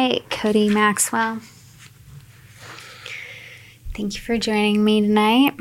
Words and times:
right, 0.00 0.30
Cody 0.30 0.68
Maxwell. 0.68 1.40
Thank 3.94 4.14
you 4.14 4.20
for 4.20 4.38
joining 4.38 4.82
me 4.82 5.02
tonight. 5.02 5.54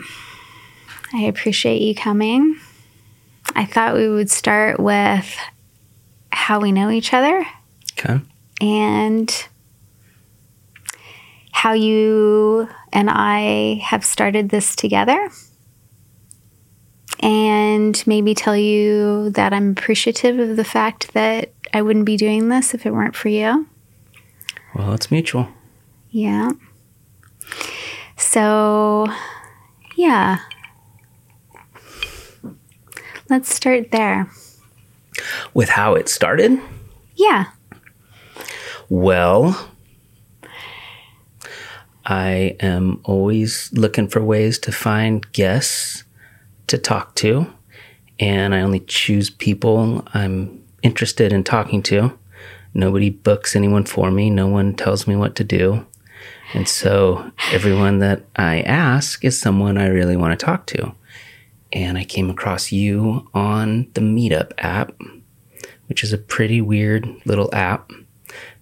I 1.14 1.24
appreciate 1.24 1.82
you 1.82 1.94
coming. 1.96 2.58
I 3.56 3.66
thought 3.66 3.96
we 3.96 4.08
would 4.08 4.30
start 4.30 4.80
with 4.80 5.36
how 6.32 6.60
we 6.60 6.72
know 6.72 6.90
each 6.90 7.14
other 7.14 7.46
Okay. 7.98 8.22
and 8.62 9.48
how 11.52 11.74
you 11.74 12.70
and 12.94 13.10
I 13.10 13.82
have 13.84 14.06
started 14.06 14.50
this 14.50 14.76
together. 14.76 15.30
And 17.22 18.02
maybe 18.08 18.34
tell 18.34 18.56
you 18.56 19.32
that 19.32 19.52
I'm 19.52 19.72
appreciative 19.72 20.40
of 20.40 20.56
the 20.56 20.64
fact 20.64 21.14
that 21.14 21.52
I 21.74 21.82
wouldn't 21.82 22.06
be 22.06 22.16
doing 22.16 22.48
this 22.48 22.74
if 22.74 22.86
it 22.86 22.94
weren't 22.94 23.16
for 23.16 23.28
you. 23.28 23.68
Well, 24.80 24.94
it's 24.94 25.12
mutual. 25.12 25.50
Yeah. 26.10 26.52
So, 28.16 29.08
yeah. 29.98 30.40
Let's 33.30 33.54
start 33.54 33.92
there. 33.92 34.32
With 35.54 35.68
how 35.68 35.96
it 35.96 36.08
started? 36.08 36.62
Yeah. 37.16 37.48
Well, 38.88 39.70
I 42.06 42.56
am 42.62 43.02
always 43.04 43.70
looking 43.74 44.08
for 44.08 44.24
ways 44.24 44.58
to 44.60 44.72
find 44.72 45.30
guests 45.34 46.06
to 46.68 46.78
talk 46.78 47.16
to, 47.16 47.54
and 48.18 48.56
I 48.56 48.62
only 48.62 48.80
choose 48.80 49.30
people 49.30 50.08
I'm 50.14 50.64
interested 50.84 51.34
in 51.34 51.44
talking 51.44 51.84
to. 51.84 52.18
Nobody 52.74 53.10
books 53.10 53.56
anyone 53.56 53.86
for 53.86 54.12
me, 54.12 54.30
no 54.30 54.48
one 54.48 54.76
tells 54.76 55.08
me 55.08 55.16
what 55.16 55.36
to 55.36 55.44
do. 55.44 55.86
And 56.54 56.68
so 56.68 57.32
everyone 57.52 58.00
that 58.00 58.24
I 58.36 58.62
ask 58.62 59.24
is 59.24 59.40
someone 59.40 59.78
I 59.78 59.88
really 59.88 60.16
want 60.16 60.38
to 60.38 60.46
talk 60.46 60.66
to. 60.68 60.94
And 61.72 61.98
I 61.98 62.04
came 62.04 62.30
across 62.30 62.72
you 62.72 63.28
on 63.34 63.88
the 63.94 64.02
Meetup 64.02 64.54
app, 64.58 65.00
which 65.88 66.04
is 66.04 66.12
a 66.12 66.18
pretty 66.18 66.62
weird 66.62 67.08
little 67.26 67.54
app 67.54 67.92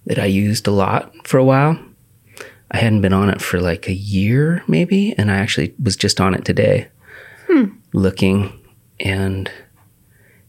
that 0.06 0.18
I 0.18 0.26
used 0.26 0.66
a 0.66 0.72
lot 0.72 1.14
for 1.26 1.38
a 1.38 1.44
while. 1.44 1.78
I 2.70 2.78
hadn't 2.78 3.00
been 3.00 3.14
on 3.14 3.30
it 3.30 3.40
for 3.40 3.60
like 3.60 3.88
a 3.88 3.94
year, 3.94 4.62
maybe, 4.68 5.14
and 5.16 5.30
I 5.30 5.36
actually 5.36 5.74
was 5.82 5.96
just 5.96 6.20
on 6.20 6.34
it 6.34 6.44
today 6.44 6.88
hmm. 7.46 7.66
looking. 7.94 8.52
And 9.00 9.50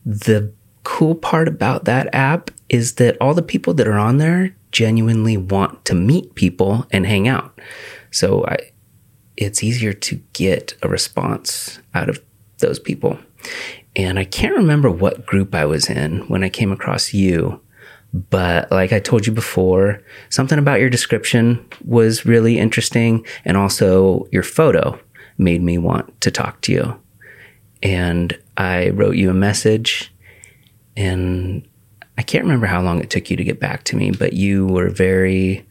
the 0.06 0.52
cool 0.84 1.16
part 1.16 1.48
about 1.48 1.86
that 1.86 2.14
app 2.14 2.52
is 2.70 2.96
that 2.96 3.18
all 3.20 3.34
the 3.34 3.42
people 3.42 3.74
that 3.76 3.88
are 3.88 3.98
on 3.98 4.18
there 4.18 4.56
genuinely 4.72 5.38
want 5.38 5.84
to 5.86 5.96
meet 5.96 6.36
people 6.36 6.86
and 6.92 7.06
hang 7.06 7.28
out. 7.28 7.60
So 8.12 8.46
I, 8.46 8.58
it's 9.38 9.64
easier 9.64 9.94
to 9.94 10.16
get 10.34 10.76
a 10.84 10.88
response 10.88 11.80
out 11.94 12.10
of 12.10 12.22
those 12.60 12.80
people. 12.80 13.18
And 13.96 14.20
I 14.20 14.26
can't 14.26 14.56
remember 14.56 14.90
what 14.90 15.26
group 15.26 15.56
I 15.56 15.66
was 15.66 15.90
in 15.90 16.28
when 16.28 16.44
I 16.44 16.50
came 16.50 16.72
across 16.72 17.14
you, 17.14 17.62
but 18.14 18.72
like 18.72 18.92
I 18.94 19.00
told 19.00 19.26
you 19.26 19.34
before, 19.34 20.02
something 20.30 20.60
about 20.60 20.80
your 20.80 20.90
description 20.90 21.66
was 21.86 22.26
really 22.26 22.60
interesting. 22.60 23.26
And 23.46 23.58
also 23.58 24.28
your 24.32 24.44
photo 24.44 25.00
made 25.38 25.64
me 25.64 25.78
want 25.78 26.20
to 26.22 26.32
talk 26.32 26.62
to 26.62 26.72
you. 26.72 27.00
And 27.82 28.38
I 28.58 28.90
wrote 28.90 29.16
you 29.16 29.30
a 29.30 29.34
message 29.34 30.14
and 31.00 31.66
I 32.18 32.22
can't 32.22 32.44
remember 32.44 32.68
how 32.68 32.82
long 32.82 33.00
it 33.00 33.10
took 33.10 33.30
you 33.30 33.38
to 33.38 33.44
get 33.46 33.62
back 33.62 33.86
to 33.86 33.96
me, 33.96 34.12
but 34.12 34.34
you 34.34 34.68
were 34.68 34.90
very 34.90 35.66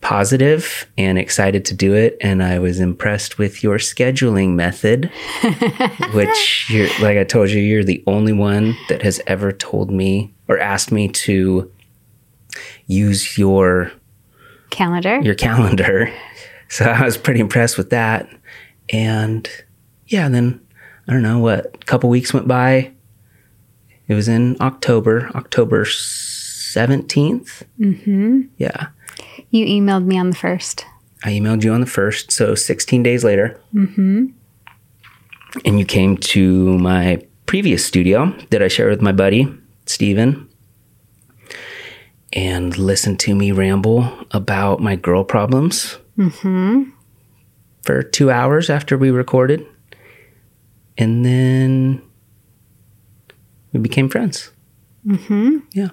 positive 0.00 0.90
and 0.96 1.18
excited 1.18 1.66
to 1.66 1.74
do 1.74 1.94
it. 1.94 2.16
And 2.22 2.42
I 2.42 2.58
was 2.58 2.80
impressed 2.80 3.36
with 3.36 3.62
your 3.62 3.76
scheduling 3.76 4.54
method, 4.54 5.10
which 6.14 6.66
you're, 6.70 6.88
like 7.00 7.18
I 7.18 7.24
told 7.24 7.50
you, 7.50 7.60
you're 7.60 7.84
the 7.84 8.02
only 8.06 8.32
one 8.32 8.74
that 8.88 9.02
has 9.02 9.20
ever 9.26 9.52
told 9.52 9.90
me 9.90 10.32
or 10.48 10.58
asked 10.58 10.90
me 10.90 11.08
to 11.08 11.70
use 12.86 13.36
your 13.36 13.92
Calendar. 14.70 15.20
your 15.20 15.34
calendar. 15.34 16.10
So 16.68 16.86
I 16.86 17.04
was 17.04 17.18
pretty 17.18 17.40
impressed 17.40 17.76
with 17.76 17.90
that. 17.90 18.28
And 18.88 19.48
yeah, 20.06 20.28
then 20.30 20.60
I 21.06 21.12
don't 21.12 21.22
know 21.22 21.40
what, 21.40 21.66
a 21.74 21.84
couple 21.84 22.08
weeks 22.08 22.32
went 22.32 22.48
by. 22.48 22.92
It 24.08 24.14
was 24.14 24.28
in 24.28 24.56
October, 24.60 25.30
October 25.34 25.84
17th. 25.84 27.62
Mm-hmm. 27.80 28.42
Yeah. 28.56 28.88
You 29.50 29.66
emailed 29.66 30.04
me 30.04 30.18
on 30.18 30.30
the 30.30 30.36
first. 30.36 30.86
I 31.24 31.30
emailed 31.30 31.64
you 31.64 31.72
on 31.72 31.80
the 31.80 31.86
first, 31.86 32.30
so 32.30 32.54
16 32.54 33.02
days 33.02 33.24
later. 33.24 33.60
Mm-hmm. 33.74 34.26
And 35.64 35.78
you 35.78 35.84
came 35.84 36.16
to 36.18 36.78
my 36.78 37.22
previous 37.46 37.84
studio 37.84 38.34
that 38.50 38.62
I 38.62 38.68
shared 38.68 38.90
with 38.90 39.00
my 39.02 39.12
buddy, 39.12 39.52
Steven, 39.86 40.48
and 42.32 42.76
listened 42.76 43.18
to 43.20 43.34
me 43.34 43.52
ramble 43.52 44.12
about 44.32 44.80
my 44.80 44.96
girl 44.96 45.24
problems 45.24 45.98
for 47.82 48.02
two 48.02 48.30
hours 48.30 48.68
after 48.68 48.98
we 48.98 49.10
recorded. 49.10 49.66
And 50.98 51.24
then 51.24 52.02
we 53.76 53.82
became 53.82 54.08
friends. 54.08 54.50
Mm-hmm. 55.06 55.58
Yeah. 55.72 55.90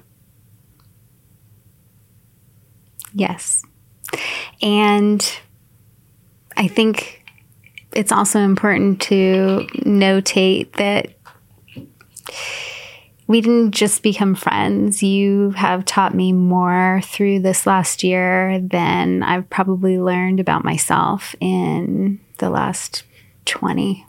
Yes. 3.13 3.63
And 4.61 5.39
I 6.55 6.67
think 6.67 7.23
it's 7.91 8.11
also 8.11 8.39
important 8.39 9.01
to 9.03 9.67
notate 9.85 10.71
that 10.73 11.09
we 13.27 13.41
didn't 13.41 13.71
just 13.71 14.01
become 14.01 14.35
friends. 14.35 15.03
You 15.03 15.51
have 15.51 15.85
taught 15.85 16.13
me 16.13 16.33
more 16.33 17.01
through 17.03 17.39
this 17.39 17.65
last 17.67 18.03
year 18.03 18.59
than 18.59 19.23
I've 19.23 19.49
probably 19.49 19.99
learned 19.99 20.39
about 20.39 20.63
myself 20.63 21.35
in 21.39 22.19
the 22.39 22.49
last 22.49 23.03
20. 23.45 24.05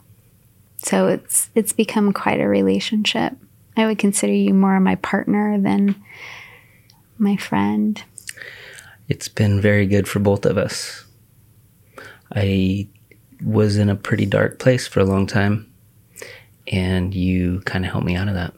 So 0.77 1.07
it's 1.07 1.49
it's 1.55 1.73
become 1.73 2.13
quite 2.13 2.39
a 2.39 2.47
relationship. 2.47 3.33
I 3.77 3.85
would 3.85 3.97
consider 3.97 4.33
you 4.33 4.53
more 4.53 4.79
my 4.79 4.95
partner 4.95 5.59
than 5.59 5.95
my 7.17 7.35
friend. 7.35 8.01
It's 9.07 9.27
been 9.27 9.61
very 9.61 9.85
good 9.85 10.07
for 10.07 10.19
both 10.19 10.45
of 10.45 10.57
us. 10.57 11.05
I 12.33 12.87
was 13.43 13.77
in 13.77 13.89
a 13.89 13.95
pretty 13.95 14.25
dark 14.25 14.59
place 14.59 14.87
for 14.87 14.99
a 14.99 15.05
long 15.05 15.27
time, 15.27 15.71
and 16.67 17.13
you 17.13 17.61
kind 17.65 17.85
of 17.85 17.91
helped 17.91 18.07
me 18.07 18.15
out 18.15 18.27
of 18.27 18.33
that. 18.33 18.53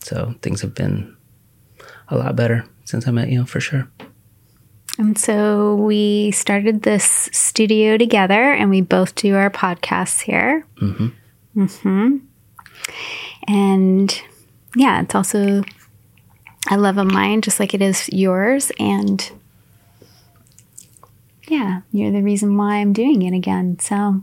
So 0.00 0.34
things 0.42 0.60
have 0.60 0.74
been 0.74 1.16
a 2.08 2.16
lot 2.16 2.36
better 2.36 2.64
since 2.84 3.08
I 3.08 3.10
met 3.10 3.30
you, 3.30 3.44
for 3.46 3.60
sure. 3.60 3.88
And 4.98 5.18
so 5.18 5.74
we 5.74 6.30
started 6.30 6.82
this 6.82 7.28
studio 7.32 7.96
together, 7.96 8.52
and 8.52 8.70
we 8.70 8.80
both 8.80 9.14
do 9.14 9.34
our 9.34 9.50
podcasts 9.50 10.22
here. 10.22 10.66
Mm-hmm. 10.80 11.08
Mm-hmm. 11.62 12.16
And 13.48 14.22
yeah, 14.76 15.00
it's 15.00 15.14
also 15.14 15.64
a 16.70 16.76
love 16.76 16.98
of 16.98 17.06
mine, 17.06 17.40
just 17.40 17.58
like 17.58 17.72
it 17.72 17.80
is 17.80 18.08
yours. 18.12 18.70
And 18.78 19.28
yeah, 21.48 21.80
you're 21.92 22.12
the 22.12 22.22
reason 22.22 22.56
why 22.56 22.76
I'm 22.76 22.92
doing 22.92 23.22
it 23.22 23.34
again. 23.34 23.78
So 23.78 24.22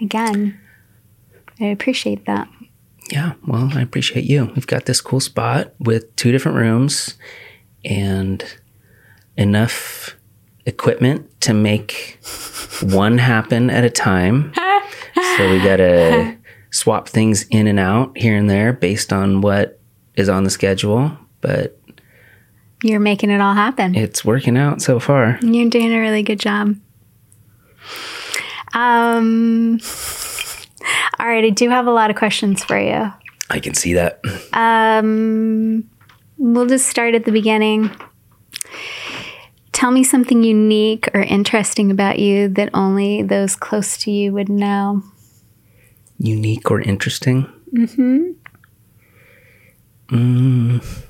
again, 0.00 0.60
I 1.58 1.66
appreciate 1.66 2.26
that. 2.26 2.48
Yeah, 3.10 3.34
well, 3.46 3.70
I 3.74 3.80
appreciate 3.80 4.24
you. 4.24 4.52
We've 4.54 4.66
got 4.66 4.84
this 4.84 5.00
cool 5.00 5.20
spot 5.20 5.72
with 5.78 6.14
two 6.16 6.32
different 6.32 6.58
rooms 6.58 7.14
and 7.84 8.44
enough 9.36 10.16
equipment 10.66 11.40
to 11.40 11.54
make 11.54 12.18
one 12.82 13.18
happen 13.18 13.70
at 13.70 13.84
a 13.84 13.90
time. 13.90 14.52
so 15.36 15.50
we 15.50 15.62
got 15.62 15.76
to 15.76 16.36
swap 16.76 17.08
things 17.08 17.44
in 17.50 17.66
and 17.66 17.78
out 17.80 18.16
here 18.18 18.36
and 18.36 18.50
there 18.50 18.72
based 18.72 19.10
on 19.12 19.40
what 19.40 19.80
is 20.14 20.28
on 20.28 20.44
the 20.44 20.50
schedule, 20.50 21.16
but 21.40 21.80
You're 22.82 23.00
making 23.00 23.30
it 23.30 23.40
all 23.40 23.54
happen. 23.54 23.94
it's 23.94 24.24
working 24.24 24.58
out 24.58 24.82
so 24.82 24.98
far. 25.00 25.38
You're 25.40 25.70
doing 25.70 25.92
a 25.94 25.98
really 26.00 26.22
good 26.22 26.38
job. 26.38 26.76
Um, 28.74 29.80
all 31.18 31.26
right, 31.26 31.44
I 31.44 31.50
do 31.50 31.70
have 31.70 31.86
a 31.86 31.90
lot 31.92 32.10
of 32.10 32.16
questions 32.16 32.62
for 32.62 32.78
you. 32.78 33.10
I 33.48 33.60
can 33.60 33.74
see 33.74 33.94
that. 33.94 34.20
Um, 34.52 35.88
we'll 36.36 36.66
just 36.66 36.88
start 36.88 37.14
at 37.14 37.24
the 37.24 37.32
beginning. 37.32 37.90
Tell 39.72 39.90
me 39.90 40.04
something 40.04 40.42
unique 40.42 41.08
or 41.14 41.20
interesting 41.22 41.90
about 41.90 42.18
you 42.18 42.48
that 42.48 42.70
only 42.74 43.22
those 43.22 43.56
close 43.56 43.96
to 43.98 44.10
you 44.10 44.32
would 44.32 44.48
know. 44.48 45.02
Unique 46.18 46.70
or 46.70 46.80
interesting? 46.80 47.46
Mm-hmm. 47.72 48.30
Mm. 50.08 51.04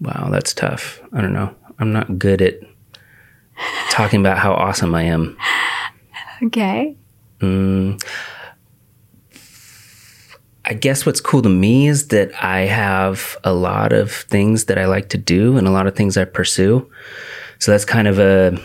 Wow, 0.00 0.28
that's 0.30 0.52
tough. 0.52 1.00
I 1.12 1.20
don't 1.20 1.32
know. 1.32 1.54
I'm 1.78 1.92
not 1.92 2.18
good 2.18 2.42
at 2.42 2.60
talking 3.90 4.20
about 4.20 4.38
how 4.38 4.52
awesome 4.52 4.94
I 4.94 5.04
am. 5.04 5.36
Okay. 6.44 6.96
I 10.68 10.74
guess 10.74 11.06
what's 11.06 11.20
cool 11.20 11.42
to 11.42 11.48
me 11.48 11.86
is 11.86 12.08
that 12.08 12.32
I 12.42 12.60
have 12.62 13.36
a 13.44 13.52
lot 13.52 13.92
of 13.92 14.10
things 14.12 14.64
that 14.64 14.78
I 14.78 14.86
like 14.86 15.08
to 15.10 15.18
do 15.18 15.56
and 15.56 15.66
a 15.66 15.70
lot 15.70 15.86
of 15.86 15.94
things 15.94 16.16
I 16.16 16.24
pursue. 16.24 16.90
So 17.60 17.70
that's 17.70 17.84
kind 17.84 18.08
of 18.08 18.18
a 18.18 18.58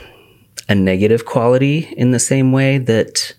a 0.68 0.76
negative 0.76 1.26
quality 1.26 1.94
in 1.98 2.12
the 2.12 2.20
same 2.20 2.52
way 2.52 2.78
that 2.78 3.36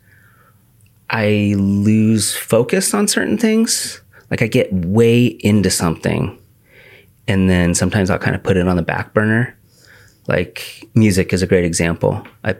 I 1.12 1.54
lose 1.58 2.34
focus 2.34 2.94
on 2.94 3.06
certain 3.06 3.38
things. 3.38 4.00
Like 4.30 4.42
I 4.42 4.46
get 4.46 4.72
way 4.72 5.26
into 5.26 5.70
something 5.70 6.38
and 7.28 7.48
then 7.48 7.74
sometimes 7.74 8.10
I'll 8.10 8.18
kind 8.18 8.34
of 8.34 8.42
put 8.42 8.56
it 8.56 8.66
on 8.66 8.76
the 8.76 8.82
back 8.82 9.14
burner. 9.14 9.56
Like 10.26 10.88
music 10.94 11.32
is 11.32 11.42
a 11.42 11.46
great 11.46 11.64
example. 11.64 12.26
I 12.42 12.56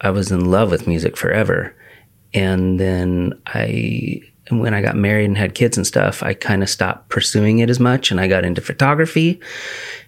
I 0.00 0.10
was 0.10 0.30
in 0.30 0.50
love 0.50 0.70
with 0.70 0.86
music 0.86 1.16
forever. 1.16 1.74
And 2.34 2.78
then 2.78 3.40
I, 3.46 4.20
when 4.50 4.74
I 4.74 4.80
got 4.80 4.96
married 4.96 5.24
and 5.24 5.36
had 5.36 5.54
kids 5.54 5.76
and 5.76 5.86
stuff, 5.86 6.22
I 6.22 6.34
kind 6.34 6.62
of 6.62 6.68
stopped 6.68 7.08
pursuing 7.08 7.58
it 7.58 7.70
as 7.70 7.80
much 7.80 8.10
and 8.10 8.20
I 8.20 8.28
got 8.28 8.44
into 8.44 8.60
photography. 8.60 9.40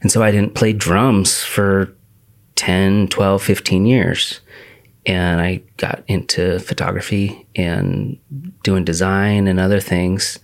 And 0.00 0.12
so 0.12 0.22
I 0.22 0.30
didn't 0.30 0.54
play 0.54 0.72
drums 0.72 1.42
for 1.42 1.94
10, 2.54 3.08
12, 3.08 3.42
15 3.42 3.86
years. 3.86 4.40
And 5.10 5.40
I 5.40 5.56
got 5.76 6.04
into 6.06 6.60
photography 6.60 7.44
and 7.56 8.16
doing 8.62 8.84
design 8.84 9.48
and 9.48 9.58
other 9.58 9.80
things. 9.80 10.38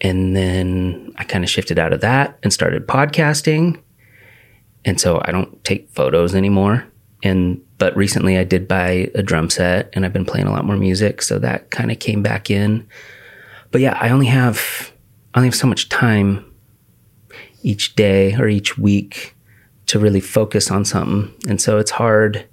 And 0.00 0.34
then 0.34 1.12
I 1.16 1.24
kind 1.24 1.44
of 1.44 1.50
shifted 1.50 1.78
out 1.78 1.92
of 1.92 2.00
that 2.00 2.38
and 2.42 2.50
started 2.50 2.88
podcasting. 2.88 3.78
And 4.86 4.98
so 4.98 5.20
I 5.26 5.32
don't 5.32 5.62
take 5.64 5.90
photos 5.90 6.34
anymore. 6.34 6.86
And 7.22 7.60
but 7.76 7.94
recently 7.94 8.38
I 8.38 8.44
did 8.44 8.66
buy 8.66 9.10
a 9.14 9.22
drum 9.22 9.50
set 9.50 9.90
and 9.92 10.06
I've 10.06 10.14
been 10.14 10.24
playing 10.24 10.46
a 10.46 10.50
lot 10.50 10.64
more 10.64 10.78
music, 10.78 11.20
so 11.20 11.38
that 11.40 11.70
kind 11.70 11.90
of 11.90 11.98
came 11.98 12.22
back 12.22 12.50
in. 12.50 12.88
But 13.70 13.82
yeah, 13.82 13.98
I 14.00 14.08
only 14.08 14.26
have 14.26 14.92
I 15.34 15.40
only 15.40 15.48
have 15.48 15.54
so 15.54 15.66
much 15.66 15.90
time 15.90 16.50
each 17.62 17.96
day 17.96 18.34
or 18.36 18.48
each 18.48 18.78
week 18.78 19.36
to 19.88 19.98
really 19.98 20.20
focus 20.20 20.70
on 20.70 20.86
something. 20.86 21.34
And 21.46 21.60
so 21.60 21.76
it's 21.76 21.90
hard. 21.90 22.48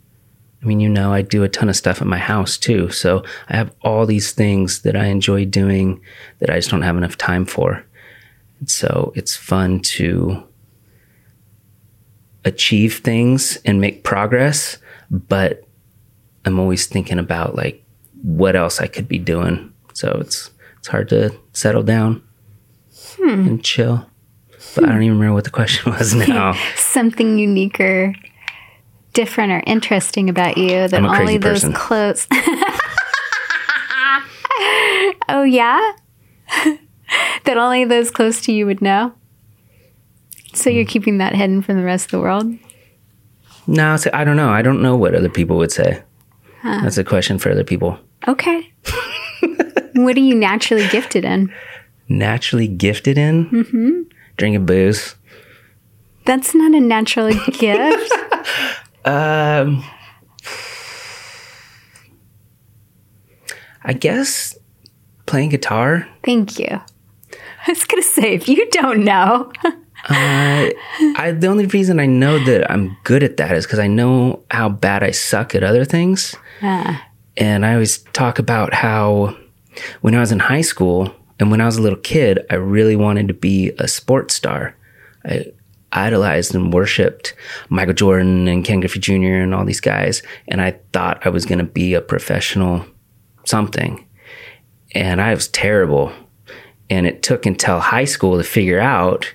I 0.62 0.66
mean, 0.66 0.80
you 0.80 0.90
know, 0.90 1.12
I 1.12 1.24
do 1.24 1.44
a 1.44 1.50
ton 1.50 1.70
of 1.70 1.76
stuff 1.76 2.02
at 2.02 2.08
my 2.08 2.20
house 2.20 2.58
too. 2.58 2.90
So 2.92 3.24
I 3.50 3.56
have 3.56 3.74
all 3.82 4.06
these 4.06 4.32
things 4.32 4.82
that 4.84 4.96
I 4.96 5.06
enjoy 5.06 5.46
doing 5.46 6.02
that 6.40 6.50
I 6.50 6.58
just 6.58 6.70
don't 6.70 6.84
have 6.84 6.98
enough 6.98 7.18
time 7.18 7.46
for. 7.46 7.84
And 8.60 8.70
so 8.70 9.12
it's 9.16 9.36
fun 9.36 9.80
to 9.80 10.44
achieve 12.46 12.98
things 12.98 13.58
and 13.66 13.82
make 13.82 14.04
progress, 14.04 14.78
but 15.10 15.64
I'm 16.46 16.60
always 16.60 16.86
thinking 16.86 17.20
about 17.20 17.56
like 17.56 17.84
what 18.22 18.56
else 18.56 18.80
I 18.80 18.88
could 18.88 19.08
be 19.08 19.20
doing. 19.20 19.74
So 19.94 20.18
it's 20.22 20.52
it's 20.78 20.88
hard 20.88 21.10
to 21.10 21.36
settle 21.54 21.84
down 21.84 22.24
hmm. 23.18 23.48
and 23.48 23.64
chill. 23.64 24.08
But 24.76 24.86
I 24.86 24.90
don't 24.90 25.04
even 25.04 25.18
remember 25.18 25.34
what 25.34 25.44
the 25.44 25.50
question 25.50 25.92
was 25.92 26.14
now. 26.28 26.54
Something 26.76 27.38
unique 27.40 27.80
or 27.80 28.14
different 29.14 29.52
or 29.52 29.64
interesting 29.66 30.30
about 30.30 30.58
you 30.58 30.88
that 30.88 31.04
only 31.04 31.38
those 31.38 31.62
person. 31.62 31.74
close. 31.74 32.28
oh, 35.30 35.44
yeah? 35.44 35.94
that 37.46 37.58
only 37.58 37.86
those 37.86 38.12
close 38.12 38.42
to 38.42 38.52
you 38.52 38.66
would 38.66 38.82
know? 38.82 39.14
So 40.54 40.70
you're 40.70 40.86
keeping 40.86 41.18
that 41.20 41.36
hidden 41.36 41.62
from 41.62 41.78
the 41.78 41.84
rest 41.84 42.06
of 42.06 42.12
the 42.12 42.20
world? 42.20 42.54
no, 43.68 43.96
so 43.96 44.10
I 44.14 44.24
don't 44.24 44.36
know. 44.36 44.50
I 44.50 44.62
don't 44.62 44.82
know 44.82 44.96
what 44.96 45.16
other 45.16 45.30
people 45.30 45.58
would 45.58 45.72
say. 45.72 46.04
That's 46.64 46.98
a 46.98 47.04
question 47.04 47.40
for 47.40 47.52
other 47.52 47.64
people. 47.64 47.98
Okay. 48.28 48.72
what 49.96 50.16
are 50.16 50.22
you 50.22 50.36
naturally 50.36 50.88
gifted 50.90 51.26
in? 51.26 51.52
Naturally 52.08 52.68
gifted 52.68 53.18
in 53.18 53.50
mm-hmm. 53.50 54.02
drinking 54.38 54.66
booze. 54.66 55.16
That's 56.26 56.54
not 56.54 56.74
a 56.76 56.80
natural 56.80 57.34
gift. 57.52 58.14
Um, 59.06 59.84
I 63.84 63.94
guess 63.94 64.58
playing 65.26 65.50
guitar. 65.50 66.08
Thank 66.24 66.60
you. 66.60 66.68
I 66.70 67.72
was 67.72 67.86
going 67.86 68.02
to 68.02 68.08
say, 68.08 68.34
if 68.34 68.48
you 68.48 68.70
don't 68.72 69.04
know, 69.04 69.52
I, 70.06 70.74
I 71.18 71.32
the 71.32 71.48
only 71.48 71.68
reason 71.68 72.00
I 72.00 72.06
know 72.06 72.44
that 72.44 72.70
I'm 72.72 72.98
good 73.04 73.24
at 73.24 73.38
that 73.38 73.56
is 73.56 73.66
because 73.66 73.80
I 73.80 73.88
know 73.88 74.44
how 74.52 74.70
bad 74.70 75.04
I 75.04 75.12
suck 75.12 75.56
at 75.56 75.64
other 75.64 75.86
things. 75.86 76.36
Ah. 76.62 77.08
And 77.38 77.66
I 77.66 77.74
always 77.74 78.00
talk 78.14 78.40
about 78.40 78.74
how 78.74 79.36
when 80.02 80.16
I 80.16 80.20
was 80.20 80.32
in 80.32 80.40
high 80.40 80.62
school 80.62 81.14
and 81.40 81.50
when 81.50 81.62
I 81.62 81.66
was 81.66 81.78
a 81.78 81.82
little 81.82 82.00
kid, 82.00 82.46
I 82.50 82.56
really 82.56 82.96
wanted 82.96 83.28
to 83.30 83.34
be 83.34 83.72
a 83.80 83.88
sports 83.88 84.34
star. 84.36 84.76
I 85.24 85.46
idolized 85.94 86.56
and 86.56 86.74
worshiped 86.74 87.34
Michael 87.70 87.94
Jordan 87.94 88.48
and 88.48 88.64
Ken 88.64 88.80
Griffey 88.80 89.00
Jr. 89.00 89.42
and 89.42 89.54
all 89.54 89.66
these 89.66 89.82
guys. 89.82 90.24
And 90.48 90.62
I 90.62 90.80
thought 90.94 91.26
I 91.26 91.30
was 91.30 91.46
going 91.46 91.60
to 91.60 91.66
be 91.66 91.94
a 91.94 92.02
professional 92.02 92.86
something. 93.46 94.06
And 94.94 95.22
I 95.22 95.34
was 95.34 95.48
terrible. 95.48 96.12
And 96.90 97.08
it 97.08 97.24
took 97.24 97.46
until 97.46 97.80
high 97.80 98.06
school 98.06 98.38
to 98.38 98.44
figure 98.44 98.80
out 98.80 99.34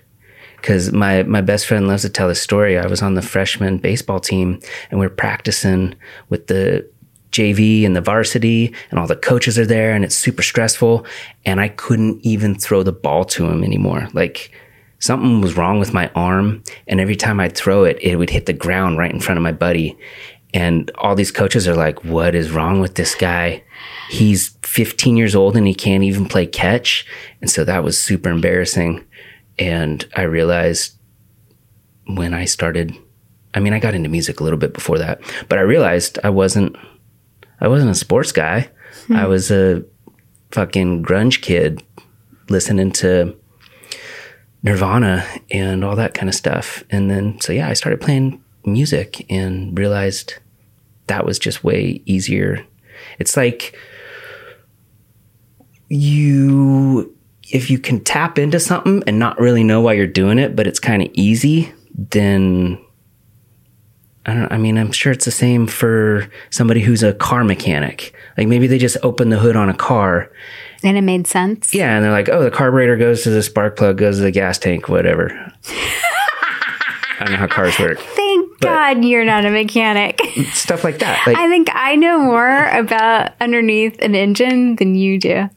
because 0.56 0.92
my, 0.92 1.22
my 1.22 1.40
best 1.40 1.66
friend 1.66 1.86
loves 1.86 2.02
to 2.02 2.08
tell 2.08 2.28
this 2.28 2.42
story. 2.42 2.78
I 2.78 2.86
was 2.86 3.02
on 3.02 3.14
the 3.14 3.22
freshman 3.22 3.78
baseball 3.78 4.20
team 4.20 4.60
and 4.90 4.98
we 4.98 5.06
are 5.06 5.10
practicing 5.10 5.94
with 6.28 6.48
the 6.48 6.88
JV 7.32 7.84
and 7.84 7.94
the 7.94 8.00
varsity, 8.00 8.74
and 8.90 8.98
all 8.98 9.06
the 9.06 9.14
coaches 9.14 9.58
are 9.58 9.66
there, 9.66 9.92
and 9.92 10.04
it's 10.04 10.14
super 10.14 10.42
stressful. 10.42 11.04
And 11.44 11.60
I 11.60 11.68
couldn't 11.68 12.24
even 12.24 12.54
throw 12.54 12.82
the 12.82 12.92
ball 12.92 13.26
to 13.26 13.46
him 13.46 13.62
anymore. 13.62 14.08
Like 14.14 14.52
something 14.98 15.40
was 15.40 15.56
wrong 15.56 15.78
with 15.78 15.92
my 15.92 16.10
arm, 16.14 16.62
and 16.86 17.00
every 17.00 17.16
time 17.16 17.40
I'd 17.40 17.56
throw 17.56 17.84
it, 17.84 17.98
it 18.00 18.16
would 18.16 18.30
hit 18.30 18.46
the 18.46 18.52
ground 18.52 18.98
right 18.98 19.12
in 19.12 19.20
front 19.20 19.38
of 19.38 19.42
my 19.42 19.52
buddy. 19.52 19.96
And 20.54 20.90
all 20.96 21.14
these 21.14 21.32
coaches 21.32 21.68
are 21.68 21.74
like, 21.74 22.04
What 22.04 22.34
is 22.34 22.50
wrong 22.50 22.80
with 22.80 22.94
this 22.94 23.14
guy? 23.14 23.62
He's 24.08 24.56
15 24.62 25.16
years 25.16 25.34
old 25.34 25.56
and 25.56 25.66
he 25.66 25.74
can't 25.74 26.04
even 26.04 26.26
play 26.26 26.46
catch. 26.46 27.06
And 27.40 27.50
so 27.50 27.64
that 27.64 27.84
was 27.84 28.00
super 28.00 28.30
embarrassing. 28.30 29.04
And 29.58 30.06
I 30.16 30.22
realized 30.22 30.96
when 32.06 32.32
I 32.32 32.44
started, 32.44 32.94
I 33.54 33.60
mean, 33.60 33.72
I 33.72 33.80
got 33.80 33.94
into 33.94 34.08
music 34.08 34.40
a 34.40 34.44
little 34.44 34.58
bit 34.58 34.72
before 34.72 34.98
that, 34.98 35.20
but 35.48 35.58
I 35.58 35.62
realized 35.62 36.18
I 36.22 36.30
wasn't, 36.30 36.76
I 37.60 37.68
wasn't 37.68 37.90
a 37.90 37.94
sports 37.94 38.32
guy. 38.32 38.70
Hmm. 39.08 39.16
I 39.16 39.26
was 39.26 39.50
a 39.50 39.84
fucking 40.52 41.04
grunge 41.04 41.42
kid 41.42 41.82
listening 42.48 42.92
to 42.92 43.36
Nirvana 44.66 45.24
and 45.52 45.84
all 45.84 45.94
that 45.94 46.12
kind 46.12 46.28
of 46.28 46.34
stuff. 46.34 46.82
And 46.90 47.08
then, 47.08 47.40
so 47.40 47.52
yeah, 47.52 47.68
I 47.68 47.72
started 47.72 48.00
playing 48.00 48.42
music 48.64 49.24
and 49.30 49.78
realized 49.78 50.34
that 51.06 51.24
was 51.24 51.38
just 51.38 51.62
way 51.62 52.02
easier. 52.04 52.66
It's 53.20 53.36
like 53.36 53.78
you, 55.88 57.16
if 57.52 57.70
you 57.70 57.78
can 57.78 58.02
tap 58.02 58.40
into 58.40 58.58
something 58.58 59.04
and 59.06 59.20
not 59.20 59.38
really 59.38 59.62
know 59.62 59.80
why 59.80 59.92
you're 59.92 60.08
doing 60.08 60.40
it, 60.40 60.56
but 60.56 60.66
it's 60.66 60.80
kind 60.80 61.00
of 61.00 61.08
easy, 61.12 61.72
then 61.94 62.76
I 64.26 64.34
don't, 64.34 64.50
I 64.52 64.58
mean, 64.58 64.76
I'm 64.76 64.92
sure 64.92 65.12
it's 65.12 65.24
the 65.24 65.30
same 65.30 65.66
for 65.68 66.28
somebody 66.50 66.80
who's 66.80 67.02
a 67.02 67.14
car 67.14 67.44
mechanic. 67.44 68.12
Like 68.36 68.48
maybe 68.48 68.66
they 68.66 68.78
just 68.78 68.96
open 69.02 69.28
the 69.28 69.38
hood 69.38 69.54
on 69.56 69.68
a 69.68 69.74
car 69.74 70.30
and 70.82 70.96
it 70.96 71.02
made 71.02 71.26
sense. 71.26 71.72
yeah, 71.74 71.94
and 71.96 72.04
they're 72.04 72.12
like, 72.12 72.28
oh, 72.28 72.42
the 72.42 72.50
carburetor 72.50 72.96
goes 72.96 73.22
to 73.22 73.30
the 73.30 73.42
spark 73.42 73.76
plug, 73.76 73.98
goes 73.98 74.16
to 74.18 74.22
the 74.22 74.30
gas 74.30 74.58
tank, 74.58 74.88
whatever. 74.88 75.30
I 77.18 77.20
don't 77.20 77.30
know 77.32 77.36
how 77.38 77.46
cars 77.46 77.78
work. 77.78 77.98
Thank 77.98 78.60
God 78.60 79.04
you're 79.04 79.24
not 79.24 79.44
a 79.46 79.50
mechanic. 79.50 80.20
Stuff 80.52 80.84
like 80.84 80.98
that. 80.98 81.26
Like, 81.26 81.36
I 81.36 81.48
think 81.48 81.68
I 81.72 81.96
know 81.96 82.18
more 82.18 82.68
about 82.68 83.32
underneath 83.40 83.98
an 84.02 84.14
engine 84.14 84.76
than 84.76 84.94
you 84.94 85.18
do. 85.18 85.48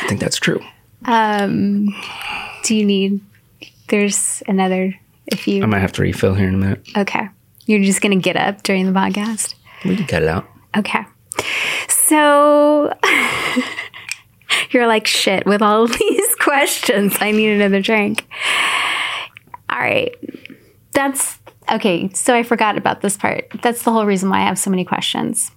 I 0.00 0.06
think 0.08 0.20
that's 0.20 0.38
true. 0.38 0.60
Um, 1.04 1.94
do 2.64 2.74
you 2.74 2.86
need? 2.86 3.20
There's 3.88 4.42
another. 4.48 4.94
If 5.26 5.46
you 5.46 5.62
I 5.62 5.66
might 5.66 5.80
have 5.80 5.92
to 5.92 6.02
refill 6.02 6.34
here 6.34 6.48
in 6.48 6.54
a 6.54 6.58
minute. 6.58 6.88
okay, 6.96 7.28
you're 7.66 7.82
just 7.82 8.00
gonna 8.00 8.16
get 8.16 8.36
up 8.36 8.62
during 8.62 8.86
the 8.86 8.92
podcast. 8.92 9.54
We 9.84 9.96
can 9.96 10.06
cut 10.06 10.22
it 10.22 10.28
out. 10.28 10.46
Okay, 10.76 11.04
so 11.88 12.92
you're 14.70 14.86
like 14.86 15.06
shit 15.06 15.46
with 15.46 15.62
all 15.62 15.86
these 16.00 16.34
questions. 16.36 17.16
I 17.20 17.30
need 17.30 17.52
another 17.52 17.80
drink. 17.80 18.26
All 19.70 19.78
right, 19.78 20.14
that's 20.92 21.38
okay. 21.70 22.10
So 22.12 22.34
I 22.34 22.42
forgot 22.42 22.76
about 22.76 23.00
this 23.00 23.16
part. 23.16 23.48
That's 23.62 23.82
the 23.82 23.92
whole 23.92 24.06
reason 24.06 24.30
why 24.30 24.38
I 24.38 24.44
have 24.44 24.58
so 24.58 24.70
many 24.70 24.84
questions. 24.84 25.50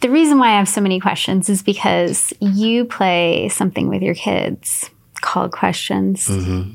The 0.00 0.10
reason 0.10 0.38
why 0.38 0.50
I 0.50 0.58
have 0.58 0.68
so 0.68 0.80
many 0.80 1.00
questions 1.00 1.48
is 1.48 1.62
because 1.62 2.32
you 2.40 2.84
play 2.84 3.48
something 3.48 3.88
with 3.88 4.02
your 4.02 4.14
kids 4.14 4.90
called 5.18 5.52
questions. 5.52 6.28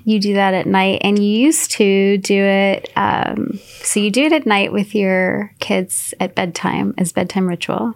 You 0.06 0.20
do 0.20 0.34
that 0.36 0.54
at 0.54 0.68
night, 0.68 1.02
and 1.04 1.18
you 1.18 1.40
used 1.40 1.72
to 1.72 2.18
do 2.18 2.36
it. 2.36 2.92
Um, 2.96 3.60
so 3.82 4.00
you 4.00 4.12
do 4.12 4.24
it 4.26 4.34
at 4.34 4.46
night 4.46 4.72
with 4.72 4.94
your 4.94 5.54
kids 5.60 6.14
at 6.20 6.36
bedtime 6.36 6.94
as 6.98 7.12
bedtime 7.12 7.48
ritual, 7.48 7.96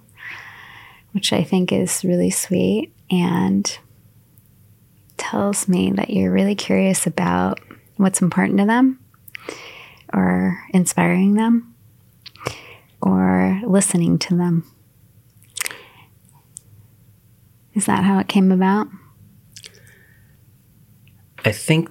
which 1.11 1.33
I 1.33 1.43
think 1.43 1.71
is 1.71 2.03
really 2.03 2.29
sweet 2.29 2.93
and 3.09 3.77
tells 5.17 5.67
me 5.67 5.91
that 5.91 6.09
you're 6.09 6.31
really 6.31 6.55
curious 6.55 7.07
about 7.07 7.59
what's 7.95 8.21
important 8.21 8.59
to 8.59 8.65
them, 8.65 8.99
or 10.13 10.63
inspiring 10.73 11.33
them, 11.33 11.75
or 13.01 13.59
listening 13.65 14.19
to 14.19 14.35
them. 14.35 14.63
Is 17.73 17.85
that 17.85 18.03
how 18.03 18.19
it 18.19 18.27
came 18.27 18.51
about? 18.51 18.87
I 21.46 21.51
think 21.51 21.89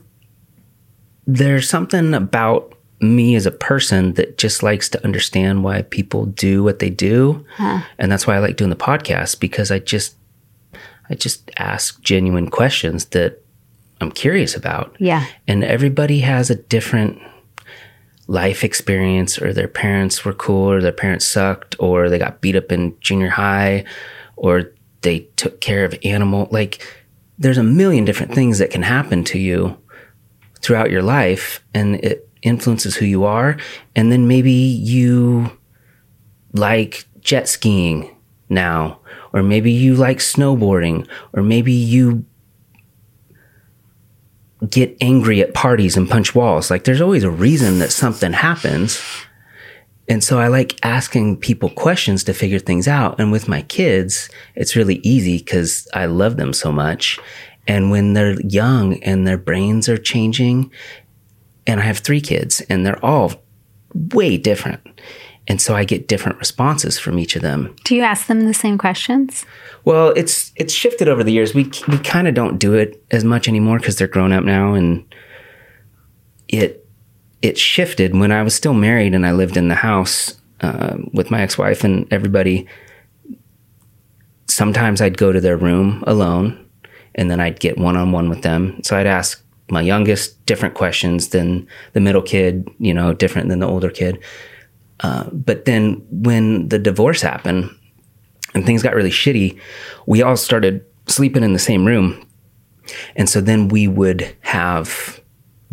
there's 1.27 1.69
something 1.69 2.15
about 2.15 2.75
me 3.01 3.35
as 3.35 3.47
a 3.47 3.51
person 3.51 4.15
that 4.15 4.39
just 4.39 4.63
likes 4.63 4.89
to 4.89 5.05
understand 5.05 5.63
why 5.63 5.83
people 5.83 6.27
do 6.27 6.63
what 6.63 6.79
they 6.79 6.91
do. 6.91 7.45
And 7.99 8.11
that's 8.11 8.27
why 8.27 8.37
I 8.37 8.39
like 8.39 8.57
doing 8.57 8.71
the 8.71 8.77
podcast 8.77 9.41
because 9.41 9.71
I 9.71 9.79
just 9.79 10.17
I 11.09 11.15
just 11.15 11.51
ask 11.57 12.01
genuine 12.03 12.51
questions 12.51 13.07
that 13.07 13.43
I'm 14.01 14.11
curious 14.11 14.57
about. 14.57 14.97
Yeah. 14.99 15.25
And 15.47 15.63
everybody 15.63 16.21
has 16.21 16.51
a 16.51 16.57
different 16.57 17.21
life 18.27 18.65
experience 18.65 19.41
or 19.41 19.53
their 19.53 19.69
parents 19.69 20.25
were 20.25 20.33
cool 20.35 20.71
or 20.71 20.81
their 20.81 20.93
parents 20.93 21.25
sucked 21.25 21.77
or 21.79 22.11
they 22.11 22.19
got 22.19 22.41
beat 22.41 22.57
up 22.57 22.73
in 22.73 22.97
junior 23.01 23.29
high 23.29 23.85
or 24.35 24.73
they 25.03 25.21
took 25.37 25.61
care 25.61 25.85
of 25.85 25.95
animal 26.03 26.49
like 26.51 26.85
there's 27.39 27.59
a 27.59 27.63
million 27.63 28.05
different 28.05 28.35
things 28.35 28.59
that 28.59 28.71
can 28.71 28.83
happen 28.83 29.25
to 29.25 29.39
you 29.39 29.77
throughout 30.61 30.91
your 30.91 31.03
life 31.03 31.65
and 31.75 31.97
it 31.97 32.29
influences 32.43 32.97
who 32.97 33.05
you 33.05 33.25
are. 33.25 33.57
And 33.95 34.11
then 34.11 34.29
maybe 34.29 34.53
you 34.53 35.51
like 36.53 37.05
jet 37.21 37.49
skiing 37.49 38.17
now 38.49 39.01
or 39.33 39.43
maybe 39.43 39.71
you 39.71 39.95
like 39.95 40.19
snowboarding 40.19 41.07
or 41.33 41.43
maybe 41.43 41.73
you 41.73 42.25
get 44.71 44.97
angry 45.01 45.43
at 45.43 45.53
parties 45.53 45.97
and 45.97 46.09
punch 46.09 46.35
walls. 46.35 46.71
Like 46.71 46.85
there's 46.85 47.01
always 47.01 47.25
a 47.25 47.31
reason 47.31 47.79
that 47.81 47.93
something 47.93 48.33
happens 48.33 49.03
and 50.09 50.23
so 50.23 50.39
I 50.39 50.49
like 50.49 50.79
asking 50.85 51.39
people 51.39 51.71
questions 51.71 52.23
to 52.25 52.35
figure 52.35 52.59
things 52.59 52.87
out. 52.87 53.19
And 53.19 53.33
with 53.33 53.49
my 53.49 53.63
kids, 53.63 54.29
it's 54.55 54.77
really 54.77 54.97
easy 55.03 55.39
because 55.39 55.89
I 55.95 56.07
love 56.07 56.37
them 56.37 56.53
so 56.53 56.71
much. 56.71 57.19
And 57.67 57.91
when 57.91 58.13
they're 58.13 58.41
young 58.43 59.03
and 59.03 59.27
their 59.27 59.39
brains 59.39 59.89
are 59.89 59.99
changing, 59.99 60.71
and 61.67 61.81
I 61.81 61.83
have 61.83 61.99
three 61.99 62.21
kids 62.21 62.61
and 62.69 62.87
they're 62.87 63.05
all 63.05 63.33
way 64.13 64.37
different. 64.37 64.81
And 65.49 65.61
so 65.61 65.75
I 65.75 65.85
get 65.85 66.09
different 66.09 66.39
responses 66.39 66.99
from 66.99 67.19
each 67.19 67.37
of 67.37 67.43
them. 67.43 67.75
Do 67.85 67.95
you 67.95 68.03
ask 68.03 68.27
them 68.27 68.47
the 68.47 68.55
same 68.55 68.79
questions? 68.79 69.45
Well, 69.85 70.09
it's 70.11 70.53
it's 70.57 70.73
shifted 70.73 71.09
over 71.09 71.23
the 71.23 71.33
years. 71.33 71.55
We 71.55 71.71
we 71.89 71.99
kind 71.99 72.27
of 72.27 72.35
don't 72.35 72.59
do 72.59 72.75
it 72.75 73.05
as 73.13 73.23
much 73.23 73.47
anymore 73.47 73.79
because 73.79 73.97
they're 73.97 74.09
grown 74.09 74.33
up 74.33 74.43
now, 74.43 74.75
and 74.75 75.05
it 76.49 76.86
it 77.43 77.59
shifted 77.59 78.17
when 78.17 78.33
I 78.33 78.43
was 78.43 78.55
still 78.55 78.75
married 78.75 79.15
and 79.15 79.27
I 79.27 79.33
lived 79.33 79.57
in 79.57 79.69
the 79.69 79.75
house 79.75 80.41
uh, 80.61 80.97
with 81.13 81.31
my 81.31 81.43
ex 81.43 81.59
wife 81.59 81.85
and 81.85 82.11
everybody. 82.13 82.67
Sometimes 84.49 85.01
I'd 85.01 85.19
go 85.19 85.33
to 85.33 85.41
their 85.41 85.57
room 85.57 86.03
alone, 86.07 86.67
and 87.15 87.31
then 87.31 87.41
I'd 87.41 87.61
get 87.61 87.79
one 87.79 87.97
on 87.97 88.13
one 88.13 88.29
with 88.29 88.43
them. 88.43 88.83
So 88.83 88.97
I'd 88.97 89.07
ask 89.07 89.43
my 89.69 89.81
youngest 89.81 90.45
different 90.47 90.75
questions 90.75 91.29
than 91.29 91.67
the 91.93 92.01
middle 92.01 92.23
kid, 92.23 92.69
you 92.79 92.95
know, 92.95 93.13
different 93.13 93.49
than 93.49 93.59
the 93.59 93.67
older 93.67 93.91
kid. 93.91 94.23
Uh, 95.01 95.29
but 95.31 95.65
then 95.65 96.03
when 96.11 96.69
the 96.69 96.79
divorce 96.79 97.21
happened 97.21 97.71
and 98.55 98.65
things 98.65 98.83
got 98.83 98.95
really 98.95 99.11
shitty, 99.11 99.59
we 100.07 100.23
all 100.23 100.37
started 100.37 100.85
sleeping 101.07 101.43
in 101.43 101.53
the 101.53 101.59
same 101.59 101.85
room. 101.85 102.27
And 103.17 103.29
so 103.29 103.41
then 103.41 103.69
we 103.69 103.89
would 103.89 104.35
have 104.41 105.21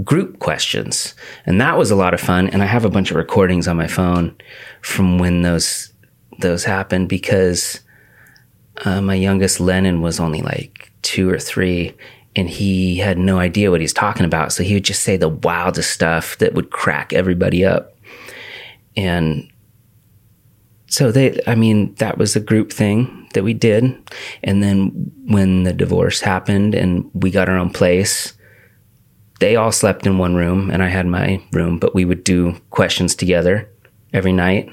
group 0.03 0.39
questions. 0.39 1.13
And 1.45 1.61
that 1.61 1.77
was 1.77 1.91
a 1.91 1.95
lot 1.95 2.13
of 2.13 2.21
fun. 2.21 2.49
And 2.49 2.63
I 2.63 2.65
have 2.65 2.85
a 2.85 2.89
bunch 2.89 3.11
of 3.11 3.17
recordings 3.17 3.67
on 3.67 3.77
my 3.77 3.87
phone 3.87 4.35
from 4.81 5.19
when 5.19 5.41
those 5.41 5.91
those 6.39 6.63
happened 6.63 7.09
because 7.09 7.81
uh, 8.85 9.01
my 9.01 9.13
youngest 9.13 9.59
Lennon 9.59 10.01
was 10.01 10.19
only 10.19 10.41
like 10.41 10.91
two 11.03 11.29
or 11.29 11.37
three 11.37 11.95
and 12.35 12.49
he 12.49 12.97
had 12.97 13.19
no 13.19 13.37
idea 13.37 13.69
what 13.69 13.81
he's 13.81 13.93
talking 13.93 14.25
about. 14.25 14.51
So 14.51 14.63
he 14.63 14.73
would 14.73 14.83
just 14.83 15.03
say 15.03 15.15
the 15.15 15.29
wildest 15.29 15.91
stuff 15.91 16.37
that 16.39 16.55
would 16.55 16.71
crack 16.71 17.13
everybody 17.13 17.63
up. 17.63 17.95
And 18.97 19.47
so 20.87 21.11
they, 21.11 21.39
I 21.45 21.55
mean, 21.55 21.93
that 21.95 22.17
was 22.17 22.35
a 22.35 22.39
group 22.39 22.71
thing 22.71 23.27
that 23.33 23.43
we 23.43 23.53
did. 23.53 23.95
And 24.43 24.63
then 24.63 25.11
when 25.27 25.63
the 25.63 25.73
divorce 25.73 26.21
happened 26.21 26.73
and 26.73 27.09
we 27.13 27.31
got 27.31 27.49
our 27.49 27.57
own 27.57 27.71
place, 27.71 28.33
they 29.43 29.57
all 29.57 29.73
slept 29.73 30.07
in 30.07 30.17
one 30.17 30.35
room 30.35 30.71
and 30.71 30.81
I 30.81 30.87
had 30.87 31.05
my 31.05 31.43
room, 31.51 31.77
but 31.77 31.93
we 31.93 32.05
would 32.05 32.23
do 32.23 32.53
questions 32.69 33.13
together 33.13 33.69
every 34.13 34.31
night. 34.31 34.69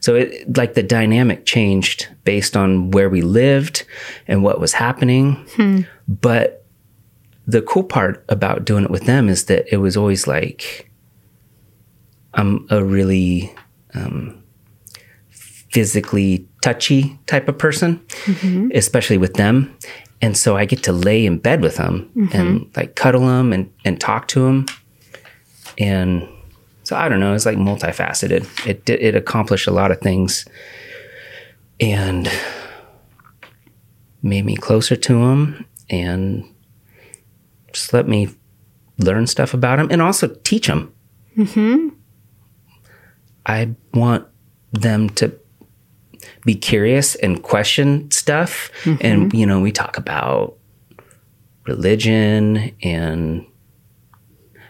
So 0.00 0.14
it 0.14 0.58
like 0.58 0.74
the 0.74 0.82
dynamic 0.82 1.46
changed 1.46 2.06
based 2.24 2.54
on 2.54 2.90
where 2.90 3.08
we 3.08 3.22
lived 3.22 3.86
and 4.28 4.42
what 4.42 4.60
was 4.60 4.74
happening. 4.74 5.36
Hmm. 5.56 5.80
But 6.06 6.66
the 7.46 7.62
cool 7.62 7.82
part 7.82 8.22
about 8.28 8.66
doing 8.66 8.84
it 8.84 8.90
with 8.90 9.04
them 9.04 9.30
is 9.30 9.46
that 9.46 9.64
it 9.72 9.78
was 9.78 9.96
always 9.96 10.26
like 10.26 10.90
I'm 12.34 12.66
a 12.68 12.84
really 12.84 13.54
um, 13.94 14.44
physically 15.70 16.46
touchy 16.62 17.18
type 17.24 17.48
of 17.48 17.56
person, 17.56 18.00
mm-hmm. 18.26 18.68
especially 18.74 19.16
with 19.16 19.34
them. 19.34 19.74
And 20.22 20.36
so 20.36 20.56
I 20.56 20.64
get 20.64 20.82
to 20.84 20.92
lay 20.92 21.24
in 21.24 21.38
bed 21.38 21.62
with 21.62 21.76
them 21.76 22.10
mm-hmm. 22.14 22.36
and 22.36 22.70
like 22.76 22.94
cuddle 22.94 23.26
them 23.26 23.52
and, 23.52 23.72
and 23.84 24.00
talk 24.00 24.28
to 24.28 24.40
them. 24.40 24.66
And 25.78 26.28
so 26.82 26.96
I 26.96 27.08
don't 27.08 27.20
know, 27.20 27.34
it's 27.34 27.46
like 27.46 27.56
multifaceted. 27.56 28.66
It, 28.66 28.84
did- 28.84 29.00
it 29.00 29.14
accomplished 29.14 29.66
a 29.66 29.72
lot 29.72 29.90
of 29.90 30.00
things 30.00 30.46
and 31.80 32.30
made 34.22 34.44
me 34.44 34.56
closer 34.56 34.96
to 34.96 35.12
them 35.14 35.64
and 35.88 36.44
just 37.72 37.92
let 37.92 38.06
me 38.06 38.28
learn 38.98 39.26
stuff 39.26 39.54
about 39.54 39.76
them 39.76 39.88
and 39.90 40.02
also 40.02 40.28
teach 40.44 40.66
them. 40.66 40.92
Mm-hmm. 41.36 41.88
I 43.46 43.74
want 43.94 44.26
them 44.72 45.08
to 45.10 45.32
be 46.44 46.54
curious 46.54 47.14
and 47.16 47.42
question 47.42 48.10
stuff. 48.10 48.70
And, 48.84 48.98
mm-hmm. 48.98 49.36
you 49.36 49.46
know, 49.46 49.60
we 49.60 49.72
talk 49.72 49.96
about 49.96 50.56
religion 51.66 52.74
and 52.82 53.46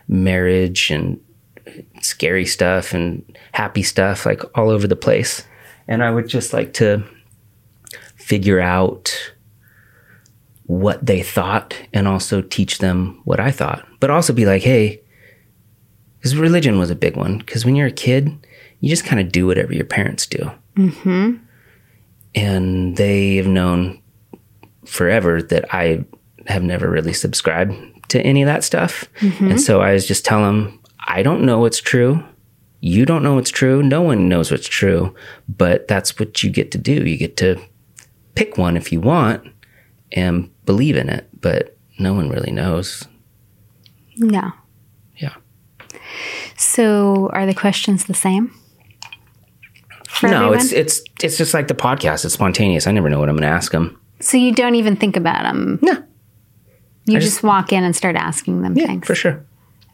marriage 0.09 0.91
and 0.91 1.21
scary 2.03 2.45
stuff 2.47 2.93
and 2.93 3.25
happy 3.53 3.83
stuff, 3.83 4.27
like 4.27 4.43
all 4.59 4.71
over 4.71 4.87
the 4.87 4.97
place. 4.97 5.47
And 5.89 6.03
I 6.03 6.11
would 6.11 6.29
just 6.29 6.53
like 6.53 6.73
to 6.75 7.05
figure 8.17 8.61
out 8.61 9.13
what 10.65 11.05
they 11.05 11.23
thought 11.23 11.75
and 11.93 12.07
also 12.07 12.43
teach 12.43 12.79
them 12.79 13.21
what 13.25 13.41
I 13.41 13.51
thought, 13.51 13.85
but 13.99 14.11
also 14.11 14.33
be 14.33 14.47
like, 14.47 14.63
hey, 14.63 15.01
because 16.19 16.37
religion 16.37 16.79
was 16.79 16.91
a 16.91 16.95
big 16.95 17.17
one. 17.17 17.39
Because 17.39 17.65
when 17.65 17.75
you're 17.75 17.89
a 17.89 17.93
kid, 17.93 18.47
you 18.79 18.89
just 18.89 19.05
kind 19.05 19.21
of 19.21 19.33
do 19.33 19.47
whatever 19.47 19.75
your 19.75 19.85
parents 19.85 20.27
do. 20.27 20.51
Mm-hmm. 20.77 21.37
And 22.35 22.97
they 22.97 23.37
have 23.37 23.47
known 23.47 24.01
forever 24.85 25.43
that 25.43 25.73
I 25.75 26.05
have 26.47 26.63
never 26.63 26.89
really 26.89 27.13
subscribed 27.13 27.75
to 28.11 28.21
any 28.23 28.43
of 28.43 28.47
that 28.47 28.65
stuff. 28.65 29.09
And 29.21 29.61
so 29.61 29.81
I 29.81 29.93
was 29.93 30.07
just 30.07 30.25
telling 30.25 30.45
them, 30.45 30.81
I 31.07 31.23
don't 31.23 31.45
know 31.45 31.59
what's 31.59 31.81
true. 31.81 32.25
You 32.81 33.05
don't 33.05 33.23
know 33.23 33.35
what's 33.35 33.51
true. 33.51 33.83
No 33.83 34.01
one 34.03 34.29
knows 34.29 34.51
what's 34.51 34.69
true. 34.69 35.15
But 35.49 35.87
that's 35.87 36.19
what 36.19 36.43
you 36.43 36.51
get 36.51 36.71
to 36.73 36.79
do. 36.79 36.93
You 36.93 37.17
get 37.17 37.37
to 37.39 37.61
pick 38.35 38.57
one 38.57 38.77
if 38.77 38.91
you 38.91 39.01
want 39.01 39.47
and 40.13 40.51
believe 40.65 40.97
in 40.97 41.09
it. 41.09 41.29
But 41.41 41.77
no 41.99 42.15
one 42.15 42.31
really 42.31 42.53
knows. 42.53 43.07
No. 44.17 44.53
Yeah. 45.17 45.35
So 46.57 47.29
are 47.33 47.47
the 47.47 47.55
questions 47.55 48.07
the 48.07 48.15
same? 48.15 48.55
For 50.21 50.29
no, 50.29 50.37
everyone? 50.53 50.59
it's 50.59 50.73
it's 50.73 51.03
it's 51.23 51.39
just 51.39 51.55
like 51.55 51.67
the 51.69 51.75
podcast. 51.75 52.25
It's 52.25 52.35
spontaneous. 52.35 52.87
I 52.87 52.93
never 52.93 53.09
know 53.09 53.19
what 53.19 53.29
I'm 53.29 53.37
going 53.37 53.49
to 53.49 53.55
ask 53.57 53.73
them. 53.73 53.99
so 54.21 54.37
you 54.37 54.53
don't 54.53 54.75
even 54.75 54.95
think 54.97 55.17
about 55.17 55.43
them. 55.43 55.79
No, 55.83 55.93
You 57.07 57.19
just, 57.19 57.37
just- 57.37 57.43
walk 57.43 57.73
in 57.73 57.85
and 57.85 57.97
start 57.97 58.17
asking 58.17 58.63
them 58.63 58.77
yeah, 58.77 58.87
things. 58.87 59.07
for 59.07 59.15
sure. 59.15 59.45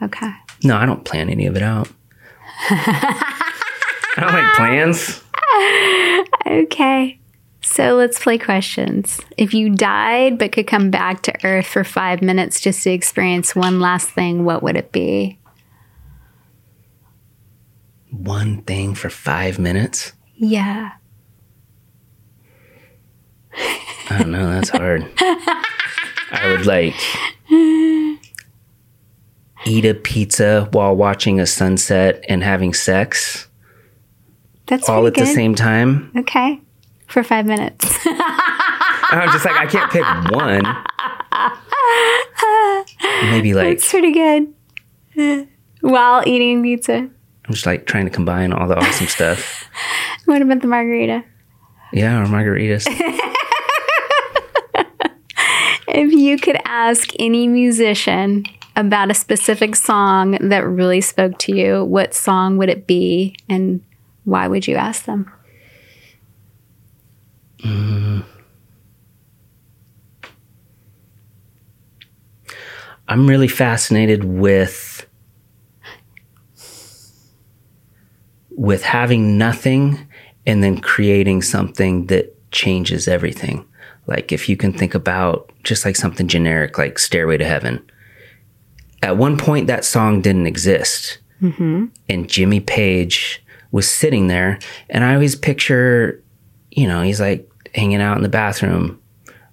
Okay. 0.02 0.30
No, 0.64 0.76
I 0.76 0.85
don't 0.85 1.04
plan 1.04 1.30
any 1.30 1.47
of 1.47 1.56
it 1.56 1.62
out. 1.62 1.88
I 2.68 4.14
don't 4.18 4.33
make 4.35 4.54
plans. 4.54 5.23
Okay. 6.47 7.18
So 7.62 7.95
let's 7.97 8.18
play 8.23 8.38
questions. 8.38 9.21
If 9.37 9.52
you 9.54 9.71
died 9.71 10.38
but 10.38 10.52
could 10.52 10.66
come 10.68 10.90
back 10.90 11.23
to 11.23 11.45
Earth 11.45 11.66
for 11.66 11.83
five 11.83 12.23
minutes 12.23 12.61
just 12.61 12.83
to 12.85 12.90
experience 12.90 13.56
one 13.56 13.80
last 13.80 14.11
thing, 14.11 14.45
what 14.45 14.62
would 14.62 14.76
it 14.76 14.92
be? 14.92 15.38
One 18.11 18.62
thing 18.62 18.95
for 18.95 19.11
five 19.11 19.59
minutes? 19.59 20.12
Yeah. 20.37 20.93
I 24.09 24.19
don't 24.19 24.31
know. 24.31 24.50
That's 24.50 24.69
hard. 24.71 25.11
I 25.19 26.55
would 26.57 26.66
like 26.66 26.95
eat 29.66 29.85
a 29.85 29.95
pizza 29.95 30.69
while 30.73 30.95
watching 30.95 31.40
a 31.40 31.47
sunset 31.47 32.25
and 32.28 32.43
having 32.43 32.73
sex 32.75 33.49
That's 34.66 34.88
all 34.88 35.07
at 35.07 35.14
pretty 35.14 35.31
the 35.31 35.35
same 35.35 35.55
time. 35.55 36.12
Okay. 36.16 36.61
For 37.07 37.23
five 37.23 37.47
minutes. 37.47 37.85
I'm 38.07 39.31
just 39.33 39.45
like, 39.45 39.57
I 39.57 39.66
can't 39.66 39.90
pick 39.90 40.05
one. 40.33 40.64
Maybe 43.31 43.55
like, 43.55 43.78
That's 43.78 43.88
pretty 43.90 44.12
good. 44.12 45.49
While 45.81 46.23
eating 46.26 46.62
pizza. 46.62 46.95
I'm 47.49 47.55
just 47.55 47.66
like 47.66 47.87
trying 47.87 48.07
to 48.07 48.11
combine 48.11 48.52
all 48.52 48.66
the 48.66 48.76
awesome 48.76 49.07
stuff. 49.07 49.64
What 50.26 50.42
about 50.42 50.61
the 50.61 50.66
margarita? 50.66 51.25
Yeah, 51.92 52.23
or 52.23 52.26
margaritas. 52.26 52.87
If 55.88 56.12
you 56.12 56.37
could 56.37 56.59
ask 56.66 57.12
any 57.18 57.49
musician 57.49 58.45
about 58.76 59.11
a 59.11 59.14
specific 59.14 59.75
song 59.75 60.33
that 60.40 60.66
really 60.66 61.00
spoke 61.00 61.38
to 61.38 61.56
you, 61.56 61.85
what 61.85 62.12
song 62.12 62.59
would 62.59 62.68
it 62.68 62.87
be 62.87 63.35
and 63.49 63.83
why 64.25 64.47
would 64.47 64.66
you 64.66 64.75
ask 64.76 65.06
them? 65.06 65.33
Mm. 67.61 68.25
I'm 73.09 73.26
really 73.26 73.49
fascinated 73.49 74.25
with 74.25 75.06
with 78.50 78.83
having 78.83 79.38
nothing 79.38 80.05
and 80.46 80.62
then 80.62 80.78
creating 80.78 81.42
something 81.42 82.06
that 82.06 82.32
changes 82.50 83.08
everything. 83.08 83.64
Like 84.06 84.32
if 84.32 84.48
you 84.48 84.56
can 84.56 84.72
think 84.72 84.94
about 84.94 85.50
just 85.64 85.84
like 85.84 85.96
something 85.96 86.28
generic 86.28 86.78
like 86.78 86.98
Stairway 86.98 87.36
to 87.38 87.44
Heaven. 87.44 87.84
At 89.02 89.16
one 89.16 89.36
point 89.36 89.66
that 89.66 89.84
song 89.84 90.22
didn't 90.22 90.46
exist. 90.46 91.18
Mm-hmm. 91.42 91.86
And 92.08 92.30
Jimmy 92.30 92.60
Page 92.60 93.44
was 93.72 93.90
sitting 93.90 94.28
there 94.28 94.58
and 94.88 95.04
I 95.04 95.14
always 95.14 95.34
picture, 95.34 96.22
you 96.70 96.86
know, 96.86 97.02
he's 97.02 97.20
like 97.20 97.50
hanging 97.74 98.00
out 98.00 98.16
in 98.16 98.22
the 98.22 98.28
bathroom 98.28 99.00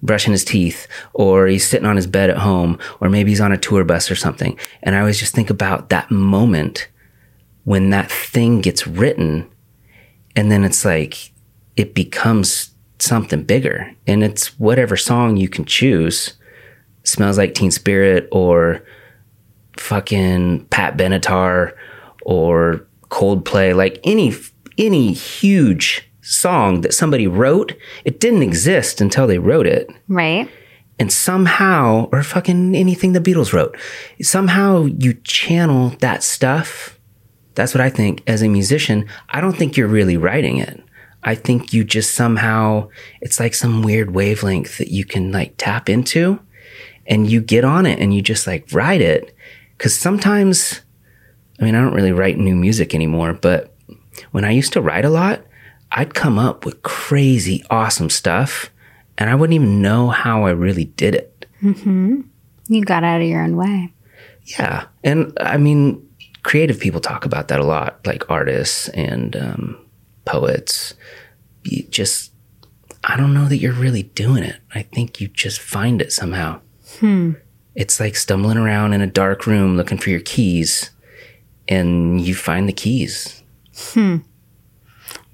brushing 0.03 0.33
his 0.33 0.43
teeth 0.43 0.88
or 1.13 1.47
he's 1.47 1.65
sitting 1.65 1.88
on 1.88 1.95
his 1.95 2.05
bed 2.05 2.29
at 2.29 2.38
home 2.38 2.77
or 3.00 3.09
maybe 3.09 3.31
he's 3.31 3.41
on 3.41 3.53
a 3.53 3.57
tour 3.57 3.85
bus 3.85 4.12
or 4.12 4.15
something 4.15 4.59
and 4.83 4.95
i 4.95 5.00
always 5.00 5.17
just 5.17 5.33
think 5.33 5.50
about 5.50 5.89
that 5.89 6.12
moment 6.12 6.89
when 7.63 7.89
that 7.89 8.12
thing 8.12 8.59
gets 8.59 8.85
written 8.85 9.50
and 10.36 10.52
then 10.52 10.63
it's 10.63 10.86
like 10.86 11.32
it 11.75 11.94
becomes 11.94 12.72
something 13.00 13.44
bigger 13.44 13.94
and 14.08 14.24
it's 14.24 14.58
whatever 14.60 14.96
song 14.96 15.36
you 15.38 15.50
can 15.50 15.66
choose 15.66 16.34
smells 17.04 17.38
like 17.38 17.54
teen 17.54 17.72
spirit 17.72 18.28
or 18.32 18.84
fucking 19.78 20.66
pat 20.66 20.96
benatar 20.98 21.74
or 22.24 22.86
coldplay 23.10 23.75
like 23.75 24.00
any 24.04 24.34
any 24.78 25.12
huge 25.12 26.10
song 26.22 26.82
that 26.82 26.94
somebody 26.94 27.28
wrote 27.28 27.74
it 28.06 28.20
didn't 28.20 28.44
exist 28.44 29.02
until 29.02 29.28
they 29.28 29.38
wrote 29.39 29.67
it 29.67 29.89
Right? 30.08 30.50
and 31.00 31.12
somehow, 31.12 32.08
or 32.12 32.24
fucking 32.24 32.76
anything 32.76 33.13
the 33.13 33.19
Beatles 33.19 33.52
wrote, 33.52 33.76
somehow 34.22 34.86
you 34.86 35.15
channel 35.15 35.89
that 36.00 36.24
stuff. 36.24 36.92
That's 37.56 37.74
what 37.74 37.82
I 37.82 37.89
think 37.89 38.24
as 38.28 38.42
a 38.42 38.48
musician. 38.48 39.08
I 39.30 39.42
don't 39.42 39.56
think 39.58 39.78
you're 39.78 39.88
really 39.88 40.18
writing 40.18 40.58
it. 40.58 40.84
I 41.24 41.36
think 41.36 41.72
you 41.74 41.84
just 41.84 42.16
somehow, 42.16 42.89
it's 43.22 43.39
like 43.39 43.54
some 43.54 43.82
weird 43.82 44.12
wavelength 44.12 44.78
that 44.78 44.89
you 44.89 45.06
can 45.06 45.32
like 45.32 45.56
tap 45.58 45.89
into 45.89 46.39
and 47.08 47.30
you 47.30 47.42
get 47.42 47.63
on 47.63 47.86
it 47.86 48.00
and 48.00 48.13
you 48.13 48.22
just 48.22 48.46
like 48.46 48.68
write 48.72 49.02
it. 49.02 49.36
Cause 49.78 49.94
sometimes, 49.94 50.82
I 51.60 51.63
mean, 51.63 51.76
I 51.76 51.82
don't 51.82 51.94
really 51.94 52.12
write 52.12 52.38
new 52.38 52.56
music 52.56 52.94
anymore, 52.94 53.34
but 53.34 53.74
when 54.32 54.44
I 54.44 54.52
used 54.52 54.74
to 54.74 54.82
write 54.82 55.06
a 55.06 55.10
lot, 55.10 55.42
I'd 55.92 56.13
come 56.13 56.39
up 56.39 56.66
with 56.66 56.82
crazy 56.82 57.63
awesome 57.70 58.10
stuff 58.10 58.72
and 59.18 59.30
I 59.30 59.36
wouldn't 59.36 59.56
even 59.56 59.82
know 59.82 60.10
how 60.10 60.46
I 60.46 60.52
really 60.52 60.86
did 60.86 61.16
it. 61.16 61.46
Mm-hmm. 61.62 62.22
You 62.68 62.84
got 62.84 63.04
out 63.04 63.22
of 63.22 63.28
your 63.28 63.44
own 63.44 63.56
way. 63.56 63.94
Yeah. 64.46 64.86
And 65.04 65.38
I 65.39 65.58
mean, 65.58 66.06
creative 66.43 66.79
people 66.79 66.99
talk 66.99 67.25
about 67.25 67.47
that 67.47 67.60
a 67.60 67.65
lot, 67.65 68.06
like 68.06 68.29
artists 68.29 68.89
and 68.89 69.36
um, 69.36 69.77
poets. 70.25 70.93
You 71.63 71.84
just, 71.84 72.32
I 73.03 73.15
don't 73.17 73.34
know 73.34 73.45
that 73.47 73.58
you're 73.58 73.73
really 73.73 74.03
doing 74.03 74.43
it. 74.43 74.58
I 74.75 74.84
think 74.84 75.19
you 75.21 75.27
just 75.27 75.60
find 75.60 76.01
it 76.01 76.12
somehow. 76.12 76.60
It's 77.75 77.99
like 77.99 78.15
stumbling 78.15 78.58
around 78.58 78.93
in 78.93 79.01
a 79.01 79.08
dark 79.08 79.47
room 79.47 79.77
looking 79.77 79.97
for 79.97 80.10
your 80.10 80.19
keys 80.19 80.91
and 81.67 82.21
you 82.21 82.36
find 82.36 82.67
the 82.67 82.73
keys. 82.73 83.41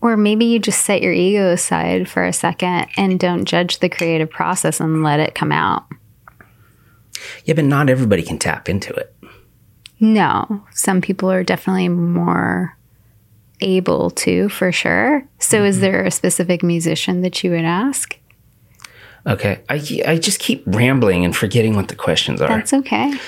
Or 0.02 0.16
maybe 0.16 0.46
you 0.46 0.60
just 0.60 0.86
set 0.86 1.02
your 1.02 1.12
ego 1.12 1.52
aside 1.52 2.08
for 2.08 2.24
a 2.24 2.32
second 2.32 2.88
and 2.96 3.20
don't 3.20 3.44
judge 3.44 3.80
the 3.80 3.90
creative 3.90 4.30
process 4.30 4.80
and 4.80 5.04
let 5.04 5.20
it 5.20 5.36
come 5.36 5.52
out. 5.52 5.86
Yeah, 7.44 7.56
but 7.56 7.66
not 7.66 7.90
everybody 7.90 8.24
can 8.24 8.38
tap 8.38 8.70
into 8.70 8.94
it. 8.94 9.14
No, 10.00 10.64
some 10.72 11.02
people 11.02 11.32
are 11.32 11.44
definitely 11.44 11.90
more 11.90 12.78
able 13.62 14.10
to, 14.12 14.48
for 14.50 14.72
sure. 14.72 15.28
So, 15.40 15.64
is 15.64 15.82
there 15.82 16.06
a 16.06 16.12
specific 16.12 16.64
musician 16.64 17.22
that 17.22 17.44
you 17.44 17.52
would 17.52 17.66
ask? 17.66 18.18
Okay. 19.28 19.62
I, 19.70 20.02
I 20.08 20.18
just 20.18 20.40
keep 20.40 20.64
rambling 20.66 21.26
and 21.26 21.36
forgetting 21.36 21.76
what 21.76 21.90
the 21.90 21.96
questions 21.96 22.42
are. 22.42 22.48
That's 22.48 22.74
okay. 22.74 23.12
I'm 23.12 23.20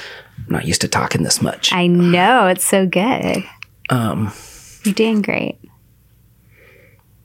not 0.48 0.66
used 0.66 0.82
to 0.82 0.88
talking 0.88 1.24
this 1.24 1.42
much. 1.42 1.74
I 1.74 1.88
know 1.88 2.48
it's 2.48 2.66
so 2.66 2.88
good. 2.88 3.44
Um, 3.90 4.32
You're 4.84 4.94
doing 4.94 5.22
great. 5.22 5.60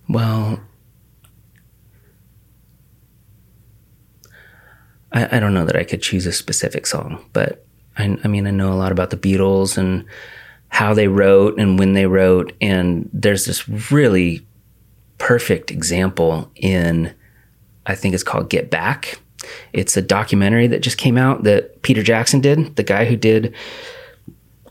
Well, 0.09 0.61
I, 5.13 5.37
I 5.37 5.41
don't 5.41 5.55
know 5.55 5.65
that 5.65 5.77
I 5.77 5.85
could 5.85 6.03
choose 6.03 6.27
a 6.27 6.33
specific 6.33 6.87
song, 6.87 7.25
but 7.33 7.66
I, 7.97 8.19
I 8.23 8.29
mean, 8.29 8.47
I 8.47 8.51
know 8.51 8.73
a 8.73 8.75
lot 8.75 8.93
about 8.93 9.11
the 9.11 9.17
Beatles 9.17 9.79
and 9.79 10.05
how 10.69 10.95
they 10.95 11.09
wrote 11.09 11.59
and 11.59 11.79
when 11.79 11.95
they 11.95 12.07
wrote. 12.07 12.53
And 12.61 13.09
there's 13.13 13.47
this 13.47 13.69
really 13.93 14.47
perfect 15.19 15.71
example 15.71 16.51
in, 16.57 17.15
I 17.87 17.95
think 17.95 18.15
it's 18.15 18.23
called 18.23 18.51
Get 18.51 18.71
Back. 18.71 19.21
It's 19.73 19.97
a 19.97 20.03
documentary 20.03 20.67
that 20.67 20.83
just 20.83 20.99
came 20.99 21.17
out 21.17 21.45
that 21.45 21.83
Peter 21.83 22.03
Jackson 22.03 22.41
did, 22.41 22.77
the 22.77 22.83
guy 22.83 23.05
who 23.05 23.17
did 23.17 23.55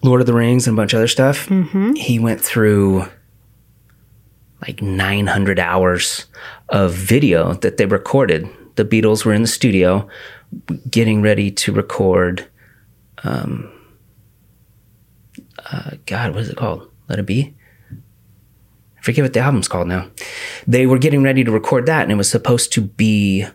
Lord 0.03 0.21
of 0.21 0.27
the 0.27 0.33
Rings 0.33 0.67
and 0.67 0.77
a 0.77 0.79
bunch 0.79 0.93
of 0.93 0.97
other 0.97 1.07
stuff. 1.07 1.47
Mm-hmm. 1.47 1.93
He 1.93 2.19
went 2.19 2.41
through 2.41 3.07
like 4.61 4.81
900 4.81 5.59
hours 5.59 6.25
of 6.69 6.93
video 6.93 7.53
that 7.55 7.77
they 7.77 7.85
recorded. 7.85 8.47
The 8.75 8.85
Beatles 8.85 9.25
were 9.25 9.33
in 9.33 9.41
the 9.41 9.47
studio 9.47 10.07
getting 10.89 11.21
ready 11.21 11.51
to 11.51 11.71
record. 11.71 12.47
Um, 13.25 13.71
uh, 15.71 15.91
God, 16.05 16.33
what 16.33 16.43
is 16.43 16.49
it 16.49 16.57
called? 16.57 16.89
Let 17.09 17.19
It 17.19 17.25
Be? 17.25 17.55
I 18.97 19.01
forget 19.01 19.23
what 19.23 19.33
the 19.33 19.39
album's 19.39 19.67
called 19.67 19.87
now. 19.87 20.09
They 20.67 20.85
were 20.85 20.99
getting 20.99 21.23
ready 21.23 21.43
to 21.43 21.51
record 21.51 21.85
that, 21.87 22.03
and 22.03 22.11
it 22.11 22.15
was 22.15 22.29
supposed 22.29 22.71
to 22.73 22.81
be 22.81 23.45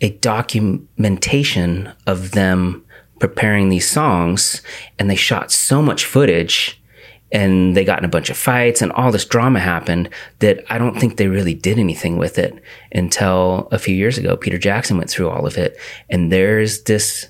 a 0.00 0.10
documentation 0.10 1.92
of 2.06 2.32
them 2.32 2.84
preparing 3.20 3.68
these 3.68 3.88
songs. 3.88 4.62
And 4.98 5.08
they 5.08 5.14
shot 5.14 5.52
so 5.52 5.80
much 5.80 6.04
footage 6.04 6.82
and 7.30 7.76
they 7.76 7.84
got 7.84 8.00
in 8.00 8.04
a 8.04 8.08
bunch 8.08 8.28
of 8.28 8.36
fights 8.36 8.82
and 8.82 8.92
all 8.92 9.12
this 9.12 9.24
drama 9.24 9.60
happened 9.60 10.10
that 10.40 10.64
I 10.68 10.76
don't 10.76 10.98
think 10.98 11.16
they 11.16 11.28
really 11.28 11.54
did 11.54 11.78
anything 11.78 12.18
with 12.18 12.36
it 12.36 12.60
until 12.92 13.68
a 13.70 13.78
few 13.78 13.94
years 13.94 14.18
ago. 14.18 14.36
Peter 14.36 14.58
Jackson 14.58 14.98
went 14.98 15.08
through 15.08 15.30
all 15.30 15.46
of 15.46 15.56
it. 15.56 15.78
And 16.10 16.30
there's 16.32 16.82
this 16.82 17.28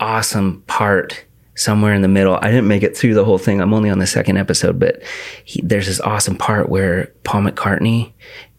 awesome 0.00 0.62
part 0.66 1.24
somewhere 1.54 1.92
in 1.92 2.02
the 2.02 2.08
middle. 2.08 2.38
I 2.40 2.50
didn't 2.50 2.68
make 2.68 2.82
it 2.82 2.96
through 2.96 3.14
the 3.14 3.24
whole 3.24 3.38
thing. 3.38 3.60
I'm 3.60 3.74
only 3.74 3.90
on 3.90 3.98
the 3.98 4.06
second 4.06 4.38
episode, 4.38 4.78
but 4.78 5.02
he, 5.44 5.60
there's 5.62 5.86
this 5.86 6.00
awesome 6.00 6.36
part 6.36 6.68
where 6.68 7.12
Paul 7.24 7.42
McCartney 7.42 8.12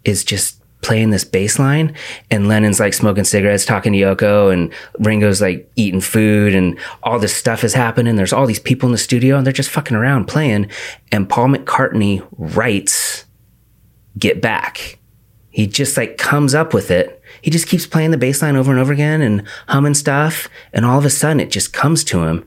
is 0.06 0.24
just 0.24 0.62
playing 0.82 1.12
this 1.12 1.24
bass 1.24 1.60
line 1.60 1.96
and 2.30 2.48
Lennon's 2.48 2.80
like 2.80 2.94
smoking 2.94 3.24
cigarettes, 3.24 3.66
talking 3.66 3.94
to 3.94 4.00
Yoko 4.00 4.52
and 4.52 4.74
Ringo's 5.00 5.42
like 5.42 5.72
eating 5.76 6.02
food 6.02 6.56
and 6.56 6.78
all 7.04 7.20
this 7.20 7.36
stuff 7.36 7.64
is 7.64 7.74
happening. 7.74 8.16
There's 8.16 8.34
all 8.34 8.48
these 8.48 8.60
people 8.60 8.88
in 8.88 8.92
the 8.92 8.98
studio 8.98 9.38
and 9.38 9.46
they're 9.46 9.54
just 9.54 9.70
fucking 9.70 9.96
around 9.96 10.26
playing. 10.26 10.70
And 11.12 11.30
Paul 11.30 11.50
McCartney 11.50 12.26
writes 12.32 13.26
Get 14.18 14.42
Back. 14.42 15.00
He 15.50 15.68
just 15.68 15.98
like 15.98 16.18
comes 16.18 16.56
up 16.56 16.74
with 16.74 16.92
it. 16.92 17.21
He 17.42 17.50
just 17.50 17.68
keeps 17.68 17.86
playing 17.86 18.12
the 18.12 18.18
bass 18.18 18.42
line 18.42 18.56
over 18.56 18.72
and 18.72 18.80
over 18.80 18.94
again 18.94 19.22
and 19.22 19.48
humming 19.68 19.94
stuff. 19.94 20.48
And 20.74 20.86
all 20.86 20.98
of 20.98 21.06
a 21.06 21.10
sudden 21.10 21.40
it 21.40 21.52
just 21.52 21.74
comes 21.74 22.04
to 22.06 22.24
him. 22.24 22.46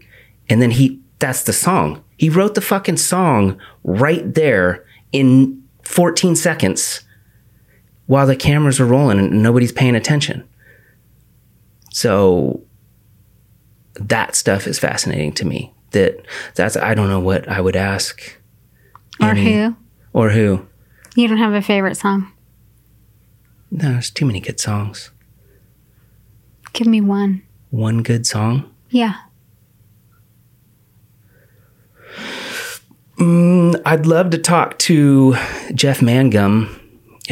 And 0.48 0.60
then 0.62 0.70
he, 0.70 1.00
that's 1.18 1.42
the 1.42 1.52
song. 1.52 2.04
He 2.16 2.28
wrote 2.28 2.54
the 2.54 2.60
fucking 2.60 2.98
song 2.98 3.58
right 3.82 4.34
there 4.34 4.84
in 5.12 5.62
14 5.82 6.36
seconds 6.36 7.00
while 8.06 8.26
the 8.26 8.36
cameras 8.36 8.80
are 8.80 8.86
rolling 8.86 9.18
and 9.18 9.42
nobody's 9.42 9.72
paying 9.72 9.96
attention. 9.96 10.46
So 11.90 12.62
that 13.94 14.34
stuff 14.34 14.66
is 14.66 14.78
fascinating 14.78 15.32
to 15.34 15.44
me. 15.46 15.72
That 15.92 16.26
that's 16.54 16.76
I 16.76 16.94
don't 16.94 17.08
know 17.08 17.20
what 17.20 17.48
I 17.48 17.60
would 17.60 17.76
ask. 17.76 18.20
Or 19.20 19.28
any- 19.30 19.52
who? 19.54 19.76
Or 20.12 20.30
who? 20.30 20.66
You 21.14 21.28
don't 21.28 21.38
have 21.38 21.54
a 21.54 21.62
favorite 21.62 21.96
song? 21.96 22.32
No, 23.74 23.90
there's 23.94 24.08
too 24.08 24.24
many 24.24 24.38
good 24.38 24.60
songs. 24.60 25.10
Give 26.74 26.86
me 26.86 27.00
one. 27.00 27.42
One 27.70 28.04
good 28.04 28.24
song. 28.24 28.72
Yeah. 28.90 29.14
Mm, 33.18 33.82
I'd 33.84 34.06
love 34.06 34.30
to 34.30 34.38
talk 34.38 34.78
to 34.80 35.36
Jeff 35.74 36.00
Mangum, 36.00 36.68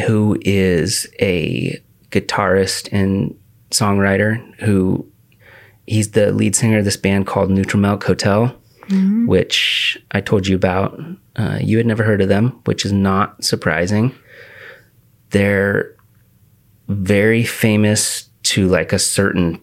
who 0.05 0.37
is 0.41 1.07
a 1.21 1.81
guitarist 2.11 2.89
and 2.91 3.39
songwriter 3.71 4.37
who 4.59 5.09
he's 5.87 6.11
the 6.11 6.33
lead 6.33 6.57
singer 6.57 6.79
of 6.79 6.85
this 6.85 6.97
band 6.97 7.25
called 7.25 7.51
Neutral 7.51 7.79
Milk 7.79 8.03
Hotel, 8.03 8.53
which 9.25 9.97
I 10.11 10.19
told 10.19 10.45
you 10.45 10.57
about. 10.57 10.99
Uh, 11.37 11.57
you 11.61 11.77
had 11.77 11.87
never 11.87 12.03
heard 12.03 12.21
of 12.21 12.27
them, 12.27 12.59
which 12.65 12.83
is 12.83 12.91
not 12.91 13.41
surprising. 13.43 14.13
They're 15.29 15.95
very 16.87 17.43
famous 17.43 18.29
to 18.43 18.67
like 18.67 18.93
a 18.93 18.99
certain 18.99 19.61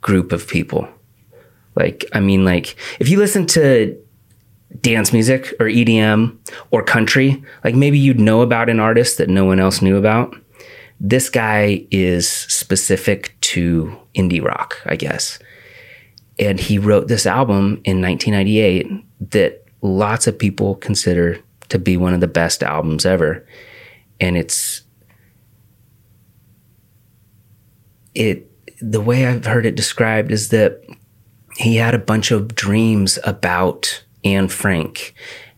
group 0.00 0.32
of 0.32 0.48
people. 0.48 0.88
Like, 1.74 2.04
I 2.12 2.20
mean, 2.20 2.44
like, 2.44 2.76
if 2.98 3.08
you 3.08 3.18
listen 3.18 3.46
to 3.46 3.96
dance 4.80 5.12
music 5.12 5.54
or 5.60 5.66
EDM 5.66 6.36
or 6.70 6.82
country, 6.82 7.42
like 7.64 7.74
maybe 7.74 7.98
you'd 7.98 8.20
know 8.20 8.42
about 8.42 8.68
an 8.68 8.80
artist 8.80 9.18
that 9.18 9.28
no 9.28 9.44
one 9.44 9.60
else 9.60 9.80
knew 9.80 9.96
about. 9.96 10.34
This 11.00 11.30
guy 11.30 11.86
is 11.90 12.28
specific 12.28 13.40
to 13.42 13.96
indie 14.14 14.44
rock, 14.44 14.80
I 14.86 14.96
guess. 14.96 15.38
And 16.38 16.58
he 16.58 16.78
wrote 16.78 17.08
this 17.08 17.26
album 17.26 17.80
in 17.84 18.00
1998 18.02 19.30
that 19.32 19.64
lots 19.82 20.26
of 20.26 20.38
people 20.38 20.74
consider 20.76 21.38
to 21.68 21.78
be 21.78 21.96
one 21.96 22.14
of 22.14 22.20
the 22.20 22.28
best 22.28 22.62
albums 22.62 23.06
ever. 23.06 23.46
And 24.20 24.36
it's 24.36 24.82
it 28.14 28.44
the 28.80 29.00
way 29.00 29.26
I've 29.26 29.44
heard 29.44 29.66
it 29.66 29.74
described 29.74 30.30
is 30.30 30.50
that 30.50 30.82
he 31.56 31.76
had 31.76 31.94
a 31.94 31.98
bunch 31.98 32.30
of 32.30 32.54
dreams 32.54 33.18
about 33.24 34.04
Anne 34.24 34.48
Frank 34.48 35.14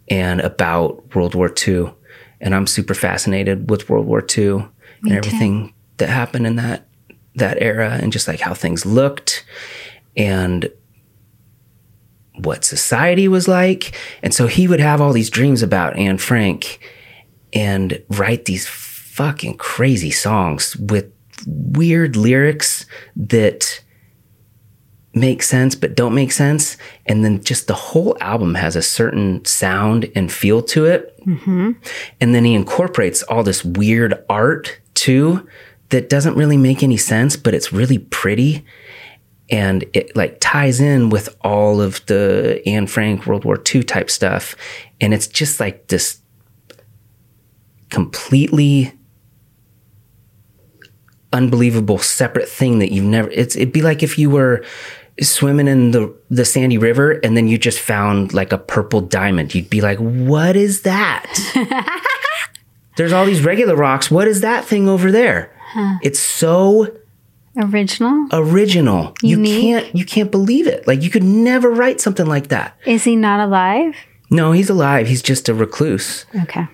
and 0.08 0.40
about 0.40 1.14
World 1.14 1.34
War 1.34 1.52
II. 1.66 1.92
And 2.40 2.54
I'm 2.54 2.66
super 2.66 2.94
fascinated 2.94 3.68
with 3.68 3.88
World 3.90 4.06
War 4.06 4.20
II 4.20 4.46
and 4.48 4.70
too. 5.04 5.10
everything 5.10 5.74
that 5.98 6.08
happened 6.08 6.46
in 6.46 6.56
that 6.56 6.86
that 7.36 7.62
era 7.62 7.98
and 8.00 8.12
just 8.12 8.26
like 8.26 8.40
how 8.40 8.54
things 8.54 8.84
looked 8.84 9.44
and 10.16 10.70
what 12.38 12.64
society 12.64 13.28
was 13.28 13.46
like. 13.46 13.96
And 14.22 14.34
so 14.34 14.46
he 14.46 14.66
would 14.66 14.80
have 14.80 15.00
all 15.00 15.12
these 15.12 15.30
dreams 15.30 15.62
about 15.62 15.96
Anne 15.96 16.18
Frank 16.18 16.80
and 17.52 18.02
write 18.08 18.46
these 18.46 18.66
fucking 18.66 19.58
crazy 19.58 20.10
songs 20.10 20.76
with 20.76 21.12
weird 21.46 22.16
lyrics 22.16 22.86
that 23.16 23.82
make 25.12 25.42
sense 25.42 25.74
but 25.74 25.96
don't 25.96 26.14
make 26.14 26.30
sense 26.30 26.76
and 27.06 27.24
then 27.24 27.42
just 27.42 27.66
the 27.66 27.74
whole 27.74 28.16
album 28.20 28.54
has 28.54 28.76
a 28.76 28.82
certain 28.82 29.44
sound 29.44 30.10
and 30.14 30.30
feel 30.30 30.62
to 30.62 30.84
it. 30.84 31.18
Mm-hmm. 31.26 31.72
And 32.20 32.34
then 32.34 32.44
he 32.44 32.54
incorporates 32.54 33.22
all 33.24 33.42
this 33.42 33.64
weird 33.64 34.14
art 34.28 34.78
too 34.94 35.48
that 35.88 36.08
doesn't 36.08 36.36
really 36.36 36.56
make 36.56 36.82
any 36.82 36.96
sense 36.96 37.36
but 37.36 37.54
it's 37.54 37.72
really 37.72 37.98
pretty. 37.98 38.64
And 39.50 39.84
it 39.94 40.14
like 40.14 40.38
ties 40.38 40.80
in 40.80 41.10
with 41.10 41.34
all 41.40 41.80
of 41.80 42.06
the 42.06 42.62
Anne 42.66 42.86
Frank 42.86 43.26
World 43.26 43.44
War 43.44 43.60
II 43.74 43.82
type 43.82 44.08
stuff. 44.08 44.54
And 45.00 45.12
it's 45.12 45.26
just 45.26 45.58
like 45.58 45.88
this 45.88 46.20
completely 47.88 48.92
unbelievable 51.32 51.98
separate 51.98 52.48
thing 52.48 52.78
that 52.80 52.90
you've 52.92 53.04
never 53.04 53.30
it's 53.30 53.54
it'd 53.56 53.72
be 53.72 53.82
like 53.82 54.02
if 54.02 54.18
you 54.18 54.28
were 54.30 54.64
swimming 55.20 55.68
in 55.68 55.90
the 55.92 56.12
the 56.30 56.44
sandy 56.44 56.76
river 56.78 57.12
and 57.22 57.36
then 57.36 57.46
you 57.46 57.56
just 57.58 57.78
found 57.78 58.32
like 58.34 58.52
a 58.52 58.58
purple 58.58 59.00
diamond 59.00 59.54
you'd 59.54 59.70
be 59.70 59.80
like 59.80 59.98
what 59.98 60.56
is 60.56 60.82
that 60.82 61.26
there's 62.96 63.12
all 63.12 63.24
these 63.24 63.44
regular 63.44 63.76
rocks 63.76 64.10
what 64.10 64.26
is 64.26 64.40
that 64.40 64.64
thing 64.64 64.88
over 64.88 65.12
there 65.12 65.54
it's 66.02 66.18
so 66.18 66.96
Original? 67.56 68.26
original 68.32 69.14
Unique. 69.22 69.52
you 69.54 69.60
can't 69.60 69.94
you 69.96 70.04
can't 70.04 70.30
believe 70.30 70.66
it 70.66 70.86
like 70.86 71.02
you 71.02 71.10
could 71.10 71.22
never 71.24 71.70
write 71.70 72.00
something 72.00 72.26
like 72.26 72.48
that 72.48 72.76
Is 72.86 73.04
he 73.04 73.14
not 73.16 73.40
alive? 73.40 73.94
no 74.30 74.52
he's 74.52 74.70
alive 74.70 75.06
he's 75.06 75.22
just 75.22 75.48
a 75.48 75.54
recluse 75.54 76.26
Okay. 76.42 76.66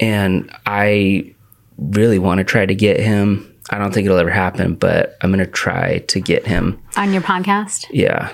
and 0.00 0.50
I 0.66 1.34
really 1.78 2.18
want 2.18 2.38
to 2.38 2.44
try 2.44 2.64
to 2.66 2.74
get 2.74 3.00
him. 3.00 3.51
I 3.70 3.78
don't 3.78 3.92
think 3.92 4.06
it'll 4.06 4.18
ever 4.18 4.30
happen, 4.30 4.74
but 4.74 5.16
I'm 5.20 5.30
gonna 5.30 5.46
try 5.46 5.98
to 5.98 6.20
get 6.20 6.46
him. 6.46 6.82
On 6.96 7.12
your 7.12 7.22
podcast? 7.22 7.86
Yeah, 7.90 8.32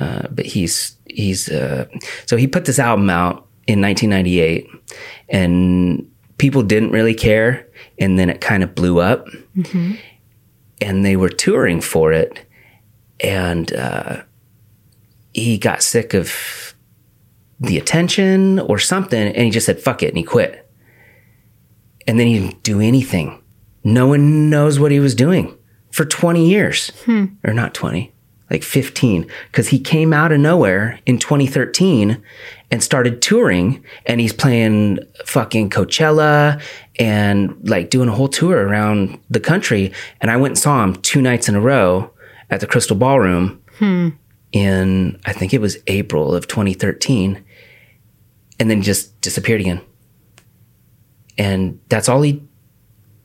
uh, 0.00 0.28
but 0.30 0.46
he's 0.46 0.96
he's 1.06 1.48
uh, 1.50 1.86
so 2.26 2.36
he 2.36 2.46
put 2.46 2.64
this 2.64 2.78
album 2.78 3.10
out 3.10 3.46
in 3.66 3.80
1998, 3.80 4.68
and 5.28 6.10
people 6.38 6.62
didn't 6.62 6.90
really 6.90 7.14
care, 7.14 7.68
and 7.98 8.18
then 8.18 8.30
it 8.30 8.40
kind 8.40 8.62
of 8.62 8.74
blew 8.74 9.00
up, 9.00 9.28
and 10.80 11.04
they 11.04 11.16
were 11.16 11.28
touring 11.28 11.80
for 11.80 12.12
it, 12.12 12.46
and 13.20 13.72
uh, 13.74 14.22
he 15.32 15.58
got 15.58 15.82
sick 15.82 16.14
of 16.14 16.74
the 17.60 17.78
attention 17.78 18.58
or 18.60 18.78
something, 18.78 19.34
and 19.34 19.44
he 19.44 19.50
just 19.50 19.66
said 19.66 19.80
"fuck 19.80 20.02
it" 20.02 20.08
and 20.08 20.18
he 20.18 20.24
quit 20.24 20.64
and 22.06 22.18
then 22.18 22.26
he 22.26 22.38
didn't 22.38 22.62
do 22.62 22.80
anything. 22.80 23.40
No 23.84 24.06
one 24.08 24.48
knows 24.50 24.80
what 24.80 24.90
he 24.90 24.98
was 24.98 25.14
doing 25.14 25.56
for 25.90 26.04
20 26.04 26.48
years. 26.48 26.90
Or 27.44 27.52
not 27.52 27.74
20, 27.74 28.12
like 28.50 28.62
15. 28.62 29.26
Because 29.50 29.68
he 29.68 29.78
came 29.78 30.12
out 30.12 30.32
of 30.32 30.40
nowhere 30.40 30.98
in 31.06 31.18
2013 31.18 32.20
and 32.70 32.82
started 32.82 33.22
touring, 33.22 33.84
and 34.06 34.20
he's 34.20 34.32
playing 34.32 34.98
fucking 35.26 35.70
Coachella 35.70 36.60
and 36.98 37.56
like 37.68 37.90
doing 37.90 38.08
a 38.08 38.12
whole 38.12 38.28
tour 38.28 38.66
around 38.66 39.20
the 39.30 39.40
country. 39.40 39.92
And 40.20 40.30
I 40.30 40.36
went 40.36 40.52
and 40.52 40.58
saw 40.58 40.82
him 40.82 40.96
two 40.96 41.20
nights 41.22 41.48
in 41.48 41.54
a 41.54 41.60
row 41.60 42.10
at 42.50 42.60
the 42.60 42.66
Crystal 42.66 42.96
Ballroom 42.96 43.62
in, 44.52 45.20
I 45.26 45.32
think 45.32 45.52
it 45.52 45.60
was 45.60 45.76
April 45.86 46.34
of 46.34 46.48
2013. 46.48 47.44
And 48.58 48.70
then 48.70 48.82
just 48.82 49.20
disappeared 49.20 49.60
again 49.60 49.80
and 51.36 51.80
that's 51.88 52.08
all 52.08 52.22
he 52.22 52.42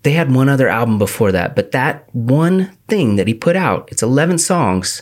they 0.03 0.11
had 0.11 0.33
one 0.33 0.49
other 0.49 0.67
album 0.67 0.97
before 0.97 1.31
that 1.31 1.55
but 1.55 1.71
that 1.71 2.13
one 2.13 2.71
thing 2.87 3.15
that 3.15 3.27
he 3.27 3.33
put 3.33 3.55
out 3.55 3.87
it's 3.91 4.03
11 4.03 4.37
songs. 4.37 5.01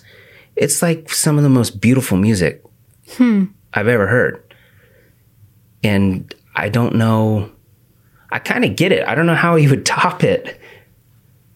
It's 0.55 0.81
like 0.81 1.11
some 1.11 1.37
of 1.37 1.43
the 1.43 1.49
most 1.49 1.79
beautiful 1.81 2.17
music 2.17 2.63
i've 3.73 3.87
ever 3.87 4.07
heard. 4.07 4.43
And 5.83 6.33
i 6.55 6.69
don't 6.69 6.95
know 6.95 7.51
i 8.31 8.39
kind 8.39 8.65
of 8.65 8.75
get 8.75 8.91
it. 8.91 9.07
I 9.07 9.15
don't 9.15 9.25
know 9.25 9.35
how 9.35 9.55
he 9.55 9.67
would 9.67 9.85
top 9.97 10.23
it. 10.23 10.59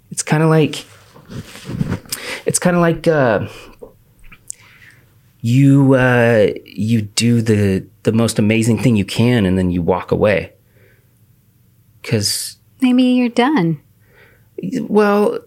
It's 0.09 0.23
kind 0.23 0.43
of 0.43 0.49
like 0.49 0.85
it's 2.45 2.59
kind 2.59 2.75
of 2.75 2.81
like 2.81 3.07
uh 3.07 3.47
you 5.41 5.95
uh 5.95 6.49
you 6.65 7.01
do 7.01 7.41
the 7.41 7.85
the 8.03 8.11
most 8.11 8.39
amazing 8.39 8.81
thing 8.81 8.95
you 8.95 9.05
can 9.05 9.45
and 9.45 9.57
then 9.57 9.71
you 9.71 9.81
walk 9.81 10.11
away. 10.11 10.53
Because 12.01 12.57
Maybe 12.81 13.03
you're 13.03 13.29
done. 13.29 13.79
well 14.81 15.39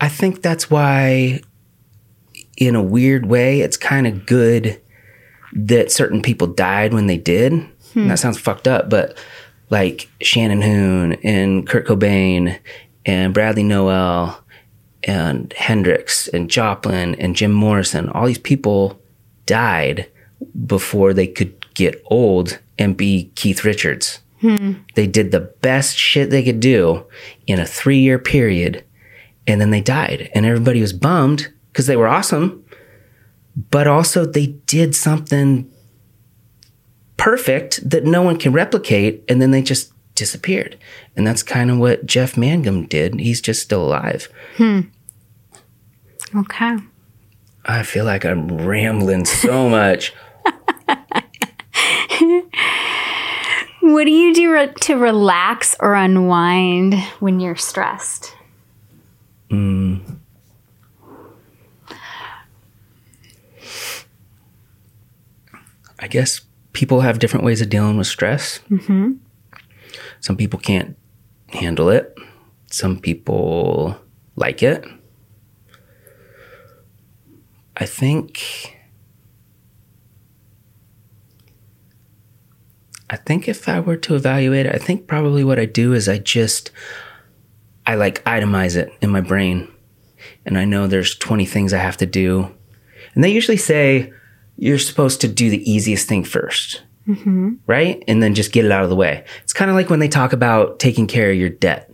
i 0.00 0.08
think 0.08 0.42
that's 0.42 0.68
why 0.70 1.40
in 2.56 2.74
a 2.74 2.82
weird 2.82 3.26
way 3.26 3.60
it's 3.60 3.76
kind 3.76 4.06
of 4.06 4.26
good 4.26 4.80
that 5.52 5.90
certain 5.92 6.20
people 6.22 6.46
died 6.48 6.92
when 6.92 7.06
they 7.06 7.16
did. 7.16 7.52
And 7.94 8.10
that 8.10 8.18
sounds 8.18 8.38
fucked 8.38 8.68
up 8.68 8.90
but 8.90 9.16
like 9.70 10.08
shannon 10.20 10.60
hoon 10.60 11.14
and 11.24 11.66
kurt 11.66 11.86
cobain 11.86 12.58
and 13.06 13.32
bradley 13.32 13.62
nowell 13.62 14.38
and 15.04 15.52
hendrix 15.54 16.28
and 16.28 16.50
joplin 16.50 17.14
and 17.14 17.34
jim 17.36 17.52
morrison 17.52 18.08
all 18.10 18.26
these 18.26 18.38
people 18.38 19.00
died 19.46 20.08
before 20.66 21.14
they 21.14 21.26
could 21.26 21.54
get 21.74 22.02
old 22.06 22.58
and 22.78 22.96
be 22.98 23.30
keith 23.34 23.64
richards 23.64 24.20
They 24.94 25.06
did 25.06 25.30
the 25.30 25.40
best 25.40 25.96
shit 25.96 26.30
they 26.30 26.42
could 26.42 26.60
do 26.60 27.04
in 27.46 27.58
a 27.58 27.66
three 27.66 27.98
year 27.98 28.18
period, 28.18 28.84
and 29.46 29.60
then 29.60 29.70
they 29.70 29.80
died. 29.80 30.30
And 30.34 30.46
everybody 30.46 30.80
was 30.80 30.92
bummed 30.92 31.52
because 31.72 31.86
they 31.86 31.96
were 31.96 32.08
awesome, 32.08 32.64
but 33.70 33.86
also 33.86 34.24
they 34.24 34.46
did 34.46 34.94
something 34.94 35.70
perfect 37.16 37.88
that 37.88 38.04
no 38.04 38.22
one 38.22 38.38
can 38.38 38.52
replicate, 38.52 39.24
and 39.28 39.40
then 39.40 39.50
they 39.50 39.62
just 39.62 39.92
disappeared. 40.14 40.76
And 41.16 41.26
that's 41.26 41.42
kind 41.42 41.70
of 41.70 41.78
what 41.78 42.06
Jeff 42.06 42.36
Mangum 42.36 42.86
did. 42.86 43.18
He's 43.20 43.40
just 43.40 43.62
still 43.62 43.84
alive. 43.84 44.28
Hmm. 44.56 44.80
Okay. 46.34 46.76
I 47.64 47.82
feel 47.82 48.04
like 48.04 48.24
I'm 48.24 48.48
rambling 48.48 49.24
so 49.24 49.68
much. 49.70 50.12
What 53.92 54.04
do 54.04 54.10
you 54.10 54.34
do 54.34 54.52
re- 54.52 54.72
to 54.82 54.96
relax 54.96 55.76
or 55.78 55.94
unwind 55.94 56.94
when 57.20 57.38
you're 57.38 57.54
stressed? 57.56 58.34
I 65.98 66.08
guess 66.08 66.40
people 66.72 67.00
have 67.00 67.18
different 67.18 67.44
ways 67.44 67.60
of 67.60 67.68
dealing 67.68 67.96
with 67.96 68.06
stress. 68.06 68.60
Mm-hmm. 68.70 69.12
Some 70.20 70.36
people 70.36 70.58
can't 70.58 70.96
handle 71.48 71.88
it. 71.88 72.16
Some 72.70 72.98
people 72.98 73.96
like 74.36 74.62
it. 74.62 74.84
I 77.76 77.86
think. 77.86 78.75
I 83.08 83.16
think 83.16 83.48
if 83.48 83.68
I 83.68 83.80
were 83.80 83.96
to 83.98 84.14
evaluate 84.14 84.66
it, 84.66 84.74
I 84.74 84.78
think 84.78 85.06
probably 85.06 85.44
what 85.44 85.58
I 85.58 85.64
do 85.64 85.92
is 85.92 86.08
I 86.08 86.18
just 86.18 86.70
I 87.86 87.94
like 87.94 88.24
itemize 88.24 88.76
it 88.76 88.92
in 89.00 89.10
my 89.10 89.20
brain. 89.20 89.68
And 90.44 90.58
I 90.58 90.64
know 90.64 90.86
there's 90.86 91.16
20 91.16 91.46
things 91.46 91.72
I 91.72 91.78
have 91.78 91.96
to 91.98 92.06
do. 92.06 92.52
And 93.14 93.22
they 93.22 93.32
usually 93.32 93.56
say 93.56 94.12
you're 94.56 94.78
supposed 94.78 95.20
to 95.20 95.28
do 95.28 95.50
the 95.50 95.70
easiest 95.70 96.08
thing 96.08 96.24
1st 96.24 96.80
mm-hmm. 97.06 97.54
right? 97.66 98.02
And 98.08 98.22
then 98.22 98.34
just 98.34 98.52
get 98.52 98.64
it 98.64 98.72
out 98.72 98.84
of 98.84 98.90
the 98.90 98.96
way. 98.96 99.24
It's 99.42 99.52
kind 99.52 99.70
of 99.70 99.76
like 99.76 99.90
when 99.90 100.00
they 100.00 100.08
talk 100.08 100.32
about 100.32 100.78
taking 100.78 101.06
care 101.06 101.30
of 101.30 101.36
your 101.36 101.48
debt. 101.48 101.92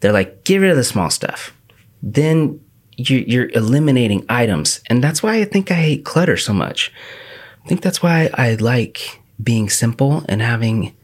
They're 0.00 0.12
like, 0.12 0.44
get 0.44 0.58
rid 0.58 0.70
of 0.70 0.76
the 0.76 0.84
small 0.84 1.10
stuff. 1.10 1.54
Then 2.02 2.60
you, 2.96 3.24
you're 3.26 3.50
eliminating 3.50 4.24
items. 4.28 4.80
And 4.86 5.02
that's 5.02 5.22
why 5.22 5.36
I 5.36 5.44
think 5.44 5.70
I 5.70 5.74
hate 5.74 6.04
clutter 6.04 6.36
so 6.36 6.52
much. 6.52 6.92
I 7.64 7.68
think 7.68 7.80
that's 7.80 8.02
why 8.02 8.30
I 8.34 8.54
like 8.54 9.20
being 9.42 9.68
simple 9.68 10.24
and 10.28 10.42
having 10.42 10.94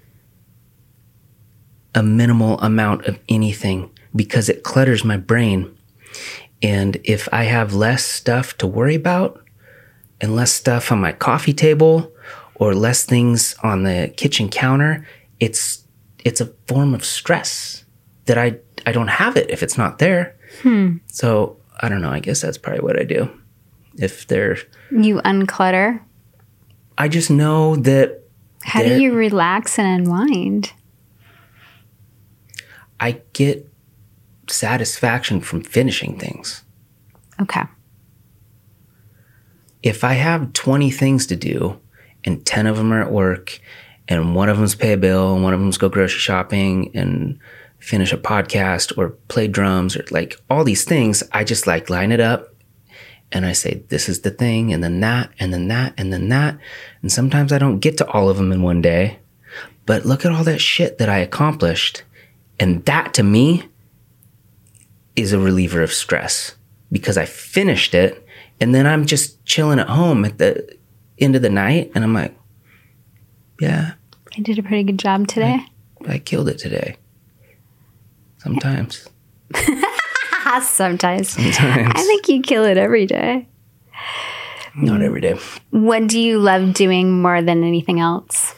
a 1.94 2.02
minimal 2.02 2.58
amount 2.60 3.06
of 3.06 3.18
anything 3.28 3.90
because 4.14 4.48
it 4.48 4.62
clutters 4.62 5.04
my 5.04 5.16
brain. 5.16 5.76
And 6.62 6.98
if 7.04 7.28
I 7.32 7.44
have 7.44 7.74
less 7.74 8.04
stuff 8.04 8.56
to 8.58 8.66
worry 8.66 8.94
about 8.94 9.42
and 10.20 10.34
less 10.34 10.52
stuff 10.52 10.90
on 10.90 11.00
my 11.00 11.12
coffee 11.12 11.52
table 11.52 12.12
or 12.56 12.74
less 12.74 13.04
things 13.04 13.54
on 13.62 13.82
the 13.84 14.12
kitchen 14.16 14.48
counter, 14.48 15.06
it's 15.40 15.84
it's 16.24 16.40
a 16.40 16.46
form 16.66 16.94
of 16.94 17.04
stress 17.04 17.84
that 18.24 18.38
I 18.38 18.58
I 18.86 18.92
don't 18.92 19.08
have 19.08 19.36
it 19.36 19.50
if 19.50 19.62
it's 19.62 19.76
not 19.78 19.98
there. 19.98 20.36
Hmm. 20.62 20.96
So 21.06 21.58
I 21.80 21.88
don't 21.88 22.00
know. 22.00 22.10
I 22.10 22.20
guess 22.20 22.40
that's 22.40 22.58
probably 22.58 22.82
what 22.82 22.98
I 22.98 23.04
do. 23.04 23.28
If 23.96 24.26
there, 24.26 24.58
You 24.90 25.20
unclutter. 25.22 26.00
I 26.98 27.08
just 27.08 27.30
know 27.30 27.76
that 27.76 28.23
How 28.64 28.80
There- 28.80 28.96
do 28.96 29.02
you 29.02 29.12
relax 29.14 29.78
and 29.78 29.86
unwind? 30.06 30.72
I 33.00 33.20
get 33.32 33.70
satisfaction 34.48 35.40
from 35.40 35.62
finishing 35.62 36.18
things. 36.18 36.62
Okay. 37.40 37.62
if 39.82 40.02
I 40.02 40.14
have 40.14 40.54
20 40.54 40.90
things 40.90 41.26
to 41.26 41.36
do 41.36 41.78
and 42.24 42.46
10 42.46 42.66
of 42.66 42.78
them 42.78 42.90
are 42.90 43.02
at 43.02 43.12
work 43.12 43.60
and 44.08 44.34
one 44.34 44.48
of 44.48 44.56
them's 44.56 44.74
pay 44.74 44.94
a 44.94 44.96
bill 44.96 45.34
and 45.34 45.44
one 45.44 45.52
of 45.52 45.60
them's 45.60 45.76
go 45.76 45.90
grocery 45.90 46.20
shopping 46.20 46.90
and 46.94 47.38
finish 47.80 48.10
a 48.10 48.16
podcast 48.16 48.96
or 48.96 49.10
play 49.28 49.46
drums 49.46 49.94
or 49.94 50.02
like 50.10 50.40
all 50.48 50.64
these 50.64 50.84
things, 50.84 51.22
I 51.32 51.44
just 51.44 51.66
like 51.66 51.90
line 51.90 52.12
it 52.12 52.20
up 52.20 52.53
and 53.34 53.44
I 53.44 53.52
say, 53.52 53.82
this 53.88 54.08
is 54.08 54.20
the 54.20 54.30
thing 54.30 54.72
and 54.72 54.82
then 54.82 55.00
that 55.00 55.30
and 55.40 55.52
then 55.52 55.66
that 55.68 55.92
and 55.98 56.12
then 56.12 56.28
that. 56.28 56.56
And 57.02 57.10
sometimes 57.10 57.52
I 57.52 57.58
don't 57.58 57.80
get 57.80 57.98
to 57.98 58.08
all 58.08 58.30
of 58.30 58.36
them 58.36 58.52
in 58.52 58.62
one 58.62 58.80
day, 58.80 59.18
but 59.86 60.06
look 60.06 60.24
at 60.24 60.30
all 60.30 60.44
that 60.44 60.60
shit 60.60 60.98
that 60.98 61.08
I 61.08 61.18
accomplished. 61.18 62.04
And 62.60 62.84
that 62.84 63.12
to 63.14 63.24
me 63.24 63.64
is 65.16 65.32
a 65.32 65.38
reliever 65.40 65.82
of 65.82 65.92
stress 65.92 66.54
because 66.92 67.18
I 67.18 67.24
finished 67.24 67.92
it 67.92 68.24
and 68.60 68.72
then 68.72 68.86
I'm 68.86 69.04
just 69.04 69.44
chilling 69.44 69.80
at 69.80 69.88
home 69.88 70.24
at 70.24 70.38
the 70.38 70.78
end 71.18 71.34
of 71.34 71.42
the 71.42 71.50
night 71.50 71.90
and 71.94 72.04
I'm 72.04 72.14
like, 72.14 72.38
yeah, 73.60 73.94
I 74.36 74.40
did 74.40 74.60
a 74.60 74.62
pretty 74.62 74.84
good 74.84 74.98
job 74.98 75.26
today. 75.26 75.58
I 76.06 76.18
killed 76.18 76.48
it 76.48 76.58
today. 76.58 76.96
Sometimes. 78.38 79.08
Sometimes. 80.62 81.30
Sometimes. 81.30 81.92
I 81.94 82.02
think 82.02 82.28
you 82.28 82.42
kill 82.42 82.64
it 82.64 82.76
every 82.76 83.06
day. 83.06 83.48
Not 84.76 85.02
every 85.02 85.20
day. 85.20 85.38
What 85.70 86.06
do 86.08 86.18
you 86.18 86.38
love 86.38 86.74
doing 86.74 87.22
more 87.22 87.40
than 87.40 87.62
anything 87.62 88.00
else? 88.00 88.54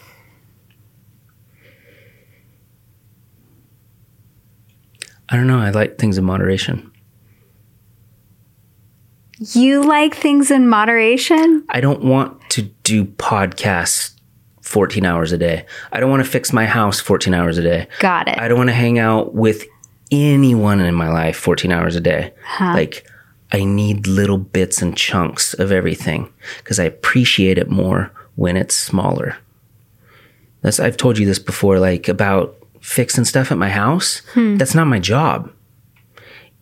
I 5.29 5.37
don't 5.37 5.47
know. 5.47 5.59
I 5.59 5.71
like 5.71 5.99
things 5.99 6.19
in 6.19 6.25
moderation. 6.25 6.91
You 9.39 9.85
like 9.85 10.15
things 10.15 10.51
in 10.51 10.69
moderation? 10.69 11.65
I 11.69 11.81
don't 11.81 12.03
want 12.03 12.49
to 12.51 12.63
do 12.63 13.05
podcasts 13.05 14.13
14 14.63 15.05
hours 15.05 15.33
a 15.33 15.39
day. 15.39 15.67
I 15.93 16.01
don't 16.01 16.11
want 16.11 16.25
to 16.25 16.31
fix 16.31 16.53
my 16.53 16.65
house 16.65 17.01
14 17.01 17.35
hours 17.35 17.59
a 17.59 17.63
day. 17.63 17.89
Got 17.99 18.29
it. 18.29 18.39
I 18.39 18.49
don't 18.49 18.57
want 18.57 18.71
to 18.71 18.75
hang 18.75 18.99
out 18.99 19.35
with 19.35 19.65
anyone 20.11 20.81
in 20.81 20.95
my 20.95 21.09
life 21.09 21.37
14 21.37 21.73
hours 21.73 21.97
a 21.97 22.01
day. 22.01 22.33
Like, 22.75 23.07
I 23.53 23.65
need 23.65 24.07
little 24.07 24.39
bits 24.39 24.83
and 24.83 24.97
chunks 24.97 25.55
of 25.55 25.73
everything 25.73 26.33
because 26.59 26.81
I 26.81 26.85
appreciate 26.85 27.59
it 27.59 27.71
more 27.71 28.13
when 28.35 28.57
it's 28.57 28.75
smaller. 28.75 29.37
That's 30.63 30.81
I've 30.81 30.97
told 30.97 31.19
you 31.19 31.27
this 31.27 31.39
before, 31.39 31.79
like 31.79 32.09
about 32.09 32.57
fixing 32.81 33.25
stuff 33.25 33.53
at 33.53 33.59
my 33.59 33.71
house. 33.71 34.23
Hmm. 34.35 34.57
That's 34.57 34.75
not 34.75 34.87
my 34.87 34.99
job. 34.99 35.53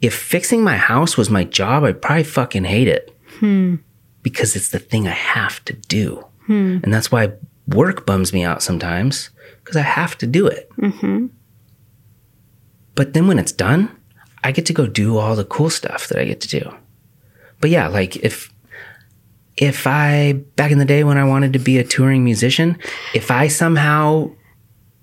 If 0.01 0.15
fixing 0.15 0.63
my 0.63 0.77
house 0.77 1.17
was 1.17 1.31
my 1.31 1.45
job, 1.45 1.85
I'd 1.85 2.03
probably 2.03 2.25
fucking 2.25 2.65
hate 2.65 2.89
it 2.89 3.17
hmm. 3.39 3.77
because 4.23 4.57
it's 4.57 4.69
the 4.69 4.79
thing 4.79 5.09
I 5.09 5.13
have 5.13 5.65
to 5.65 5.73
do, 5.73 6.27
hmm. 6.47 6.79
and 6.83 6.93
that's 6.93 7.11
why 7.11 7.33
work 7.69 8.05
bums 8.05 8.33
me 8.33 8.45
out 8.45 8.63
sometimes 8.63 9.31
because 9.63 9.77
I 9.77 9.83
have 9.83 10.19
to 10.19 10.27
do 10.27 10.47
it. 10.47 10.71
Mm-hmm. 10.77 11.27
But 12.95 13.13
then 13.13 13.27
when 13.27 13.39
it's 13.39 13.53
done, 13.53 13.91
I 14.43 14.53
get 14.53 14.67
to 14.67 14.73
go 14.73 14.87
do 14.87 15.19
all 15.19 15.35
the 15.37 15.45
cool 15.45 15.71
stuff 15.71 16.09
that 16.09 16.19
I 16.19 16.25
get 16.25 16.41
to 16.43 16.49
do. 16.49 16.75
But 17.61 17.71
yeah, 17.71 17.89
like 17.89 18.17
if 18.17 18.53
if 19.57 19.87
I 19.87 20.33
back 20.57 20.71
in 20.71 20.79
the 20.79 20.85
day 20.85 21.05
when 21.05 21.17
I 21.17 21.25
wanted 21.25 21.53
to 21.55 21.59
be 21.59 21.79
a 21.79 21.85
touring 21.85 22.25
musician, 22.25 22.79
if 23.15 23.31
I 23.31 23.49
somehow 23.49 24.31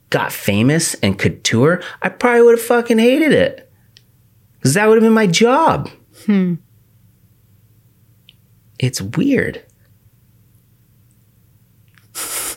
got 0.09 0.31
famous 0.31 0.93
and 0.95 1.17
could 1.17 1.43
tour, 1.43 1.81
I 2.01 2.09
probably 2.09 2.43
would 2.43 2.57
have 2.57 2.65
fucking 2.65 2.99
hated 2.99 3.31
it. 3.31 3.71
Cuz 4.61 4.73
that 4.75 4.87
would 4.87 4.95
have 4.95 5.03
been 5.03 5.13
my 5.13 5.27
job. 5.27 5.89
Hmm. 6.25 6.55
It's 8.79 9.01
weird. 9.01 9.63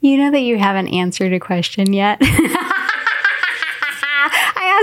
You 0.00 0.16
know 0.16 0.30
that 0.30 0.42
you 0.42 0.58
haven't 0.58 0.88
answered 0.88 1.32
a 1.32 1.40
question 1.40 1.92
yet. 1.92 2.22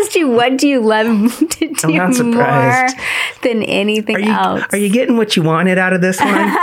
I 0.05 0.07
asked 0.07 0.15
you, 0.15 0.29
what 0.29 0.57
do 0.57 0.67
you 0.67 0.81
love 0.81 1.39
to 1.49 1.67
do 1.73 1.87
not 1.87 2.19
more 2.19 2.87
than 3.41 3.63
anything 3.63 4.17
Are 4.17 4.19
you 4.19 4.31
else? 4.31 4.63
are 4.71 4.77
you 4.77 4.89
getting 4.89 5.17
what 5.17 5.35
you 5.35 5.41
wanted 5.41 5.79
out 5.79 5.93
of 5.93 6.01
this 6.01 6.19
one? 6.19 6.29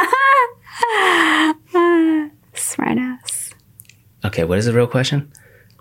Smart 2.55 2.99
ass. 2.99 3.51
okay, 4.25 4.45
what 4.45 4.59
is 4.59 4.67
the 4.67 4.73
real 4.73 4.87
question? 4.87 5.33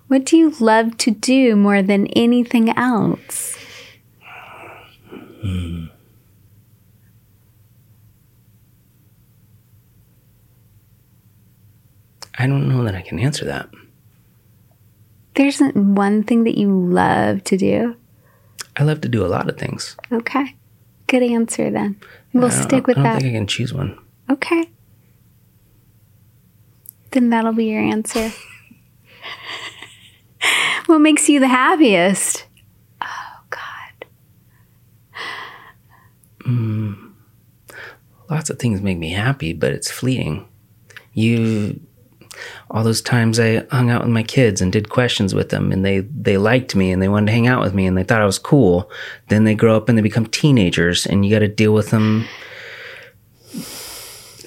What 0.07 0.25
do 0.25 0.37
you 0.37 0.49
love 0.59 0.97
to 0.99 1.11
do 1.11 1.55
more 1.55 1.83
than 1.83 2.07
anything 2.07 2.69
else? 2.75 3.55
Hmm. 5.41 5.85
I 12.39 12.47
don't 12.47 12.67
know 12.67 12.83
that 12.85 12.95
I 12.95 13.01
can 13.01 13.19
answer 13.19 13.45
that. 13.45 13.69
There 15.35 15.47
isn't 15.47 15.75
one 15.75 16.23
thing 16.23 16.43
that 16.43 16.57
you 16.57 16.69
love 16.69 17.43
to 17.45 17.57
do. 17.57 17.95
I 18.77 18.83
love 18.83 19.01
to 19.01 19.09
do 19.09 19.25
a 19.25 19.27
lot 19.27 19.49
of 19.49 19.57
things. 19.57 19.95
Okay. 20.11 20.55
Good 21.07 21.23
answer 21.23 21.69
then. 21.71 21.99
We'll 22.33 22.51
stick 22.51 22.87
with 22.87 22.95
that. 22.97 23.01
I 23.01 23.03
don't 23.03 23.13
that. 23.15 23.21
think 23.21 23.35
I 23.35 23.37
can 23.37 23.47
choose 23.47 23.73
one. 23.73 23.97
Okay. 24.29 24.69
Then 27.11 27.29
that'll 27.29 27.53
be 27.53 27.65
your 27.65 27.81
answer. 27.81 28.31
What 30.91 30.99
makes 30.99 31.29
you 31.29 31.39
the 31.39 31.47
happiest? 31.47 32.45
Oh, 33.01 33.39
God. 33.49 34.05
Hmm. 36.41 36.93
Lots 38.29 38.49
of 38.49 38.59
things 38.59 38.81
make 38.81 38.97
me 38.97 39.11
happy, 39.11 39.53
but 39.53 39.71
it's 39.71 39.89
fleeting. 39.89 40.47
You 41.13 41.79
all 42.71 42.83
those 42.83 43.01
times 43.01 43.39
I 43.39 43.65
hung 43.69 43.89
out 43.89 44.01
with 44.01 44.11
my 44.11 44.23
kids 44.23 44.61
and 44.61 44.71
did 44.71 44.89
questions 44.89 45.35
with 45.35 45.49
them 45.49 45.71
and 45.71 45.83
they 45.83 45.99
they 45.99 46.37
liked 46.37 46.73
me 46.75 46.91
and 46.91 47.01
they 47.01 47.09
wanted 47.09 47.27
to 47.27 47.31
hang 47.33 47.47
out 47.47 47.61
with 47.61 47.73
me 47.73 47.85
and 47.85 47.97
they 47.97 48.03
thought 48.03 48.21
I 48.21 48.25
was 48.25 48.39
cool. 48.39 48.89
Then 49.27 49.43
they 49.43 49.55
grow 49.55 49.75
up 49.75 49.89
and 49.89 49.97
they 49.97 50.01
become 50.01 50.25
teenagers 50.25 51.05
and 51.05 51.25
you 51.25 51.31
got 51.31 51.39
to 51.39 51.49
deal 51.49 51.73
with 51.73 51.89
them 51.89 52.25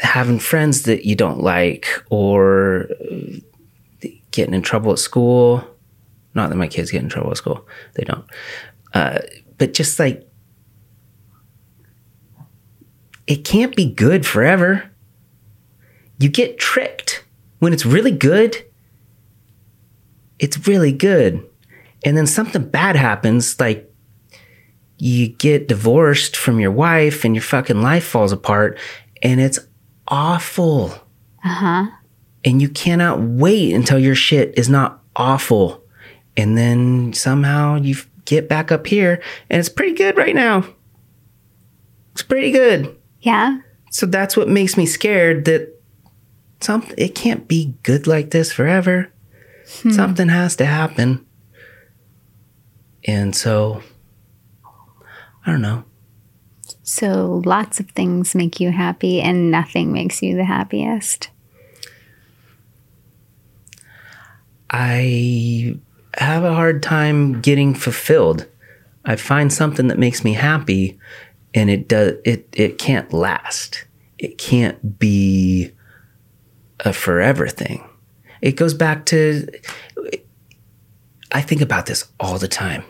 having 0.01 0.39
friends 0.39 0.83
that 0.83 1.05
you 1.05 1.15
don't 1.15 1.41
like 1.41 1.87
or 2.09 2.89
getting 4.31 4.55
in 4.55 4.63
trouble 4.63 4.93
at 4.93 4.99
school. 4.99 5.63
Not 6.35 6.49
that 6.49 6.57
my 6.57 6.67
kids 6.67 6.91
get 6.91 7.03
in 7.03 7.09
trouble 7.11 7.31
at 7.31 7.37
school. 7.37 7.67
They 7.95 8.05
don't. 8.05 8.25
Uh, 8.95 9.21
but 9.59 9.75
just 9.75 9.99
like 9.99 10.27
it 13.27 13.45
can't 13.45 13.77
be 13.77 13.93
good 13.93 14.25
forever. 14.25 14.91
You 16.19 16.29
get 16.29 16.59
tricked. 16.59 17.24
When 17.65 17.73
it's 17.73 17.87
really 17.87 18.11
good, 18.11 18.63
it's 20.39 20.69
really 20.69 20.93
good. 20.93 21.43
And 22.05 22.15
then 22.15 22.27
something 22.27 22.69
bad 22.69 22.95
happens, 22.95 23.59
like 23.59 23.91
you 24.99 25.29
get 25.29 25.69
divorced 25.69 26.37
from 26.37 26.61
your 26.61 26.73
wife 26.73 27.25
and 27.25 27.35
your 27.35 27.41
fucking 27.41 27.81
life 27.81 28.05
falls 28.05 28.33
apart, 28.33 28.79
and 29.23 29.41
it's 29.41 29.59
awful. 30.09 30.91
Uh 31.43 31.55
huh. 31.55 31.87
And 32.45 32.61
you 32.61 32.69
cannot 32.69 33.23
wait 33.23 33.73
until 33.73 33.99
your 33.99 34.15
shit 34.15 34.59
is 34.59 34.69
not 34.69 35.01
awful. 35.17 35.83
And 36.37 36.59
then 36.59 37.15
somehow 37.15 37.77
you 37.77 37.97
get 38.27 38.47
back 38.47 38.73
up 38.73 38.87
here, 38.87 39.23
and 39.49 39.59
it's 39.59 39.71
pretty 39.71 39.95
good 39.95 40.19
right 40.19 40.35
now. 40.35 40.67
It's 42.13 42.23
pretty 42.23 42.51
good. 42.51 42.95
Yeah. 43.21 43.61
So 43.91 44.05
that's 44.05 44.37
what 44.37 44.51
makes 44.51 44.77
me 44.77 44.85
scared 44.85 45.47
that 45.47 45.74
something 46.65 46.95
it 46.97 47.15
can't 47.15 47.47
be 47.47 47.75
good 47.83 48.07
like 48.07 48.31
this 48.31 48.53
forever. 48.53 49.13
Hmm. 49.83 49.91
Something 49.91 50.29
has 50.29 50.57
to 50.57 50.67
happen. 50.67 51.25
And 53.07 53.37
so 53.37 53.83
I 55.47 55.51
don't 55.51 55.63
know. 55.63 55.85
So 56.83 57.43
lots 57.45 57.81
of 57.81 57.91
things 57.91 58.35
make 58.35 58.61
you 58.61 58.71
happy 58.71 59.21
and 59.21 59.51
nothing 59.51 59.93
makes 59.93 60.23
you 60.23 60.37
the 60.37 60.45
happiest. 60.45 61.31
I 64.71 65.79
have 66.17 66.45
a 66.45 66.55
hard 66.55 66.83
time 66.83 67.41
getting 67.41 67.75
fulfilled. 67.75 68.47
I 69.05 69.17
find 69.17 69.53
something 69.53 69.89
that 69.89 69.99
makes 69.99 70.25
me 70.25 70.33
happy 70.33 70.99
and 71.55 71.71
it 71.71 71.89
does 71.89 72.15
it 72.25 72.49
it 72.53 72.79
can't 72.79 73.13
last. 73.13 73.85
It 74.19 74.39
can't 74.39 74.99
be 74.99 75.74
a 76.85 76.93
forever 76.93 77.49
thing. 77.49 77.89
It 78.41 78.57
goes 78.57 78.75
back 78.75 79.07
to 79.07 79.49
I 81.33 81.41
think 81.41 81.61
about 81.61 81.87
this 81.87 82.07
all 82.21 82.39
the 82.39 82.49
time. 82.49 82.85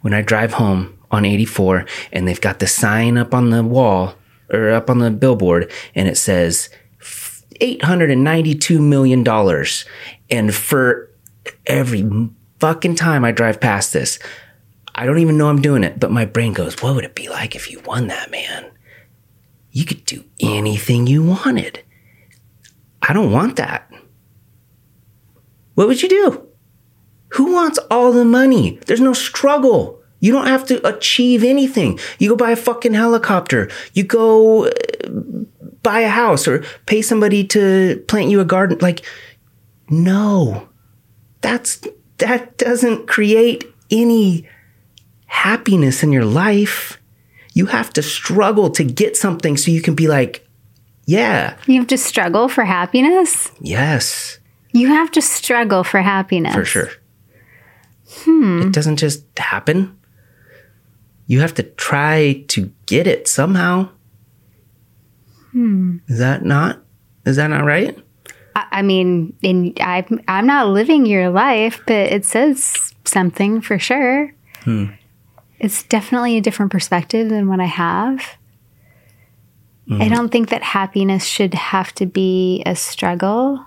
When 0.00 0.14
I 0.14 0.22
drive 0.22 0.54
home 0.54 0.98
on 1.10 1.24
84 1.24 1.84
and 2.12 2.26
they've 2.26 2.40
got 2.40 2.58
the 2.58 2.66
sign 2.66 3.18
up 3.18 3.34
on 3.34 3.50
the 3.50 3.62
wall 3.62 4.14
or 4.50 4.70
up 4.70 4.88
on 4.88 4.98
the 4.98 5.10
billboard 5.10 5.70
and 5.94 6.08
it 6.08 6.16
says 6.16 6.70
$892 7.60 8.80
million. 8.80 9.26
And 10.30 10.54
for 10.54 11.10
every 11.66 12.30
fucking 12.58 12.94
time 12.94 13.24
I 13.24 13.32
drive 13.32 13.60
past 13.60 13.92
this, 13.92 14.18
I 14.94 15.06
don't 15.06 15.18
even 15.18 15.36
know 15.36 15.48
I'm 15.48 15.62
doing 15.62 15.84
it, 15.84 16.00
but 16.00 16.10
my 16.10 16.24
brain 16.24 16.52
goes, 16.52 16.82
what 16.82 16.94
would 16.94 17.04
it 17.04 17.14
be 17.14 17.28
like 17.28 17.54
if 17.54 17.70
you 17.70 17.80
won 17.80 18.08
that, 18.08 18.30
man? 18.30 18.70
You 19.70 19.84
could 19.84 20.04
do 20.04 20.24
anything 20.40 21.06
you 21.06 21.22
wanted. 21.22 21.82
I 23.02 23.12
don't 23.12 23.32
want 23.32 23.56
that. 23.56 23.90
What 25.74 25.88
would 25.88 26.02
you 26.02 26.08
do? 26.08 26.46
Who 27.34 27.52
wants 27.52 27.78
all 27.90 28.12
the 28.12 28.24
money? 28.24 28.78
There's 28.86 29.00
no 29.00 29.12
struggle. 29.12 30.00
You 30.20 30.32
don't 30.32 30.46
have 30.46 30.66
to 30.66 30.86
achieve 30.86 31.42
anything. 31.42 31.98
You 32.18 32.28
go 32.28 32.36
buy 32.36 32.50
a 32.50 32.56
fucking 32.56 32.94
helicopter. 32.94 33.70
You 33.94 34.04
go 34.04 34.66
uh, 34.66 34.70
buy 35.82 36.00
a 36.00 36.08
house 36.08 36.46
or 36.46 36.64
pay 36.86 37.00
somebody 37.00 37.44
to 37.48 38.04
plant 38.06 38.30
you 38.30 38.40
a 38.40 38.44
garden. 38.44 38.78
Like, 38.80 39.04
no, 39.88 40.68
that's, 41.40 41.80
that 42.18 42.58
doesn't 42.58 43.08
create 43.08 43.64
any 43.90 44.46
happiness 45.26 46.02
in 46.02 46.12
your 46.12 46.26
life. 46.26 47.00
You 47.54 47.66
have 47.66 47.92
to 47.94 48.02
struggle 48.02 48.70
to 48.70 48.84
get 48.84 49.16
something 49.16 49.56
so 49.56 49.70
you 49.70 49.80
can 49.80 49.94
be 49.94 50.06
like, 50.06 50.46
yeah, 51.10 51.56
You 51.66 51.78
have 51.80 51.88
to 51.88 51.98
struggle 51.98 52.48
for 52.48 52.64
happiness? 52.64 53.50
yes, 53.60 54.38
You 54.72 54.88
have 54.88 55.10
to 55.12 55.20
struggle 55.22 55.82
for 55.84 56.00
happiness. 56.00 56.54
for 56.54 56.64
sure. 56.64 56.88
Hmm. 58.24 58.62
It 58.62 58.72
doesn't 58.72 58.96
just 58.98 59.24
happen. 59.38 59.96
You 61.26 61.40
have 61.40 61.54
to 61.54 61.62
try 61.62 62.44
to 62.48 62.70
get 62.86 63.06
it 63.06 63.28
somehow. 63.28 63.88
Hmm. 65.52 65.98
Is 66.08 66.18
that 66.18 66.44
not? 66.44 66.82
Is 67.24 67.36
that 67.36 67.48
not 67.48 67.64
right? 67.64 67.96
I, 68.56 68.66
I 68.78 68.82
mean, 68.82 69.32
in, 69.42 69.74
I, 69.80 70.04
I'm 70.28 70.46
not 70.46 70.68
living 70.68 71.06
your 71.06 71.30
life, 71.30 71.80
but 71.86 72.10
it 72.12 72.24
says 72.24 72.94
something 73.04 73.60
for 73.60 73.78
sure. 73.78 74.34
Hmm. 74.64 74.86
It's 75.58 75.82
definitely 75.84 76.36
a 76.36 76.40
different 76.40 76.72
perspective 76.72 77.28
than 77.28 77.46
what 77.48 77.60
I 77.60 77.66
have. 77.66 78.24
I 79.90 79.94
mm-hmm. 79.94 80.14
don't 80.14 80.28
think 80.28 80.50
that 80.50 80.62
happiness 80.62 81.24
should 81.24 81.52
have 81.52 81.92
to 81.96 82.06
be 82.06 82.62
a 82.64 82.76
struggle. 82.76 83.64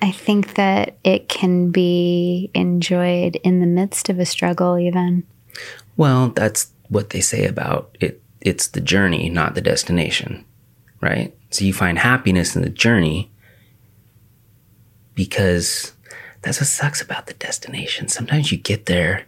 I 0.00 0.10
think 0.10 0.54
that 0.54 0.96
it 1.04 1.28
can 1.28 1.70
be 1.70 2.50
enjoyed 2.54 3.36
in 3.36 3.60
the 3.60 3.66
midst 3.66 4.08
of 4.08 4.18
a 4.18 4.24
struggle, 4.24 4.78
even. 4.78 5.24
Well, 5.98 6.30
that's 6.30 6.72
what 6.88 7.10
they 7.10 7.20
say 7.20 7.46
about 7.46 7.94
it. 8.00 8.22
It's 8.40 8.68
the 8.68 8.80
journey, 8.80 9.28
not 9.28 9.54
the 9.54 9.60
destination, 9.60 10.46
right? 11.02 11.36
So 11.50 11.64
you 11.66 11.74
find 11.74 11.98
happiness 11.98 12.56
in 12.56 12.62
the 12.62 12.70
journey 12.70 13.30
because 15.14 15.92
that's 16.40 16.60
what 16.60 16.68
sucks 16.68 17.02
about 17.02 17.26
the 17.26 17.34
destination. 17.34 18.08
Sometimes 18.08 18.50
you 18.50 18.56
get 18.56 18.86
there 18.86 19.26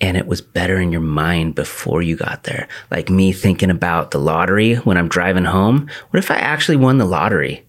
and 0.00 0.16
it 0.16 0.26
was 0.26 0.40
better 0.40 0.78
in 0.78 0.92
your 0.92 1.00
mind 1.00 1.54
before 1.54 2.02
you 2.02 2.16
got 2.16 2.44
there. 2.44 2.68
Like 2.90 3.08
me 3.08 3.32
thinking 3.32 3.70
about 3.70 4.10
the 4.10 4.18
lottery 4.18 4.74
when 4.76 4.96
I'm 4.96 5.08
driving 5.08 5.44
home. 5.44 5.88
What 6.10 6.18
if 6.18 6.30
I 6.30 6.36
actually 6.36 6.76
won 6.76 6.98
the 6.98 7.04
lottery? 7.06 7.64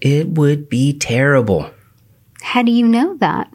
It 0.00 0.28
would 0.28 0.68
be 0.68 0.92
terrible. 0.98 1.70
How 2.42 2.62
do 2.62 2.70
you 2.70 2.86
know 2.86 3.16
that? 3.18 3.52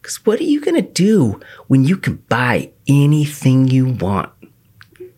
Because 0.00 0.24
what 0.26 0.40
are 0.40 0.44
you 0.44 0.60
going 0.60 0.74
to 0.74 0.82
do 0.92 1.40
when 1.68 1.84
you 1.84 1.96
can 1.96 2.16
buy 2.28 2.72
anything 2.88 3.68
you 3.68 3.86
want? 3.86 4.30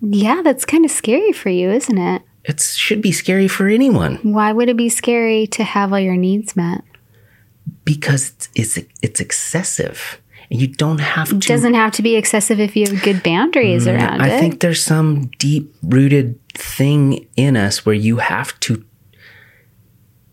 Yeah, 0.01 0.43
that's 0.43 0.67
kind 0.67 0.85
of 0.85 0.91
scary 0.91 1.33
for 1.33 1.49
you, 1.49 1.71
isn't 1.71 1.97
it? 1.97 2.23
It 2.45 2.61
should 2.61 3.01
be 3.01 3.13
scary 3.13 3.49
for 3.49 3.69
anyone 3.69 4.17
Why 4.17 4.53
would 4.53 4.69
it 4.69 4.77
be 4.77 4.91
scary 4.91 5.47
to 5.47 5.65
have 5.65 5.93
all 5.93 6.01
your 6.01 6.17
needs 6.17 6.55
met? 6.55 6.83
because 7.85 8.33
it's 8.55 8.77
it's, 8.77 8.89
it's 9.03 9.21
excessive, 9.21 10.21
and 10.51 10.61
you 10.61 10.67
don't 10.67 11.01
have 11.01 11.29
to. 11.29 11.37
It 11.37 11.43
doesn't 11.43 11.75
have 11.75 11.93
to 11.93 12.03
be 12.03 12.17
excessive 12.17 12.61
if 12.61 12.77
you 12.77 12.87
have 12.87 13.03
good 13.03 13.23
boundaries 13.23 13.87
mm-hmm. 13.87 13.97
around 13.97 14.21
I 14.21 14.29
it. 14.29 14.33
I 14.33 14.41
think 14.41 14.61
there's 14.61 14.83
some 14.83 15.31
deep 15.39 15.75
rooted 15.83 16.39
thing 16.53 17.27
in 17.37 17.57
us 17.57 17.85
where 17.85 17.95
you 17.95 18.19
have 18.19 18.59
to 18.61 18.85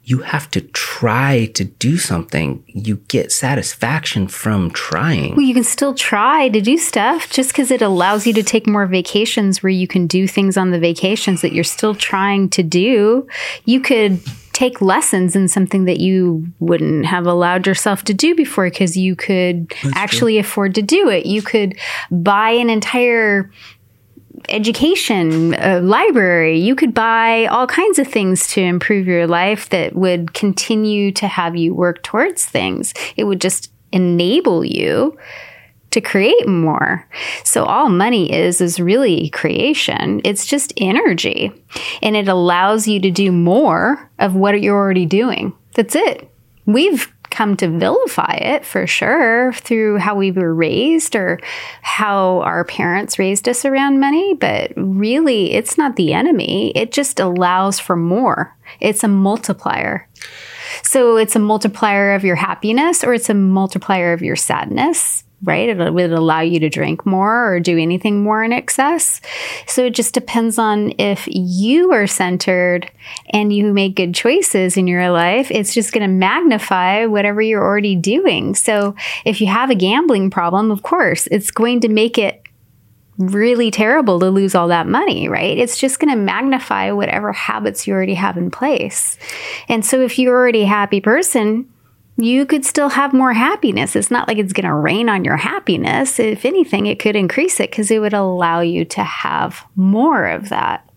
you 0.03 0.19
have 0.19 0.49
to 0.51 0.61
try 0.61 1.45
to 1.53 1.63
do 1.63 1.97
something. 1.97 2.63
You 2.67 2.97
get 3.07 3.31
satisfaction 3.31 4.27
from 4.27 4.71
trying. 4.71 5.35
Well, 5.35 5.45
you 5.45 5.53
can 5.53 5.63
still 5.63 5.93
try 5.93 6.49
to 6.49 6.59
do 6.59 6.77
stuff 6.77 7.29
just 7.29 7.51
because 7.51 7.71
it 7.71 7.81
allows 7.81 8.27
you 8.27 8.33
to 8.33 8.43
take 8.43 8.67
more 8.67 8.87
vacations 8.87 9.63
where 9.63 9.69
you 9.69 9.87
can 9.87 10.07
do 10.07 10.27
things 10.27 10.57
on 10.57 10.71
the 10.71 10.79
vacations 10.79 11.41
that 11.41 11.53
you're 11.53 11.63
still 11.63 11.95
trying 11.95 12.49
to 12.49 12.63
do. 12.63 13.27
You 13.63 13.79
could 13.79 14.19
take 14.61 14.79
lessons 14.79 15.35
in 15.35 15.47
something 15.47 15.85
that 15.85 15.99
you 15.99 16.45
wouldn't 16.59 17.03
have 17.03 17.25
allowed 17.25 17.65
yourself 17.65 18.03
to 18.03 18.13
do 18.13 18.35
before 18.35 18.65
because 18.69 18.95
you 18.95 19.15
could 19.15 19.73
actually 19.95 20.37
afford 20.37 20.75
to 20.75 20.83
do 20.83 21.09
it. 21.09 21.25
You 21.25 21.41
could 21.41 21.75
buy 22.11 22.51
an 22.51 22.69
entire 22.69 23.49
education, 24.49 25.55
a 25.55 25.81
library. 25.81 26.59
You 26.59 26.75
could 26.75 26.93
buy 26.93 27.47
all 27.47 27.65
kinds 27.65 27.97
of 27.97 28.07
things 28.07 28.47
to 28.49 28.61
improve 28.61 29.07
your 29.07 29.25
life 29.25 29.67
that 29.69 29.95
would 29.95 30.35
continue 30.35 31.11
to 31.13 31.27
have 31.27 31.55
you 31.55 31.73
work 31.73 32.03
towards 32.03 32.45
things. 32.45 32.93
It 33.17 33.23
would 33.23 33.41
just 33.41 33.71
enable 33.91 34.63
you 34.63 35.17
to 35.91 36.01
create 36.01 36.47
more. 36.47 37.07
So 37.43 37.63
all 37.65 37.89
money 37.89 38.31
is 38.31 38.61
is 38.61 38.79
really 38.79 39.29
creation. 39.29 40.21
It's 40.23 40.45
just 40.45 40.73
energy. 40.77 41.51
And 42.01 42.15
it 42.15 42.27
allows 42.27 42.87
you 42.87 42.99
to 43.01 43.11
do 43.11 43.31
more 43.31 44.09
of 44.19 44.35
what 44.35 44.61
you're 44.61 44.77
already 44.77 45.05
doing. 45.05 45.53
That's 45.75 45.95
it. 45.95 46.29
We've 46.65 47.11
come 47.29 47.55
to 47.57 47.67
vilify 47.67 48.33
it 48.33 48.65
for 48.65 48.85
sure 48.85 49.53
through 49.53 49.97
how 49.97 50.15
we 50.15 50.31
were 50.31 50.53
raised 50.53 51.15
or 51.15 51.39
how 51.81 52.41
our 52.41 52.65
parents 52.65 53.17
raised 53.17 53.47
us 53.47 53.63
around 53.63 53.99
money, 54.01 54.33
but 54.33 54.71
really 54.75 55.53
it's 55.53 55.77
not 55.77 55.95
the 55.95 56.13
enemy. 56.13 56.71
It 56.75 56.91
just 56.91 57.19
allows 57.19 57.79
for 57.79 57.95
more. 57.95 58.55
It's 58.79 59.03
a 59.03 59.07
multiplier. 59.07 60.07
So 60.83 61.17
it's 61.17 61.35
a 61.35 61.39
multiplier 61.39 62.13
of 62.13 62.23
your 62.23 62.35
happiness 62.35 63.03
or 63.03 63.13
it's 63.13 63.29
a 63.29 63.33
multiplier 63.33 64.13
of 64.13 64.21
your 64.21 64.35
sadness 64.35 65.23
right? 65.43 65.69
It 65.69 65.93
would 65.93 66.11
allow 66.11 66.41
you 66.41 66.59
to 66.59 66.69
drink 66.69 67.05
more 67.05 67.53
or 67.53 67.59
do 67.59 67.77
anything 67.77 68.23
more 68.23 68.43
in 68.43 68.53
excess. 68.53 69.21
So 69.65 69.85
it 69.85 69.95
just 69.95 70.13
depends 70.13 70.57
on 70.57 70.93
if 70.99 71.27
you 71.27 71.91
are 71.91 72.05
centered 72.07 72.91
and 73.31 73.51
you 73.51 73.73
make 73.73 73.95
good 73.95 74.13
choices 74.13 74.77
in 74.77 74.85
your 74.87 75.09
life, 75.09 75.49
it's 75.49 75.73
just 75.73 75.93
going 75.93 76.07
to 76.07 76.13
magnify 76.13 77.05
whatever 77.05 77.41
you're 77.41 77.63
already 77.63 77.95
doing. 77.95 78.53
So 78.53 78.95
if 79.25 79.41
you 79.41 79.47
have 79.47 79.69
a 79.69 79.75
gambling 79.75 80.29
problem, 80.29 80.69
of 80.69 80.83
course, 80.83 81.27
it's 81.31 81.49
going 81.49 81.81
to 81.81 81.89
make 81.89 82.17
it 82.17 82.43
really 83.17 83.69
terrible 83.71 84.19
to 84.19 84.29
lose 84.29 84.55
all 84.55 84.67
that 84.69 84.87
money, 84.87 85.27
right? 85.27 85.57
It's 85.57 85.77
just 85.77 85.99
going 85.99 86.11
to 86.11 86.15
magnify 86.19 86.91
whatever 86.91 87.31
habits 87.31 87.85
you 87.85 87.93
already 87.93 88.15
have 88.15 88.37
in 88.37 88.49
place. 88.49 89.17
And 89.67 89.85
so 89.85 90.01
if 90.01 90.17
you're 90.17 90.35
already 90.35 90.63
a 90.63 90.67
happy 90.67 91.01
person, 91.01 91.70
you 92.23 92.45
could 92.45 92.65
still 92.65 92.89
have 92.89 93.13
more 93.13 93.33
happiness. 93.33 93.95
It's 93.95 94.11
not 94.11 94.27
like 94.27 94.37
it's 94.37 94.53
going 94.53 94.67
to 94.67 94.73
rain 94.73 95.09
on 95.09 95.25
your 95.25 95.37
happiness. 95.37 96.19
If 96.19 96.45
anything, 96.45 96.85
it 96.85 96.99
could 96.99 97.15
increase 97.15 97.59
it 97.59 97.71
because 97.71 97.91
it 97.91 97.99
would 97.99 98.13
allow 98.13 98.61
you 98.61 98.85
to 98.85 99.03
have 99.03 99.65
more 99.75 100.27
of 100.27 100.49
that. 100.49 100.87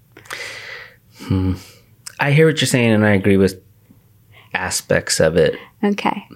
Hmm. 1.18 1.55
I 2.20 2.33
hear 2.33 2.47
what 2.47 2.61
you're 2.61 2.66
saying, 2.66 2.93
and 2.93 3.05
I 3.05 3.11
agree 3.11 3.37
with 3.37 3.62
aspects 4.53 5.20
of 5.20 5.37
it. 5.37 5.59
Okay. 5.83 6.27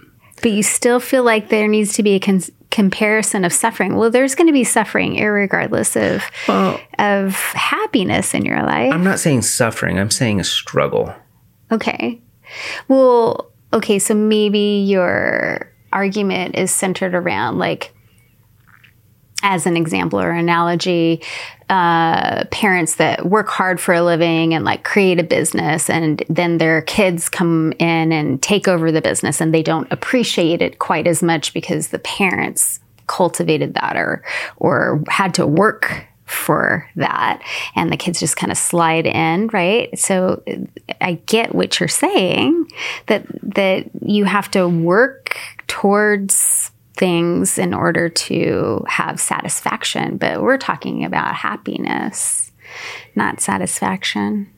But 0.43 0.53
you 0.53 0.63
still 0.63 1.01
feel 1.01 1.25
like 1.25 1.49
there 1.49 1.69
needs 1.69 1.95
to 1.95 2.03
be 2.03 2.15
a 2.15 2.21
con- 2.21 2.43
comparison 2.71 3.45
of 3.45 3.53
suffering. 3.53 3.97
Well, 3.97 4.11
there's 4.11 4.35
going 4.35 4.47
to 4.47 4.53
be 4.53 4.65
suffering, 4.65 5.21
regardless 5.21 5.97
of 5.97 6.25
well, 6.47 6.81
of 6.99 7.35
happiness 7.35 8.35
in 8.35 8.45
your 8.45 8.63
life. 8.63 8.93
I'm 8.93 9.05
not 9.05 9.19
saying 9.19 9.43
suffering. 9.43 9.99
I'm 9.99 10.11
saying 10.11 10.41
a 10.41 10.45
struggle. 10.45 11.15
Okay. 11.71 12.21
Well, 12.89 13.53
okay, 13.73 13.99
so 13.99 14.15
maybe 14.15 14.85
your 14.87 15.73
argument 15.93 16.57
is 16.57 16.71
centered 16.71 17.15
around 17.15 17.59
like 17.59 17.95
as 19.43 19.67
an 19.67 19.77
example 19.77 20.21
or 20.21 20.31
analogy, 20.31 21.23
uh, 21.69 22.45
parents 22.51 22.97
that 22.97 23.27
work 23.27 23.49
hard 23.49 23.81
for 23.81 23.95
a 23.95 24.03
living 24.03 24.53
and 24.53 24.65
like 24.65 24.83
create 24.83 25.21
a 25.21 25.23
business, 25.23 25.89
and 25.89 26.25
then 26.29 26.59
their 26.59 26.83
kids 26.83 27.29
come 27.29 27.73
in 27.79 28.11
and 28.11 28.43
take 28.43 28.67
over 28.67 28.91
the 28.91 29.01
business, 29.01 29.41
and 29.41 29.55
they 29.55 29.63
don't 29.63 29.91
appreciate 29.93 30.61
it 30.61 30.79
quite 30.79 31.07
as 31.07 31.23
much 31.23 31.55
because 31.55 31.89
the 31.89 31.99
parents 32.01 32.81
cultivated 33.07 33.75
that 33.75 33.97
or 33.97 34.25
or 34.57 35.03
had 35.09 35.33
to 35.35 35.47
work 35.47 36.05
for 36.29 36.89
that. 36.97 37.43
And 37.75 37.93
the 37.93 37.97
kids 37.97 38.21
just 38.21 38.37
kind 38.37 38.53
of 38.53 38.59
slide 38.59 39.07
in 39.07 39.49
right? 39.49 39.97
So 39.99 40.43
i 41.01 41.15
get 41.27 41.55
what 41.55 41.79
you're 41.79 41.89
saying 41.89 42.67
that 43.07 43.25
that 43.43 43.89
you 44.03 44.25
have 44.25 44.51
to 44.51 44.69
work 44.69 45.37
towards 45.67 46.71
things 46.95 47.59
in 47.59 47.73
order 47.73 48.09
to 48.09 48.85
have 48.89 49.21
satisfaction 49.21 50.17
but 50.17 50.43
we're 50.43 50.59
talking 50.59 51.05
about 51.05 51.35
happiness 51.35 52.49
not 53.15 53.41
satisfaction. 53.41 54.51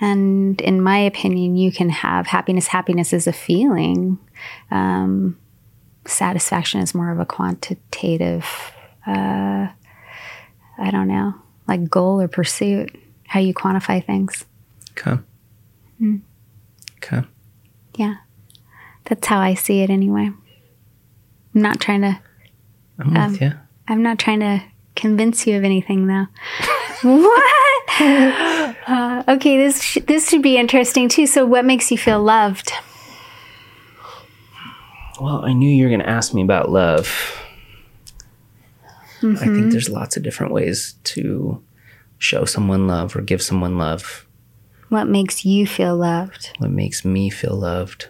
And 0.00 0.60
in 0.60 0.80
my 0.80 0.98
opinion 0.98 1.56
you 1.56 1.72
can 1.72 1.88
have 1.88 2.26
happiness. 2.26 2.68
Happiness 2.68 3.12
is 3.12 3.26
a 3.26 3.32
feeling. 3.32 4.18
Um, 4.70 5.38
satisfaction 6.06 6.80
is 6.80 6.94
more 6.94 7.10
of 7.10 7.18
a 7.18 7.26
quantitative 7.26 8.72
uh, 9.06 9.68
I 10.78 10.90
don't 10.90 11.08
know, 11.08 11.34
like 11.68 11.88
goal 11.88 12.20
or 12.20 12.28
pursuit, 12.28 12.94
how 13.26 13.40
you 13.40 13.54
quantify 13.54 14.04
things. 14.04 14.44
Okay. 14.92 15.20
Mm. 16.00 16.20
Okay. 16.98 17.26
Yeah. 17.96 18.16
That's 19.04 19.26
how 19.26 19.38
I 19.40 19.54
see 19.54 19.82
it 19.82 19.90
anyway. 19.90 20.30
I'm 21.54 21.62
not 21.62 21.80
trying 21.80 22.00
to. 22.02 22.20
I'm 22.98 23.16
um, 23.16 23.32
with 23.32 23.40
you. 23.40 23.52
I'm 23.88 24.02
not 24.02 24.18
trying 24.18 24.40
to 24.40 24.62
convince 24.96 25.46
you 25.46 25.56
of 25.56 25.64
anything, 25.64 26.06
though. 26.06 26.26
what? 27.02 27.54
Uh, 28.00 29.22
okay, 29.28 29.56
this 29.56 29.82
sh- 29.82 29.98
this 30.06 30.28
should 30.28 30.42
be 30.42 30.56
interesting 30.56 31.08
too. 31.08 31.26
So, 31.26 31.44
what 31.44 31.64
makes 31.64 31.90
you 31.90 31.98
feel 31.98 32.22
loved? 32.22 32.72
Well, 35.20 35.44
I 35.44 35.52
knew 35.52 35.70
you 35.70 35.84
were 35.84 35.90
going 35.90 36.00
to 36.00 36.08
ask 36.08 36.34
me 36.34 36.42
about 36.42 36.70
love. 36.70 37.43
Mm-hmm. 39.24 39.36
I 39.36 39.38
think 39.38 39.56
mm-hmm. 39.56 39.70
there's 39.70 39.88
lots 39.88 40.16
of 40.16 40.22
different 40.22 40.52
ways 40.52 40.96
to 41.04 41.62
show 42.18 42.44
someone 42.44 42.86
love 42.86 43.16
or 43.16 43.22
give 43.22 43.40
someone 43.40 43.78
love. 43.78 44.26
What 44.90 45.08
makes 45.08 45.44
you 45.44 45.66
feel 45.66 45.96
loved? 45.96 46.50
What 46.58 46.70
makes 46.70 47.04
me 47.04 47.30
feel 47.30 47.56
loved? 47.56 48.08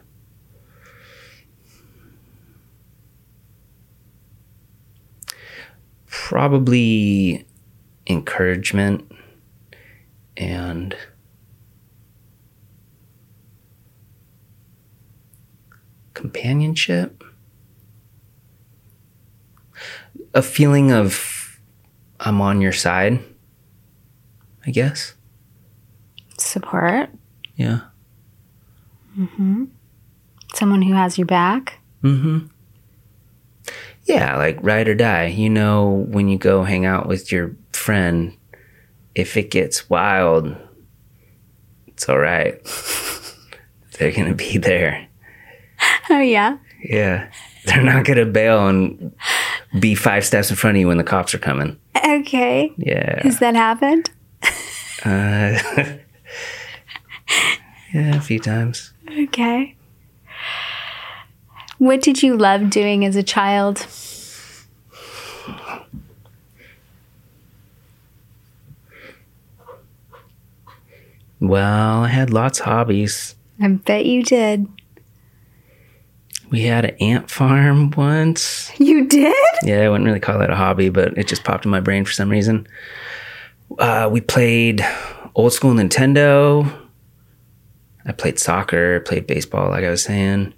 Probably 6.07 7.47
encouragement 8.07 9.11
and 10.37 10.97
companionship 16.13 17.24
a 20.35 20.43
feeling 20.43 20.93
of 20.93 21.61
I'm 22.21 22.41
on 22.41 22.61
your 22.61 22.73
side, 22.73 23.21
I 24.67 24.71
guess. 24.71 25.15
Support. 26.39 27.11
Yeah. 27.57 27.81
Mm-hmm. 29.19 29.65
Someone 30.55 30.83
who 30.83 30.95
has 30.95 31.17
your 31.17 31.27
back. 31.27 31.79
Mm-hmm. 32.03 32.47
Yeah, 34.05 34.37
like 34.37 34.59
ride 34.61 34.89
or 34.89 34.95
die. 34.95 35.27
You 35.27 35.49
know, 35.49 36.07
when 36.09 36.29
you 36.29 36.37
go 36.37 36.65
hang 36.65 36.85
out 36.85 37.09
with 37.09 37.33
your 37.33 37.57
friend, 37.73 38.37
if 39.15 39.37
it 39.37 39.51
gets 39.51 39.89
wild, 39.89 40.55
it's 41.87 42.09
all 42.09 42.19
right. 42.19 42.63
They're 43.99 44.13
going 44.13 44.29
to 44.29 44.35
be 44.35 44.59
there. 44.59 45.09
Oh, 46.11 46.21
yeah. 46.21 46.59
Yeah. 46.83 47.31
They're 47.65 47.83
not 47.83 48.05
going 48.05 48.19
to 48.19 48.27
bail 48.27 48.69
and 48.69 49.15
be 49.79 49.95
five 49.95 50.25
steps 50.25 50.51
in 50.51 50.57
front 50.57 50.77
of 50.77 50.81
you 50.81 50.89
when 50.89 50.99
the 50.99 51.05
cops 51.05 51.35
are 51.35 51.39
coming. 51.39 51.79
Okay. 51.97 52.73
Yeah. 52.77 53.23
Has 53.23 53.39
that 53.41 53.55
happened? 53.55 54.11
uh, 55.05 55.59
yeah, 57.93 58.17
a 58.17 58.21
few 58.21 58.39
times. 58.39 58.93
Okay. 59.11 59.77
What 61.79 62.03
did 62.03 62.23
you 62.23 62.37
love 62.37 62.71
doing 62.71 63.05
as 63.05 63.17
a 63.17 63.23
child? 63.23 63.87
Well, 71.41 72.05
I 72.05 72.09
had 72.09 72.31
lots 72.31 72.61
of 72.61 72.67
hobbies. 72.67 73.35
I 73.61 73.69
bet 73.69 74.07
you 74.07 74.23
did. 74.23 74.67
We 76.55 76.63
had 76.63 76.85
an 76.85 76.97
ant 77.01 77.33
farm 77.33 77.91
once. 77.97 78.71
You 78.79 79.09
did? 79.09 79.35
Yeah, 79.65 79.81
I 79.81 79.89
wouldn't 79.89 80.07
really 80.07 80.21
call 80.21 80.39
that 80.39 80.51
a 80.51 80.55
hobby, 80.55 80.89
but 80.89 81.19
it 81.19 81.27
just 81.27 81.43
popped 81.43 81.65
in 81.65 81.71
my 81.73 81.81
brain 81.81 82.05
for 82.05 82.13
some 82.13 82.29
reason. 82.29 82.69
Uh, 83.77 84.09
we 84.13 84.21
played 84.21 84.87
old 85.35 85.53
school 85.53 85.75
Nintendo. 85.75 86.73
I 88.07 88.13
played 88.13 88.39
soccer, 88.39 89.01
played 89.01 89.27
baseball, 89.27 89.71
like 89.71 89.83
I 89.83 89.91
was 89.91 90.05
saying. 90.05 90.55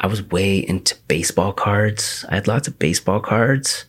I 0.00 0.06
was 0.06 0.22
way 0.22 0.58
into 0.58 0.96
baseball 1.08 1.54
cards. 1.54 2.26
I 2.28 2.34
had 2.34 2.46
lots 2.46 2.68
of 2.68 2.78
baseball 2.78 3.20
cards. 3.20 3.86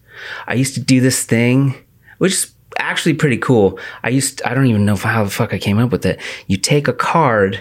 I 0.47 0.53
used 0.53 0.75
to 0.75 0.79
do 0.79 1.01
this 1.01 1.25
thing, 1.25 1.75
which 2.19 2.31
is 2.31 2.53
actually 2.79 3.15
pretty 3.15 3.37
cool. 3.37 3.79
I 4.01 4.07
used, 4.11 4.37
to, 4.37 4.49
I 4.49 4.53
don't 4.53 4.67
even 4.67 4.85
know 4.85 4.95
how 4.95 5.25
the 5.25 5.29
fuck 5.29 5.53
I 5.53 5.59
came 5.59 5.77
up 5.77 5.91
with 5.91 6.05
it. 6.05 6.21
You 6.47 6.55
take 6.55 6.87
a 6.87 6.93
card 6.93 7.59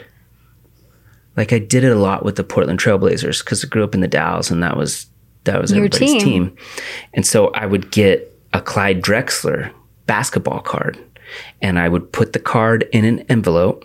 like 1.36 1.52
I 1.52 1.58
did 1.58 1.84
it 1.84 1.92
a 1.92 1.98
lot 1.98 2.24
with 2.24 2.36
the 2.36 2.44
Portland 2.44 2.78
Trailblazers 2.78 3.44
because 3.44 3.64
I 3.64 3.68
grew 3.68 3.84
up 3.84 3.94
in 3.94 4.00
the 4.00 4.08
Dalles 4.08 4.50
and 4.50 4.62
that 4.62 4.76
was 4.76 5.06
that 5.44 5.60
was 5.60 5.72
Your 5.72 5.86
everybody's 5.86 6.10
team. 6.12 6.20
team. 6.20 6.56
And 7.14 7.26
so 7.26 7.48
I 7.48 7.66
would 7.66 7.90
get 7.90 8.38
a 8.52 8.60
Clyde 8.60 9.02
Drexler 9.02 9.72
basketball 10.06 10.60
card 10.60 10.98
and 11.60 11.78
I 11.78 11.88
would 11.88 12.12
put 12.12 12.32
the 12.32 12.38
card 12.38 12.88
in 12.92 13.04
an 13.04 13.20
envelope 13.28 13.84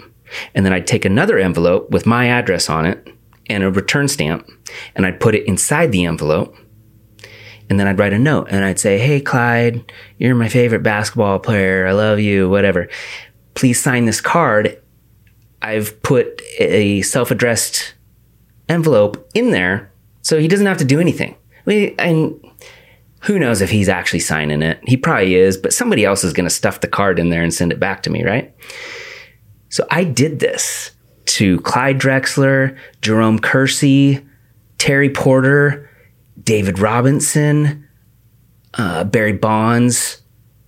and 0.53 0.65
then 0.65 0.73
I'd 0.73 0.87
take 0.87 1.05
another 1.05 1.37
envelope 1.37 1.89
with 1.89 2.05
my 2.05 2.27
address 2.27 2.69
on 2.69 2.85
it 2.85 3.07
and 3.49 3.63
a 3.63 3.71
return 3.71 4.07
stamp 4.07 4.47
and 4.95 5.05
I'd 5.05 5.19
put 5.19 5.35
it 5.35 5.47
inside 5.47 5.91
the 5.91 6.05
envelope 6.05 6.55
and 7.69 7.79
then 7.79 7.87
I'd 7.87 7.99
write 7.99 8.13
a 8.13 8.19
note 8.19 8.47
and 8.49 8.63
I'd 8.63 8.79
say, 8.79 8.97
Hey, 8.97 9.19
Clyde, 9.21 9.91
you're 10.17 10.35
my 10.35 10.49
favorite 10.49 10.83
basketball 10.83 11.39
player. 11.39 11.87
I 11.87 11.93
love 11.93 12.19
you, 12.19 12.49
whatever. 12.49 12.87
Please 13.55 13.81
sign 13.81 14.05
this 14.05 14.21
card 14.21 14.81
I've 15.61 16.01
put 16.03 16.41
a 16.59 17.01
self 17.01 17.31
addressed 17.31 17.93
envelope 18.69 19.29
in 19.33 19.51
there 19.51 19.91
so 20.21 20.39
he 20.39 20.47
doesn't 20.47 20.65
have 20.65 20.77
to 20.77 20.85
do 20.85 20.99
anything. 20.99 21.35
We, 21.65 21.95
and 21.97 22.39
who 23.21 23.39
knows 23.39 23.61
if 23.61 23.69
he's 23.69 23.89
actually 23.89 24.19
signing 24.19 24.61
it? 24.61 24.79
He 24.83 24.97
probably 24.97 25.35
is, 25.35 25.57
but 25.57 25.73
somebody 25.73 26.05
else 26.05 26.23
is 26.23 26.33
going 26.33 26.45
to 26.45 26.53
stuff 26.53 26.81
the 26.81 26.87
card 26.87 27.19
in 27.19 27.29
there 27.29 27.43
and 27.43 27.53
send 27.53 27.71
it 27.71 27.79
back 27.79 28.03
to 28.03 28.09
me, 28.09 28.23
right? 28.23 28.53
So 29.69 29.85
I 29.91 30.03
did 30.03 30.39
this 30.39 30.91
to 31.25 31.59
Clyde 31.61 31.99
Drexler, 31.99 32.77
Jerome 33.01 33.39
Kersey, 33.39 34.25
Terry 34.77 35.09
Porter, 35.09 35.89
David 36.41 36.79
Robinson, 36.79 37.87
uh, 38.75 39.03
Barry 39.03 39.33
Bonds, 39.33 40.21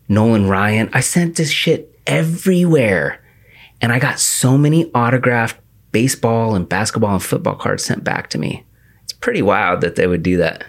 Nolan 0.07 0.47
Ryan. 0.47 0.89
I 0.93 0.99
sent 0.99 1.35
this 1.35 1.51
shit 1.51 1.97
everywhere. 2.07 3.23
And 3.81 3.91
I 3.91 3.99
got 3.99 4.19
so 4.19 4.57
many 4.57 4.91
autographed 4.93 5.57
baseball 5.91 6.55
and 6.55 6.67
basketball 6.67 7.13
and 7.13 7.23
football 7.23 7.55
cards 7.55 7.83
sent 7.83 8.03
back 8.03 8.29
to 8.31 8.37
me. 8.37 8.65
It's 9.03 9.13
pretty 9.13 9.41
wild 9.41 9.81
that 9.81 9.95
they 9.95 10.07
would 10.07 10.23
do 10.23 10.37
that. 10.37 10.65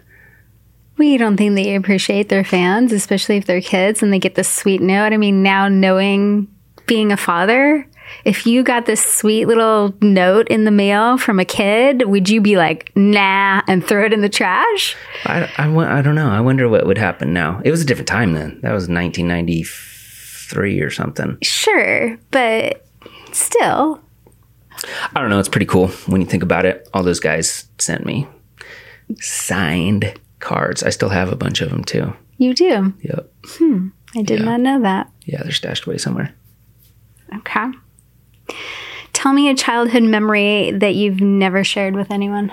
We 0.97 1.17
don't 1.17 1.37
think 1.37 1.55
they 1.55 1.75
appreciate 1.75 2.29
their 2.29 2.45
fans, 2.45 2.93
especially 2.93 3.39
if 3.39 3.47
they're 3.47 3.61
kids 3.61 4.03
and 4.03 4.13
they 4.13 4.19
get 4.19 4.35
this 4.35 4.49
sweet 4.49 4.83
note. 4.83 5.13
I 5.13 5.17
mean, 5.17 5.43
now 5.43 5.67
knowing 5.69 6.47
being 6.87 7.11
a 7.11 7.17
father, 7.17 7.87
if 8.25 8.47
you 8.47 8.63
got 8.63 8.87
this 8.87 9.05
sweet 9.05 9.47
little 9.47 9.95
note 10.03 10.49
in 10.49 10.65
the 10.65 10.71
mail 10.71 11.17
from 11.17 11.41
a 11.41 11.45
kid, 11.45 12.07
would 12.07 12.29
you 12.29 12.41
be 12.41 12.57
like, 12.57 12.93
nah, 12.95 13.63
and 13.67 13.85
throw 13.87 14.05
it 14.05 14.13
in 14.13 14.21
the 14.21 14.29
trash? 14.29 14.97
I, 15.25 15.51
I, 15.57 15.99
I 15.99 16.03
don't 16.03 16.15
know. 16.15 16.29
I 16.29 16.41
wonder 16.41 16.69
what 16.69 16.87
would 16.87 16.99
happen 16.99 17.33
now. 17.33 17.63
It 17.65 17.71
was 17.71 17.81
a 17.81 17.87
different 17.87 18.09
time 18.09 18.35
then. 18.35 18.61
That 18.63 18.73
was 18.73 18.89
1993 18.89 20.81
or 20.81 20.91
something. 20.91 21.39
Sure, 21.43 22.19
but 22.31 22.87
still. 23.35 24.01
I 25.14 25.20
don't 25.20 25.31
know. 25.31 25.39
It's 25.39 25.49
pretty 25.49 25.66
cool 25.66 25.89
when 26.07 26.20
you 26.20 26.26
think 26.26 26.43
about 26.43 26.64
it. 26.64 26.89
All 26.95 27.03
those 27.03 27.20
guys 27.20 27.68
sent 27.78 28.05
me 28.07 28.26
signed 29.20 30.14
cards. 30.39 30.83
I 30.83 30.91
still 30.91 31.09
have 31.09 31.31
a 31.33 31.37
bunch 31.37 31.61
of 31.61 31.70
them 31.70 31.85
too. 31.85 32.14
You 32.39 32.55
do? 32.55 32.95
Yep. 33.03 33.33
Hmm. 33.45 33.89
I 34.16 34.22
did 34.22 34.39
Yeah. 34.41 34.45
not 34.47 34.61
know 34.61 34.81
that. 34.83 35.11
Yeah, 35.24 35.43
they're 35.43 35.53
stashed 35.53 35.87
away 35.87 35.99
somewhere. 35.99 36.33
Okay. 37.37 37.66
Tell 39.12 39.33
me 39.33 39.49
a 39.51 39.55
childhood 39.55 40.03
memory 40.05 40.70
that 40.72 40.95
you've 40.95 41.20
never 41.20 41.62
shared 41.64 41.95
with 41.95 42.11
anyone. 42.11 42.53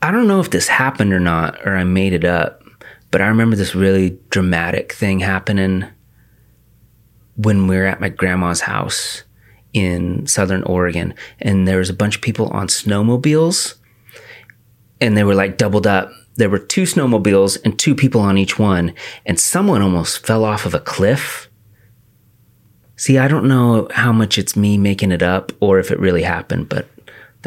I 0.00 0.10
don't 0.10 0.28
know 0.28 0.40
if 0.40 0.50
this 0.50 0.68
happened 0.68 1.12
or 1.12 1.20
not, 1.20 1.66
or 1.66 1.76
I 1.76 1.84
made 1.84 2.12
it 2.12 2.24
up, 2.24 2.62
but 3.10 3.20
I 3.20 3.26
remember 3.26 3.56
this 3.56 3.74
really 3.74 4.18
dramatic 4.30 4.92
thing 4.92 5.20
happening 5.20 5.86
when 7.36 7.66
we 7.66 7.76
were 7.76 7.86
at 7.86 8.00
my 8.00 8.08
grandma's 8.08 8.60
house 8.60 9.24
in 9.72 10.26
Southern 10.26 10.62
Oregon, 10.64 11.14
and 11.40 11.66
there 11.66 11.78
was 11.78 11.90
a 11.90 11.94
bunch 11.94 12.16
of 12.16 12.22
people 12.22 12.48
on 12.48 12.68
snowmobiles, 12.68 13.74
and 15.00 15.16
they 15.16 15.24
were 15.24 15.34
like 15.34 15.58
doubled 15.58 15.86
up. 15.86 16.10
There 16.36 16.50
were 16.50 16.58
two 16.58 16.82
snowmobiles 16.82 17.58
and 17.64 17.76
two 17.78 17.94
people 17.94 18.20
on 18.20 18.38
each 18.38 18.58
one, 18.58 18.94
and 19.26 19.38
someone 19.38 19.82
almost 19.82 20.24
fell 20.24 20.44
off 20.44 20.64
of 20.64 20.74
a 20.74 20.80
cliff. 20.80 21.48
See, 22.96 23.18
I 23.18 23.28
don't 23.28 23.48
know 23.48 23.88
how 23.92 24.12
much 24.12 24.38
it's 24.38 24.56
me 24.56 24.78
making 24.78 25.12
it 25.12 25.22
up 25.22 25.52
or 25.60 25.78
if 25.78 25.90
it 25.90 26.00
really 26.00 26.22
happened, 26.22 26.68
but 26.68 26.88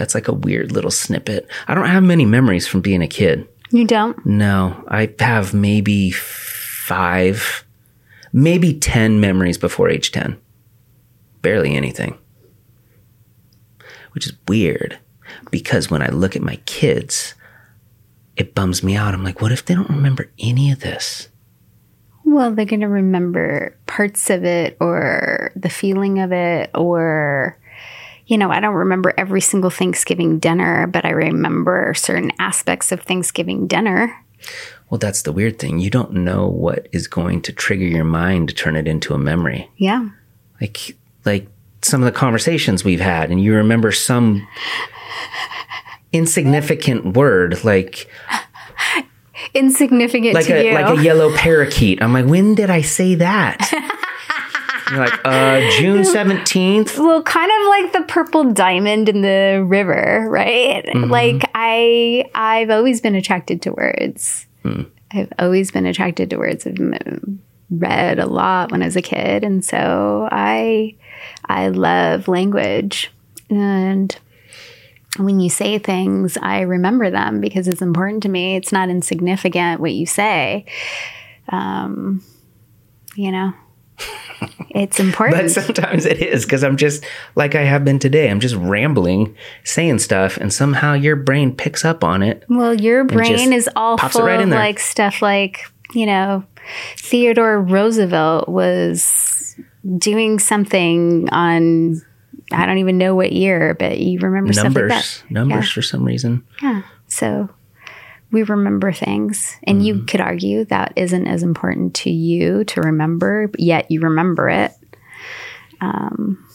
that's 0.02 0.16
like 0.16 0.28
a 0.28 0.34
weird 0.34 0.72
little 0.72 0.90
snippet. 0.90 1.48
I 1.68 1.76
don't 1.76 1.86
have 1.86 2.02
many 2.02 2.26
memories 2.26 2.68
from 2.68 2.82
being 2.82 3.04
a 3.04 3.08
kid. 3.08 3.48
You 3.70 3.86
don't? 3.86 4.26
No, 4.26 4.84
I 4.88 5.14
have 5.20 5.54
maybe 5.54 6.10
five, 6.10 7.64
maybe 8.34 8.74
10 8.74 9.20
memories 9.20 9.60
before 9.60 9.90
age 9.90 10.12
10. 10.12 10.42
Barely 11.44 11.76
anything. 11.76 12.18
Which 14.14 14.26
is 14.26 14.34
weird 14.48 14.98
because 15.52 15.92
when 15.92 16.02
I 16.02 16.08
look 16.08 16.36
at 16.36 16.42
my 16.42 16.56
kids, 16.66 17.36
it 18.36 18.56
bums 18.56 18.82
me 18.82 18.96
out. 18.96 19.14
I'm 19.14 19.24
like, 19.24 19.40
what 19.40 19.52
if 19.52 19.64
they 19.64 19.76
don't 19.76 19.88
remember 19.88 20.32
any 20.40 20.72
of 20.72 20.80
this? 20.80 21.30
Well, 22.24 22.56
they're 22.56 22.66
going 22.66 22.82
to 22.82 22.88
remember 22.88 23.78
parts 23.86 24.32
of 24.32 24.46
it 24.46 24.78
or 24.80 25.52
the 25.56 25.70
feeling 25.70 26.20
of 26.20 26.32
it 26.32 26.72
or 26.74 27.60
you 28.32 28.38
know, 28.38 28.50
I 28.50 28.62
don't 28.62 28.76
remember 28.76 29.14
every 29.18 29.42
single 29.42 29.70
Thanksgiving 29.70 30.40
dinner, 30.40 30.88
but 30.88 31.04
I 31.04 31.10
remember 31.10 31.94
certain 31.94 32.32
aspects 32.40 32.94
of 32.94 33.02
Thanksgiving 33.02 33.68
dinner. 33.68 34.18
Well, 34.90 35.00
that's 35.00 35.24
the 35.24 35.34
weird 35.34 35.60
thing. 35.60 35.80
You 35.80 35.90
don't 35.90 36.14
know 36.14 36.48
what 36.48 36.88
is 36.94 37.10
going 37.10 37.42
to 37.42 37.52
trigger 37.52 37.84
your 37.84 38.06
mind 38.06 38.48
to 38.48 38.56
turn 38.56 38.78
it 38.78 38.88
into 38.88 39.14
a 39.14 39.18
memory. 39.18 39.70
Yeah. 39.76 40.12
Like 40.62 40.96
like 41.26 41.48
some 41.82 42.02
of 42.02 42.06
the 42.06 42.18
conversations 42.18 42.86
we've 42.86 43.02
had 43.02 43.32
and 43.32 43.44
you 43.44 43.54
remember 43.54 43.92
some 43.92 44.48
insignificant 46.14 47.18
word 47.18 47.62
like 47.66 48.10
Insignificant 49.54 50.36
like 50.36 50.46
to 50.46 50.54
a 50.54 50.64
you. 50.64 50.74
like 50.74 50.98
a 51.00 51.04
yellow 51.04 51.36
parakeet. 51.36 52.02
I'm 52.02 52.14
like, 52.14 52.26
when 52.26 52.56
did 52.56 52.70
I 52.70 52.82
say 52.82 53.16
that? 53.16 53.58
You're 54.92 55.00
like, 55.00 55.20
uh, 55.24 55.62
June 55.80 56.04
seventeenth. 56.20 56.98
well, 56.98 57.24
kind 57.24 57.50
of 57.50 57.68
like 57.70 57.94
the 57.94 58.14
purple 58.14 58.52
diamond 58.52 59.10
in 59.10 59.22
the 59.22 59.64
river, 59.66 60.28
right? 60.30 60.86
Like 60.96 61.50
I 61.56 62.30
I've 62.36 62.70
always 62.70 63.02
been 63.02 63.16
attracted 63.16 63.62
to 63.64 63.72
words. 63.72 64.46
I've 65.14 65.34
always 65.40 65.72
been 65.72 65.86
attracted 65.86 66.30
to 66.30 66.38
words. 66.38 66.68
I've 66.68 66.78
read 67.70 68.20
a 68.20 68.26
lot 68.28 68.72
when 68.72 68.82
I 68.82 68.86
was 68.86 68.96
a 68.96 69.02
kid, 69.02 69.44
and 69.44 69.64
so 69.64 70.28
I 70.32 70.96
I 71.46 71.70
love 71.70 72.28
language. 72.28 73.12
And 73.50 74.16
when 75.18 75.40
you 75.40 75.50
say 75.50 75.78
things, 75.80 76.38
I 76.42 76.62
remember 76.62 77.10
them 77.10 77.42
because 77.42 77.68
it's 77.68 77.82
important 77.82 78.24
to 78.24 78.30
me. 78.30 78.56
It's 78.56 78.72
not 78.72 78.90
insignificant 78.90 79.82
what 79.82 79.94
you 79.94 80.06
say. 80.06 80.66
Um, 81.50 82.24
you 83.16 83.32
know, 83.32 83.54
it's 84.70 85.00
important. 85.00 85.42
But 85.42 85.52
sometimes 85.52 86.06
it 86.06 86.22
is 86.22 86.46
because 86.46 86.64
I'm 86.64 86.78
just 86.78 87.04
like 87.36 87.56
I 87.56 87.64
have 87.64 87.86
been 87.86 88.00
today. 88.00 88.30
I'm 88.30 88.40
just 88.40 88.56
rambling, 88.56 89.36
saying 89.64 90.00
stuff, 90.00 90.38
and 90.38 90.54
somehow 90.54 90.94
your 90.94 91.16
brain 91.16 91.56
picks 91.56 91.86
up 91.86 92.04
on 92.04 92.24
it. 92.24 92.44
Well, 92.50 92.74
your 92.74 93.04
brain 93.04 93.54
is 93.54 93.70
all 93.76 93.98
full 93.98 94.26
right 94.26 94.42
of 94.42 94.50
like 94.50 94.80
stuff 94.80 95.22
like, 95.22 95.62
you 95.94 96.06
know, 96.06 96.44
Theodore 96.98 97.62
Roosevelt 97.62 98.48
was 98.50 99.56
doing 99.98 100.40
something 100.40 101.30
on 101.30 102.02
I 102.54 102.66
don't 102.66 102.80
even 102.80 102.98
know 102.98 103.16
what 103.16 103.32
year, 103.32 103.76
but 103.76 104.00
you 104.00 104.20
remember 104.20 104.54
stuff 104.54 104.66
like 104.66 104.76
Numbers, 104.76 105.22
that. 105.22 105.32
numbers 105.32 105.72
for 105.72 105.82
some 105.82 106.04
reason. 106.04 106.46
Yeah. 106.62 106.82
So 107.08 107.50
we 108.32 108.44
remember 108.44 108.92
things 108.92 109.58
and 109.64 109.80
Mm-hmm. 109.80 109.86
you 109.86 110.04
could 110.04 110.22
argue 110.22 110.66
that 110.66 110.94
isn't 110.96 111.28
as 111.28 111.44
important 111.44 111.94
to 111.96 112.10
you 112.10 112.64
to 112.66 112.82
remember, 112.82 113.48
but 113.48 113.60
yet 113.60 113.90
you 113.92 114.02
remember 114.02 114.50
it. 114.50 114.72
Um, 115.82 116.48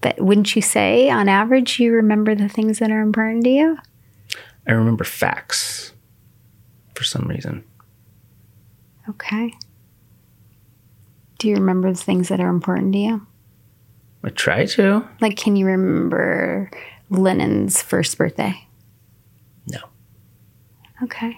but 0.00 0.18
wouldn't 0.20 0.56
you 0.56 0.62
say 0.62 1.10
on 1.10 1.28
average 1.28 1.78
you 1.78 1.92
remember 1.92 2.34
the 2.34 2.48
things 2.48 2.78
that 2.78 2.90
are 2.90 3.00
important 3.00 3.44
to 3.44 3.50
you? 3.50 3.78
I 4.66 4.72
remember 4.72 5.04
facts 5.04 5.92
for 6.94 7.04
some 7.04 7.26
reason. 7.28 7.64
Okay. 9.08 9.52
Do 11.38 11.48
you 11.48 11.54
remember 11.56 11.90
the 11.92 11.98
things 11.98 12.28
that 12.28 12.40
are 12.40 12.48
important 12.48 12.92
to 12.92 12.98
you? 12.98 13.26
I 14.22 14.28
try 14.28 14.66
to. 14.66 15.08
Like, 15.20 15.36
can 15.38 15.56
you 15.56 15.64
remember 15.66 16.70
Lennon's 17.08 17.80
first 17.82 18.18
birthday? 18.18 18.66
Okay. 21.02 21.36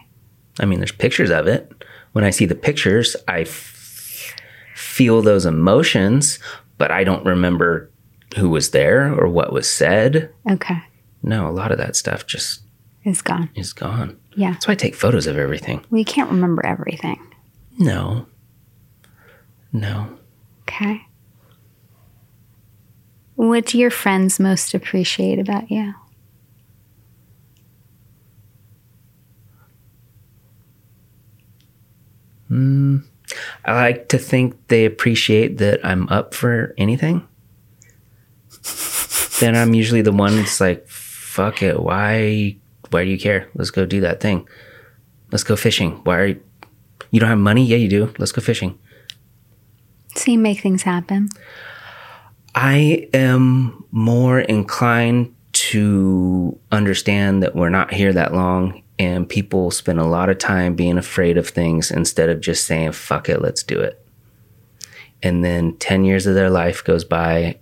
I 0.60 0.64
mean, 0.66 0.80
there's 0.80 0.92
pictures 0.92 1.30
of 1.30 1.46
it. 1.46 1.72
When 2.12 2.24
I 2.24 2.30
see 2.30 2.44
the 2.46 2.54
pictures, 2.54 3.16
I 3.28 3.40
f- 3.42 4.34
feel 4.74 5.22
those 5.22 5.46
emotions, 5.46 6.38
but 6.78 6.90
I 6.90 7.04
don't 7.04 7.24
remember 7.24 7.90
who 8.36 8.50
was 8.50 8.70
there 8.70 9.12
or 9.14 9.28
what 9.28 9.52
was 9.52 9.68
said. 9.70 10.30
Okay. 10.50 10.78
No, 11.22 11.48
a 11.48 11.52
lot 11.52 11.70
of 11.72 11.78
that 11.78 11.96
stuff 11.96 12.26
just 12.26 12.62
It's 13.04 13.22
gone. 13.22 13.48
is 13.54 13.72
gone. 13.72 14.18
Yeah. 14.34 14.52
That's 14.52 14.66
why 14.66 14.72
I 14.72 14.76
take 14.76 14.94
photos 14.94 15.26
of 15.26 15.38
everything. 15.38 15.84
We 15.90 16.04
can't 16.04 16.30
remember 16.30 16.64
everything. 16.66 17.18
No. 17.78 18.26
No. 19.72 20.18
Okay. 20.62 21.02
What 23.36 23.66
do 23.66 23.78
your 23.78 23.90
friends 23.90 24.38
most 24.38 24.74
appreciate 24.74 25.38
about 25.38 25.70
you? 25.70 25.94
Mm, 32.52 33.04
I 33.64 33.74
like 33.74 34.08
to 34.08 34.18
think 34.18 34.68
they 34.68 34.84
appreciate 34.84 35.56
that 35.58 35.84
I'm 35.84 36.08
up 36.10 36.34
for 36.34 36.74
anything. 36.76 37.26
then 39.40 39.56
I'm 39.56 39.74
usually 39.74 40.02
the 40.02 40.12
one 40.12 40.36
that's 40.36 40.60
like, 40.60 40.86
fuck 40.86 41.62
it. 41.62 41.80
Why 41.80 42.56
why 42.90 43.04
do 43.04 43.10
you 43.10 43.18
care? 43.18 43.48
Let's 43.54 43.70
go 43.70 43.86
do 43.86 44.00
that 44.02 44.20
thing. 44.20 44.46
Let's 45.30 45.44
go 45.44 45.56
fishing. 45.56 45.92
Why 46.04 46.18
are 46.18 46.26
you, 46.26 46.40
You 47.10 47.20
don't 47.20 47.30
have 47.30 47.38
money? 47.38 47.64
Yeah, 47.64 47.78
you 47.78 47.88
do. 47.88 48.12
Let's 48.18 48.32
go 48.32 48.42
fishing. 48.42 48.78
So 50.14 50.30
you 50.30 50.38
make 50.38 50.60
things 50.60 50.82
happen. 50.82 51.30
I 52.54 53.08
am 53.14 53.86
more 53.90 54.40
inclined 54.40 55.34
to 55.52 56.58
understand 56.70 57.42
that 57.42 57.56
we're 57.56 57.70
not 57.70 57.94
here 57.94 58.12
that 58.12 58.34
long 58.34 58.81
and 59.02 59.28
people 59.28 59.72
spend 59.72 59.98
a 59.98 60.04
lot 60.04 60.28
of 60.28 60.38
time 60.38 60.76
being 60.76 60.96
afraid 60.96 61.36
of 61.36 61.48
things 61.48 61.90
instead 61.90 62.28
of 62.28 62.40
just 62.40 62.64
saying, 62.64 62.92
fuck 62.92 63.28
it, 63.28 63.42
let's 63.42 63.64
do 63.64 63.80
it. 63.80 63.98
And 65.22 65.44
then 65.44 65.76
10 65.78 66.04
years 66.04 66.26
of 66.26 66.36
their 66.36 66.50
life 66.50 66.84
goes 66.84 67.04
by 67.04 67.58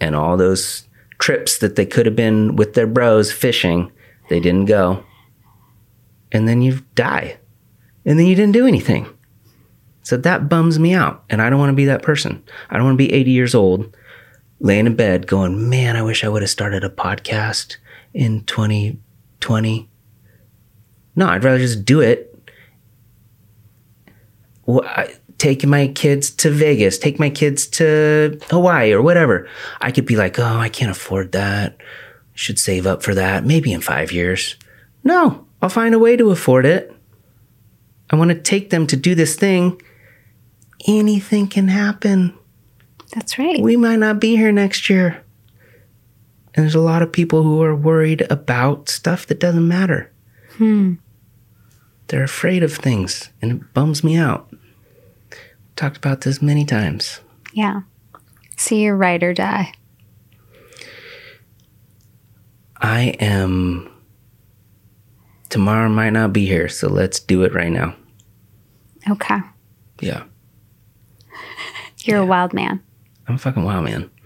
and 0.00 0.16
all 0.16 0.38
those 0.38 0.88
trips 1.18 1.58
that 1.58 1.76
they 1.76 1.84
could 1.84 2.06
have 2.06 2.16
been 2.16 2.56
with 2.56 2.72
their 2.72 2.86
bros 2.86 3.30
fishing, 3.30 3.92
they 4.30 4.40
didn't 4.40 4.64
go. 4.64 5.04
And 6.32 6.48
then 6.48 6.62
you 6.62 6.80
die. 6.94 7.36
And 8.06 8.18
then 8.18 8.26
you 8.26 8.34
didn't 8.34 8.54
do 8.54 8.66
anything. 8.66 9.06
So 10.04 10.16
that 10.16 10.48
bums 10.48 10.78
me 10.78 10.94
out. 10.94 11.22
And 11.28 11.42
I 11.42 11.50
don't 11.50 11.60
want 11.60 11.70
to 11.70 11.76
be 11.76 11.84
that 11.84 12.02
person. 12.02 12.42
I 12.70 12.76
don't 12.76 12.84
want 12.84 12.94
to 12.94 13.06
be 13.06 13.12
80 13.12 13.30
years 13.30 13.54
old 13.54 13.94
laying 14.58 14.86
in 14.86 14.96
bed 14.96 15.26
going, 15.26 15.68
man, 15.68 15.96
I 15.96 16.02
wish 16.02 16.24
I 16.24 16.28
would 16.28 16.42
have 16.42 16.50
started 16.50 16.82
a 16.82 16.88
podcast 16.88 17.76
in 18.14 18.44
2020. 18.44 19.88
No, 21.14 21.28
I'd 21.28 21.44
rather 21.44 21.58
just 21.58 21.84
do 21.84 22.00
it. 22.00 22.28
Well, 24.64 24.84
I, 24.84 25.14
take 25.42 25.66
my 25.66 25.88
kids 25.88 26.30
to 26.30 26.50
Vegas, 26.50 26.98
take 26.98 27.18
my 27.18 27.28
kids 27.28 27.66
to 27.66 28.38
Hawaii 28.48 28.92
or 28.92 29.02
whatever. 29.02 29.48
I 29.80 29.90
could 29.90 30.06
be 30.06 30.16
like, 30.16 30.38
oh, 30.38 30.44
I 30.56 30.68
can't 30.68 30.90
afford 30.92 31.32
that. 31.32 31.76
I 31.80 32.36
should 32.36 32.60
save 32.60 32.86
up 32.86 33.02
for 33.02 33.12
that. 33.14 33.44
Maybe 33.44 33.72
in 33.72 33.80
five 33.80 34.12
years. 34.12 34.56
No, 35.02 35.44
I'll 35.60 35.68
find 35.68 35.96
a 35.96 35.98
way 35.98 36.16
to 36.16 36.30
afford 36.30 36.64
it. 36.64 36.94
I 38.10 38.14
want 38.16 38.30
to 38.30 38.40
take 38.40 38.70
them 38.70 38.86
to 38.86 38.96
do 38.96 39.16
this 39.16 39.34
thing. 39.34 39.82
Anything 40.86 41.48
can 41.48 41.66
happen. 41.66 42.38
That's 43.12 43.36
right. 43.36 43.60
We 43.60 43.76
might 43.76 43.98
not 43.98 44.20
be 44.20 44.36
here 44.36 44.52
next 44.52 44.88
year. 44.88 45.24
And 46.54 46.64
there's 46.64 46.76
a 46.76 46.80
lot 46.80 47.02
of 47.02 47.10
people 47.10 47.42
who 47.42 47.62
are 47.62 47.74
worried 47.74 48.24
about 48.30 48.88
stuff 48.88 49.26
that 49.26 49.40
doesn't 49.40 49.66
matter. 49.66 50.12
Hmm. 50.56 50.94
They're 52.12 52.22
afraid 52.22 52.62
of 52.62 52.74
things, 52.74 53.30
and 53.40 53.50
it 53.50 53.72
bums 53.72 54.04
me 54.04 54.16
out. 54.18 54.54
Talked 55.76 55.96
about 55.96 56.20
this 56.20 56.42
many 56.42 56.66
times. 56.66 57.20
Yeah. 57.54 57.80
See 58.58 58.82
your 58.82 58.98
ride 58.98 59.22
or 59.22 59.32
die. 59.32 59.72
I 62.76 63.16
am. 63.18 63.90
Tomorrow 65.48 65.88
might 65.88 66.10
not 66.10 66.34
be 66.34 66.44
here, 66.44 66.68
so 66.68 66.86
let's 66.90 67.18
do 67.18 67.44
it 67.44 67.54
right 67.54 67.72
now. 67.72 67.96
Okay. 69.08 69.38
Yeah. 70.02 70.24
You're 72.00 72.20
a 72.20 72.26
wild 72.26 72.52
man. 72.52 72.82
I'm 73.26 73.36
a 73.36 73.38
fucking 73.38 73.64
wild 73.64 73.84
man. 73.84 74.10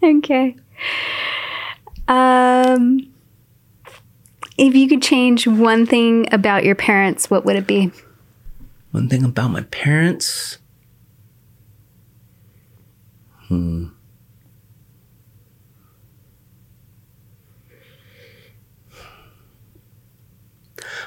Okay. 0.00 0.54
Um, 2.06 3.12
if 4.58 4.74
you 4.74 4.88
could 4.88 5.00
change 5.02 5.46
one 5.46 5.86
thing 5.86 6.28
about 6.32 6.64
your 6.64 6.74
parents, 6.74 7.30
what 7.30 7.44
would 7.44 7.56
it 7.56 7.66
be? 7.66 7.92
One 8.90 9.08
thing 9.08 9.24
about 9.24 9.52
my 9.52 9.62
parents. 9.62 10.58
Hmm. 13.46 13.86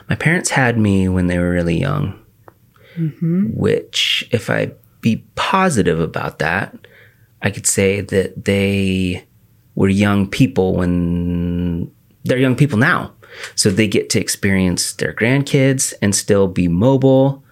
My 0.09 0.15
parents 0.15 0.49
had 0.49 0.77
me 0.77 1.07
when 1.07 1.27
they 1.27 1.37
were 1.37 1.51
really 1.51 1.79
young, 1.79 2.19
which, 3.53 4.27
if 4.31 4.49
I 4.49 4.71
be 5.01 5.23
positive 5.35 5.99
about 5.99 6.39
that, 6.39 6.75
I 7.41 7.49
could 7.49 7.67
say 7.67 8.01
that 8.01 8.45
they 8.45 9.25
were 9.75 9.89
young 9.89 10.27
people 10.27 10.75
when 10.75 11.91
they're 12.23 12.37
young 12.37 12.55
people 12.55 12.77
now. 12.77 13.13
So 13.55 13.69
they 13.69 13.87
get 13.87 14.09
to 14.11 14.19
experience 14.19 14.93
their 14.93 15.13
grandkids 15.13 15.93
and 16.01 16.15
still 16.15 16.47
be 16.47 16.67
mobile. 16.67 17.43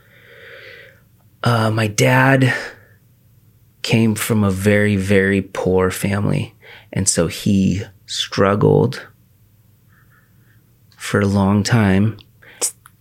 Uh, 1.43 1.71
my 1.71 1.87
dad 1.87 2.53
came 3.81 4.15
from 4.15 4.43
a 4.43 4.51
very, 4.51 4.95
very 4.95 5.41
poor 5.41 5.89
family. 5.89 6.53
And 6.91 7.07
so 7.07 7.27
he 7.27 7.83
struggled 8.05 9.07
for 10.97 11.19
a 11.21 11.25
long 11.25 11.63
time 11.63 12.17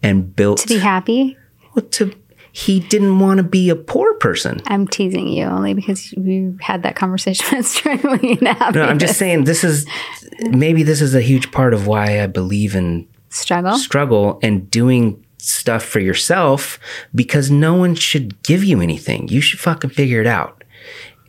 and 0.02 0.34
built 0.34 0.60
To 0.60 0.68
be 0.68 0.78
happy? 0.78 1.36
well, 1.74 1.84
to 1.84 2.14
he 2.58 2.80
didn't 2.80 3.20
want 3.20 3.38
to 3.38 3.44
be 3.44 3.70
a 3.70 3.76
poor 3.76 4.14
person. 4.14 4.60
I'm 4.66 4.88
teasing 4.88 5.28
you 5.28 5.44
only 5.44 5.74
because 5.74 6.12
you 6.14 6.58
had 6.60 6.82
that 6.82 6.96
conversation 6.96 7.46
with 7.56 7.68
struggling 7.68 8.36
and 8.38 8.48
happy. 8.48 8.80
No, 8.80 8.84
I'm 8.84 8.98
just 8.98 9.16
saying 9.16 9.44
this 9.44 9.62
is 9.62 9.86
maybe 10.40 10.82
this 10.82 11.00
is 11.00 11.14
a 11.14 11.20
huge 11.20 11.52
part 11.52 11.72
of 11.72 11.86
why 11.86 12.20
I 12.20 12.26
believe 12.26 12.74
in 12.74 13.06
struggle. 13.28 13.78
struggle 13.78 14.40
and 14.42 14.68
doing 14.72 15.24
stuff 15.36 15.84
for 15.84 16.00
yourself 16.00 16.80
because 17.14 17.48
no 17.48 17.74
one 17.74 17.94
should 17.94 18.42
give 18.42 18.64
you 18.64 18.80
anything. 18.80 19.28
You 19.28 19.40
should 19.40 19.60
fucking 19.60 19.90
figure 19.90 20.20
it 20.20 20.26
out. 20.26 20.64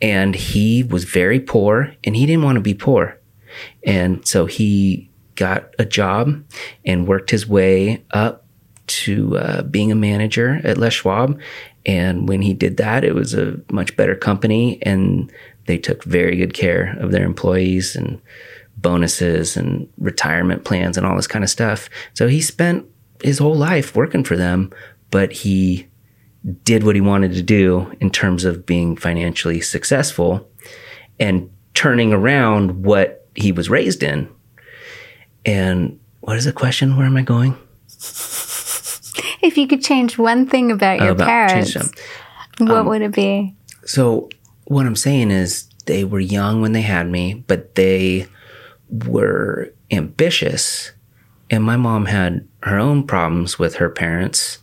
And 0.02 0.34
he 0.34 0.82
was 0.82 1.04
very 1.04 1.38
poor 1.38 1.94
and 2.02 2.16
he 2.16 2.26
didn't 2.26 2.42
want 2.42 2.56
to 2.56 2.60
be 2.60 2.74
poor. 2.74 3.20
And 3.84 4.26
so 4.26 4.46
he 4.46 5.12
got 5.36 5.72
a 5.78 5.84
job 5.84 6.42
and 6.84 7.06
worked 7.06 7.30
his 7.30 7.46
way 7.46 8.04
up 8.10 8.46
to 8.90 9.38
uh, 9.38 9.62
being 9.62 9.92
a 9.92 9.96
manager 9.96 10.60
at 10.64 10.78
Les 10.78 10.92
Schwab. 10.92 11.38
And 11.86 12.28
when 12.28 12.42
he 12.42 12.52
did 12.52 12.76
that, 12.76 13.04
it 13.04 13.14
was 13.14 13.34
a 13.34 13.58
much 13.70 13.96
better 13.96 14.14
company 14.14 14.78
and 14.82 15.32
they 15.66 15.78
took 15.78 16.04
very 16.04 16.36
good 16.36 16.54
care 16.54 16.96
of 16.98 17.12
their 17.12 17.24
employees 17.24 17.94
and 17.94 18.20
bonuses 18.76 19.56
and 19.56 19.88
retirement 19.98 20.64
plans 20.64 20.96
and 20.96 21.06
all 21.06 21.16
this 21.16 21.26
kind 21.26 21.44
of 21.44 21.50
stuff. 21.50 21.88
So 22.14 22.28
he 22.28 22.40
spent 22.40 22.86
his 23.22 23.38
whole 23.38 23.54
life 23.54 23.94
working 23.94 24.24
for 24.24 24.36
them, 24.36 24.72
but 25.10 25.32
he 25.32 25.86
did 26.64 26.84
what 26.84 26.94
he 26.94 27.00
wanted 27.00 27.34
to 27.34 27.42
do 27.42 27.92
in 28.00 28.10
terms 28.10 28.44
of 28.44 28.64
being 28.64 28.96
financially 28.96 29.60
successful 29.60 30.48
and 31.18 31.50
turning 31.74 32.12
around 32.12 32.84
what 32.84 33.28
he 33.34 33.52
was 33.52 33.68
raised 33.68 34.02
in. 34.02 34.28
And 35.44 36.00
what 36.20 36.36
is 36.36 36.44
the 36.46 36.52
question? 36.52 36.96
Where 36.96 37.06
am 37.06 37.16
I 37.16 37.22
going? 37.22 37.56
If 39.42 39.56
you 39.56 39.66
could 39.66 39.82
change 39.82 40.18
one 40.18 40.46
thing 40.46 40.70
about 40.70 41.00
your 41.00 41.10
about 41.10 41.26
parents, 41.26 41.74
what 42.58 42.70
um, 42.70 42.86
would 42.86 43.00
it 43.00 43.14
be? 43.14 43.54
So 43.84 44.28
what 44.64 44.86
I'm 44.86 44.96
saying 44.96 45.30
is 45.30 45.68
they 45.86 46.04
were 46.04 46.20
young 46.20 46.60
when 46.60 46.72
they 46.72 46.82
had 46.82 47.08
me, 47.10 47.42
but 47.46 47.74
they 47.74 48.26
were 48.88 49.72
ambitious. 49.90 50.92
And 51.50 51.64
my 51.64 51.76
mom 51.76 52.06
had 52.06 52.46
her 52.62 52.78
own 52.78 53.06
problems 53.06 53.58
with 53.58 53.76
her 53.76 53.88
parents. 53.88 54.58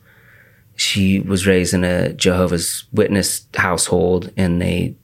She 0.75 1.19
was 1.19 1.47
raised 1.47 1.73
in 1.73 1.83
a 1.83 2.13
Jehovah's 2.13 2.85
Witness 2.93 3.47
household 3.55 4.31
and 4.37 4.61
they 4.61 4.95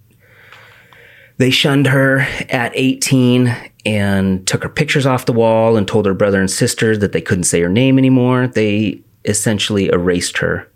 they 1.37 1.49
shunned 1.49 1.87
her 1.87 2.19
at 2.49 2.71
18 2.75 3.55
and 3.85 4.47
took 4.47 4.63
her 4.63 4.69
pictures 4.69 5.05
off 5.05 5.25
the 5.25 5.33
wall 5.33 5.75
and 5.75 5.87
told 5.87 6.05
her 6.05 6.13
brother 6.13 6.39
and 6.39 6.49
sister 6.49 6.95
that 6.95 7.11
they 7.11 7.21
couldn't 7.21 7.45
say 7.45 7.59
her 7.61 7.69
name 7.69 7.97
anymore. 7.97 8.47
They 8.47 9.01
essentially 9.25 9.89
erased 9.89 10.37
her. 10.37 10.69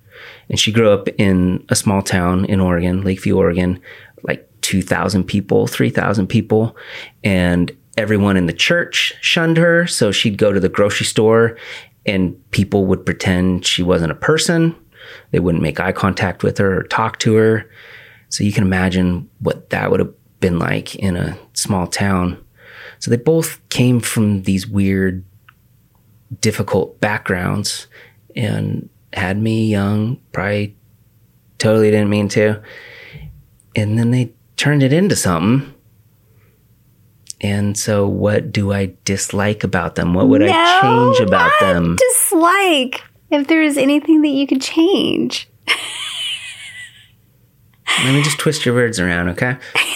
And 0.50 0.60
she 0.60 0.72
grew 0.72 0.90
up 0.90 1.08
in 1.18 1.66
a 1.70 1.76
small 1.76 2.02
town 2.02 2.46
in 2.46 2.60
Oregon, 2.60 3.04
Lakeview, 3.04 3.38
Oregon, 3.38 3.82
like 4.24 4.50
2,000 4.62 5.24
people, 5.26 5.68
3,000 5.68 6.28
people. 6.28 6.76
And 7.24 7.72
everyone 7.98 8.38
in 8.38 8.46
the 8.46 8.54
church 8.54 9.14
shunned 9.22 9.58
her. 9.58 9.88
So 9.88 10.12
she'd 10.12 10.38
go 10.38 10.54
to 10.54 10.60
the 10.60 10.70
grocery 10.70 11.06
store 11.06 11.58
and 12.06 12.40
people 12.52 12.86
would 12.86 13.06
pretend 13.06 13.66
she 13.66 13.84
wasn't 13.84 14.12
a 14.12 14.16
person. 14.16 14.76
They 15.32 15.40
wouldn't 15.40 15.64
make 15.64 15.80
eye 15.80 15.92
contact 15.92 16.44
with 16.44 16.58
her 16.60 16.80
or 16.80 16.84
talk 16.84 17.20
to 17.20 17.36
her. 17.36 17.70
So 18.30 18.44
you 18.44 18.54
can 18.54 18.64
imagine 18.64 19.30
what 19.40 19.70
that 19.72 19.92
would 19.92 20.00
have 20.00 20.14
been 20.40 20.60
like 20.60 20.96
in 20.96 21.16
a 21.16 21.38
small 21.54 21.88
town. 21.88 22.44
So 23.00 23.12
they 23.12 23.18
both 23.18 23.60
came 23.70 24.00
from 24.00 24.44
these 24.44 24.68
weird, 24.68 25.26
difficult 26.42 27.00
backgrounds 27.00 27.88
and 28.38 28.90
had 29.14 29.38
me 29.38 29.68
young, 29.68 30.22
probably 30.32 30.76
totally 31.58 31.92
didn't 31.92 32.10
mean 32.10 32.30
to. 32.30 32.62
And 33.76 33.98
then 33.98 34.12
they 34.12 34.32
turned 34.56 34.84
it 34.84 34.94
into 34.94 35.16
something. 35.16 35.74
And 37.40 37.78
so, 37.78 38.08
what 38.08 38.52
do 38.52 38.74
I 38.74 38.94
dislike 39.06 39.64
about 39.64 39.96
them? 39.96 40.14
What 40.14 40.28
would 40.28 40.42
I 40.42 40.82
change 40.82 41.20
about 41.20 41.52
them? 41.60 41.96
Dislike. 41.98 43.04
If 43.30 43.48
there 43.48 43.62
is 43.62 43.78
anything 43.78 44.22
that 44.22 44.30
you 44.30 44.48
could 44.48 44.62
change. 44.62 45.48
Let 48.04 48.14
me 48.14 48.24
just 48.24 48.40
twist 48.40 48.66
your 48.66 48.74
words 48.74 49.00
around, 49.00 49.30
okay? 49.30 49.58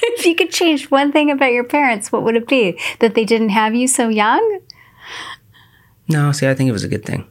If 0.00 0.26
you 0.26 0.34
could 0.34 0.50
change 0.50 0.90
one 0.90 1.12
thing 1.12 1.30
about 1.30 1.52
your 1.52 1.62
parents, 1.62 2.10
what 2.10 2.24
would 2.24 2.34
it 2.34 2.48
be? 2.48 2.76
That 2.98 3.14
they 3.14 3.24
didn't 3.24 3.50
have 3.50 3.76
you 3.76 3.86
so 3.86 4.08
young? 4.08 4.60
No, 6.08 6.32
see, 6.32 6.48
I 6.48 6.54
think 6.54 6.68
it 6.68 6.72
was 6.72 6.82
a 6.82 6.88
good 6.88 7.04
thing. 7.04 7.28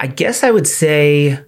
I 0.00 0.06
guess 0.06 0.44
I 0.44 0.52
would 0.52 0.68
say 0.68 1.40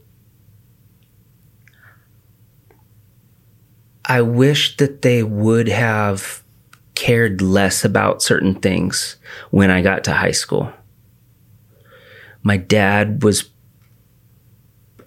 I 4.04 4.22
wish 4.22 4.76
that 4.78 5.02
they 5.02 5.22
would 5.22 5.68
have 5.68 6.42
cared 6.96 7.40
less 7.40 7.84
about 7.84 8.22
certain 8.22 8.56
things 8.56 9.16
when 9.50 9.70
I 9.70 9.82
got 9.82 10.02
to 10.04 10.12
high 10.12 10.32
school. 10.32 10.72
My 12.42 12.56
dad 12.56 13.22
was, 13.22 13.48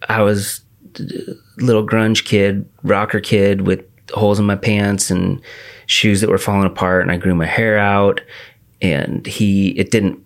I 0.08 0.22
was 0.22 0.62
little 1.58 1.86
grunge 1.86 2.24
kid, 2.24 2.70
rocker 2.82 3.20
kid 3.20 3.68
with 3.68 3.84
holes 4.12 4.40
in 4.40 4.46
my 4.46 4.56
pants 4.56 5.12
and 5.12 5.42
shoes 5.86 6.22
that 6.22 6.30
were 6.30 6.38
falling 6.38 6.68
apart, 6.68 7.02
and 7.02 7.12
I 7.12 7.18
grew 7.18 7.36
my 7.36 7.46
hair 7.46 7.78
out, 7.78 8.22
and 8.82 9.26
he, 9.26 9.72
it 9.72 9.92
didn't 9.92 10.24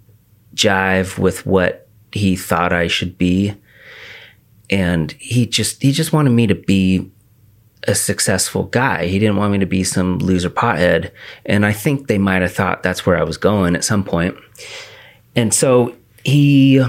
jive 0.53 1.17
with 1.17 1.47
what 1.47 1.86
he 2.17 2.35
thought 2.35 2.73
I 2.73 2.87
should 2.87 3.17
be. 3.17 3.53
And 4.69 5.13
he 5.13 5.45
just, 5.45 5.81
he 5.81 5.91
just 5.91 6.11
wanted 6.11 6.31
me 6.31 6.47
to 6.47 6.55
be 6.55 7.09
a 7.87 7.95
successful 7.95 8.63
guy. 8.63 9.05
He 9.05 9.17
didn't 9.17 9.37
want 9.37 9.53
me 9.53 9.59
to 9.59 9.65
be 9.65 9.83
some 9.83 10.19
loser 10.19 10.49
pothead. 10.49 11.11
And 11.45 11.65
I 11.65 11.71
think 11.71 12.07
they 12.07 12.17
might 12.17 12.41
have 12.41 12.53
thought 12.53 12.83
that's 12.83 13.05
where 13.05 13.17
I 13.17 13.23
was 13.23 13.37
going 13.37 13.75
at 13.75 13.85
some 13.85 14.03
point. 14.03 14.35
And 15.35 15.53
so 15.53 15.95
he 16.23 16.83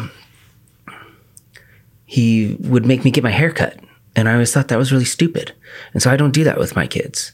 he 2.06 2.56
would 2.60 2.86
make 2.86 3.04
me 3.04 3.10
get 3.10 3.22
my 3.22 3.30
hair 3.30 3.52
cut. 3.52 3.78
And 4.16 4.28
I 4.28 4.32
always 4.32 4.52
thought 4.52 4.68
that 4.68 4.78
was 4.78 4.90
really 4.90 5.04
stupid. 5.04 5.52
And 5.92 6.02
so 6.02 6.10
I 6.10 6.16
don't 6.16 6.32
do 6.32 6.42
that 6.44 6.58
with 6.58 6.74
my 6.74 6.86
kids. 6.86 7.32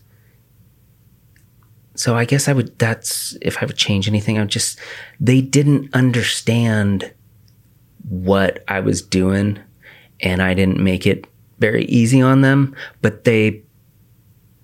So 1.94 2.16
I 2.16 2.24
guess 2.24 2.48
I 2.48 2.52
would 2.52 2.78
that's 2.78 3.36
if 3.40 3.62
I 3.62 3.66
would 3.66 3.76
change 3.76 4.08
anything, 4.08 4.36
I 4.36 4.40
would 4.42 4.50
just 4.50 4.78
they 5.20 5.40
didn't 5.40 5.94
understand 5.94 7.12
what 8.08 8.62
I 8.68 8.80
was 8.80 9.02
doing 9.02 9.58
and 10.20 10.42
I 10.42 10.54
didn't 10.54 10.80
make 10.80 11.06
it 11.06 11.26
very 11.58 11.84
easy 11.86 12.20
on 12.20 12.40
them, 12.40 12.74
but 13.02 13.24
they 13.24 13.62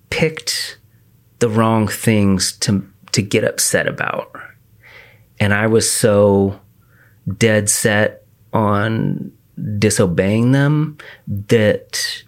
picked 0.09 0.77
the 1.39 1.49
wrong 1.49 1.87
things 1.87 2.53
to 2.59 2.87
to 3.13 3.21
get 3.21 3.43
upset 3.43 3.87
about. 3.87 4.31
And 5.39 5.53
I 5.53 5.67
was 5.67 5.89
so 5.91 6.59
dead 7.37 7.69
set 7.69 8.25
on 8.53 9.31
disobeying 9.79 10.51
them 10.51 10.97
that 11.27 12.23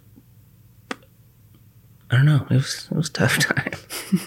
I 2.10 2.16
don't 2.16 2.26
know. 2.26 2.46
It 2.50 2.54
was 2.54 2.88
it 2.90 2.96
was 2.96 3.08
a 3.08 3.12
tough 3.12 3.38
time. 3.54 3.72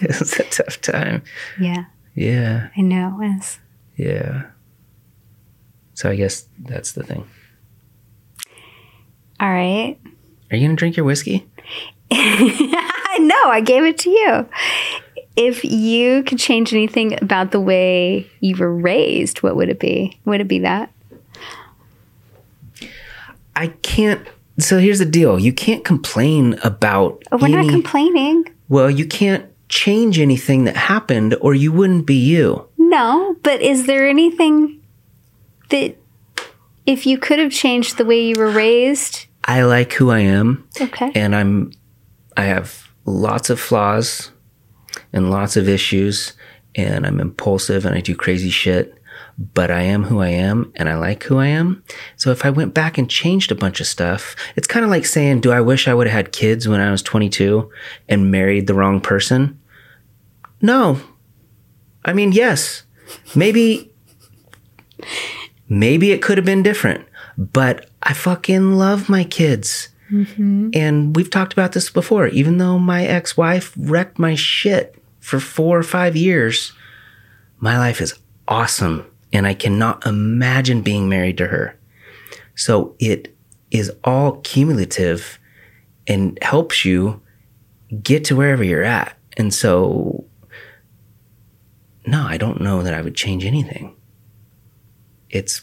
it 0.00 0.08
was 0.08 0.32
a 0.38 0.44
tough 0.44 0.80
time. 0.80 1.22
Yeah. 1.60 1.84
Yeah. 2.14 2.68
I 2.76 2.80
know 2.80 3.08
it 3.14 3.28
was. 3.28 3.58
Yeah. 3.96 4.46
So 5.98 6.08
I 6.08 6.14
guess 6.14 6.46
that's 6.60 6.92
the 6.92 7.02
thing. 7.02 7.26
All 9.40 9.50
right. 9.50 9.98
Are 10.48 10.56
you 10.56 10.64
gonna 10.64 10.76
drink 10.76 10.96
your 10.96 11.04
whiskey? 11.04 11.44
no, 12.12 12.18
I 13.48 13.60
gave 13.64 13.82
it 13.82 13.98
to 13.98 14.10
you. 14.10 14.48
If 15.34 15.64
you 15.64 16.22
could 16.22 16.38
change 16.38 16.72
anything 16.72 17.20
about 17.20 17.50
the 17.50 17.58
way 17.58 18.30
you 18.38 18.54
were 18.54 18.72
raised, 18.72 19.42
what 19.42 19.56
would 19.56 19.68
it 19.68 19.80
be? 19.80 20.16
Would 20.24 20.40
it 20.40 20.46
be 20.46 20.60
that? 20.60 20.92
I 23.56 23.66
can't. 23.82 24.24
So 24.60 24.78
here's 24.78 25.00
the 25.00 25.04
deal: 25.04 25.36
you 25.36 25.52
can't 25.52 25.84
complain 25.84 26.60
about. 26.62 27.24
Oh, 27.32 27.38
we're 27.38 27.46
any, 27.46 27.66
not 27.66 27.70
complaining. 27.70 28.44
Well, 28.68 28.88
you 28.88 29.04
can't 29.04 29.46
change 29.68 30.20
anything 30.20 30.62
that 30.62 30.76
happened, 30.76 31.34
or 31.40 31.56
you 31.56 31.72
wouldn't 31.72 32.06
be 32.06 32.14
you. 32.14 32.68
No, 32.78 33.34
but 33.42 33.60
is 33.60 33.86
there 33.86 34.08
anything 34.08 34.77
that 35.70 35.96
if 36.86 37.06
you 37.06 37.18
could 37.18 37.38
have 37.38 37.52
changed 37.52 37.96
the 37.98 38.04
way 38.04 38.20
you 38.20 38.36
were 38.38 38.50
raised? 38.50 39.26
I 39.44 39.62
like 39.62 39.92
who 39.94 40.10
I 40.10 40.20
am, 40.20 40.68
Okay. 40.80 41.10
and 41.14 41.34
I'm. 41.34 41.72
I 42.36 42.44
have 42.44 42.88
lots 43.04 43.50
of 43.50 43.58
flaws, 43.58 44.30
and 45.12 45.30
lots 45.30 45.56
of 45.56 45.68
issues, 45.68 46.34
and 46.74 47.06
I'm 47.06 47.20
impulsive, 47.20 47.84
and 47.84 47.94
I 47.94 48.00
do 48.00 48.14
crazy 48.14 48.50
shit. 48.50 48.94
But 49.54 49.70
I 49.70 49.82
am 49.82 50.04
who 50.04 50.20
I 50.20 50.28
am, 50.30 50.72
and 50.76 50.88
I 50.88 50.96
like 50.96 51.22
who 51.24 51.38
I 51.38 51.46
am. 51.46 51.82
So 52.16 52.30
if 52.32 52.44
I 52.44 52.50
went 52.50 52.74
back 52.74 52.98
and 52.98 53.08
changed 53.08 53.52
a 53.52 53.54
bunch 53.54 53.80
of 53.80 53.86
stuff, 53.86 54.34
it's 54.56 54.66
kind 54.66 54.84
of 54.84 54.90
like 54.90 55.06
saying, 55.06 55.40
"Do 55.40 55.52
I 55.52 55.60
wish 55.60 55.86
I 55.88 55.94
would 55.94 56.08
have 56.08 56.16
had 56.16 56.32
kids 56.32 56.66
when 56.68 56.80
I 56.80 56.90
was 56.90 57.02
22 57.02 57.70
and 58.08 58.30
married 58.32 58.66
the 58.66 58.74
wrong 58.74 59.00
person?" 59.00 59.58
No. 60.60 61.00
I 62.04 62.12
mean, 62.12 62.32
yes. 62.32 62.82
Maybe 63.34 63.92
maybe 65.68 66.12
it 66.12 66.22
could 66.22 66.38
have 66.38 66.44
been 66.44 66.62
different, 66.62 67.06
but 67.36 67.88
I 68.02 68.12
fucking 68.12 68.74
love 68.74 69.08
my 69.08 69.24
kids. 69.24 69.88
Mm-hmm. 70.10 70.70
And 70.72 71.14
we've 71.14 71.30
talked 71.30 71.52
about 71.52 71.72
this 71.72 71.90
before. 71.90 72.28
Even 72.28 72.58
though 72.58 72.78
my 72.78 73.04
ex 73.04 73.36
wife 73.36 73.72
wrecked 73.76 74.18
my 74.18 74.34
shit 74.34 74.96
for 75.20 75.38
four 75.38 75.78
or 75.78 75.82
five 75.82 76.16
years, 76.16 76.72
my 77.58 77.78
life 77.78 78.00
is 78.00 78.14
awesome. 78.46 79.06
And 79.32 79.46
I 79.46 79.54
cannot 79.54 80.06
imagine 80.06 80.80
being 80.80 81.08
married 81.08 81.36
to 81.38 81.48
her. 81.48 81.78
So 82.54 82.96
it 82.98 83.36
is 83.70 83.92
all 84.02 84.40
cumulative 84.40 85.38
and 86.06 86.38
helps 86.40 86.84
you 86.84 87.20
get 88.02 88.24
to 88.24 88.36
wherever 88.36 88.64
you're 88.64 88.82
at. 88.82 89.16
And 89.36 89.52
so, 89.52 90.24
no, 92.06 92.26
I 92.26 92.38
don't 92.38 92.60
know 92.60 92.82
that 92.82 92.94
I 92.94 93.02
would 93.02 93.14
change 93.14 93.44
anything. 93.44 93.94
It's, 95.30 95.62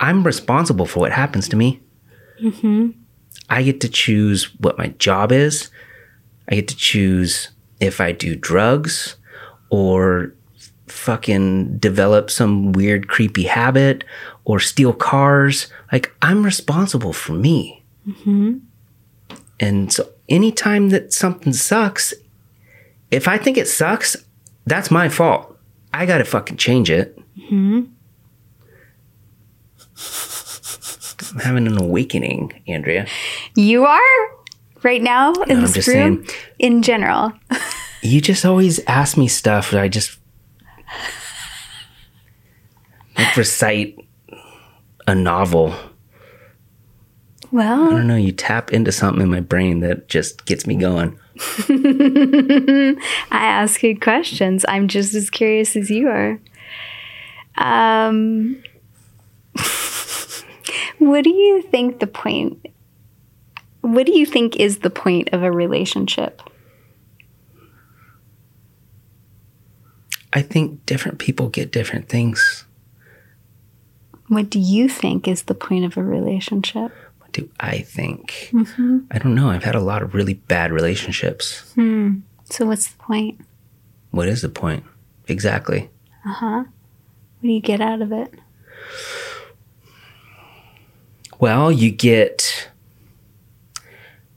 I'm 0.00 0.24
responsible 0.24 0.86
for 0.86 1.00
what 1.00 1.12
happens 1.12 1.48
to 1.50 1.56
me. 1.56 1.80
Mm-hmm. 2.42 2.90
I 3.48 3.62
get 3.62 3.80
to 3.82 3.88
choose 3.88 4.54
what 4.58 4.78
my 4.78 4.88
job 4.98 5.32
is. 5.32 5.70
I 6.48 6.56
get 6.56 6.68
to 6.68 6.76
choose 6.76 7.50
if 7.80 8.00
I 8.00 8.12
do 8.12 8.36
drugs 8.36 9.16
or 9.70 10.34
fucking 10.86 11.78
develop 11.78 12.30
some 12.30 12.72
weird, 12.72 13.08
creepy 13.08 13.44
habit 13.44 14.04
or 14.44 14.60
steal 14.60 14.92
cars. 14.92 15.68
Like, 15.90 16.14
I'm 16.22 16.44
responsible 16.44 17.12
for 17.12 17.32
me. 17.32 17.82
Mm-hmm. 18.06 18.58
And 19.60 19.92
so, 19.92 20.10
anytime 20.28 20.90
that 20.90 21.12
something 21.12 21.52
sucks, 21.52 22.12
if 23.10 23.28
I 23.28 23.38
think 23.38 23.56
it 23.56 23.68
sucks, 23.68 24.16
that's 24.66 24.90
my 24.90 25.08
fault. 25.08 25.56
I 25.94 26.06
gotta 26.06 26.24
fucking 26.24 26.56
change 26.56 26.90
it. 26.90 27.18
Mm-hmm. 27.38 27.91
I'm 31.34 31.40
having 31.40 31.66
an 31.66 31.78
awakening, 31.78 32.52
Andrea. 32.66 33.06
You 33.56 33.84
are 33.86 34.00
right 34.82 35.02
now 35.02 35.32
in 35.32 35.58
I'm 35.58 35.62
this 35.62 35.86
room 35.88 36.26
saying. 36.26 36.38
in 36.58 36.82
general. 36.82 37.32
You 38.04 38.20
just 38.20 38.44
always 38.44 38.80
ask 38.88 39.16
me 39.16 39.28
stuff 39.28 39.70
that 39.70 39.80
I 39.80 39.86
just 39.86 40.18
like 43.16 43.36
recite 43.36 43.96
a 45.06 45.14
novel. 45.14 45.72
Well, 47.52 47.84
I 47.84 47.90
don't 47.90 48.08
know, 48.08 48.16
you 48.16 48.32
tap 48.32 48.72
into 48.72 48.90
something 48.90 49.22
in 49.22 49.30
my 49.30 49.38
brain 49.38 49.80
that 49.80 50.08
just 50.08 50.46
gets 50.46 50.66
me 50.66 50.74
going. 50.74 51.16
I 51.68 52.96
ask 53.30 53.80
good 53.80 54.00
questions. 54.00 54.64
I'm 54.68 54.88
just 54.88 55.14
as 55.14 55.30
curious 55.30 55.76
as 55.76 55.88
you 55.88 56.08
are. 56.08 56.40
Um, 57.56 58.60
what 61.08 61.24
do 61.24 61.30
you 61.30 61.62
think 61.62 62.00
the 62.00 62.06
point? 62.06 62.66
What 63.80 64.06
do 64.06 64.12
you 64.12 64.24
think 64.26 64.56
is 64.56 64.78
the 64.78 64.90
point 64.90 65.30
of 65.32 65.42
a 65.42 65.50
relationship? 65.50 66.40
I 70.32 70.42
think 70.42 70.86
different 70.86 71.18
people 71.18 71.48
get 71.48 71.72
different 71.72 72.08
things. 72.08 72.64
What 74.28 74.48
do 74.48 74.58
you 74.58 74.88
think 74.88 75.28
is 75.28 75.42
the 75.42 75.54
point 75.54 75.84
of 75.84 75.96
a 75.96 76.02
relationship? 76.02 76.90
What 77.18 77.32
do 77.32 77.50
I 77.60 77.78
think? 77.80 78.50
I 79.10 79.18
don't 79.18 79.34
know. 79.34 79.50
I've 79.50 79.64
had 79.64 79.74
a 79.74 79.80
lot 79.80 80.02
of 80.02 80.14
really 80.14 80.34
bad 80.34 80.72
relationships. 80.72 81.74
So, 82.44 82.66
what's 82.66 82.88
the 82.88 82.98
point? 82.98 83.40
What 84.10 84.28
is 84.28 84.42
the 84.42 84.48
point? 84.48 84.84
Exactly. 85.28 85.90
Uh 86.24 86.32
huh. 86.32 86.64
What 87.40 87.42
do 87.42 87.48
you 87.48 87.60
get 87.60 87.80
out 87.80 88.00
of 88.00 88.12
it? 88.12 88.32
Well, 91.42 91.72
you 91.72 91.90
get 91.90 92.70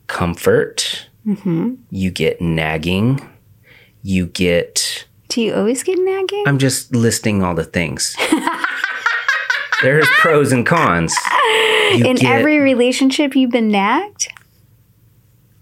comfort, 0.08 1.08
mm-hmm. 1.24 1.76
you 1.91 2.10
get 2.10 2.41
nagging, 2.41 3.22
you 4.01 4.26
get 4.26 5.06
Do 5.30 5.39
you 5.43 5.53
always 5.53 5.84
get 5.84 5.99
nagging? 5.99 6.45
I'm 6.47 6.58
just 6.58 6.95
listing 6.95 7.43
all 7.43 7.53
the 7.53 7.64
things. 7.64 8.16
There's 9.84 10.08
pros 10.18 10.51
and 10.51 10.66
cons. 10.66 11.14
You 11.93 12.06
In 12.08 12.16
get- 12.16 12.39
every 12.39 12.58
relationship, 12.58 13.36
you've 13.36 13.51
been 13.51 13.70
nagged? 13.70 14.30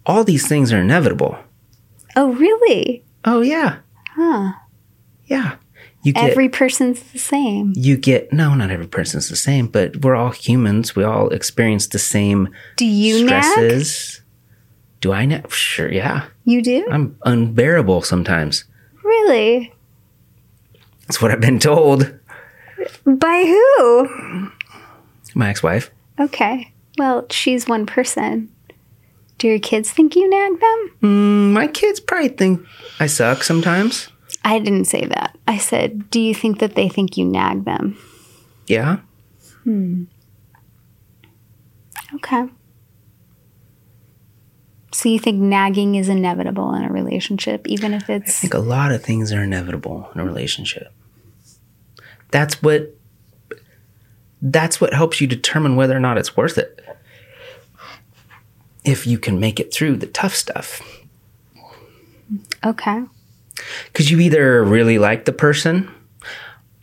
all 0.05 0.23
these 0.23 0.47
things 0.47 0.71
are 0.71 0.79
inevitable. 0.79 1.37
Oh, 2.15 2.31
really? 2.35 3.03
Oh 3.25 3.41
yeah, 3.41 3.79
Huh. 4.15 4.53
yeah. 5.25 5.55
You 6.03 6.11
get 6.11 6.31
Every 6.31 6.49
person's 6.49 7.01
the 7.13 7.17
same. 7.19 7.71
you 7.75 7.95
get 7.95 8.33
no, 8.33 8.53
not 8.55 8.69
every 8.69 8.87
person's 8.87 9.29
the 9.29 9.37
same, 9.37 9.67
but 9.67 10.03
we're 10.03 10.15
all 10.15 10.31
humans. 10.31 10.95
We 10.97 11.03
all 11.05 11.29
experience 11.29 11.87
the 11.87 11.99
same 11.99 12.49
Do 12.75 12.85
you 12.85 13.25
nag? 13.25 13.85
Do 14.99 15.13
I 15.13 15.25
nag? 15.25 15.49
Sure, 15.51 15.89
yeah. 15.89 16.25
You 16.43 16.61
do? 16.61 16.85
I'm 16.91 17.17
unbearable 17.23 18.01
sometimes. 18.01 18.65
Really? 19.01 19.73
That's 21.07 21.21
what 21.21 21.31
I've 21.31 21.41
been 21.41 21.59
told. 21.59 22.13
By 23.05 23.43
who? 23.45 24.51
My 25.35 25.49
ex-wife. 25.49 25.89
Okay. 26.19 26.71
Well, 26.97 27.25
she's 27.29 27.67
one 27.67 27.85
person. 27.85 28.49
Do 29.37 29.47
your 29.47 29.59
kids 29.59 29.91
think 29.91 30.15
you 30.15 30.29
nag 30.29 30.59
them? 30.59 30.91
Mm, 31.01 31.51
my 31.53 31.67
kids 31.67 31.99
probably 31.99 32.29
think 32.29 32.65
I 32.99 33.07
suck 33.07 33.43
sometimes. 33.43 34.09
I 34.43 34.59
didn't 34.59 34.85
say 34.85 35.05
that. 35.05 35.37
I 35.47 35.57
said, 35.57 36.09
do 36.09 36.19
you 36.19 36.35
think 36.35 36.59
that 36.59 36.75
they 36.75 36.89
think 36.89 37.17
you 37.17 37.25
nag 37.25 37.65
them? 37.65 37.97
Yeah. 38.67 38.99
Hmm. 39.63 40.03
Okay. 42.15 42.47
So 44.91 45.09
you 45.09 45.17
think 45.17 45.39
nagging 45.39 45.95
is 45.95 46.07
inevitable 46.07 46.73
in 46.75 46.83
a 46.83 46.91
relationship, 46.91 47.67
even 47.67 47.93
if 47.93 48.09
it's. 48.09 48.39
I 48.39 48.41
think 48.41 48.53
a 48.53 48.59
lot 48.59 48.91
of 48.91 49.03
things 49.03 49.31
are 49.33 49.41
inevitable 49.41 50.09
in 50.13 50.21
a 50.21 50.25
relationship. 50.25 50.93
That's 52.29 52.61
what 52.61 52.95
that's 54.41 54.81
what 54.81 54.93
helps 54.93 55.21
you 55.21 55.27
determine 55.27 55.75
whether 55.75 55.95
or 55.95 55.99
not 55.99 56.17
it's 56.17 56.35
worth 56.35 56.57
it. 56.57 56.79
If 58.83 59.07
you 59.07 59.17
can 59.17 59.39
make 59.39 59.59
it 59.59 59.73
through 59.73 59.97
the 59.97 60.07
tough 60.07 60.35
stuff. 60.35 60.81
okay? 62.63 63.03
Cuz 63.93 64.11
you 64.11 64.19
either 64.19 64.63
really 64.63 64.97
like 64.97 65.25
the 65.25 65.33
person 65.33 65.89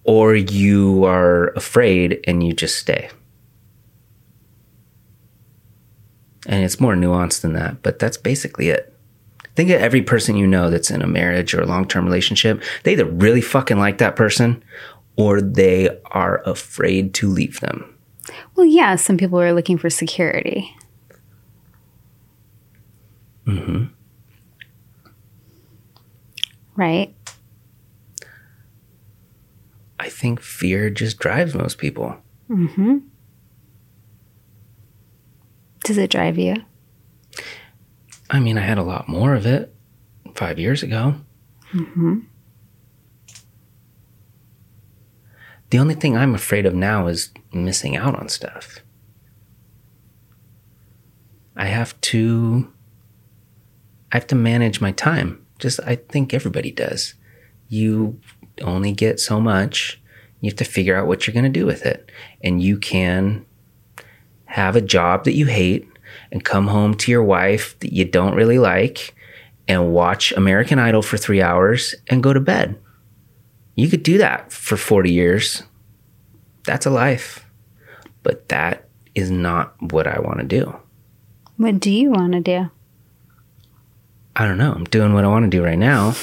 or 0.04 0.34
you 0.34 1.04
are 1.04 1.48
afraid 1.48 2.20
and 2.26 2.44
you 2.44 2.52
just 2.52 2.76
stay. 2.76 3.10
And 6.46 6.64
it's 6.64 6.80
more 6.80 6.94
nuanced 6.94 7.42
than 7.42 7.52
that, 7.52 7.82
but 7.82 7.98
that's 7.98 8.16
basically 8.16 8.70
it. 8.70 8.92
Think 9.56 9.70
of 9.70 9.80
every 9.80 10.02
person 10.02 10.36
you 10.36 10.46
know 10.46 10.70
that's 10.70 10.90
in 10.90 11.02
a 11.02 11.06
marriage 11.06 11.54
or 11.54 11.60
a 11.60 11.66
long 11.66 11.86
term 11.86 12.04
relationship. 12.04 12.62
They 12.82 12.92
either 12.92 13.04
really 13.04 13.40
fucking 13.40 13.78
like 13.78 13.98
that 13.98 14.16
person 14.16 14.62
or 15.16 15.40
they 15.40 15.90
are 16.06 16.42
afraid 16.46 17.12
to 17.14 17.28
leave 17.28 17.60
them. 17.60 17.94
Well, 18.54 18.66
yeah, 18.66 18.96
some 18.96 19.16
people 19.16 19.40
are 19.40 19.52
looking 19.52 19.76
for 19.76 19.90
security. 19.90 20.74
Mm-hmm. 23.46 23.84
Right? 26.80 27.14
I 29.98 30.08
think 30.08 30.40
fear 30.40 30.88
just 30.88 31.18
drives 31.18 31.54
most 31.54 31.76
people. 31.76 32.16
Mm-hmm. 32.48 33.00
Does 35.84 35.98
it 35.98 36.10
drive 36.10 36.38
you? 36.38 36.56
I 38.30 38.40
mean, 38.40 38.56
I 38.56 38.62
had 38.62 38.78
a 38.78 38.82
lot 38.82 39.10
more 39.10 39.34
of 39.34 39.44
it 39.44 39.74
five 40.34 40.58
years 40.58 40.82
ago. 40.82 41.16
Mm-hmm. 41.74 42.20
The 45.68 45.78
only 45.78 45.94
thing 45.94 46.16
I'm 46.16 46.34
afraid 46.34 46.64
of 46.64 46.74
now 46.74 47.08
is 47.08 47.30
missing 47.52 47.94
out 47.94 48.18
on 48.18 48.30
stuff. 48.30 48.78
I 51.54 51.66
have 51.66 52.00
to 52.00 52.72
I 54.10 54.16
have 54.16 54.26
to 54.28 54.34
manage 54.34 54.80
my 54.80 54.92
time. 54.92 55.44
Just 55.61 55.80
I 55.86 55.96
think 55.96 56.34
everybody 56.34 56.72
does. 56.72 57.14
You 57.68 58.20
only 58.62 58.92
get 58.92 59.20
so 59.20 59.40
much. 59.40 60.00
You 60.40 60.50
have 60.50 60.58
to 60.58 60.64
figure 60.64 60.96
out 60.96 61.06
what 61.06 61.26
you're 61.26 61.34
going 61.34 61.44
to 61.44 61.61
do 61.61 61.66
with 61.66 61.86
it. 61.86 62.11
And 62.42 62.62
you 62.62 62.78
can 62.78 63.46
have 64.46 64.74
a 64.74 64.80
job 64.80 65.24
that 65.24 65.34
you 65.34 65.46
hate 65.46 65.86
and 66.32 66.44
come 66.44 66.66
home 66.66 66.94
to 66.94 67.11
your 67.11 67.22
wife 67.22 67.78
that 67.80 67.92
you 67.92 68.04
don't 68.04 68.34
really 68.34 68.58
like 68.58 69.14
and 69.68 69.92
watch 69.92 70.32
American 70.32 70.78
Idol 70.78 71.02
for 71.02 71.16
3 71.16 71.40
hours 71.40 71.94
and 72.08 72.22
go 72.22 72.32
to 72.32 72.40
bed. 72.40 72.80
You 73.76 73.88
could 73.88 74.02
do 74.02 74.18
that 74.18 74.52
for 74.52 74.76
40 74.76 75.12
years. 75.12 75.62
That's 76.64 76.86
a 76.86 76.90
life. 76.90 77.46
But 78.22 78.48
that 78.48 78.88
is 79.14 79.30
not 79.30 79.74
what 79.92 80.06
I 80.06 80.18
want 80.20 80.40
to 80.40 80.46
do. 80.46 80.74
What 81.56 81.78
do 81.80 81.90
you 81.90 82.11
want 82.11 82.32
to 82.32 82.40
do? 82.40 82.70
I 84.36 84.46
don't 84.46 84.58
know. 84.58 84.72
I'm 84.72 84.84
doing 84.84 85.12
what 85.12 85.24
I 85.24 85.28
want 85.28 85.44
to 85.44 85.50
do 85.50 85.62
right 85.62 85.78
now, 85.78 86.14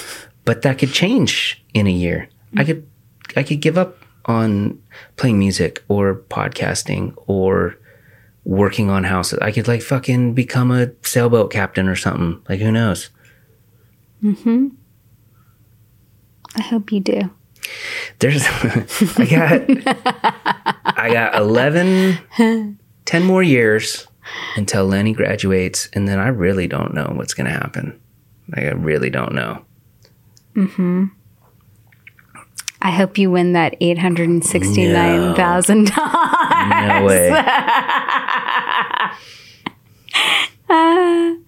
but 0.46 0.62
that 0.64 0.78
could 0.80 0.92
change 0.94 1.64
in 1.74 1.88
a 1.88 1.92
year. 1.92 2.30
I 2.56 2.64
could 2.64 2.88
I 3.36 3.44
could 3.44 3.60
give 3.62 3.78
up 3.78 3.98
on 4.26 4.82
playing 5.18 5.40
music 5.40 5.84
or 5.88 6.16
podcasting 6.30 7.14
or 7.28 7.78
working 8.46 8.90
on 8.90 9.04
houses. 9.04 9.40
I 9.42 9.52
could 9.52 9.68
like 9.68 9.82
fucking 9.82 10.34
become 10.34 10.72
a 10.72 10.92
sailboat 11.04 11.52
captain 11.52 11.88
or 11.88 11.96
something. 11.96 12.42
Like 12.50 12.60
who 12.60 12.72
knows? 12.72 13.10
Mhm. 14.24 14.72
I 16.56 16.62
hope 16.62 16.92
you 16.92 17.02
do. 17.02 17.30
There's 18.20 18.44
I 19.18 19.28
got 19.30 20.96
I 20.98 21.10
got 21.12 21.36
11 21.36 22.18
10 23.06 23.24
more 23.24 23.44
years 23.44 24.07
until 24.56 24.86
Lenny 24.86 25.14
graduates 25.14 25.90
and 25.94 26.08
then 26.08 26.20
I 26.20 26.28
really 26.28 26.68
don't 26.68 26.94
know 26.94 27.12
what's 27.16 27.34
going 27.34 27.48
to 27.48 27.54
happen. 27.54 28.00
Like 28.50 28.66
I 28.66 28.72
really 28.72 29.10
don't 29.10 29.34
know. 29.34 29.66
Hmm. 30.56 31.06
I 32.82 32.92
hope 32.92 33.18
you 33.18 33.32
win 33.32 33.54
that 33.54 33.76
eight 33.82 33.98
hundred 33.98 34.30
and 34.30 34.46
sixty-nine 34.46 35.36
thousand 35.36 35.92
dollars. 35.96 36.88
No 36.88 37.06
way. 37.06 37.32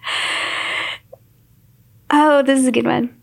Oh, 2.12 2.42
this 2.42 2.58
is 2.58 2.66
a 2.66 2.72
good 2.72 2.86
one. 2.86 3.14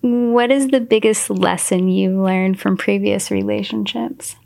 What 0.00 0.50
is 0.50 0.68
the 0.68 0.80
biggest 0.80 1.28
lesson 1.28 1.88
you've 1.88 2.18
learned 2.18 2.58
from 2.58 2.76
previous 2.76 3.30
relationships? 3.30 4.36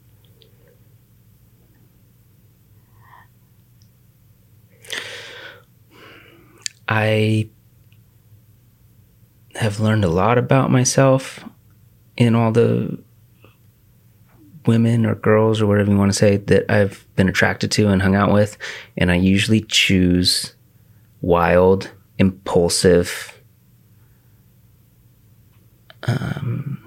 I 6.93 7.49
have 9.55 9.81
learned 9.81 10.05
a 10.05 10.11
lot 10.11 10.37
about 10.37 10.71
myself 10.71 11.43
in 12.19 12.35
all 12.35 12.53
the 12.53 13.03
women 14.67 15.07
or 15.07 15.15
girls 15.15 15.63
or 15.63 15.67
whatever 15.67 15.91
you 15.91 15.97
want 15.97 16.13
to 16.13 16.19
say 16.19 16.37
that 16.37 16.71
I've 16.71 17.07
been 17.17 17.31
attracted 17.31 17.71
to 17.73 17.89
and 17.89 18.03
hung 18.03 18.15
out 18.15 18.31
with. 18.31 18.59
And 18.99 19.11
I 19.11 19.15
usually 19.15 19.63
choose 19.63 20.55
wild, 21.23 21.91
impulsive, 22.19 23.41
um, 26.03 26.79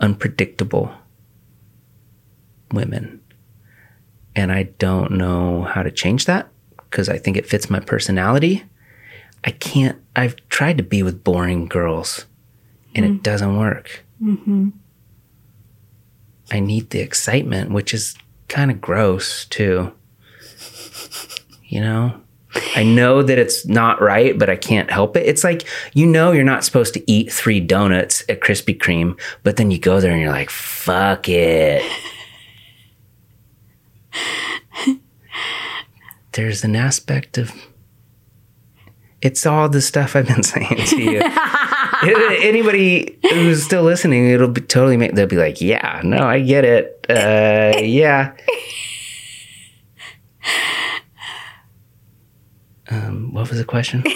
unpredictable 0.00 0.90
women. 2.72 3.20
And 4.34 4.50
I 4.50 4.62
don't 4.78 5.12
know 5.12 5.64
how 5.64 5.82
to 5.82 5.90
change 5.90 6.24
that 6.24 6.48
because 6.76 7.10
I 7.10 7.18
think 7.18 7.36
it 7.36 7.46
fits 7.46 7.68
my 7.68 7.80
personality. 7.80 8.64
I 9.44 9.50
can't, 9.50 10.00
I've 10.14 10.36
tried 10.48 10.78
to 10.78 10.84
be 10.84 11.02
with 11.02 11.24
boring 11.24 11.66
girls 11.66 12.26
and 12.94 13.04
it 13.04 13.12
mm. 13.12 13.22
doesn't 13.22 13.58
work. 13.58 14.04
Mm-hmm. 14.22 14.70
I 16.50 16.60
need 16.60 16.90
the 16.90 17.00
excitement, 17.00 17.70
which 17.70 17.94
is 17.94 18.14
kind 18.48 18.70
of 18.70 18.80
gross 18.80 19.46
too. 19.46 19.92
You 21.64 21.80
know? 21.80 22.20
I 22.76 22.82
know 22.82 23.22
that 23.22 23.38
it's 23.38 23.66
not 23.66 24.02
right, 24.02 24.38
but 24.38 24.50
I 24.50 24.56
can't 24.56 24.90
help 24.90 25.16
it. 25.16 25.26
It's 25.26 25.42
like, 25.42 25.66
you 25.94 26.06
know, 26.06 26.32
you're 26.32 26.44
not 26.44 26.64
supposed 26.64 26.92
to 26.94 27.10
eat 27.10 27.32
three 27.32 27.60
donuts 27.60 28.22
at 28.28 28.40
Krispy 28.40 28.76
Kreme, 28.78 29.18
but 29.42 29.56
then 29.56 29.70
you 29.70 29.78
go 29.78 30.00
there 30.00 30.12
and 30.12 30.20
you're 30.20 30.30
like, 30.30 30.50
fuck 30.50 31.28
it. 31.30 31.82
There's 36.32 36.62
an 36.64 36.76
aspect 36.76 37.38
of 37.38 37.52
it's 39.22 39.46
all 39.46 39.68
the 39.68 39.80
stuff 39.80 40.14
I've 40.16 40.26
been 40.26 40.42
saying 40.54 40.84
to 40.86 41.00
you. 41.00 41.20
Anybody 42.42 43.18
who's 43.30 43.62
still 43.62 43.84
listening, 43.84 44.28
it'll 44.28 44.48
be 44.48 44.60
totally 44.60 44.96
make. 44.96 45.14
They'll 45.14 45.26
be 45.26 45.36
like, 45.36 45.60
"Yeah, 45.60 46.00
no, 46.04 46.18
I 46.18 46.40
get 46.40 46.64
it. 46.64 47.06
Uh, 47.08 47.78
yeah." 47.82 48.34
Um, 52.90 53.32
what 53.32 53.48
was 53.48 53.58
the 53.58 53.64
question? 53.64 54.04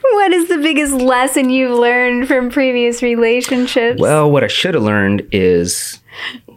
What 0.00 0.32
is 0.32 0.48
the 0.48 0.58
biggest 0.58 0.92
lesson 0.92 1.48
you've 1.48 1.78
learned 1.78 2.28
from 2.28 2.50
previous 2.50 3.02
relationships? 3.02 3.98
Well, 4.00 4.30
what 4.30 4.44
I 4.44 4.48
should 4.48 4.74
have 4.74 4.82
learned 4.82 5.26
is 5.32 6.00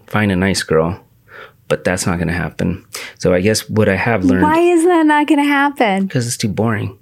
find 0.07 0.29
a 0.31 0.35
nice 0.35 0.61
girl, 0.63 0.99
but 1.72 1.86
that's 1.86 2.05
not 2.05 2.17
going 2.17 2.28
to 2.28 2.34
happen. 2.34 2.86
So 3.17 3.34
I 3.34 3.39
guess 3.39 3.69
what 3.69 3.88
I 3.88 3.95
have 3.95 4.26
learned 4.26 4.43
Why 4.43 4.59
is 4.59 4.84
that 4.84 5.05
not 5.05 5.26
going 5.26 5.39
to 5.39 5.47
happen? 5.47 6.05
because 6.05 6.28
it's 6.28 6.36
too 6.36 6.49
boring. 6.49 6.99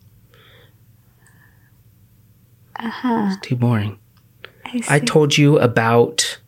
Uh-huh. 2.75 3.29
It's 3.31 3.47
too 3.47 3.55
boring. 3.55 3.97
I, 4.65 4.83
I 4.87 4.99
told 4.99 5.35
you 5.39 5.57
about 5.57 6.39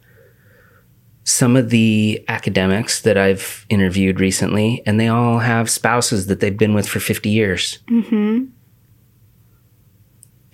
some 1.24 1.56
of 1.56 1.72
the 1.72 2.24
academics 2.28 3.02
that 3.02 3.18
I've 3.18 3.66
interviewed 3.70 4.20
recently, 4.20 4.84
and 4.86 5.00
they 5.00 5.08
all 5.08 5.40
have 5.40 5.68
spouses 5.68 6.28
that 6.28 6.42
they've 6.42 6.56
been 6.56 6.76
with 6.76 6.88
for 6.88 7.00
50 7.00 7.28
years. 7.28 7.80
Mm-hmm. 7.88 8.46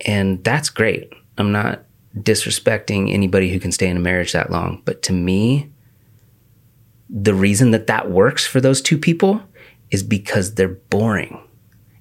And 0.06 0.42
that's 0.42 0.70
great. 0.70 1.12
I'm 1.36 1.52
not 1.52 1.84
disrespecting 2.16 3.12
anybody 3.12 3.52
who 3.52 3.60
can 3.60 3.72
stay 3.72 3.88
in 3.88 3.98
a 3.98 4.00
marriage 4.00 4.32
that 4.32 4.50
long. 4.50 4.80
But 4.86 5.02
to 5.02 5.12
me, 5.12 5.70
the 7.10 7.34
reason 7.34 7.70
that 7.70 7.86
that 7.86 8.10
works 8.10 8.46
for 8.46 8.60
those 8.60 8.80
two 8.82 8.98
people 8.98 9.42
is 9.90 10.02
because 10.02 10.54
they're 10.54 10.68
boring. 10.68 11.40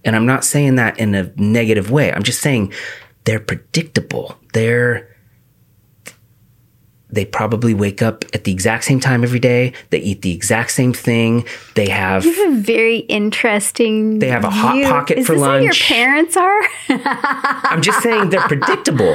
And 0.04 0.16
I'm 0.16 0.26
not 0.26 0.44
saying 0.44 0.76
that 0.76 1.00
in 1.00 1.16
a 1.16 1.32
negative 1.36 1.92
way. 1.92 2.12
I'm 2.12 2.24
just 2.24 2.42
saying 2.42 2.74
they're 3.24 3.40
predictable. 3.40 4.38
They're 4.54 5.18
they 7.10 7.24
probably 7.24 7.74
wake 7.74 8.02
up 8.02 8.26
at 8.34 8.44
the 8.44 8.52
exact 8.52 8.84
same 8.84 9.00
time 9.00 9.24
every 9.24 9.40
day. 9.40 9.74
They 9.92 10.00
eat 10.00 10.24
the 10.24 10.34
exact 10.34 10.72
same 10.72 10.92
thing. 10.92 11.46
They 11.76 11.88
have 11.88 12.26
You 12.26 12.34
have 12.34 12.54
a 12.54 12.62
very 12.62 12.98
interesting. 13.00 14.20
They 14.20 14.28
have 14.28 14.44
a 14.44 14.50
Hot 14.50 14.74
view. 14.74 14.86
Pocket 14.86 15.20
Is 15.20 15.28
for 15.28 15.36
this 15.36 15.42
How 15.42 15.56
your 15.56 15.74
parents 15.74 16.36
are. 16.36 16.62
I'm 16.90 17.82
just 17.82 18.02
saying 18.02 18.30
they're 18.30 18.42
predictable. 18.42 19.14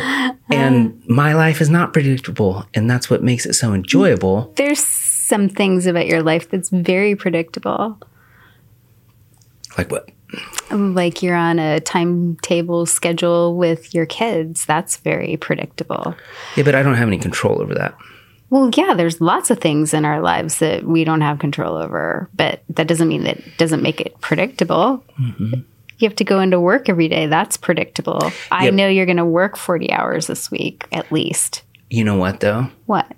And 0.50 1.02
my 1.06 1.34
life 1.34 1.60
is 1.60 1.68
not 1.68 1.92
predictable. 1.92 2.64
And 2.72 2.88
that's 2.90 3.10
what 3.10 3.22
makes 3.22 3.44
it 3.44 3.52
so 3.54 3.74
enjoyable. 3.74 4.52
There's 4.56 4.80
some 5.32 5.48
things 5.48 5.86
about 5.86 6.06
your 6.06 6.22
life 6.22 6.50
that's 6.50 6.68
very 6.68 7.16
predictable. 7.16 7.98
Like 9.78 9.90
what? 9.90 10.10
Like 10.70 11.22
you're 11.22 11.36
on 11.36 11.58
a 11.58 11.80
timetable 11.80 12.84
schedule 12.84 13.56
with 13.56 13.94
your 13.94 14.04
kids. 14.04 14.66
That's 14.66 14.98
very 14.98 15.38
predictable. 15.38 16.14
Yeah, 16.54 16.64
but 16.64 16.74
I 16.74 16.82
don't 16.82 16.96
have 16.96 17.08
any 17.08 17.16
control 17.16 17.62
over 17.62 17.74
that. 17.76 17.96
Well, 18.50 18.70
yeah, 18.76 18.92
there's 18.92 19.22
lots 19.22 19.50
of 19.50 19.58
things 19.58 19.94
in 19.94 20.04
our 20.04 20.20
lives 20.20 20.58
that 20.58 20.84
we 20.84 21.02
don't 21.02 21.22
have 21.22 21.38
control 21.38 21.78
over, 21.78 22.28
but 22.34 22.62
that 22.68 22.86
doesn't 22.86 23.08
mean 23.08 23.24
that 23.24 23.38
it 23.38 23.56
doesn't 23.56 23.80
make 23.80 24.02
it 24.02 24.20
predictable. 24.20 25.02
Mm-hmm. 25.18 25.60
You 25.96 26.08
have 26.08 26.16
to 26.16 26.24
go 26.24 26.40
into 26.40 26.60
work 26.60 26.90
every 26.90 27.08
day. 27.08 27.26
That's 27.26 27.56
predictable. 27.56 28.30
I 28.50 28.68
know 28.68 28.86
you're 28.86 29.06
going 29.06 29.16
to 29.16 29.24
work 29.24 29.56
40 29.56 29.92
hours 29.92 30.26
this 30.26 30.50
week 30.50 30.86
at 30.92 31.10
least. 31.10 31.62
You 31.88 32.04
know 32.04 32.16
what, 32.16 32.40
though? 32.40 32.68
What? 32.84 33.10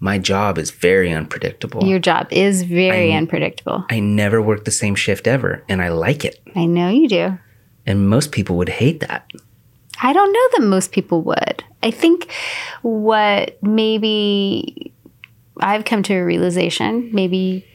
My 0.00 0.18
job 0.18 0.58
is 0.58 0.70
very 0.70 1.12
unpredictable. 1.12 1.84
Your 1.84 1.98
job 1.98 2.28
is 2.30 2.62
very 2.62 3.12
I- 3.12 3.16
unpredictable. 3.16 3.84
I 3.90 4.00
never 4.00 4.40
work 4.40 4.64
the 4.64 4.70
same 4.70 4.94
shift 4.94 5.26
ever, 5.26 5.64
and 5.68 5.82
I 5.82 5.88
like 5.88 6.24
it. 6.24 6.40
I 6.54 6.66
know 6.66 6.88
you 6.88 7.08
do. 7.08 7.38
And 7.86 8.08
most 8.08 8.32
people 8.32 8.56
would 8.56 8.68
hate 8.68 9.00
that. 9.00 9.28
I 10.00 10.12
don't 10.12 10.32
know 10.32 10.48
that 10.58 10.68
most 10.68 10.92
people 10.92 11.22
would. 11.22 11.64
I 11.82 11.90
think 11.90 12.30
what 12.82 13.60
maybe 13.62 14.92
I've 15.60 15.84
come 15.84 16.02
to 16.04 16.14
a 16.14 16.24
realization, 16.24 17.10
maybe 17.12 17.66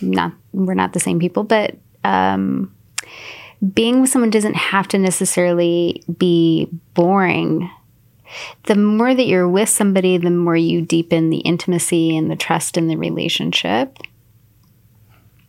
not 0.00 0.32
we're 0.52 0.74
not 0.74 0.92
the 0.92 1.00
same 1.00 1.20
people, 1.20 1.44
but 1.44 1.76
um, 2.02 2.74
being 3.74 4.00
with 4.00 4.10
someone 4.10 4.30
doesn't 4.30 4.56
have 4.56 4.88
to 4.88 4.98
necessarily 4.98 6.02
be 6.18 6.68
boring. 6.94 7.70
The 8.64 8.76
more 8.76 9.14
that 9.14 9.26
you're 9.26 9.48
with 9.48 9.68
somebody, 9.68 10.16
the 10.16 10.30
more 10.30 10.56
you 10.56 10.82
deepen 10.82 11.30
the 11.30 11.38
intimacy 11.38 12.16
and 12.16 12.30
the 12.30 12.36
trust 12.36 12.76
in 12.76 12.88
the 12.88 12.96
relationship. 12.96 13.98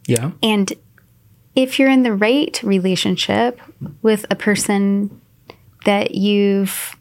Yeah. 0.08 0.32
And 0.42 0.74
if 1.56 1.80
you're 1.80 1.90
in 1.90 2.04
the 2.04 2.14
right 2.14 2.62
relationship 2.64 3.60
with 4.02 4.26
a 4.30 4.36
person 4.36 5.22
that 5.86 6.16
you've 6.16 6.96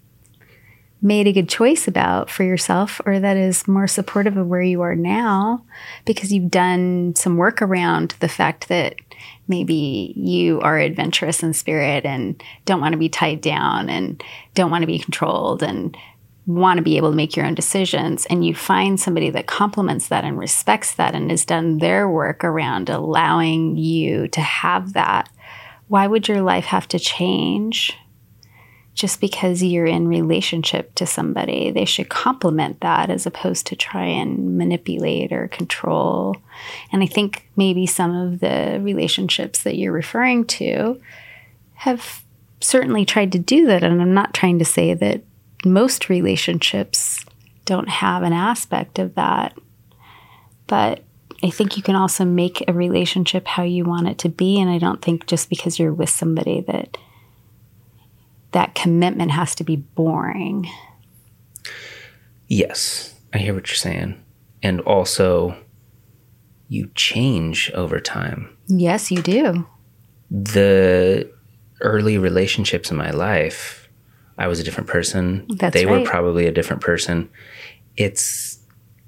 made 1.03 1.27
a 1.27 1.33
good 1.33 1.49
choice 1.49 1.89
about 1.89 2.29
for 2.29 2.45
yourself 2.45 3.01
or 3.07 3.19
that 3.19 3.37
is 3.37 3.67
more 3.67 3.87
supportive 3.87 4.37
of 4.37 4.47
where 4.47 4.63
you 4.63 4.83
are 4.83 4.97
now 4.97 5.65
because 6.05 6.33
you've 6.33 6.51
done 6.51 7.15
some 7.17 7.37
work 7.37 7.63
around 7.63 8.15
the 8.21 8.29
fact 8.29 8.69
that 8.69 8.97
maybe 9.51 10.15
you 10.17 10.61
are 10.61 10.79
adventurous 10.79 11.43
in 11.43 11.53
spirit 11.53 12.07
and 12.07 12.43
don't 12.65 12.81
want 12.81 12.93
to 12.93 12.99
be 12.99 13.09
tied 13.11 13.43
down 13.43 13.91
and 13.91 14.23
don't 14.55 14.71
want 14.71 14.83
to 14.83 14.87
be 14.87 14.99
controlled 14.99 15.63
and 15.63 15.97
want 16.47 16.79
to 16.79 16.83
be 16.83 16.97
able 16.97 17.11
to 17.11 17.17
make 17.17 17.37
your 17.37 17.45
own 17.45 17.55
decisions 17.55 18.25
and 18.27 18.47
you 18.47 18.55
find 18.55 18.99
somebody 18.99 19.29
that 19.29 19.47
complements 19.47 20.09
that 20.09 20.25
and 20.25 20.39
respects 20.39 20.95
that 20.95 21.15
and 21.15 21.31
has 21.31 21.45
done 21.45 21.79
their 21.79 22.09
work 22.09 22.43
around 22.43 22.89
allowing 22.89 23.77
you 23.77 24.27
to 24.29 24.41
have 24.41 24.95
that 24.95 25.29
why 25.89 26.07
would 26.07 26.29
your 26.29 26.41
life 26.41 26.65
have 26.65 26.89
to 26.89 26.99
change 26.99 27.93
just 29.01 29.19
because 29.19 29.63
you're 29.63 29.87
in 29.87 30.07
relationship 30.07 30.95
to 30.95 31.07
somebody 31.07 31.71
they 31.71 31.87
should 31.87 32.11
complement 32.11 32.79
that 32.83 33.09
as 33.09 33.25
opposed 33.25 33.67
to 33.67 33.75
try 33.75 34.05
and 34.05 34.59
manipulate 34.59 35.33
or 35.33 35.49
control. 35.49 36.37
And 36.93 37.03
i 37.03 37.07
think 37.07 37.49
maybe 37.57 37.87
some 37.87 38.15
of 38.15 38.41
the 38.41 38.79
relationships 38.83 39.63
that 39.63 39.77
you're 39.77 39.91
referring 39.91 40.45
to 40.59 41.01
have 41.77 42.23
certainly 42.61 43.07
tried 43.07 43.33
to 43.33 43.39
do 43.39 43.65
that. 43.67 43.83
And 43.83 44.03
i'm 44.03 44.13
not 44.13 44.35
trying 44.35 44.59
to 44.59 44.67
say 44.67 44.93
that 44.93 45.23
most 45.65 46.11
relationships 46.11 47.25
don't 47.65 47.89
have 47.89 48.23
an 48.23 48.35
aspect 48.35 48.99
of 48.99 49.15
that. 49.15 49.57
But 50.67 51.05
I 51.43 51.49
think 51.49 51.79
you 51.79 51.83
can 51.83 51.97
also 51.97 52.27
make 52.27 52.63
a 52.69 52.75
relationship 52.75 53.47
how 53.47 53.63
you 53.63 53.87
want 53.87 54.09
it 54.09 54.19
to 54.19 54.29
be. 54.29 54.61
And 54.61 54.69
I 54.69 54.77
don't 54.77 55.01
think 55.01 55.27
just 55.27 55.49
because 55.49 55.79
you're 55.79 55.95
with 55.95 56.11
somebody 56.11 56.61
that 56.67 56.99
that 58.53 58.75
commitment 58.75 59.31
has 59.31 59.55
to 59.57 59.65
be 59.65 59.77
boring. 59.77 60.69
Yes, 62.49 63.15
I 63.33 63.39
hear 63.39 63.55
what 63.55 63.69
you're 63.69 63.77
saying. 63.77 64.23
And 64.63 64.81
also, 64.81 65.57
you 66.69 66.91
change 66.95 67.71
over 67.73 68.01
time. 68.01 68.57
Yes, 68.67 69.11
you 69.11 69.23
do. 69.23 69.67
The 70.31 71.31
early 71.81 72.19
relationships 72.19 72.91
in 72.91 72.97
my 72.97 73.11
life, 73.11 73.89
I 74.39 74.47
was 74.47 74.61
a 74.61 74.65
different 74.65 74.89
person. 74.89 75.47
That's 75.57 75.75
they 75.75 75.87
right. 75.87 76.01
were 76.01 76.07
probably 76.07 76.47
a 76.47 76.53
different 76.53 76.83
person. 76.83 77.31
It's 77.97 78.59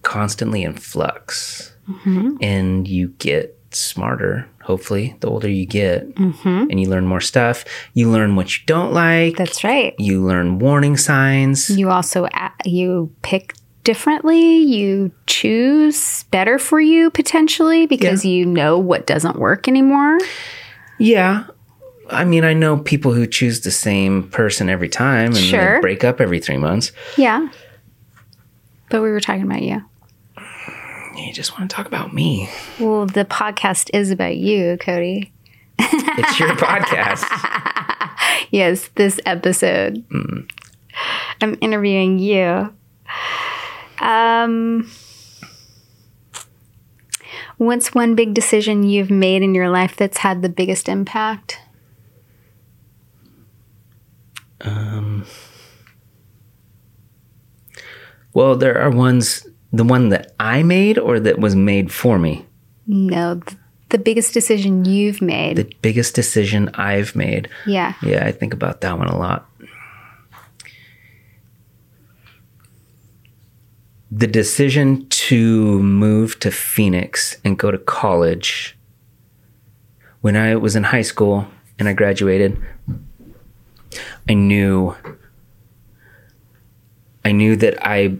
constantly 0.03 0.63
in 0.63 0.75
flux. 0.75 1.75
Mm-hmm. 1.89 2.37
And 2.41 2.87
you 2.87 3.09
get 3.19 3.59
smarter, 3.71 4.49
hopefully, 4.63 5.17
the 5.21 5.29
older 5.29 5.49
you 5.49 5.67
get. 5.67 6.15
Mm-hmm. 6.15 6.49
And 6.71 6.81
you 6.81 6.89
learn 6.89 7.07
more 7.07 7.21
stuff. 7.21 7.65
You 7.95 8.11
learn 8.11 8.37
what 8.37 8.57
you 8.59 8.65
don't 8.67 8.93
like. 8.93 9.37
That's 9.37 9.63
right. 9.65 9.95
you 9.99 10.23
learn 10.25 10.59
warning 10.59 10.97
signs. 10.97 11.71
You 11.71 11.91
also 11.91 12.29
you 12.65 13.13
pick 13.23 13.55
differently. 13.85 14.59
You 14.59 15.11
choose 15.27 16.23
better 16.31 16.59
for 16.59 16.81
you 16.81 17.11
potentially 17.11 17.87
because 17.87 18.25
you 18.25 18.47
know 18.47 18.79
what 18.79 19.07
doesn't 19.07 19.37
work 19.39 19.67
anymore. 19.69 20.19
Yeah. 20.99 21.47
I 22.11 22.25
mean, 22.25 22.45
I 22.45 22.53
know 22.53 22.77
people 22.79 23.13
who 23.13 23.27
choose 23.27 23.63
the 23.63 23.71
same 23.71 24.29
person 24.29 24.69
every 24.69 24.89
time 24.89 25.27
and 25.29 25.37
Sure. 25.37 25.77
they 25.77 25.81
break 25.81 26.05
up 26.05 26.21
every 26.21 26.39
three 26.41 26.59
months. 26.59 26.93
Yeah. 27.17 27.49
But 28.91 29.03
we 29.03 29.11
were 29.11 29.21
talking 29.21 29.43
about 29.43 29.63
you. 29.63 29.83
You 31.17 31.33
just 31.33 31.59
want 31.59 31.71
to 31.71 31.75
talk 31.75 31.87
about 31.87 32.13
me. 32.13 32.49
Well, 32.79 33.07
the 33.07 33.25
podcast 33.25 33.91
is 33.93 34.11
about 34.11 34.37
you, 34.37 34.77
Cody. 34.79 35.33
It's 35.79 36.39
your 36.39 36.49
podcast. 36.57 37.25
Yes, 38.51 38.89
this 38.95 39.21
episode. 39.27 40.05
I'm 41.41 41.59
interviewing 41.61 42.19
you. 42.19 42.73
Um, 44.01 44.91
what's 47.57 47.95
one 47.95 48.15
big 48.15 48.35
decision 48.35 48.83
you've 48.83 49.11
made 49.11 49.43
in 49.43 49.55
your 49.55 49.71
life 49.71 49.97
that's 49.97 50.19
had 50.19 50.43
the 50.43 50.49
biggest 50.49 50.89
impact? 50.89 51.59
Um, 54.61 55.27
well, 58.35 58.57
there 58.57 58.79
are 58.81 58.91
ones, 58.91 59.47
the 59.73 59.85
one 59.85 60.11
that 60.11 60.35
I 60.39 60.63
made 60.63 60.99
or 60.99 61.19
that 61.21 61.39
was 61.39 61.57
made 61.57 61.93
for 61.93 62.19
me. 62.19 62.47
No, 62.87 63.41
th- 63.41 63.59
the 63.89 63.99
biggest 63.99 64.35
decision 64.35 64.85
you've 64.85 65.23
made. 65.23 65.57
The 65.57 65.73
biggest 65.83 66.15
decision 66.15 66.69
I've 66.75 67.15
made. 67.17 67.49
yeah. 67.67 67.95
Yeah, 68.03 68.27
I 68.27 68.33
think 68.33 68.53
about 68.55 68.81
that 68.83 68.99
one 68.99 69.09
a 69.09 69.17
lot. 69.17 69.49
The 74.11 74.27
decision 74.27 75.07
to 75.09 75.83
move 75.83 76.39
to 76.41 76.51
Phoenix 76.51 77.39
and 77.45 77.59
go 77.59 77.71
to 77.71 77.79
college 77.79 78.77
when 80.21 80.37
I 80.37 80.55
was 80.57 80.77
in 80.77 80.85
high 80.85 81.03
school 81.03 81.47
and 81.79 81.89
I 81.89 81.95
graduated, 81.95 82.59
I 84.29 84.35
knew 84.35 84.95
I 87.25 87.33
knew 87.33 87.57
that 87.57 87.85
I 87.87 88.17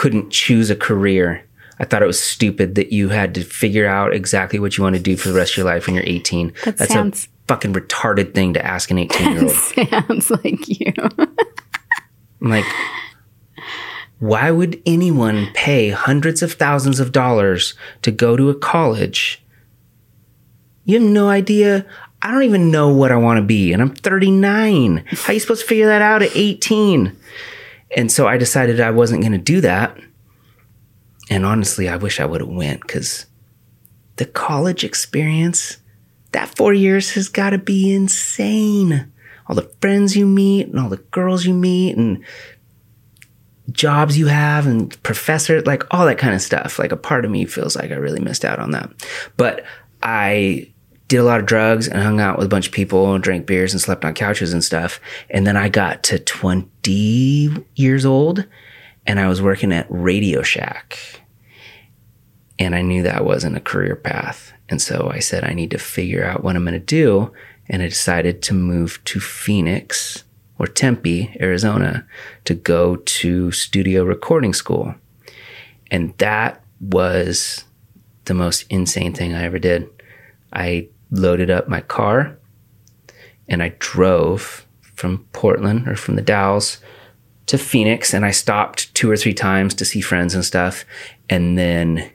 couldn't 0.00 0.30
choose 0.30 0.70
a 0.70 0.76
career. 0.76 1.44
I 1.78 1.84
thought 1.84 2.02
it 2.02 2.06
was 2.06 2.18
stupid 2.22 2.74
that 2.76 2.90
you 2.90 3.10
had 3.10 3.34
to 3.34 3.42
figure 3.44 3.86
out 3.86 4.14
exactly 4.14 4.58
what 4.58 4.78
you 4.78 4.82
want 4.84 4.96
to 4.96 5.02
do 5.02 5.14
for 5.14 5.28
the 5.28 5.34
rest 5.34 5.52
of 5.52 5.56
your 5.58 5.66
life 5.66 5.86
when 5.86 5.94
you're 5.94 6.04
18. 6.06 6.54
That 6.64 6.78
That's 6.78 6.92
sounds- 6.92 7.24
a 7.26 7.28
fucking 7.48 7.74
retarded 7.74 8.32
thing 8.34 8.54
to 8.54 8.64
ask 8.64 8.90
an 8.90 8.98
18 9.04 9.32
year 9.32 9.42
old. 9.42 9.52
Sounds 9.52 10.30
like 10.30 10.68
you. 10.68 10.92
I'm 12.40 12.48
like, 12.48 12.64
why 14.18 14.50
would 14.50 14.80
anyone 14.86 15.48
pay 15.54 15.90
hundreds 15.90 16.42
of 16.42 16.54
thousands 16.54 16.98
of 17.00 17.12
dollars 17.12 17.74
to 18.02 18.10
go 18.10 18.36
to 18.36 18.48
a 18.50 18.54
college? 18.54 19.42
You 20.84 21.00
have 21.00 21.08
no 21.10 21.28
idea. 21.28 21.84
I 22.22 22.30
don't 22.30 22.42
even 22.44 22.70
know 22.70 22.88
what 22.88 23.12
I 23.12 23.16
want 23.16 23.38
to 23.38 23.42
be, 23.44 23.72
and 23.72 23.80
I'm 23.82 23.94
39. 23.94 25.04
How 25.08 25.30
are 25.30 25.34
you 25.34 25.40
supposed 25.40 25.62
to 25.62 25.66
figure 25.66 25.86
that 25.86 26.02
out 26.02 26.22
at 26.22 26.34
18? 26.34 27.16
And 27.96 28.10
so 28.10 28.26
I 28.26 28.36
decided 28.36 28.80
I 28.80 28.90
wasn't 28.90 29.22
going 29.22 29.32
to 29.32 29.38
do 29.38 29.60
that. 29.62 29.98
And 31.28 31.44
honestly, 31.44 31.88
I 31.88 31.96
wish 31.96 32.20
I 32.20 32.26
would 32.26 32.40
have 32.40 32.50
went 32.50 32.82
because 32.82 33.26
the 34.16 34.26
college 34.26 34.84
experience, 34.84 35.78
that 36.32 36.54
four 36.56 36.72
years 36.72 37.12
has 37.14 37.28
got 37.28 37.50
to 37.50 37.58
be 37.58 37.92
insane. 37.92 39.12
All 39.46 39.56
the 39.56 39.70
friends 39.80 40.16
you 40.16 40.26
meet 40.26 40.68
and 40.68 40.78
all 40.78 40.88
the 40.88 40.98
girls 40.98 41.44
you 41.44 41.54
meet 41.54 41.96
and 41.96 42.24
jobs 43.72 44.18
you 44.18 44.26
have 44.26 44.66
and 44.66 45.00
professors, 45.02 45.66
like 45.66 45.82
all 45.92 46.06
that 46.06 46.18
kind 46.18 46.34
of 46.34 46.40
stuff. 46.40 46.78
Like 46.78 46.92
a 46.92 46.96
part 46.96 47.24
of 47.24 47.30
me 47.30 47.44
feels 47.44 47.76
like 47.76 47.90
I 47.90 47.96
really 47.96 48.20
missed 48.20 48.44
out 48.44 48.58
on 48.58 48.72
that. 48.72 48.90
But 49.36 49.64
I 50.02 50.69
did 51.10 51.18
a 51.18 51.24
lot 51.24 51.40
of 51.40 51.46
drugs 51.46 51.88
and 51.88 52.00
hung 52.00 52.20
out 52.20 52.38
with 52.38 52.46
a 52.46 52.48
bunch 52.48 52.68
of 52.68 52.72
people 52.72 53.12
and 53.12 53.22
drank 53.22 53.44
beers 53.44 53.72
and 53.72 53.80
slept 53.80 54.04
on 54.04 54.14
couches 54.14 54.52
and 54.52 54.62
stuff. 54.62 55.00
And 55.28 55.44
then 55.44 55.56
I 55.56 55.68
got 55.68 56.04
to 56.04 56.20
20 56.20 57.66
years 57.74 58.06
old 58.06 58.46
and 59.06 59.18
I 59.18 59.26
was 59.26 59.42
working 59.42 59.72
at 59.72 59.88
Radio 59.90 60.42
Shack. 60.42 61.20
And 62.60 62.76
I 62.76 62.82
knew 62.82 63.02
that 63.02 63.24
wasn't 63.24 63.56
a 63.56 63.60
career 63.60 63.96
path. 63.96 64.52
And 64.68 64.80
so 64.80 65.10
I 65.12 65.18
said, 65.18 65.42
I 65.42 65.52
need 65.52 65.72
to 65.72 65.78
figure 65.78 66.24
out 66.24 66.44
what 66.44 66.54
I'm 66.54 66.64
going 66.64 66.74
to 66.74 66.78
do. 66.78 67.32
And 67.68 67.82
I 67.82 67.88
decided 67.88 68.40
to 68.42 68.54
move 68.54 69.02
to 69.06 69.18
Phoenix 69.18 70.22
or 70.60 70.68
Tempe, 70.68 71.36
Arizona, 71.40 72.06
to 72.44 72.54
go 72.54 72.96
to 72.96 73.50
studio 73.50 74.04
recording 74.04 74.54
school. 74.54 74.94
And 75.90 76.16
that 76.18 76.62
was 76.80 77.64
the 78.26 78.34
most 78.34 78.64
insane 78.70 79.12
thing 79.12 79.34
I 79.34 79.42
ever 79.42 79.58
did. 79.58 79.88
I 80.52 80.88
loaded 81.10 81.50
up 81.50 81.68
my 81.68 81.80
car 81.80 82.38
and 83.48 83.62
I 83.62 83.74
drove 83.78 84.66
from 84.82 85.26
Portland 85.32 85.88
or 85.88 85.96
from 85.96 86.16
the 86.16 86.22
Dalles 86.22 86.78
to 87.46 87.58
Phoenix 87.58 88.14
and 88.14 88.24
I 88.24 88.30
stopped 88.30 88.94
two 88.94 89.10
or 89.10 89.16
three 89.16 89.34
times 89.34 89.74
to 89.74 89.84
see 89.84 90.00
friends 90.00 90.34
and 90.34 90.44
stuff. 90.44 90.84
And 91.28 91.58
then 91.58 92.10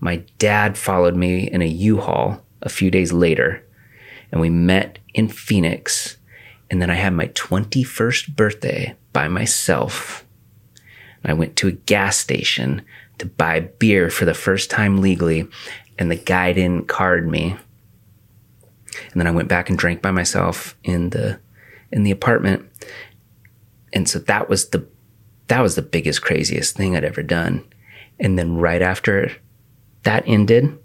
my 0.00 0.16
dad 0.38 0.78
followed 0.78 1.16
me 1.16 1.50
in 1.50 1.62
a 1.62 1.66
U-Haul 1.66 2.42
a 2.62 2.68
few 2.68 2.90
days 2.90 3.12
later 3.12 3.66
and 4.32 4.40
we 4.40 4.50
met 4.50 4.98
in 5.14 5.28
Phoenix 5.28 6.16
and 6.70 6.82
then 6.82 6.90
I 6.90 6.94
had 6.94 7.12
my 7.12 7.28
21st 7.28 8.34
birthday 8.34 8.96
by 9.12 9.28
myself. 9.28 10.24
And 11.22 11.30
I 11.30 11.34
went 11.34 11.56
to 11.56 11.68
a 11.68 11.72
gas 11.72 12.16
station 12.16 12.82
to 13.18 13.26
buy 13.26 13.60
beer 13.60 14.10
for 14.10 14.24
the 14.24 14.34
first 14.34 14.70
time 14.70 15.00
legally, 15.00 15.48
and 15.98 16.10
the 16.10 16.16
guy 16.16 16.52
didn't 16.52 16.88
card 16.88 17.28
me. 17.28 17.56
And 19.12 19.20
then 19.20 19.26
I 19.26 19.30
went 19.30 19.48
back 19.48 19.68
and 19.68 19.78
drank 19.78 20.02
by 20.02 20.10
myself 20.10 20.76
in 20.84 21.10
the 21.10 21.38
in 21.92 22.02
the 22.02 22.10
apartment. 22.10 22.68
And 23.92 24.08
so 24.08 24.18
that 24.20 24.48
was 24.48 24.70
the 24.70 24.86
that 25.48 25.60
was 25.60 25.74
the 25.74 25.82
biggest 25.82 26.22
craziest 26.22 26.76
thing 26.76 26.96
I'd 26.96 27.04
ever 27.04 27.22
done. 27.22 27.64
And 28.18 28.38
then 28.38 28.56
right 28.56 28.82
after 28.82 29.30
that 30.02 30.24
ended, 30.26 30.76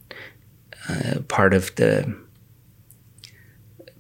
uh, 0.90 1.20
part 1.28 1.54
of 1.54 1.74
the 1.76 2.16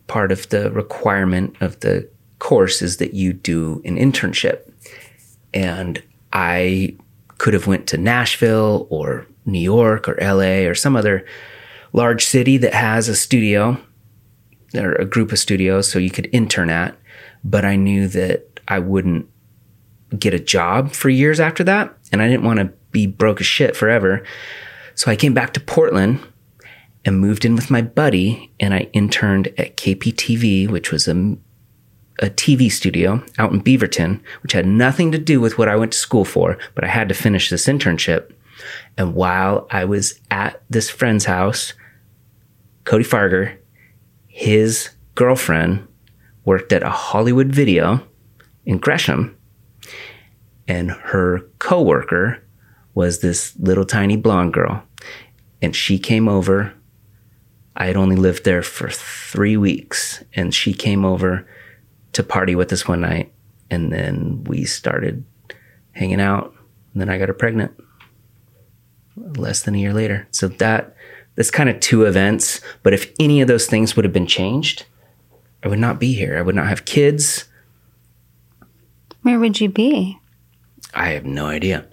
part 0.07 0.31
of 0.31 0.49
the 0.49 0.69
requirement 0.71 1.55
of 1.61 1.79
the 1.79 2.09
course 2.39 2.81
is 2.81 2.97
that 2.97 3.13
you 3.13 3.33
do 3.33 3.81
an 3.85 3.97
internship. 3.97 4.69
And 5.53 6.01
I 6.33 6.95
could 7.37 7.53
have 7.53 7.67
went 7.67 7.87
to 7.87 7.97
Nashville 7.97 8.87
or 8.89 9.25
New 9.45 9.59
York 9.59 10.07
or 10.07 10.17
LA 10.21 10.67
or 10.67 10.75
some 10.75 10.95
other 10.95 11.25
large 11.93 12.25
city 12.25 12.57
that 12.57 12.73
has 12.73 13.07
a 13.07 13.15
studio 13.15 13.77
or 14.75 14.93
a 14.93 15.05
group 15.05 15.31
of 15.31 15.39
studios 15.39 15.89
so 15.89 15.99
you 15.99 16.11
could 16.11 16.29
intern 16.31 16.69
at, 16.69 16.97
but 17.43 17.65
I 17.65 17.75
knew 17.75 18.07
that 18.09 18.59
I 18.67 18.79
wouldn't 18.79 19.27
get 20.17 20.33
a 20.33 20.39
job 20.39 20.91
for 20.91 21.09
years 21.09 21.39
after 21.39 21.63
that 21.63 21.95
and 22.11 22.21
I 22.21 22.27
didn't 22.27 22.45
want 22.45 22.59
to 22.59 22.71
be 22.91 23.07
broke 23.07 23.39
as 23.39 23.47
shit 23.47 23.75
forever. 23.75 24.23
So 24.95 25.09
I 25.09 25.15
came 25.15 25.33
back 25.33 25.53
to 25.53 25.59
Portland 25.59 26.19
and 27.05 27.19
moved 27.19 27.45
in 27.45 27.55
with 27.55 27.71
my 27.71 27.81
buddy 27.81 28.51
and 28.59 28.73
I 28.73 28.89
interned 28.93 29.47
at 29.57 29.77
KPTV, 29.77 30.69
which 30.69 30.91
was 30.91 31.07
a, 31.07 31.15
a 32.19 32.29
TV 32.29 32.71
studio 32.71 33.23
out 33.39 33.51
in 33.51 33.63
Beaverton, 33.63 34.21
which 34.43 34.53
had 34.53 34.65
nothing 34.65 35.11
to 35.11 35.17
do 35.17 35.39
with 35.39 35.57
what 35.57 35.69
I 35.69 35.75
went 35.75 35.93
to 35.93 35.97
school 35.97 36.25
for, 36.25 36.57
but 36.75 36.83
I 36.83 36.87
had 36.87 37.09
to 37.09 37.15
finish 37.15 37.49
this 37.49 37.65
internship. 37.65 38.33
And 38.97 39.15
while 39.15 39.67
I 39.71 39.85
was 39.85 40.19
at 40.29 40.61
this 40.69 40.89
friend's 40.89 41.25
house, 41.25 41.73
Cody 42.83 43.03
Farger, 43.03 43.57
his 44.41 44.89
girlfriend 45.15 45.87
worked 46.45 46.73
at 46.73 46.83
a 46.83 46.89
Hollywood 46.89 47.47
video 47.47 48.05
in 48.65 48.77
Gresham 48.77 49.37
and 50.67 50.91
her 50.91 51.41
coworker 51.59 52.43
was 52.93 53.19
this 53.19 53.55
little 53.57 53.85
tiny 53.85 54.17
blonde 54.17 54.53
girl 54.53 54.83
and 55.61 55.75
she 55.75 55.99
came 55.99 56.27
over 56.27 56.73
I 57.75 57.85
had 57.85 57.95
only 57.95 58.15
lived 58.15 58.43
there 58.43 58.61
for 58.61 58.89
three 58.89 59.57
weeks, 59.57 60.23
and 60.33 60.53
she 60.53 60.73
came 60.73 61.05
over 61.05 61.47
to 62.13 62.23
party 62.23 62.53
with 62.53 62.71
us 62.73 62.87
one 62.87 63.01
night, 63.01 63.33
and 63.69 63.91
then 63.91 64.43
we 64.43 64.65
started 64.65 65.23
hanging 65.93 66.19
out. 66.19 66.53
And 66.93 67.01
then 67.01 67.09
I 67.09 67.17
got 67.17 67.29
her 67.29 67.33
pregnant 67.33 67.71
less 69.15 69.63
than 69.63 69.75
a 69.75 69.77
year 69.77 69.93
later. 69.93 70.27
So 70.31 70.47
that 70.47 70.95
that's 71.35 71.51
kind 71.51 71.69
of 71.69 71.79
two 71.79 72.03
events. 72.03 72.61
But 72.83 72.93
if 72.93 73.11
any 73.19 73.41
of 73.41 73.47
those 73.47 73.67
things 73.67 73.95
would 73.95 74.05
have 74.05 74.13
been 74.13 74.27
changed, 74.27 74.85
I 75.63 75.67
would 75.67 75.79
not 75.79 75.99
be 75.99 76.13
here. 76.13 76.37
I 76.37 76.41
would 76.41 76.55
not 76.55 76.67
have 76.67 76.85
kids. 76.85 77.45
Where 79.21 79.39
would 79.39 79.61
you 79.61 79.69
be? 79.69 80.19
I 80.93 81.09
have 81.09 81.25
no 81.25 81.45
idea. 81.45 81.85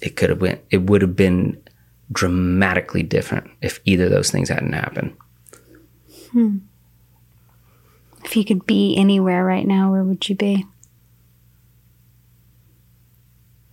It 0.00 0.16
could 0.16 0.30
have 0.30 0.40
went. 0.40 0.60
It 0.70 0.82
would 0.82 1.02
have 1.02 1.16
been 1.16 1.60
dramatically 2.10 3.02
different 3.02 3.50
if 3.60 3.80
either 3.84 4.04
of 4.04 4.10
those 4.10 4.30
things 4.30 4.48
hadn't 4.48 4.72
happened. 4.72 5.16
Hmm. 6.32 6.58
If 8.24 8.36
you 8.36 8.44
could 8.44 8.66
be 8.66 8.96
anywhere 8.96 9.44
right 9.44 9.66
now, 9.66 9.90
where 9.90 10.04
would 10.04 10.28
you 10.28 10.36
be? 10.36 10.66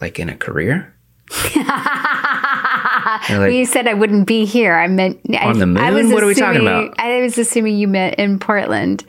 Like 0.01 0.19
in 0.19 0.29
a 0.29 0.35
career? 0.35 0.95
like, 3.29 3.53
you 3.53 3.65
said 3.65 3.87
I 3.87 3.93
wouldn't 3.93 4.27
be 4.27 4.45
here, 4.45 4.75
I 4.75 4.87
meant 4.87 5.19
on 5.39 5.59
the 5.59 5.65
moon. 5.65 5.77
I 5.77 5.91
was 5.91 6.07
what 6.07 6.23
assuming, 6.23 6.23
are 6.23 6.27
we 6.27 6.35
talking 6.35 6.61
about? 6.61 6.99
I 6.99 7.21
was 7.21 7.37
assuming 7.37 7.77
you 7.77 7.87
meant 7.87 8.15
in 8.15 8.39
Portland. 8.39 9.05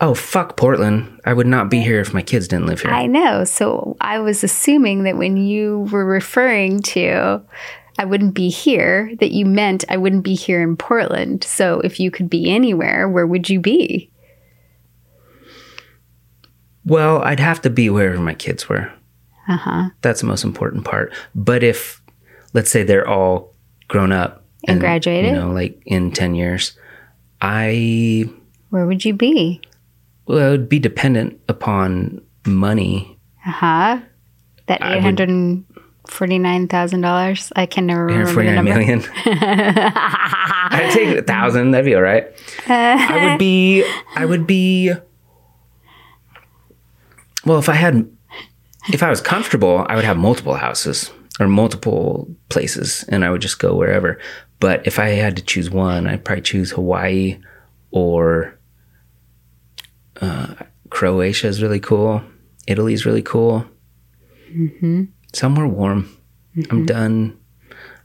Oh 0.00 0.14
fuck 0.14 0.56
Portland! 0.56 1.20
I 1.24 1.32
would 1.32 1.46
not 1.46 1.70
be 1.70 1.80
here 1.80 2.00
if 2.00 2.12
my 2.12 2.22
kids 2.22 2.48
didn't 2.48 2.66
live 2.66 2.80
here. 2.80 2.90
I 2.90 3.06
know. 3.06 3.44
So 3.44 3.96
I 4.00 4.18
was 4.18 4.42
assuming 4.42 5.04
that 5.04 5.16
when 5.16 5.36
you 5.36 5.88
were 5.92 6.04
referring 6.04 6.82
to 6.82 7.42
I 7.98 8.04
wouldn't 8.04 8.34
be 8.34 8.48
here, 8.48 9.14
that 9.20 9.30
you 9.32 9.46
meant 9.46 9.84
I 9.88 9.96
wouldn't 9.96 10.24
be 10.24 10.34
here 10.34 10.60
in 10.60 10.76
Portland. 10.76 11.44
So 11.44 11.80
if 11.80 12.00
you 12.00 12.10
could 12.10 12.28
be 12.28 12.50
anywhere, 12.50 13.08
where 13.08 13.26
would 13.26 13.48
you 13.48 13.60
be? 13.60 14.10
Well, 16.84 17.22
I'd 17.22 17.38
have 17.38 17.60
to 17.62 17.70
be 17.70 17.88
wherever 17.90 18.20
my 18.20 18.34
kids 18.34 18.68
were. 18.68 18.92
Uh 19.48 19.56
huh. 19.56 19.90
That's 20.00 20.20
the 20.20 20.26
most 20.26 20.42
important 20.42 20.84
part. 20.84 21.12
But 21.34 21.62
if, 21.62 22.01
let's 22.52 22.70
say, 22.70 22.82
they're 22.82 23.08
all 23.08 23.54
grown 23.88 24.12
up 24.12 24.44
and, 24.64 24.74
and 24.74 24.80
graduated, 24.80 25.30
you 25.32 25.36
know, 25.36 25.50
like 25.50 25.80
in 25.86 26.12
10 26.12 26.34
years, 26.34 26.76
I. 27.40 28.28
Where 28.70 28.86
would 28.86 29.04
you 29.04 29.14
be? 29.14 29.60
Well, 30.26 30.38
it 30.38 30.50
would 30.50 30.68
be 30.68 30.78
dependent 30.78 31.40
upon 31.48 32.22
money. 32.46 33.18
Uh 33.46 33.50
huh. 33.50 34.00
That 34.66 34.80
$849,000. 34.80 37.52
I 37.56 37.66
can 37.66 37.86
never 37.86 38.06
remember 38.06 38.44
the 38.44 38.52
number. 38.52 38.74
million. 38.74 39.02
I'd 39.24 40.90
take 40.92 41.18
a 41.18 41.22
thousand. 41.22 41.72
That'd 41.72 41.84
be 41.84 41.94
all 41.94 42.02
right. 42.02 42.26
I 42.68 43.26
would 43.28 43.38
be. 43.38 43.84
I 44.14 44.24
would 44.24 44.46
be. 44.46 44.92
Well, 47.44 47.58
if 47.58 47.68
I 47.68 47.74
had, 47.74 48.08
if 48.92 49.02
I 49.02 49.10
was 49.10 49.20
comfortable, 49.20 49.84
I 49.88 49.96
would 49.96 50.04
have 50.04 50.16
multiple 50.16 50.54
houses 50.54 51.10
or 51.42 51.48
multiple 51.48 52.28
places, 52.48 53.04
and 53.08 53.24
I 53.24 53.30
would 53.30 53.42
just 53.42 53.58
go 53.58 53.74
wherever. 53.74 54.18
But 54.60 54.86
if 54.86 54.98
I 54.98 55.08
had 55.08 55.36
to 55.36 55.42
choose 55.42 55.70
one, 55.70 56.06
I'd 56.06 56.24
probably 56.24 56.42
choose 56.42 56.70
Hawaii 56.70 57.38
or 57.90 58.58
uh, 60.20 60.54
Croatia 60.90 61.48
is 61.48 61.62
really 61.62 61.80
cool. 61.80 62.22
Italy's 62.66 63.04
really 63.04 63.22
cool. 63.22 63.66
Mm-hmm 64.52 65.04
somewhere 65.32 65.66
warm. 65.66 66.16
Mm-hmm. 66.56 66.74
I'm 66.74 66.86
done. 66.86 67.38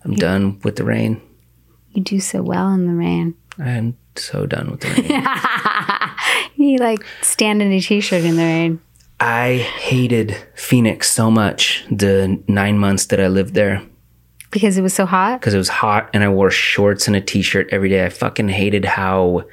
I'm 0.04 0.12
you, 0.14 0.18
done 0.18 0.60
with 0.64 0.78
the 0.78 0.84
rain. 0.84 1.22
You 1.92 2.04
do 2.04 2.20
so 2.20 2.42
well 2.42 2.70
in 2.74 2.88
the 2.88 2.94
rain. 2.94 3.36
I'm 3.60 3.98
so 4.16 4.46
done 4.46 4.72
with 4.72 4.82
the 4.82 4.90
rain. 6.58 6.70
You 6.70 6.78
like 6.78 7.06
stand 7.22 7.62
in 7.62 7.72
a 7.72 7.80
t-shirt 7.80 8.24
in 8.24 8.36
the 8.36 8.44
rain. 8.44 8.82
I 9.20 9.56
hated 9.58 10.38
Phoenix 10.56 11.10
so 11.12 11.32
much 11.32 11.84
the 11.90 12.42
nine 12.48 12.78
months 12.78 13.08
that 13.08 13.20
I 13.20 13.28
lived 13.28 13.56
there 13.56 13.82
Because 14.52 14.78
it 14.78 14.82
was 14.84 14.94
so 14.94 15.06
hot? 15.06 15.40
because 15.40 15.54
it 15.54 15.58
was 15.58 15.70
hot 15.70 16.10
and 16.14 16.24
I 16.24 16.30
wore 16.30 16.52
shorts 16.52 17.08
and 17.08 17.16
a 17.16 17.22
t 17.22 17.42
shirt 17.42 17.68
every 17.72 17.90
day. 17.90 18.06
I 18.06 18.10
fucking 18.10 18.50
hated 18.50 18.86
how 18.86 19.46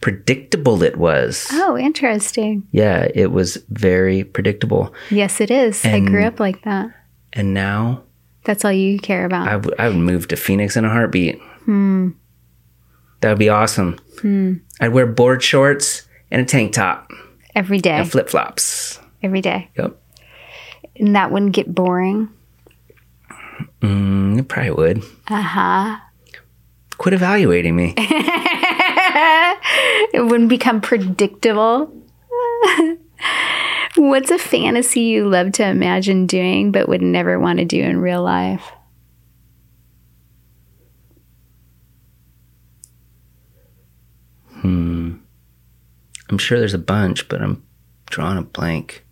predictable 0.00 0.82
it 0.82 0.96
was. 0.96 1.46
Oh, 1.52 1.76
interesting. 1.76 2.66
Yeah, 2.72 3.08
it 3.14 3.30
was 3.32 3.56
very 3.68 4.24
predictable. 4.24 4.94
Yes, 5.10 5.40
it 5.42 5.50
is. 5.50 5.84
I 5.84 6.00
grew 6.00 6.24
up 6.24 6.40
like 6.40 6.62
that. 6.64 6.88
And 7.34 7.52
now 7.52 8.04
That's 8.44 8.64
all 8.64 8.72
you 8.72 8.98
care 8.98 9.26
about. 9.26 9.46
I 9.48 9.56
would 9.56 9.74
I 9.78 9.90
move 9.90 10.28
to 10.28 10.36
Phoenix 10.36 10.76
in 10.76 10.84
a 10.86 10.88
heartbeat. 10.90 11.38
Hmm. 11.66 12.10
That 13.20 13.28
would 13.30 13.38
be 13.38 13.50
awesome. 13.50 13.98
Hmm. 14.22 14.54
I'd 14.80 14.94
wear 14.94 15.04
board 15.06 15.42
shorts 15.42 16.08
and 16.30 16.40
a 16.40 16.44
tank 16.46 16.72
top 16.72 17.10
Every 17.54 17.78
day. 17.78 17.90
and 17.90 18.10
flip 18.10 18.30
flops. 18.30 18.98
Every 19.22 19.40
day. 19.40 19.70
Yep. 19.76 20.00
And 20.96 21.16
that 21.16 21.30
wouldn't 21.30 21.52
get 21.52 21.74
boring. 21.74 22.28
Mm, 23.80 24.38
it 24.38 24.48
probably 24.48 24.70
would. 24.70 25.02
Uh 25.28 25.42
huh. 25.42 25.96
Quit 26.98 27.14
evaluating 27.14 27.76
me. 27.76 27.94
It 30.12 30.24
wouldn't 30.24 30.48
become 30.48 30.80
predictable. 30.80 31.92
What's 33.96 34.30
a 34.30 34.38
fantasy 34.38 35.02
you 35.02 35.28
love 35.28 35.52
to 35.52 35.66
imagine 35.66 36.26
doing 36.26 36.72
but 36.72 36.88
would 36.88 37.02
never 37.02 37.38
want 37.38 37.58
to 37.58 37.64
do 37.64 37.82
in 37.82 38.00
real 38.00 38.22
life? 38.22 38.70
Hmm. 44.60 45.14
I'm 46.28 46.38
sure 46.38 46.58
there's 46.58 46.74
a 46.74 46.78
bunch, 46.78 47.28
but 47.28 47.40
I'm 47.42 47.64
drawing 48.06 48.38
a 48.38 48.42
blank. 48.42 49.04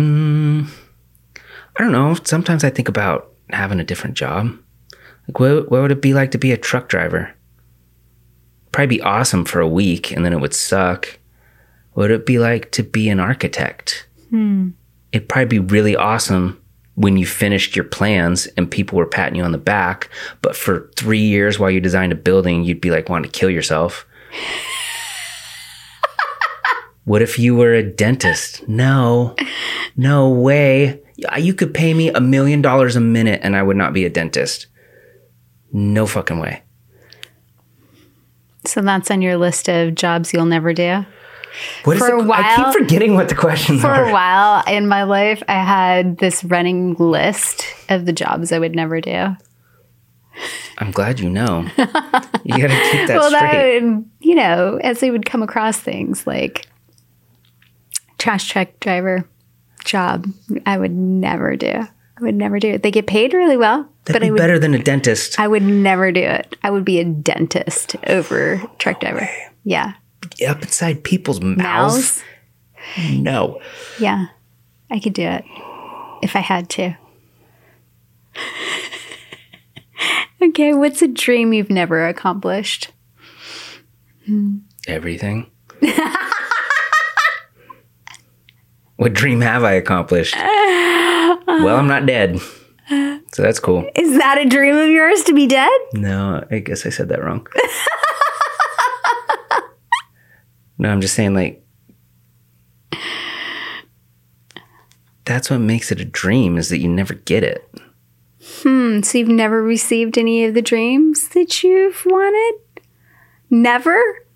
Mm, 0.00 0.66
I 1.76 1.82
don't 1.82 1.92
know. 1.92 2.16
Sometimes 2.24 2.64
I 2.64 2.70
think 2.70 2.88
about 2.88 3.32
having 3.50 3.80
a 3.80 3.84
different 3.84 4.16
job. 4.16 4.56
Like, 5.28 5.38
what, 5.38 5.70
what 5.70 5.82
would 5.82 5.92
it 5.92 6.00
be 6.00 6.14
like 6.14 6.30
to 6.30 6.38
be 6.38 6.52
a 6.52 6.56
truck 6.56 6.88
driver? 6.88 7.34
Probably 8.72 8.96
be 8.96 9.02
awesome 9.02 9.44
for 9.44 9.60
a 9.60 9.68
week 9.68 10.10
and 10.10 10.24
then 10.24 10.32
it 10.32 10.40
would 10.40 10.54
suck. 10.54 11.18
What 11.92 12.04
would 12.04 12.10
it 12.12 12.26
be 12.26 12.38
like 12.38 12.70
to 12.72 12.82
be 12.82 13.10
an 13.10 13.20
architect? 13.20 14.08
It'd 15.12 15.28
probably 15.28 15.58
be 15.58 15.58
really 15.58 15.96
awesome 15.96 16.62
when 16.94 17.18
you 17.18 17.26
finished 17.26 17.76
your 17.76 17.84
plans 17.84 18.46
and 18.56 18.70
people 18.70 18.96
were 18.96 19.06
patting 19.06 19.36
you 19.36 19.42
on 19.42 19.52
the 19.52 19.58
back. 19.58 20.08
But 20.40 20.56
for 20.56 20.90
three 20.96 21.20
years 21.20 21.58
while 21.58 21.70
you 21.70 21.80
designed 21.80 22.12
a 22.12 22.16
building, 22.16 22.64
you'd 22.64 22.80
be 22.80 22.90
like 22.90 23.08
wanting 23.08 23.30
to 23.30 23.38
kill 23.38 23.50
yourself. 23.50 24.06
What 27.04 27.22
if 27.22 27.38
you 27.38 27.54
were 27.56 27.72
a 27.74 27.82
dentist? 27.82 28.66
No, 28.68 29.34
no 29.96 30.28
way. 30.28 31.00
You 31.38 31.54
could 31.54 31.74
pay 31.74 31.92
me 31.94 32.08
a 32.10 32.20
million 32.20 32.62
dollars 32.62 32.96
a 32.96 33.00
minute 33.00 33.40
and 33.42 33.56
I 33.56 33.62
would 33.62 33.76
not 33.76 33.92
be 33.92 34.04
a 34.04 34.10
dentist. 34.10 34.66
No 35.72 36.06
fucking 36.06 36.38
way. 36.38 36.62
So 38.66 38.80
that's 38.82 39.10
on 39.10 39.22
your 39.22 39.36
list 39.36 39.68
of 39.68 39.94
jobs 39.94 40.32
you'll 40.32 40.44
never 40.46 40.72
do? 40.72 41.04
What 41.84 41.96
is 41.96 42.02
For 42.02 42.16
a 42.16 42.22
the- 42.22 42.32
I 42.32 42.54
keep 42.56 42.72
forgetting 42.82 43.14
what 43.14 43.28
the 43.28 43.34
questions 43.34 43.80
For 43.80 43.88
are. 43.88 44.08
a 44.08 44.12
while 44.12 44.62
in 44.68 44.86
my 44.86 45.02
life, 45.02 45.42
I 45.48 45.54
had 45.64 46.18
this 46.18 46.44
running 46.44 46.94
list 46.94 47.64
of 47.88 48.06
the 48.06 48.12
jobs 48.12 48.52
I 48.52 48.58
would 48.58 48.74
never 48.74 49.00
do. 49.00 49.36
I'm 50.78 50.90
glad 50.92 51.20
you 51.20 51.28
know. 51.30 51.66
You 52.42 52.56
gotta 52.66 52.90
keep 52.90 53.06
that 53.06 53.18
well, 53.20 53.30
that 53.30 53.50
straight. 53.50 53.82
would, 53.84 54.10
you 54.20 54.34
know, 54.34 54.80
as 54.82 55.00
they 55.00 55.10
would 55.10 55.26
come 55.26 55.42
across 55.42 55.78
things 55.78 56.26
like 56.26 56.66
trash 58.20 58.50
truck 58.50 58.68
driver 58.78 59.24
job, 59.84 60.26
I 60.66 60.78
would 60.78 60.92
never 60.92 61.56
do. 61.56 61.72
I 61.72 62.22
would 62.22 62.34
never 62.34 62.60
do 62.60 62.68
it. 62.68 62.82
They 62.82 62.90
get 62.90 63.06
paid 63.06 63.32
really 63.32 63.56
well, 63.56 63.88
That'd 64.04 64.14
but 64.14 64.20
be 64.20 64.28
I 64.28 64.30
would 64.30 64.38
better 64.38 64.58
than 64.58 64.74
a 64.74 64.82
dentist. 64.82 65.40
I 65.40 65.48
would 65.48 65.62
never 65.62 66.12
do 66.12 66.20
it. 66.20 66.54
I 66.62 66.70
would 66.70 66.84
be 66.84 67.00
a 67.00 67.04
dentist 67.04 67.96
over 68.06 68.62
truck 68.78 69.00
driver. 69.00 69.28
Yeah. 69.64 69.94
Up 70.46 70.62
inside 70.62 71.02
people's 71.02 71.40
mouths. 71.40 72.22
Mouse. 72.96 73.10
No. 73.10 73.60
Yeah. 73.98 74.26
I 74.90 75.00
could 75.00 75.14
do 75.14 75.22
it 75.22 75.44
if 76.22 76.36
I 76.36 76.40
had 76.40 76.68
to. 76.70 76.94
okay, 80.42 80.74
what's 80.74 81.00
a 81.00 81.08
dream 81.08 81.52
you've 81.52 81.70
never 81.70 82.06
accomplished? 82.06 82.92
Everything. 84.86 85.50
what 89.00 89.14
dream 89.14 89.40
have 89.40 89.64
I 89.64 89.72
accomplished? 89.72 90.36
well, 90.36 91.76
I'm 91.76 91.86
not 91.86 92.04
dead. 92.04 92.38
So 93.32 93.42
that's 93.42 93.58
cool. 93.58 93.88
Is 93.94 94.18
that 94.18 94.36
a 94.36 94.44
dream 94.44 94.76
of 94.76 94.90
yours 94.90 95.22
to 95.22 95.32
be 95.32 95.46
dead? 95.46 95.70
No, 95.94 96.44
I 96.50 96.58
guess 96.58 96.84
I 96.84 96.90
said 96.90 97.08
that 97.08 97.24
wrong. 97.24 97.46
no, 100.78 100.90
I'm 100.90 101.00
just 101.00 101.14
saying, 101.14 101.32
like, 101.32 101.64
that's 105.24 105.48
what 105.48 105.60
makes 105.60 105.90
it 105.90 106.00
a 106.00 106.04
dream 106.04 106.58
is 106.58 106.68
that 106.68 106.80
you 106.80 106.88
never 106.88 107.14
get 107.14 107.42
it. 107.42 107.72
Hmm, 108.62 109.00
so 109.00 109.16
you've 109.16 109.28
never 109.28 109.62
received 109.62 110.18
any 110.18 110.44
of 110.44 110.52
the 110.52 110.60
dreams 110.60 111.28
that 111.30 111.62
you've 111.62 112.04
wanted? 112.04 112.60
Never? 113.48 114.26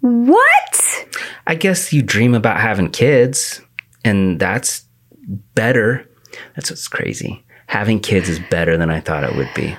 What? 0.00 1.06
I 1.46 1.54
guess 1.54 1.92
you 1.92 2.02
dream 2.02 2.34
about 2.34 2.60
having 2.60 2.90
kids, 2.90 3.60
and 4.04 4.38
that's 4.38 4.84
better. 5.54 6.08
That's 6.54 6.70
what's 6.70 6.88
crazy. 6.88 7.44
Having 7.66 8.00
kids 8.00 8.28
is 8.28 8.38
better 8.38 8.76
than 8.76 8.90
I 8.90 9.00
thought 9.00 9.24
it 9.24 9.34
would 9.34 9.52
be. 9.54 9.76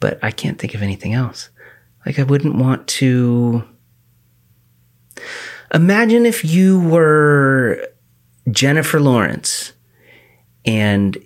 But 0.00 0.18
I 0.22 0.30
can't 0.30 0.58
think 0.58 0.74
of 0.74 0.82
anything 0.82 1.14
else. 1.14 1.50
Like, 2.06 2.18
I 2.18 2.24
wouldn't 2.24 2.56
want 2.56 2.88
to. 2.88 3.64
Imagine 5.72 6.26
if 6.26 6.44
you 6.44 6.80
were 6.80 7.86
Jennifer 8.50 9.00
Lawrence 9.00 9.72
and 10.64 11.16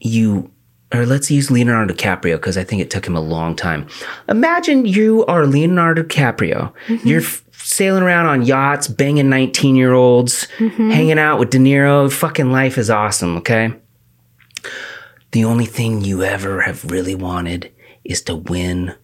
you 0.00 0.52
or 0.96 1.06
let's 1.06 1.30
use 1.30 1.50
Leonardo 1.50 1.94
DiCaprio 1.94 2.36
because 2.36 2.56
I 2.56 2.64
think 2.64 2.82
it 2.82 2.90
took 2.90 3.06
him 3.06 3.16
a 3.16 3.20
long 3.20 3.54
time. 3.54 3.86
Imagine 4.28 4.86
you 4.86 5.24
are 5.26 5.46
Leonardo 5.46 6.02
DiCaprio. 6.02 6.72
Mm-hmm. 6.86 7.08
You're 7.08 7.20
f- 7.20 7.44
sailing 7.52 8.02
around 8.02 8.26
on 8.26 8.42
yachts, 8.42 8.88
banging 8.88 9.28
19 9.28 9.76
year 9.76 9.92
olds, 9.92 10.48
mm-hmm. 10.58 10.90
hanging 10.90 11.18
out 11.18 11.38
with 11.38 11.50
De 11.50 11.58
Niro. 11.58 12.10
Fucking 12.12 12.52
life 12.52 12.78
is 12.78 12.90
awesome, 12.90 13.36
okay? 13.38 13.72
The 15.32 15.44
only 15.44 15.66
thing 15.66 16.02
you 16.02 16.22
ever 16.22 16.62
have 16.62 16.90
really 16.90 17.14
wanted 17.14 17.72
is 18.04 18.22
to 18.22 18.36
win 18.36 18.94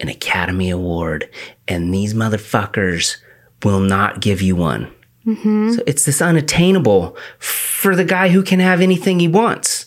an 0.00 0.08
Academy 0.08 0.70
Award, 0.70 1.28
and 1.68 1.92
these 1.92 2.14
motherfuckers 2.14 3.16
will 3.62 3.80
not 3.80 4.20
give 4.20 4.42
you 4.42 4.56
one. 4.56 4.90
Mm-hmm. 5.26 5.72
So 5.72 5.82
it's 5.86 6.04
this 6.04 6.20
unattainable 6.20 7.16
for 7.38 7.96
the 7.96 8.04
guy 8.04 8.28
who 8.28 8.42
can 8.42 8.60
have 8.60 8.80
anything 8.80 9.20
he 9.20 9.28
wants. 9.28 9.83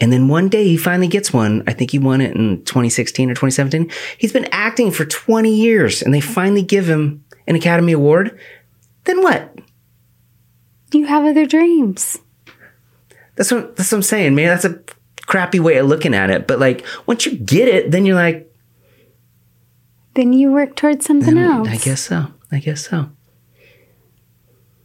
And 0.00 0.12
then 0.12 0.28
one 0.28 0.48
day 0.48 0.64
he 0.64 0.76
finally 0.76 1.08
gets 1.08 1.32
one. 1.32 1.62
I 1.66 1.74
think 1.74 1.90
he 1.90 1.98
won 1.98 2.20
it 2.20 2.34
in 2.34 2.64
2016 2.64 3.30
or 3.30 3.34
2017. 3.34 3.90
He's 4.16 4.32
been 4.32 4.48
acting 4.50 4.90
for 4.90 5.04
20 5.04 5.54
years 5.54 6.00
and 6.02 6.14
they 6.14 6.20
finally 6.20 6.62
give 6.62 6.88
him 6.88 7.24
an 7.46 7.54
Academy 7.54 7.92
Award. 7.92 8.38
Then 9.04 9.22
what? 9.22 9.58
You 10.92 11.04
have 11.04 11.24
other 11.24 11.46
dreams. 11.46 12.18
That's 13.36 13.52
what, 13.52 13.76
that's 13.76 13.92
what 13.92 13.98
I'm 13.98 14.02
saying, 14.02 14.34
man. 14.34 14.48
That's 14.48 14.64
a 14.64 14.80
crappy 15.26 15.60
way 15.60 15.76
of 15.76 15.86
looking 15.86 16.14
at 16.14 16.30
it. 16.30 16.46
But 16.46 16.58
like, 16.58 16.84
once 17.06 17.26
you 17.26 17.36
get 17.36 17.68
it, 17.68 17.90
then 17.90 18.06
you're 18.06 18.16
like, 18.16 18.50
Then 20.14 20.32
you 20.32 20.50
work 20.50 20.76
towards 20.76 21.06
something 21.06 21.38
else. 21.38 21.68
I 21.68 21.76
guess 21.76 22.00
so. 22.00 22.26
I 22.50 22.58
guess 22.58 22.88
so. 22.88 22.96
Are 22.96 23.12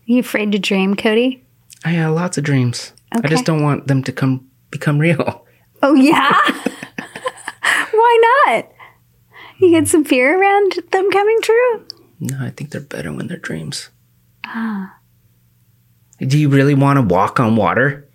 you 0.05 0.19
afraid 0.19 0.51
to 0.51 0.59
dream, 0.59 0.95
Cody? 0.95 1.43
I 1.83 1.89
have 1.89 2.13
lots 2.13 2.37
of 2.37 2.43
dreams. 2.43 2.93
I 3.11 3.27
just 3.27 3.45
don't 3.45 3.63
want 3.63 3.87
them 3.87 4.03
to 4.03 4.11
come 4.11 4.49
become 4.77 4.99
real. 4.99 5.45
Oh, 5.81 5.93
yeah? 5.93 6.37
Why 7.91 8.43
not? 8.45 8.71
You 9.59 9.69
get 9.69 9.87
some 9.87 10.03
fear 10.03 10.39
around 10.39 10.73
them 10.91 11.09
coming 11.11 11.37
true? 11.41 11.85
No, 12.19 12.37
I 12.41 12.49
think 12.49 12.71
they're 12.71 12.81
better 12.81 13.13
when 13.13 13.27
they're 13.27 13.37
dreams. 13.37 13.89
Ah. 14.45 14.97
Do 16.19 16.37
you 16.37 16.49
really 16.49 16.75
want 16.75 16.97
to 16.97 17.01
walk 17.01 17.39
on 17.39 17.55
water? 17.55 18.07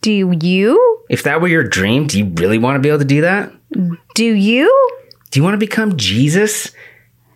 Do 0.00 0.32
you? 0.40 1.04
If 1.10 1.24
that 1.24 1.40
were 1.40 1.48
your 1.48 1.64
dream, 1.64 2.06
do 2.06 2.18
you 2.18 2.26
really 2.36 2.58
want 2.58 2.76
to 2.76 2.80
be 2.80 2.88
able 2.88 3.00
to 3.00 3.04
do 3.04 3.20
that? 3.20 3.52
Do 4.14 4.24
you? 4.24 4.90
Do 5.30 5.38
you 5.38 5.44
want 5.44 5.54
to 5.54 5.58
become 5.58 5.96
Jesus? 5.96 6.72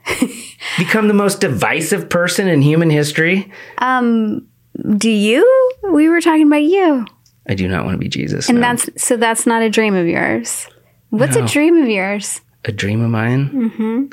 become 0.78 1.08
the 1.08 1.14
most 1.14 1.40
divisive 1.40 2.08
person 2.08 2.48
in 2.48 2.62
human 2.62 2.90
history? 2.90 3.52
Um, 3.78 4.48
do 4.96 5.10
you? 5.10 5.72
We 5.92 6.08
were 6.08 6.20
talking 6.20 6.46
about 6.46 6.62
you. 6.62 7.06
I 7.48 7.54
do 7.54 7.68
not 7.68 7.84
want 7.84 7.94
to 7.94 7.98
be 7.98 8.08
Jesus. 8.08 8.48
And 8.48 8.56
no. 8.60 8.62
that's 8.62 8.88
so 9.02 9.16
that's 9.16 9.46
not 9.46 9.62
a 9.62 9.70
dream 9.70 9.94
of 9.94 10.06
yours. 10.06 10.66
What's 11.10 11.36
No. 11.36 11.44
a 11.44 11.48
dream 11.48 11.76
of 11.76 11.88
yours? 11.88 12.40
a 12.66 12.72
dream 12.72 13.02
of 13.02 13.10
mine 13.10 13.50
Mm-hmm. 13.50 14.04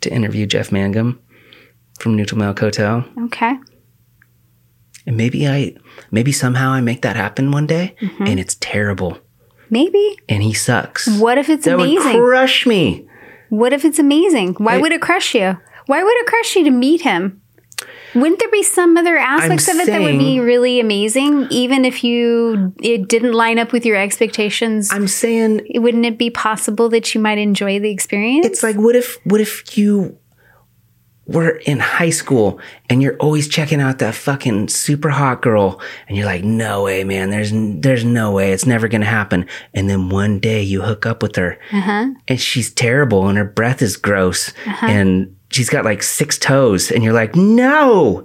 to 0.00 0.12
interview 0.12 0.46
Jeff 0.46 0.72
Mangum 0.72 1.20
from 2.00 2.16
Neutral 2.16 2.38
Milk 2.40 2.58
Hotel. 2.58 3.04
Okay. 3.26 3.54
And 5.06 5.16
maybe 5.16 5.46
I, 5.46 5.76
maybe 6.10 6.32
somehow 6.32 6.72
I 6.72 6.80
make 6.80 7.02
that 7.02 7.14
happen 7.16 7.50
one 7.52 7.66
day 7.66 7.94
Mm-hmm. 8.00 8.26
and 8.26 8.40
it's 8.40 8.56
terrible 8.56 9.18
Maybe. 9.70 10.16
and 10.28 10.42
he 10.42 10.52
sucks. 10.52 11.06
What 11.18 11.38
if 11.38 11.48
it's 11.48 11.66
that 11.66 11.74
amazing? 11.74 12.14
would 12.14 12.20
crush 12.28 12.66
me. 12.66 13.06
What 13.50 13.72
if 13.72 13.84
it's 13.84 13.98
amazing? 13.98 14.54
Why 14.54 14.74
I- 14.76 14.78
would 14.78 14.92
it 14.92 15.00
crush 15.00 15.34
you? 15.34 15.56
Why 15.86 16.02
would 16.02 16.16
it 16.16 16.26
crush 16.26 16.56
you 16.56 16.64
to 16.64 16.70
meet 16.70 17.02
him? 17.02 17.42
Wouldn't 18.14 18.38
there 18.38 18.50
be 18.50 18.62
some 18.62 18.96
other 18.96 19.16
aspects 19.16 19.68
of 19.68 19.76
it 19.76 19.86
that 19.86 20.00
would 20.00 20.18
be 20.18 20.40
really 20.40 20.80
amazing, 20.80 21.48
even 21.50 21.84
if 21.84 22.04
you 22.04 22.72
it 22.80 23.08
didn't 23.08 23.32
line 23.32 23.58
up 23.58 23.72
with 23.72 23.84
your 23.84 23.96
expectations? 23.96 24.92
I'm 24.92 25.08
saying 25.08 25.66
wouldn't 25.74 26.06
it 26.06 26.18
be 26.18 26.30
possible 26.30 26.88
that 26.90 27.14
you 27.14 27.20
might 27.20 27.38
enjoy 27.38 27.78
the 27.80 27.90
experience? 27.90 28.46
it's 28.46 28.62
like 28.62 28.76
what 28.76 28.94
if 28.94 29.18
what 29.24 29.40
if 29.40 29.76
you 29.76 30.16
were 31.26 31.56
in 31.64 31.78
high 31.78 32.10
school 32.10 32.60
and 32.90 33.02
you're 33.02 33.16
always 33.16 33.48
checking 33.48 33.80
out 33.80 33.98
that 33.98 34.14
fucking 34.14 34.68
super 34.68 35.08
hot 35.08 35.40
girl 35.40 35.80
and 36.06 36.16
you're 36.16 36.26
like 36.26 36.44
no 36.44 36.82
way 36.82 37.02
man 37.02 37.30
there's 37.30 37.50
there's 37.80 38.04
no 38.04 38.30
way 38.30 38.52
it's 38.52 38.66
never 38.66 38.88
going 38.88 39.00
to 39.00 39.06
happen 39.06 39.46
and 39.72 39.88
then 39.88 40.10
one 40.10 40.38
day 40.38 40.62
you 40.62 40.82
hook 40.82 41.06
up 41.06 41.22
with 41.22 41.34
her 41.36 41.58
uh-huh. 41.72 42.08
and 42.28 42.40
she's 42.40 42.70
terrible 42.70 43.26
and 43.26 43.38
her 43.38 43.44
breath 43.44 43.80
is 43.80 43.96
gross 43.96 44.52
and 44.82 45.34
she's 45.54 45.70
got 45.70 45.84
like 45.84 46.02
six 46.02 46.36
toes 46.38 46.90
and 46.90 47.02
you're 47.04 47.12
like 47.12 47.34
no 47.36 48.24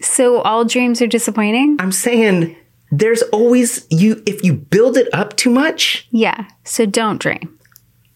So 0.00 0.40
all 0.42 0.64
dreams 0.64 1.00
are 1.02 1.06
disappointing? 1.06 1.76
i'm 1.80 1.92
saying 1.92 2.56
there's 2.90 3.22
always 3.32 3.86
you 3.90 4.22
if 4.26 4.42
you 4.44 4.52
build 4.54 4.96
it 4.96 5.08
up 5.12 5.36
too 5.36 5.50
much 5.50 6.06
Yeah. 6.10 6.46
So 6.64 6.86
don't 6.86 7.20
dream. 7.20 7.58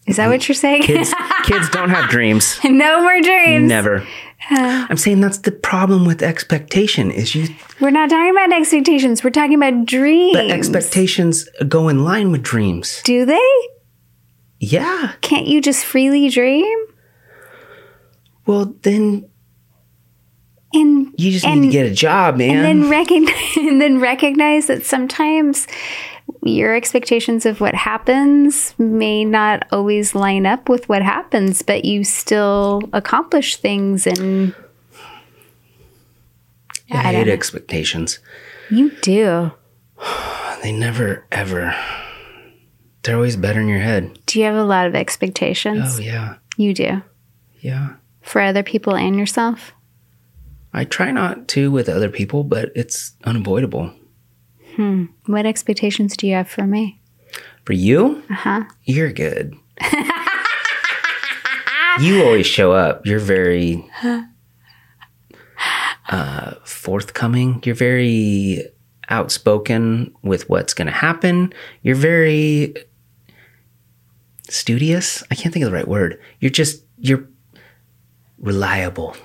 Is 0.07 0.17
that 0.17 0.27
what 0.29 0.47
you're 0.47 0.55
saying? 0.55 0.83
kids 0.83 1.13
kids 1.43 1.69
don't 1.69 1.89
have 1.89 2.09
dreams 2.09 2.59
no 2.63 3.01
more 3.01 3.21
dreams. 3.21 3.67
never 3.69 4.01
uh. 4.49 4.87
i'm 4.89 4.97
saying 4.97 5.21
that's 5.21 5.39
the 5.39 5.51
problem 5.51 6.05
with 6.05 6.21
expectation 6.23 7.11
is 7.11 7.35
you 7.35 7.47
We're 7.79 7.91
not 7.91 8.09
talking 8.09 8.31
about 8.31 8.51
expectations. 8.53 9.23
We're 9.23 9.29
talking 9.29 9.55
about 9.55 9.85
dreams. 9.85 10.33
But 10.35 10.49
expectations 10.51 11.47
go 11.67 11.87
in 11.89 12.03
line 12.03 12.31
with 12.31 12.43
dreams. 12.43 13.01
Do 13.03 13.25
they? 13.25 13.49
Yeah. 14.59 15.13
Can't 15.21 15.47
you 15.47 15.61
just 15.61 15.83
freely 15.85 16.29
dream? 16.29 16.77
Well, 18.51 18.75
then 18.81 19.29
And 20.73 21.13
you 21.17 21.31
just 21.31 21.45
And- 21.45 21.61
need 21.61 21.67
to 21.67 21.71
get 21.71 21.85
a 21.85 21.93
job, 21.93 22.35
man. 22.37 22.65
and 22.65 22.65
then 22.83 22.89
recognize 22.89 23.33
and 23.57 23.81
then 23.81 23.99
recognize 24.01 24.67
that 24.67 24.85
sometimes 24.85 25.67
your 26.43 26.75
expectations 26.75 27.45
of 27.45 27.61
what 27.61 27.75
happens 27.75 28.73
may 28.77 29.23
not 29.23 29.65
always 29.71 30.13
line 30.15 30.45
up 30.45 30.67
with 30.67 30.89
what 30.89 31.01
happens, 31.01 31.61
but 31.61 31.85
you 31.85 32.03
still 32.03 32.81
accomplish 32.93 33.55
things 33.55 34.05
and 34.05 34.53
I, 36.91 36.97
I 36.97 37.13
hate 37.13 37.29
expectations. 37.29 38.19
you 38.69 38.91
do. 39.01 39.51
They 40.61 40.71
never, 40.73 41.25
ever. 41.31 41.73
They're 43.03 43.15
always 43.15 43.35
better 43.37 43.61
in 43.61 43.67
your 43.69 43.79
head. 43.79 44.19
Do 44.25 44.39
you 44.39 44.45
have 44.45 44.55
a 44.55 44.63
lot 44.65 44.87
of 44.87 44.95
expectations? 44.95 45.97
Oh, 45.97 46.01
yeah. 46.01 46.35
You 46.57 46.73
do. 46.73 47.01
Yeah. 47.61 47.95
For 48.21 48.41
other 48.41 48.63
people 48.63 48.95
and 48.95 49.15
yourself? 49.17 49.73
I 50.73 50.85
try 50.85 51.11
not 51.11 51.47
to 51.49 51.69
with 51.71 51.89
other 51.89 52.09
people, 52.09 52.43
but 52.43 52.71
it's 52.75 53.13
unavoidable. 53.23 53.93
What 55.27 55.45
expectations 55.45 56.17
do 56.17 56.25
you 56.27 56.33
have 56.33 56.49
for 56.49 56.65
me? 56.65 56.99
For 57.65 57.73
you, 57.73 58.23
Uh-huh. 58.31 58.63
you're 58.83 59.11
good. 59.11 59.53
you 61.99 62.23
always 62.23 62.47
show 62.47 62.71
up. 62.71 63.05
You're 63.05 63.19
very 63.19 63.85
uh, 66.09 66.55
forthcoming. 66.63 67.61
You're 67.63 67.75
very 67.75 68.63
outspoken 69.09 70.13
with 70.23 70.49
what's 70.49 70.73
going 70.73 70.87
to 70.87 70.91
happen. 70.93 71.53
You're 71.83 71.95
very 71.95 72.73
studious. 74.49 75.23
I 75.29 75.35
can't 75.35 75.53
think 75.53 75.63
of 75.65 75.71
the 75.71 75.75
right 75.77 75.87
word. 75.87 76.19
You're 76.39 76.49
just, 76.51 76.83
you're 76.97 77.27
reliable. 78.41 79.15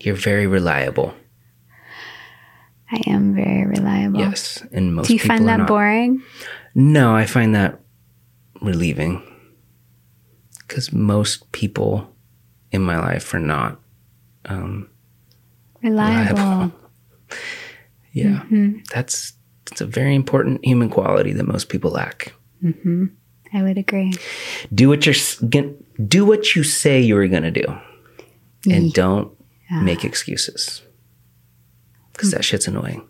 You're 0.00 0.16
very 0.16 0.46
reliable. 0.46 1.14
I 2.90 3.00
am 3.06 3.34
very 3.34 3.66
reliable. 3.66 4.20
Yes. 4.20 4.62
And 4.72 4.94
most 4.94 5.08
Do 5.08 5.14
you 5.14 5.18
find 5.20 5.48
that 5.48 5.66
boring? 5.66 6.22
No, 6.74 7.14
I 7.14 7.26
find 7.26 7.54
that 7.54 7.80
relieving 8.60 9.22
because 10.60 10.92
most 10.92 11.50
people 11.52 12.10
in 12.72 12.82
my 12.82 12.98
life 12.98 13.32
are 13.34 13.40
not. 13.40 13.80
Um, 14.46 14.88
Reliable. 15.82 16.36
Reliable. 16.36 16.72
yeah, 18.12 18.42
Mm-hmm. 18.44 18.78
that's 18.92 19.34
that's 19.66 19.80
a 19.80 19.86
very 19.86 20.14
important 20.14 20.64
human 20.64 20.88
quality 20.90 21.32
that 21.32 21.46
most 21.46 21.68
people 21.68 21.90
lack. 21.90 22.32
I 23.52 23.62
would 23.62 23.78
agree. 23.78 24.12
Do 24.74 24.88
what 24.88 25.04
you're 25.06 25.14
do 26.08 26.24
what 26.26 26.54
you 26.56 26.62
say 26.64 27.00
you're 27.00 27.28
gonna 27.28 27.50
do, 27.50 27.64
and 28.66 28.92
don't 28.92 29.32
make 29.70 30.04
excuses 30.04 30.82
because 32.12 32.30
that 32.30 32.44
shit's 32.44 32.68
annoying. 32.68 33.06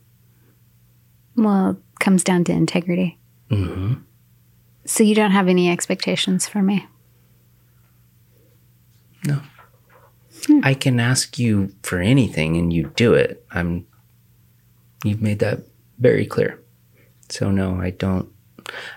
Well, 1.37 1.71
it 1.71 1.77
comes 2.01 2.25
down 2.25 2.45
to 2.45 2.53
integrity. 2.53 3.19
hmm 3.51 3.95
So 4.87 5.03
you 5.03 5.15
don't 5.15 5.33
have 5.33 5.49
any 5.49 5.71
expectations 5.71 6.47
for 6.49 6.63
me. 6.63 6.87
No. 9.27 9.41
I 10.63 10.75
can 10.75 11.01
ask 11.01 11.39
you 11.39 11.75
for 11.83 11.99
anything 11.99 12.57
and 12.57 12.73
you 12.73 12.93
do 12.97 13.15
it. 13.15 13.45
I'm 13.51 13.87
you've 15.03 15.23
made 15.23 15.39
that 15.39 15.61
very 15.99 16.27
clear. 16.27 16.61
So 17.31 17.51
no, 17.51 17.81
I 17.81 17.91
don't 17.91 18.29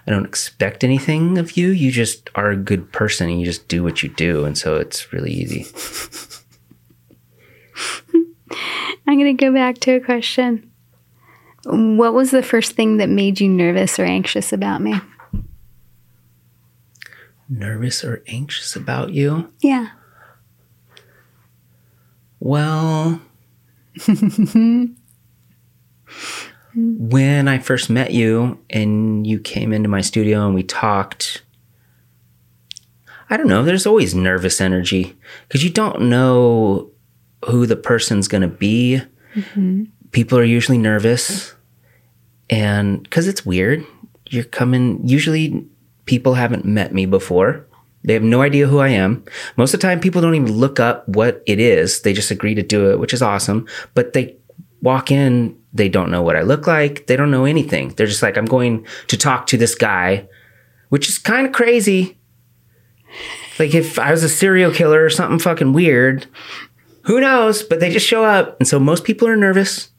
I 0.06 0.12
don't 0.12 0.26
expect 0.26 0.84
anything 0.84 1.38
of 1.38 1.56
you. 1.58 1.70
You 1.70 1.92
just 1.92 2.30
are 2.36 2.52
a 2.52 2.58
good 2.58 2.92
person 2.92 3.30
and 3.30 3.40
you 3.40 3.46
just 3.46 3.68
do 3.68 3.84
what 3.84 4.04
you 4.04 4.10
do 4.10 4.44
and 4.46 4.58
so 4.58 4.76
it's 4.76 5.14
really 5.14 5.32
easy. 5.32 5.66
I'm 9.08 9.18
going 9.18 9.36
to 9.38 9.46
go 9.46 9.54
back 9.54 9.78
to 9.80 9.94
a 9.94 10.00
question. 10.02 10.70
What 11.64 12.14
was 12.14 12.32
the 12.32 12.44
first 12.44 12.74
thing 12.74 12.98
that 12.98 13.10
made 13.10 13.40
you 13.40 13.48
nervous 13.48 13.98
or 13.98 14.04
anxious 14.04 14.52
about 14.52 14.82
me? 14.82 15.00
Nervous 17.50 18.04
or 18.04 18.22
anxious 18.28 18.76
about 18.76 19.12
you? 19.12 19.52
Yeah. 19.62 19.88
Well, 22.40 23.22
when 26.76 27.48
I 27.48 27.58
first 27.60 27.90
met 27.90 28.12
you 28.12 28.60
and 28.70 29.26
you 29.26 29.40
came 29.40 29.72
into 29.72 29.90
my 29.90 30.02
studio 30.02 30.46
and 30.46 30.54
we 30.54 30.64
talked, 30.64 31.42
I 33.30 33.38
don't 33.38 33.48
know, 33.48 33.64
there's 33.64 33.88
always 33.88 34.14
nervous 34.14 34.60
energy 34.60 35.18
because 35.48 35.64
you 35.64 35.70
don't 35.70 36.02
know 36.04 36.92
who 37.46 37.66
the 37.66 37.76
person's 37.76 38.28
going 38.28 38.42
to 38.42 38.48
be. 38.48 39.02
Mm-hmm. 39.36 39.86
People 40.12 40.38
are 40.38 40.44
usually 40.44 40.78
nervous 40.78 41.54
and 42.50 43.04
because 43.04 43.28
it's 43.28 43.46
weird, 43.46 43.86
you're 44.30 44.44
coming, 44.44 45.06
usually 45.06 45.66
people 46.06 46.34
haven't 46.34 46.66
met 46.66 46.94
me 46.94 47.06
before. 47.06 47.66
They 48.04 48.14
have 48.14 48.24
no 48.24 48.42
idea 48.42 48.68
who 48.68 48.80
I 48.80 48.90
am. 48.90 49.26
Most 49.58 49.74
of 49.74 49.82
the 49.82 49.88
time, 49.88 50.00
people 50.00 50.22
don't 50.22 50.36
even 50.36 50.54
look 50.54 50.80
up 50.80 51.08
what 51.10 51.44
it 51.46 51.60
is. 51.60 52.02
They 52.02 52.14
just 52.14 52.32
agree 52.32 52.56
to 52.56 52.64
do 52.64 52.92
it, 52.92 53.00
which 53.00 53.14
is 53.14 53.22
awesome. 53.22 53.68
But 53.96 54.14
they 54.14 54.38
walk 54.82 55.12
in, 55.12 55.58
they 55.74 55.90
don't 55.90 56.12
know 56.12 56.22
what 56.22 56.38
I 56.38 56.42
look 56.42 56.68
like. 56.68 57.08
They 57.08 57.18
don't 57.18 57.32
know 57.32 57.44
anything. 57.44 57.90
They're 57.90 58.08
just 58.08 58.24
like, 58.24 58.38
I'm 58.38 58.46
going 58.46 58.86
to 59.08 59.18
talk 59.18 59.48
to 59.48 59.58
this 59.58 59.76
guy, 59.76 60.28
which 60.90 61.10
is 61.10 61.18
kind 61.18 61.46
of 61.46 61.52
crazy. 61.52 62.18
Like 63.60 63.74
if 63.74 64.00
I 64.00 64.12
was 64.12 64.24
a 64.24 64.30
serial 64.30 64.72
killer 64.72 65.04
or 65.04 65.10
something 65.10 65.40
fucking 65.40 65.74
weird, 65.74 66.28
who 67.08 67.22
knows? 67.22 67.64
But 67.64 67.80
they 67.80 67.90
just 67.90 68.06
show 68.06 68.26
up. 68.26 68.60
And 68.60 68.68
so 68.68 68.80
most 68.80 69.06
people 69.06 69.30
are 69.30 69.38
nervous. 69.38 69.90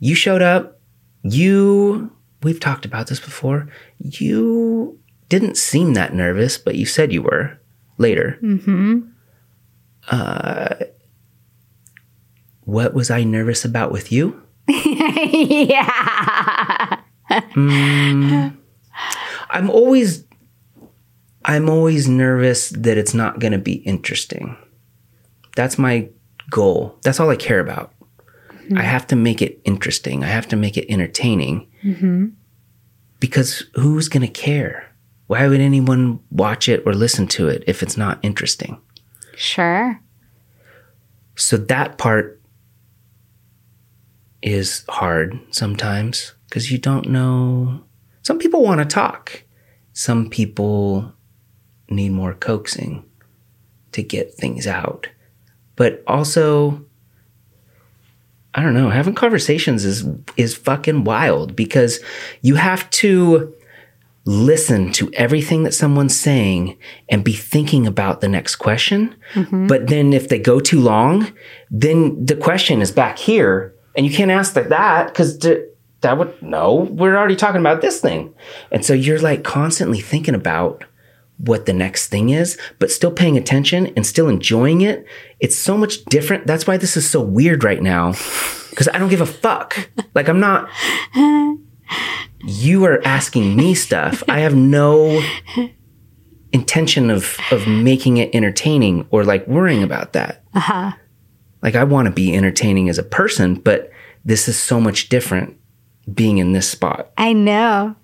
You 0.00 0.14
showed 0.14 0.42
up. 0.42 0.78
You, 1.22 2.14
we've 2.42 2.60
talked 2.60 2.84
about 2.84 3.06
this 3.06 3.20
before. 3.20 3.68
You 3.98 4.98
didn't 5.30 5.56
seem 5.56 5.94
that 5.94 6.14
nervous, 6.14 6.58
but 6.58 6.74
you 6.74 6.84
said 6.84 7.10
you 7.10 7.22
were 7.22 7.58
later. 7.96 8.38
Mm-hmm. 8.42 9.00
Uh, 10.08 10.74
what 12.64 12.92
was 12.92 13.10
I 13.10 13.24
nervous 13.24 13.64
about 13.64 13.90
with 13.90 14.12
you? 14.12 14.42
yeah. 14.68 17.00
I'm 19.50 19.70
always, 19.70 20.26
I'm 21.46 21.70
always 21.70 22.08
nervous 22.08 22.68
that 22.70 22.98
it's 22.98 23.14
not 23.14 23.38
going 23.38 23.52
to 23.52 23.58
be 23.58 23.76
interesting. 23.76 24.58
That's 25.56 25.78
my 25.78 26.10
goal. 26.52 26.96
That's 27.02 27.18
all 27.18 27.30
I 27.30 27.36
care 27.36 27.58
about. 27.58 27.92
Mm-hmm. 28.50 28.78
I 28.78 28.82
have 28.82 29.08
to 29.08 29.16
make 29.16 29.42
it 29.42 29.60
interesting. 29.64 30.22
I 30.22 30.28
have 30.28 30.46
to 30.48 30.56
make 30.56 30.76
it 30.76 30.88
entertaining. 30.88 31.66
Mm-hmm. 31.82 32.26
Because 33.18 33.64
who's 33.74 34.08
going 34.08 34.26
to 34.26 34.32
care? 34.32 34.94
Why 35.26 35.48
would 35.48 35.60
anyone 35.60 36.20
watch 36.30 36.68
it 36.68 36.82
or 36.86 36.92
listen 36.92 37.26
to 37.28 37.48
it 37.48 37.64
if 37.66 37.82
it's 37.82 37.96
not 37.96 38.20
interesting? 38.22 38.80
Sure. 39.34 40.00
So 41.34 41.56
that 41.56 41.98
part 41.98 42.40
is 44.42 44.84
hard 44.88 45.40
sometimes 45.50 46.34
because 46.48 46.70
you 46.70 46.78
don't 46.78 47.08
know. 47.08 47.82
Some 48.22 48.38
people 48.38 48.62
want 48.62 48.80
to 48.80 48.84
talk, 48.84 49.44
some 49.92 50.28
people 50.28 51.12
need 51.88 52.10
more 52.10 52.34
coaxing 52.34 53.04
to 53.92 54.02
get 54.02 54.34
things 54.34 54.66
out. 54.66 55.08
But 55.82 56.00
also, 56.06 56.80
I 58.54 58.62
don't 58.62 58.72
know, 58.72 58.88
having 58.88 59.16
conversations 59.16 59.84
is 59.84 60.06
is 60.36 60.54
fucking 60.54 61.02
wild 61.02 61.56
because 61.56 61.98
you 62.40 62.54
have 62.54 62.88
to 63.02 63.52
listen 64.24 64.92
to 64.92 65.12
everything 65.14 65.64
that 65.64 65.74
someone's 65.74 66.16
saying 66.16 66.78
and 67.08 67.24
be 67.24 67.32
thinking 67.32 67.88
about 67.88 68.20
the 68.20 68.28
next 68.28 68.54
question. 68.54 69.12
Mm-hmm. 69.34 69.66
But 69.66 69.88
then 69.88 70.12
if 70.12 70.28
they 70.28 70.38
go 70.38 70.60
too 70.60 70.78
long, 70.78 71.32
then 71.68 72.26
the 72.26 72.36
question 72.36 72.80
is 72.80 72.92
back 72.92 73.18
here 73.18 73.74
and 73.96 74.06
you 74.06 74.12
can't 74.12 74.30
ask 74.30 74.54
like 74.54 74.68
that 74.68 75.08
because 75.08 75.36
that 75.40 76.16
would, 76.16 76.40
no, 76.40 76.74
we're 76.92 77.16
already 77.16 77.34
talking 77.34 77.60
about 77.60 77.80
this 77.80 78.00
thing. 78.00 78.32
And 78.70 78.84
so 78.84 78.92
you're 78.94 79.18
like 79.18 79.42
constantly 79.42 80.00
thinking 80.00 80.36
about 80.36 80.84
what 81.42 81.66
the 81.66 81.72
next 81.72 82.08
thing 82.08 82.30
is, 82.30 82.58
but 82.78 82.90
still 82.90 83.10
paying 83.10 83.36
attention 83.36 83.92
and 83.96 84.06
still 84.06 84.28
enjoying 84.28 84.80
it. 84.80 85.04
It's 85.40 85.56
so 85.56 85.76
much 85.76 86.04
different. 86.04 86.46
That's 86.46 86.66
why 86.66 86.76
this 86.76 86.96
is 86.96 87.08
so 87.08 87.20
weird 87.20 87.64
right 87.64 87.82
now 87.82 88.12
because 88.70 88.88
I 88.88 88.98
don't 88.98 89.10
give 89.10 89.20
a 89.20 89.26
fuck. 89.26 89.90
Like 90.14 90.28
I'm 90.28 90.40
not 90.40 90.68
you 92.44 92.84
are 92.84 93.00
asking 93.04 93.56
me 93.56 93.74
stuff. 93.74 94.22
I 94.28 94.40
have 94.40 94.54
no 94.54 95.22
intention 96.52 97.10
of 97.10 97.38
of 97.50 97.66
making 97.66 98.18
it 98.18 98.34
entertaining 98.34 99.06
or 99.10 99.24
like 99.24 99.46
worrying 99.46 99.82
about 99.82 100.12
that. 100.12 100.44
Uh-huh. 100.54 100.92
Like 101.62 101.74
I 101.74 101.84
want 101.84 102.06
to 102.06 102.12
be 102.12 102.34
entertaining 102.34 102.88
as 102.88 102.98
a 102.98 103.02
person, 103.02 103.54
but 103.54 103.90
this 104.24 104.48
is 104.48 104.58
so 104.58 104.80
much 104.80 105.08
different 105.08 105.58
being 106.12 106.38
in 106.38 106.52
this 106.52 106.68
spot. 106.68 107.12
I 107.16 107.32
know. 107.32 107.96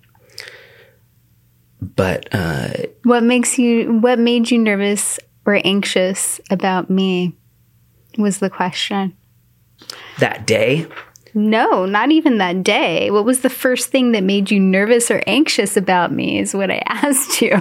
But 1.80 2.28
uh 2.32 2.68
What 3.04 3.22
makes 3.22 3.58
you 3.58 3.98
what 4.00 4.18
made 4.18 4.50
you 4.50 4.58
nervous 4.58 5.18
or 5.46 5.60
anxious 5.64 6.40
about 6.50 6.90
me 6.90 7.36
was 8.18 8.38
the 8.38 8.50
question. 8.50 9.14
that 10.18 10.46
day, 10.46 10.86
No, 11.34 11.86
not 11.86 12.10
even 12.10 12.38
that 12.38 12.62
day. 12.64 13.10
What 13.10 13.24
was 13.24 13.40
the 13.40 13.50
first 13.50 13.90
thing 13.90 14.12
that 14.12 14.24
made 14.24 14.50
you 14.50 14.58
nervous 14.58 15.10
or 15.10 15.22
anxious 15.26 15.76
about 15.76 16.10
me 16.12 16.38
is 16.40 16.52
what 16.54 16.70
I 16.70 16.82
asked 16.86 17.40
you. 17.40 17.60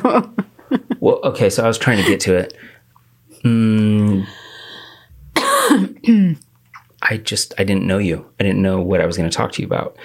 well, 1.00 1.20
okay, 1.24 1.50
so 1.50 1.64
I 1.64 1.68
was 1.68 1.78
trying 1.78 1.98
to 2.04 2.10
get 2.10 2.20
to 2.22 2.36
it. 2.36 2.54
Mm, 3.44 4.26
I 7.02 7.18
just 7.18 7.54
I 7.60 7.64
didn't 7.64 7.86
know 7.86 8.00
you. 8.00 8.26
I 8.40 8.44
didn't 8.44 8.62
know 8.62 8.82
what 8.82 9.00
I 9.02 9.06
was 9.06 9.16
going 9.18 9.30
to 9.30 9.36
talk 9.36 9.52
to 9.54 9.62
you 9.62 9.68
about. 9.68 9.96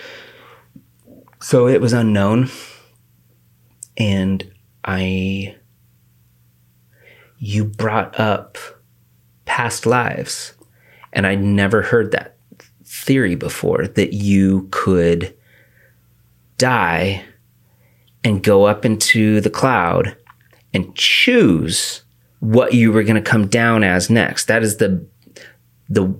So 1.41 1.67
it 1.67 1.81
was 1.81 1.93
unknown, 1.93 2.51
and 3.97 4.51
I. 4.85 5.57
You 7.39 7.65
brought 7.65 8.21
up 8.21 8.57
past 9.47 9.85
lives, 9.85 10.55
and 11.13 11.27
I'd 11.27 11.43
never 11.43 11.83
heard 11.83 12.13
that 12.13 12.37
theory 12.85 13.35
before 13.35 13.89
that 13.89 14.13
you 14.13 14.69
could 14.71 15.35
die 16.57 17.25
and 18.23 18.43
go 18.45 18.65
up 18.65 18.85
into 18.85 19.41
the 19.41 19.51
cloud 19.51 20.17
and 20.73 20.95
choose 20.95 22.03
what 22.39 22.75
you 22.75 22.93
were 22.93 23.03
going 23.03 23.23
to 23.23 23.31
come 23.31 23.49
down 23.49 23.83
as 23.83 24.11
next. 24.11 24.47
That 24.47 24.63
is 24.63 24.77
the 24.77 25.05
the 25.89 26.15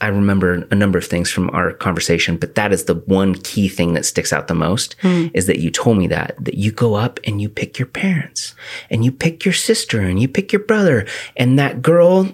I 0.00 0.08
remember 0.08 0.66
a 0.70 0.74
number 0.74 0.98
of 0.98 1.06
things 1.06 1.30
from 1.30 1.50
our 1.50 1.72
conversation, 1.72 2.36
but 2.36 2.54
that 2.54 2.72
is 2.72 2.84
the 2.84 2.94
one 2.94 3.34
key 3.34 3.68
thing 3.68 3.94
that 3.94 4.06
sticks 4.06 4.32
out 4.32 4.48
the 4.48 4.54
most 4.54 4.96
hmm. 5.02 5.26
is 5.34 5.46
that 5.46 5.58
you 5.58 5.70
told 5.70 5.98
me 5.98 6.06
that 6.08 6.36
that 6.38 6.54
you 6.54 6.72
go 6.72 6.94
up 6.94 7.20
and 7.24 7.40
you 7.40 7.48
pick 7.48 7.78
your 7.78 7.88
parents 7.88 8.54
and 8.88 9.04
you 9.04 9.12
pick 9.12 9.44
your 9.44 9.54
sister 9.54 10.00
and 10.00 10.20
you 10.20 10.28
pick 10.28 10.52
your 10.52 10.62
brother 10.62 11.06
and 11.36 11.58
that 11.58 11.82
girl 11.82 12.28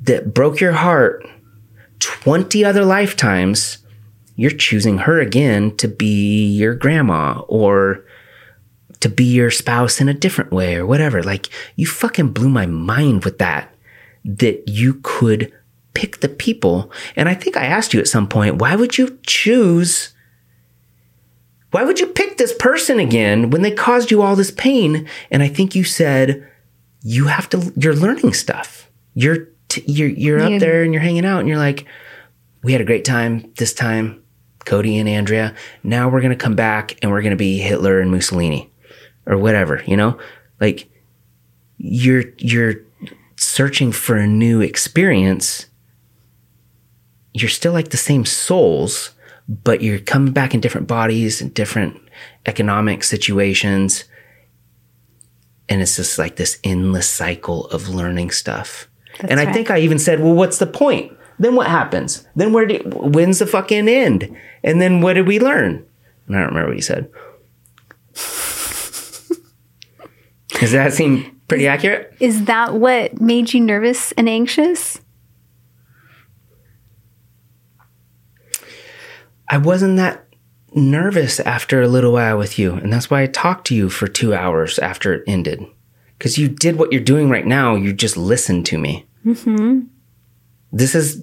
that 0.00 0.32
broke 0.34 0.60
your 0.60 0.72
heart 0.72 1.26
20 2.00 2.64
other 2.64 2.84
lifetimes 2.84 3.78
you're 4.36 4.50
choosing 4.50 4.98
her 4.98 5.20
again 5.20 5.76
to 5.76 5.88
be 5.88 6.46
your 6.46 6.74
grandma 6.74 7.40
or 7.48 8.04
to 9.00 9.08
be 9.08 9.24
your 9.24 9.50
spouse 9.50 10.00
in 10.00 10.08
a 10.08 10.14
different 10.14 10.52
way 10.52 10.76
or 10.76 10.86
whatever. 10.86 11.22
Like 11.22 11.48
you 11.76 11.86
fucking 11.86 12.32
blew 12.32 12.48
my 12.48 12.66
mind 12.66 13.24
with 13.24 13.38
that, 13.38 13.74
that 14.24 14.64
you 14.68 15.00
could 15.02 15.52
pick 15.94 16.20
the 16.20 16.28
people. 16.28 16.90
And 17.16 17.28
I 17.28 17.34
think 17.34 17.56
I 17.56 17.64
asked 17.66 17.92
you 17.94 18.00
at 18.00 18.08
some 18.08 18.28
point, 18.28 18.56
why 18.56 18.76
would 18.76 18.96
you 18.98 19.18
choose? 19.26 20.14
Why 21.70 21.84
would 21.84 21.98
you 22.00 22.06
pick 22.06 22.36
this 22.36 22.52
person 22.54 22.98
again 22.98 23.50
when 23.50 23.62
they 23.62 23.70
caused 23.70 24.10
you 24.10 24.22
all 24.22 24.36
this 24.36 24.50
pain? 24.50 25.08
And 25.30 25.42
I 25.42 25.48
think 25.48 25.74
you 25.74 25.84
said, 25.84 26.46
you 27.02 27.26
have 27.26 27.48
to, 27.50 27.72
you're 27.76 27.94
learning 27.94 28.32
stuff. 28.34 28.90
You're, 29.14 29.48
t- 29.68 29.82
you're, 29.86 30.08
you're 30.08 30.38
Yeah. 30.38 30.54
up 30.56 30.60
there 30.60 30.82
and 30.82 30.92
you're 30.92 31.02
hanging 31.02 31.24
out 31.24 31.40
and 31.40 31.48
you're 31.48 31.58
like, 31.58 31.86
we 32.62 32.72
had 32.72 32.80
a 32.80 32.84
great 32.84 33.04
time 33.04 33.50
this 33.56 33.72
time, 33.74 34.22
Cody 34.66 34.98
and 34.98 35.08
Andrea. 35.08 35.54
Now 35.82 36.08
we're 36.08 36.20
going 36.20 36.30
to 36.36 36.36
come 36.36 36.54
back 36.54 36.96
and 37.02 37.10
we're 37.10 37.22
going 37.22 37.30
to 37.32 37.36
be 37.36 37.58
Hitler 37.58 38.00
and 38.00 38.10
Mussolini 38.10 38.70
or 39.26 39.36
whatever, 39.36 39.82
you 39.86 39.96
know? 39.96 40.18
Like 40.60 40.88
you're 41.78 42.24
you're 42.38 42.74
searching 43.36 43.90
for 43.90 44.16
a 44.16 44.26
new 44.28 44.60
experience. 44.60 45.66
You're 47.34 47.48
still 47.48 47.72
like 47.72 47.90
the 47.90 47.96
same 47.96 48.24
souls, 48.24 49.10
but 49.48 49.82
you're 49.82 49.98
coming 49.98 50.32
back 50.32 50.54
in 50.54 50.60
different 50.60 50.86
bodies 50.86 51.40
and 51.40 51.52
different 51.54 52.00
economic 52.46 53.04
situations. 53.04 54.04
And 55.68 55.80
it's 55.80 55.96
just 55.96 56.18
like 56.18 56.36
this 56.36 56.58
endless 56.64 57.08
cycle 57.08 57.66
of 57.68 57.88
learning 57.88 58.30
stuff. 58.30 58.88
and 59.20 59.40
I 59.40 59.44
right. 59.44 59.54
think 59.54 59.70
I 59.70 59.78
even 59.78 59.98
said, 59.98 60.20
well, 60.20 60.34
what's 60.34 60.58
the 60.58 60.66
point? 60.66 61.16
Then 61.38 61.54
what 61.54 61.66
happens? 61.66 62.26
Then 62.36 62.52
where 62.52 62.66
do, 62.66 62.78
when's 62.86 63.38
the 63.38 63.46
fucking 63.46 63.88
end? 63.88 64.36
And 64.62 64.80
then 64.80 65.00
what 65.00 65.14
did 65.14 65.26
we 65.26 65.40
learn? 65.40 65.84
And 66.26 66.36
I 66.36 66.40
don't 66.40 66.48
remember 66.48 66.68
what 66.68 66.76
you 66.76 66.82
said. 66.82 67.10
Does 70.60 70.72
that 70.72 70.92
seem 70.92 71.40
pretty 71.48 71.66
accurate? 71.66 72.14
Is 72.20 72.44
that 72.44 72.74
what 72.74 73.20
made 73.20 73.52
you 73.52 73.60
nervous 73.60 74.12
and 74.12 74.28
anxious? 74.28 75.00
I 79.52 79.58
wasn't 79.58 79.98
that 79.98 80.24
nervous 80.74 81.38
after 81.38 81.82
a 81.82 81.86
little 81.86 82.14
while 82.14 82.38
with 82.38 82.58
you. 82.58 82.72
And 82.72 82.90
that's 82.90 83.10
why 83.10 83.20
I 83.20 83.26
talked 83.26 83.66
to 83.66 83.74
you 83.74 83.90
for 83.90 84.08
two 84.08 84.32
hours 84.32 84.78
after 84.78 85.12
it 85.12 85.24
ended. 85.26 85.62
Because 86.16 86.38
you 86.38 86.48
did 86.48 86.78
what 86.78 86.90
you're 86.90 87.02
doing 87.02 87.28
right 87.28 87.46
now. 87.46 87.74
You 87.74 87.92
just 87.92 88.16
listened 88.16 88.64
to 88.66 88.78
me. 88.78 89.04
Mm-hmm. 89.26 89.80
This 90.72 90.94
is 90.94 91.22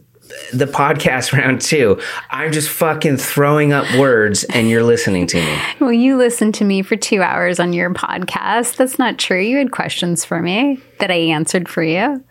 the 0.54 0.68
podcast 0.68 1.34
round 1.38 1.60
two. 1.60 2.00
I'm 2.30 2.52
just 2.52 2.70
fucking 2.70 3.18
throwing 3.18 3.74
up 3.74 3.92
words 3.98 4.44
and 4.44 4.70
you're 4.70 4.84
listening 4.84 5.26
to 5.28 5.38
me. 5.38 5.58
Well, 5.80 5.92
you 5.92 6.16
listened 6.16 6.54
to 6.56 6.66
me 6.66 6.84
for 6.84 6.98
two 6.98 7.24
hours 7.24 7.60
on 7.60 7.74
your 7.74 7.92
podcast. 7.96 8.76
That's 8.76 9.00
not 9.00 9.18
true. 9.18 9.42
You 9.42 9.58
had 9.58 9.72
questions 9.72 10.24
for 10.24 10.40
me 10.40 10.80
that 11.00 11.10
I 11.10 11.16
answered 11.16 11.68
for 11.68 11.82
you. 11.82 12.24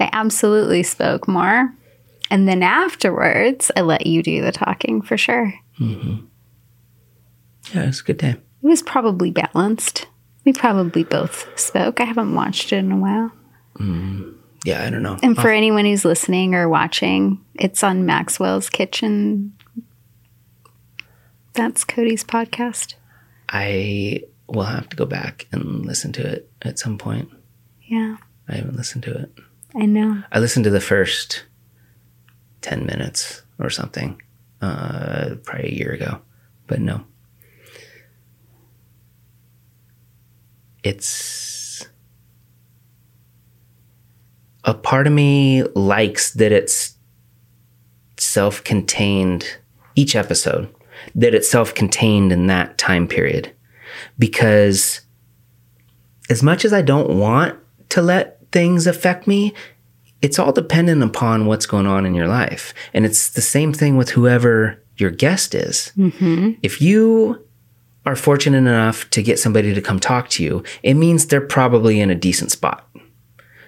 I 0.00 0.10
absolutely 0.12 0.82
spoke 0.82 1.26
more. 1.26 1.72
And 2.30 2.48
then 2.48 2.62
afterwards, 2.62 3.70
I 3.76 3.80
let 3.80 4.06
you 4.06 4.22
do 4.22 4.40
the 4.42 4.52
talking 4.52 5.02
for 5.02 5.16
sure. 5.16 5.52
Mm-hmm. 5.80 6.26
Yeah, 7.74 7.82
it 7.82 7.86
was 7.86 8.00
a 8.00 8.04
good 8.04 8.18
day. 8.18 8.36
It 8.62 8.66
was 8.66 8.82
probably 8.82 9.30
balanced. 9.30 10.06
We 10.44 10.52
probably 10.52 11.04
both 11.04 11.48
spoke. 11.58 12.00
I 12.00 12.04
haven't 12.04 12.34
watched 12.34 12.72
it 12.72 12.76
in 12.78 12.92
a 12.92 12.96
while. 12.96 13.32
Mm-hmm. 13.78 14.30
Yeah, 14.64 14.84
I 14.84 14.90
don't 14.90 15.02
know. 15.02 15.18
And 15.22 15.36
for 15.36 15.50
anyone 15.50 15.86
who's 15.86 16.04
listening 16.04 16.54
or 16.54 16.68
watching, 16.68 17.42
it's 17.54 17.82
on 17.82 18.04
Maxwell's 18.04 18.68
Kitchen. 18.68 19.54
That's 21.54 21.82
Cody's 21.84 22.22
podcast. 22.22 22.94
I 23.48 24.22
will 24.48 24.64
have 24.64 24.88
to 24.90 24.96
go 24.96 25.06
back 25.06 25.46
and 25.50 25.86
listen 25.86 26.12
to 26.12 26.26
it 26.26 26.50
at 26.62 26.78
some 26.78 26.98
point. 26.98 27.30
Yeah, 27.82 28.18
I 28.48 28.56
haven't 28.56 28.76
listened 28.76 29.04
to 29.04 29.14
it. 29.14 29.32
I 29.74 29.86
know. 29.86 30.22
I 30.30 30.40
listened 30.40 30.64
to 30.64 30.70
the 30.70 30.80
first 30.80 31.44
10 32.62 32.86
minutes 32.86 33.42
or 33.58 33.70
something, 33.70 34.20
uh, 34.60 35.36
probably 35.44 35.68
a 35.68 35.74
year 35.74 35.92
ago, 35.92 36.20
but 36.66 36.80
no. 36.80 37.04
It's 40.82 41.86
a 44.64 44.74
part 44.74 45.06
of 45.06 45.12
me 45.12 45.62
likes 45.74 46.32
that 46.34 46.52
it's 46.52 46.94
self 48.18 48.62
contained, 48.64 49.58
each 49.94 50.14
episode, 50.14 50.72
that 51.14 51.34
it's 51.34 51.50
self 51.50 51.74
contained 51.74 52.32
in 52.32 52.46
that 52.46 52.78
time 52.78 53.06
period. 53.06 53.52
Because 54.18 55.00
as 56.28 56.42
much 56.42 56.64
as 56.64 56.72
I 56.72 56.82
don't 56.82 57.18
want 57.18 57.58
to 57.90 58.02
let 58.02 58.38
things 58.52 58.86
affect 58.86 59.26
me, 59.26 59.54
it's 60.22 60.38
all 60.38 60.52
dependent 60.52 61.02
upon 61.02 61.46
what's 61.46 61.66
going 61.66 61.86
on 61.86 62.04
in 62.06 62.14
your 62.14 62.28
life. 62.28 62.74
And 62.92 63.06
it's 63.06 63.30
the 63.30 63.40
same 63.40 63.72
thing 63.72 63.96
with 63.96 64.10
whoever 64.10 64.82
your 64.96 65.10
guest 65.10 65.54
is. 65.54 65.92
Mm-hmm. 65.96 66.52
If 66.62 66.82
you 66.82 67.44
are 68.06 68.16
fortunate 68.16 68.58
enough 68.58 69.08
to 69.10 69.22
get 69.22 69.38
somebody 69.38 69.74
to 69.74 69.80
come 69.80 69.98
talk 70.00 70.28
to 70.30 70.44
you, 70.44 70.62
it 70.82 70.94
means 70.94 71.26
they're 71.26 71.40
probably 71.40 72.00
in 72.00 72.10
a 72.10 72.14
decent 72.14 72.50
spot. 72.50 72.86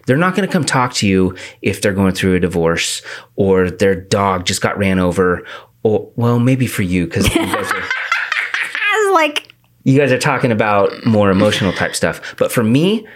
They're 0.07 0.17
not 0.17 0.35
going 0.35 0.47
to 0.47 0.53
come 0.53 0.65
talk 0.65 0.95
to 0.95 1.09
you 1.09 1.37
if 1.63 1.81
they're 1.81 1.93
going 1.93 2.15
through 2.15 2.35
a 2.35 2.41
divorce 2.41 3.03
or 3.37 3.71
their 3.71 3.95
dog 3.95 4.45
just 4.47 4.61
got 4.61 4.77
ran 4.77 4.99
over. 4.99 5.47
Or, 5.85 6.11
well, 6.17 6.39
maybe 6.39 6.67
for 6.67 6.83
you, 6.83 7.07
because 7.07 7.29
you, 7.35 7.41
guys 7.41 7.71
are- 7.71 7.83
I 7.83 9.05
was 9.07 9.15
like, 9.15 9.55
you 9.85 9.99
guys 9.99 10.13
are 10.13 10.19
talking 10.19 10.53
about 10.53 10.93
more 11.05 11.31
emotional 11.31 11.73
type 11.73 11.95
stuff. 11.95 12.35
But 12.37 12.53
for 12.53 12.63
me, 12.63 13.07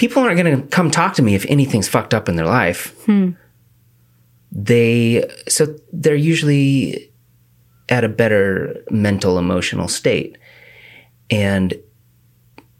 people 0.00 0.22
aren't 0.22 0.38
going 0.38 0.62
to 0.62 0.66
come 0.68 0.90
talk 0.90 1.12
to 1.12 1.20
me 1.20 1.34
if 1.34 1.44
anything's 1.50 1.86
fucked 1.86 2.14
up 2.14 2.26
in 2.26 2.36
their 2.36 2.46
life. 2.46 2.94
Hmm. 3.04 3.32
They, 4.50 5.30
so 5.46 5.76
they're 5.92 6.14
usually 6.14 7.12
at 7.90 8.02
a 8.02 8.08
better 8.08 8.82
mental, 8.90 9.36
emotional 9.36 9.88
state. 9.88 10.38
And 11.28 11.74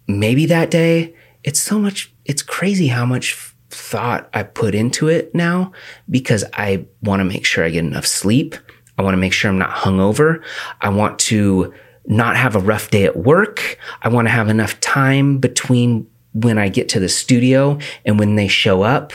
maybe 0.09 0.47
that 0.47 0.71
day, 0.71 1.15
it's 1.45 1.61
so 1.61 1.79
much, 1.79 2.11
it's 2.25 2.43
crazy 2.43 2.87
how 2.87 3.05
much 3.05 3.35
thought 3.69 4.31
I 4.33 4.43
put 4.43 4.75
into 4.75 5.09
it 5.09 5.35
now 5.35 5.73
because 6.09 6.43
I 6.55 6.87
want 7.03 7.21
to 7.21 7.25
make 7.25 7.45
sure 7.45 7.67
I 7.67 7.69
get 7.69 7.85
enough 7.85 8.07
sleep. 8.07 8.55
I 8.97 9.03
want 9.03 9.13
to 9.13 9.19
make 9.19 9.35
sure 9.35 9.51
I'm 9.51 9.59
not 9.59 9.77
hungover. 9.77 10.43
I 10.81 10.89
want 10.89 11.19
to 11.19 11.75
not 12.07 12.37
have 12.37 12.57
a 12.57 12.61
rough 12.61 12.91
day 12.91 13.05
at 13.05 13.19
work. 13.19 13.79
I 14.01 14.09
want 14.09 14.27
to 14.27 14.33
have 14.33 14.49
enough 14.49 14.81
time 14.81 15.37
between 15.37 16.07
when 16.33 16.59
I 16.59 16.69
get 16.69 16.89
to 16.91 17.01
the 17.01 17.09
studio 17.09 17.79
and 18.05 18.19
when 18.19 18.37
they 18.37 18.49
show 18.49 18.83
up. 18.83 19.13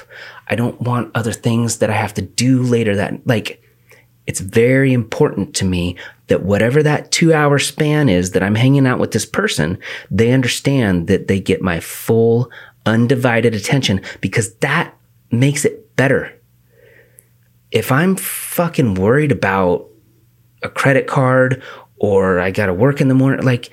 I 0.48 0.56
don't 0.56 0.80
want 0.82 1.12
other 1.16 1.32
things 1.32 1.80
that 1.80 1.90
I 1.90 1.94
have 1.94 2.14
to 2.16 2.22
do 2.22 2.62
later 2.62 2.96
that, 2.96 3.26
like, 3.26 3.62
it's 4.28 4.40
very 4.40 4.92
important 4.92 5.56
to 5.58 5.66
me 5.66 5.98
that 6.28 6.44
whatever 6.44 6.82
that 6.82 7.12
two 7.12 7.34
hour 7.34 7.60
span 7.60 8.10
is 8.10 8.32
that 8.32 8.44
I'm 8.44 8.56
hanging 8.56 8.88
out 8.88 9.00
with 9.00 9.12
this 9.12 9.26
person, 9.26 9.78
they 10.10 10.32
understand 10.32 11.08
that 11.08 11.28
they 11.28 11.40
get 11.40 11.62
my 11.62 11.80
full 11.80 12.50
undivided 12.86 13.54
attention 13.54 14.02
because 14.22 14.56
that 14.56 14.96
makes 15.32 15.66
it 15.66 15.96
better. 15.96 16.34
If 17.72 17.92
I'm 17.92 18.16
fucking 18.16 18.96
worried 18.96 19.32
about 19.32 19.88
a 20.64 20.70
credit 20.70 21.08
card 21.08 21.62
or 21.98 22.40
I 22.40 22.52
got 22.52 22.68
to 22.68 22.74
work 22.74 23.02
in 23.02 23.08
the 23.08 23.16
morning, 23.16 23.46
like 23.46 23.70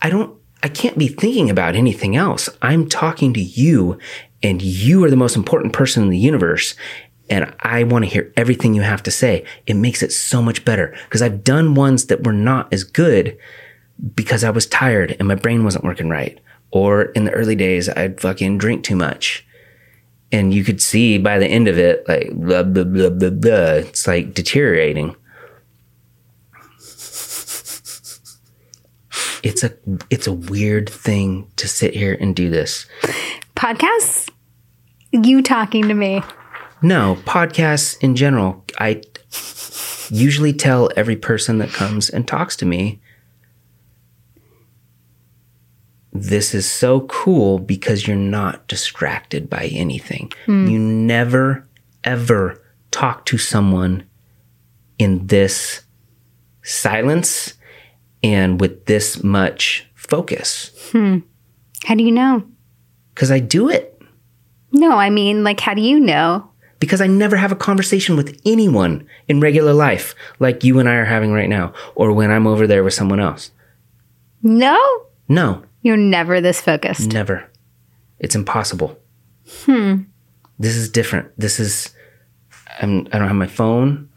I 0.00 0.08
don't, 0.08 0.37
I 0.62 0.68
can't 0.68 0.98
be 0.98 1.08
thinking 1.08 1.50
about 1.50 1.76
anything 1.76 2.16
else. 2.16 2.48
I'm 2.62 2.88
talking 2.88 3.32
to 3.34 3.40
you 3.40 3.98
and 4.42 4.60
you 4.62 5.04
are 5.04 5.10
the 5.10 5.16
most 5.16 5.36
important 5.36 5.72
person 5.72 6.02
in 6.02 6.10
the 6.10 6.18
universe. 6.18 6.74
And 7.30 7.54
I 7.60 7.84
want 7.84 8.04
to 8.04 8.10
hear 8.10 8.32
everything 8.36 8.74
you 8.74 8.82
have 8.82 9.02
to 9.04 9.10
say. 9.10 9.44
It 9.66 9.74
makes 9.74 10.02
it 10.02 10.12
so 10.12 10.42
much 10.42 10.64
better 10.64 10.96
because 11.04 11.22
I've 11.22 11.44
done 11.44 11.74
ones 11.74 12.06
that 12.06 12.24
were 12.24 12.32
not 12.32 12.72
as 12.72 12.84
good 12.84 13.36
because 14.14 14.44
I 14.44 14.50
was 14.50 14.66
tired 14.66 15.16
and 15.18 15.28
my 15.28 15.34
brain 15.34 15.64
wasn't 15.64 15.84
working 15.84 16.08
right. 16.08 16.40
Or 16.70 17.02
in 17.02 17.24
the 17.24 17.32
early 17.32 17.56
days, 17.56 17.88
I'd 17.88 18.20
fucking 18.20 18.58
drink 18.58 18.84
too 18.84 18.96
much. 18.96 19.46
And 20.30 20.52
you 20.52 20.64
could 20.64 20.82
see 20.82 21.18
by 21.18 21.38
the 21.38 21.46
end 21.46 21.68
of 21.68 21.78
it, 21.78 22.06
like, 22.08 22.30
blah, 22.32 22.62
blah, 22.62 22.84
blah, 22.84 23.10
blah, 23.10 23.30
blah. 23.30 23.72
It's 23.74 24.06
like 24.06 24.34
deteriorating. 24.34 25.16
It's 29.48 29.64
a, 29.64 29.72
it's 30.10 30.26
a 30.26 30.32
weird 30.32 30.90
thing 30.90 31.50
to 31.56 31.66
sit 31.66 31.94
here 31.94 32.14
and 32.20 32.36
do 32.36 32.50
this. 32.50 32.84
podcasts? 33.56 34.28
You 35.10 35.40
talking 35.40 35.88
to 35.88 35.94
me. 35.94 36.22
No, 36.82 37.16
podcasts 37.24 37.96
in 38.02 38.14
general. 38.14 38.62
I 38.78 39.00
usually 40.10 40.52
tell 40.52 40.90
every 40.96 41.16
person 41.16 41.56
that 41.58 41.70
comes 41.70 42.10
and 42.10 42.28
talks 42.28 42.56
to 42.56 42.66
me 42.66 43.00
this 46.12 46.54
is 46.54 46.70
so 46.70 47.00
cool 47.02 47.58
because 47.58 48.06
you're 48.06 48.16
not 48.16 48.68
distracted 48.68 49.48
by 49.48 49.68
anything. 49.72 50.30
Hmm. 50.44 50.66
You 50.66 50.78
never, 50.78 51.66
ever 52.04 52.62
talk 52.90 53.24
to 53.26 53.38
someone 53.38 54.04
in 54.98 55.26
this 55.28 55.82
silence 56.62 57.54
and 58.22 58.60
with 58.60 58.86
this 58.86 59.22
much 59.22 59.86
focus 59.94 60.70
How 60.92 61.94
do 61.94 62.02
you 62.04 62.12
know? 62.12 62.44
because 63.14 63.30
I 63.30 63.38
do 63.40 63.68
it. 63.68 64.00
No, 64.72 64.92
I 64.92 65.10
mean, 65.10 65.44
like, 65.44 65.60
how 65.60 65.74
do 65.74 65.82
you 65.82 65.98
know? 66.00 66.50
because 66.80 67.00
I 67.00 67.08
never 67.08 67.36
have 67.36 67.50
a 67.50 67.56
conversation 67.56 68.16
with 68.16 68.40
anyone 68.46 69.04
in 69.26 69.40
regular 69.40 69.72
life 69.74 70.14
like 70.38 70.62
you 70.62 70.78
and 70.78 70.88
I 70.88 70.94
are 70.94 71.04
having 71.04 71.32
right 71.32 71.48
now, 71.48 71.72
or 71.96 72.12
when 72.12 72.30
I'm 72.30 72.46
over 72.46 72.68
there 72.68 72.84
with 72.84 72.94
someone 72.94 73.18
else. 73.18 73.50
No, 74.42 74.78
No, 75.28 75.64
you're 75.82 75.96
never 75.96 76.40
this 76.40 76.60
focused. 76.60 77.12
never. 77.12 77.50
It's 78.20 78.36
impossible. 78.36 78.96
Hmm. 79.64 80.02
This 80.60 80.76
is 80.76 80.88
different. 80.90 81.32
This 81.36 81.58
is, 81.58 81.92
I'm, 82.80 83.08
I 83.12 83.18
don't 83.18 83.26
have 83.26 83.36
my 83.36 83.46
phone. 83.48 84.07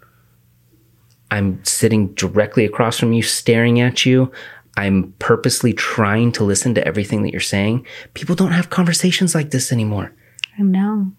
I'm 1.32 1.64
sitting 1.64 2.14
directly 2.14 2.66
across 2.66 3.00
from 3.00 3.14
you, 3.14 3.24
staring 3.24 3.80
at 3.80 4.06
you. 4.06 4.32
I'm 4.78 5.14
purposely 5.20 5.74
trying 5.74 6.32
to 6.34 6.44
listen 6.44 6.76
to 6.76 6.86
everything 6.88 7.24
that 7.24 7.32
you're 7.32 7.42
saying. 7.42 7.86
People 8.14 8.36
don't 8.36 8.52
have 8.52 8.70
conversations 8.70 9.34
like 9.34 9.50
this 9.52 9.72
anymore. 9.72 10.14
I 10.60 10.62
know. 10.64 11.12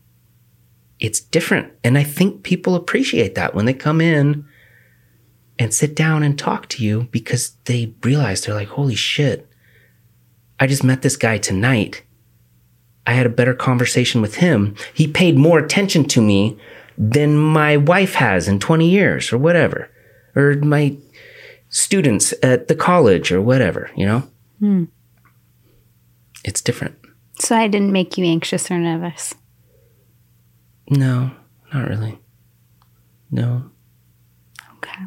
it's 1.00 1.20
different. 1.20 1.72
And 1.82 1.98
I 1.98 2.04
think 2.04 2.44
people 2.44 2.76
appreciate 2.76 3.34
that 3.34 3.54
when 3.54 3.64
they 3.64 3.74
come 3.74 4.00
in 4.00 4.44
and 5.58 5.74
sit 5.74 5.96
down 5.96 6.22
and 6.22 6.38
talk 6.38 6.68
to 6.68 6.84
you 6.84 7.08
because 7.10 7.56
they 7.64 7.94
realize 8.04 8.42
they're 8.42 8.54
like, 8.54 8.68
holy 8.68 8.94
shit, 8.94 9.48
I 10.60 10.66
just 10.66 10.84
met 10.84 11.02
this 11.02 11.16
guy 11.16 11.38
tonight. 11.38 12.02
I 13.06 13.14
had 13.14 13.26
a 13.26 13.30
better 13.30 13.54
conversation 13.54 14.20
with 14.22 14.36
him. 14.36 14.76
He 14.94 15.08
paid 15.08 15.36
more 15.36 15.58
attention 15.58 16.04
to 16.06 16.20
me 16.22 16.56
than 16.96 17.36
my 17.36 17.76
wife 17.76 18.14
has 18.14 18.46
in 18.46 18.60
20 18.60 18.88
years 18.88 19.32
or 19.32 19.38
whatever, 19.38 19.90
or 20.34 20.54
my 20.56 20.96
students 21.68 22.34
at 22.42 22.68
the 22.68 22.74
college 22.74 23.32
or 23.32 23.40
whatever, 23.40 23.90
you 23.96 24.06
know? 24.06 24.22
Hmm. 24.58 24.84
It's 26.44 26.60
different. 26.60 26.96
So 27.38 27.56
I 27.56 27.68
didn't 27.68 27.92
make 27.92 28.18
you 28.18 28.24
anxious 28.24 28.70
or 28.70 28.78
nervous. 28.78 29.34
No, 30.90 31.30
not 31.72 31.88
really. 31.88 32.18
No. 33.30 33.70
Okay. 34.76 35.06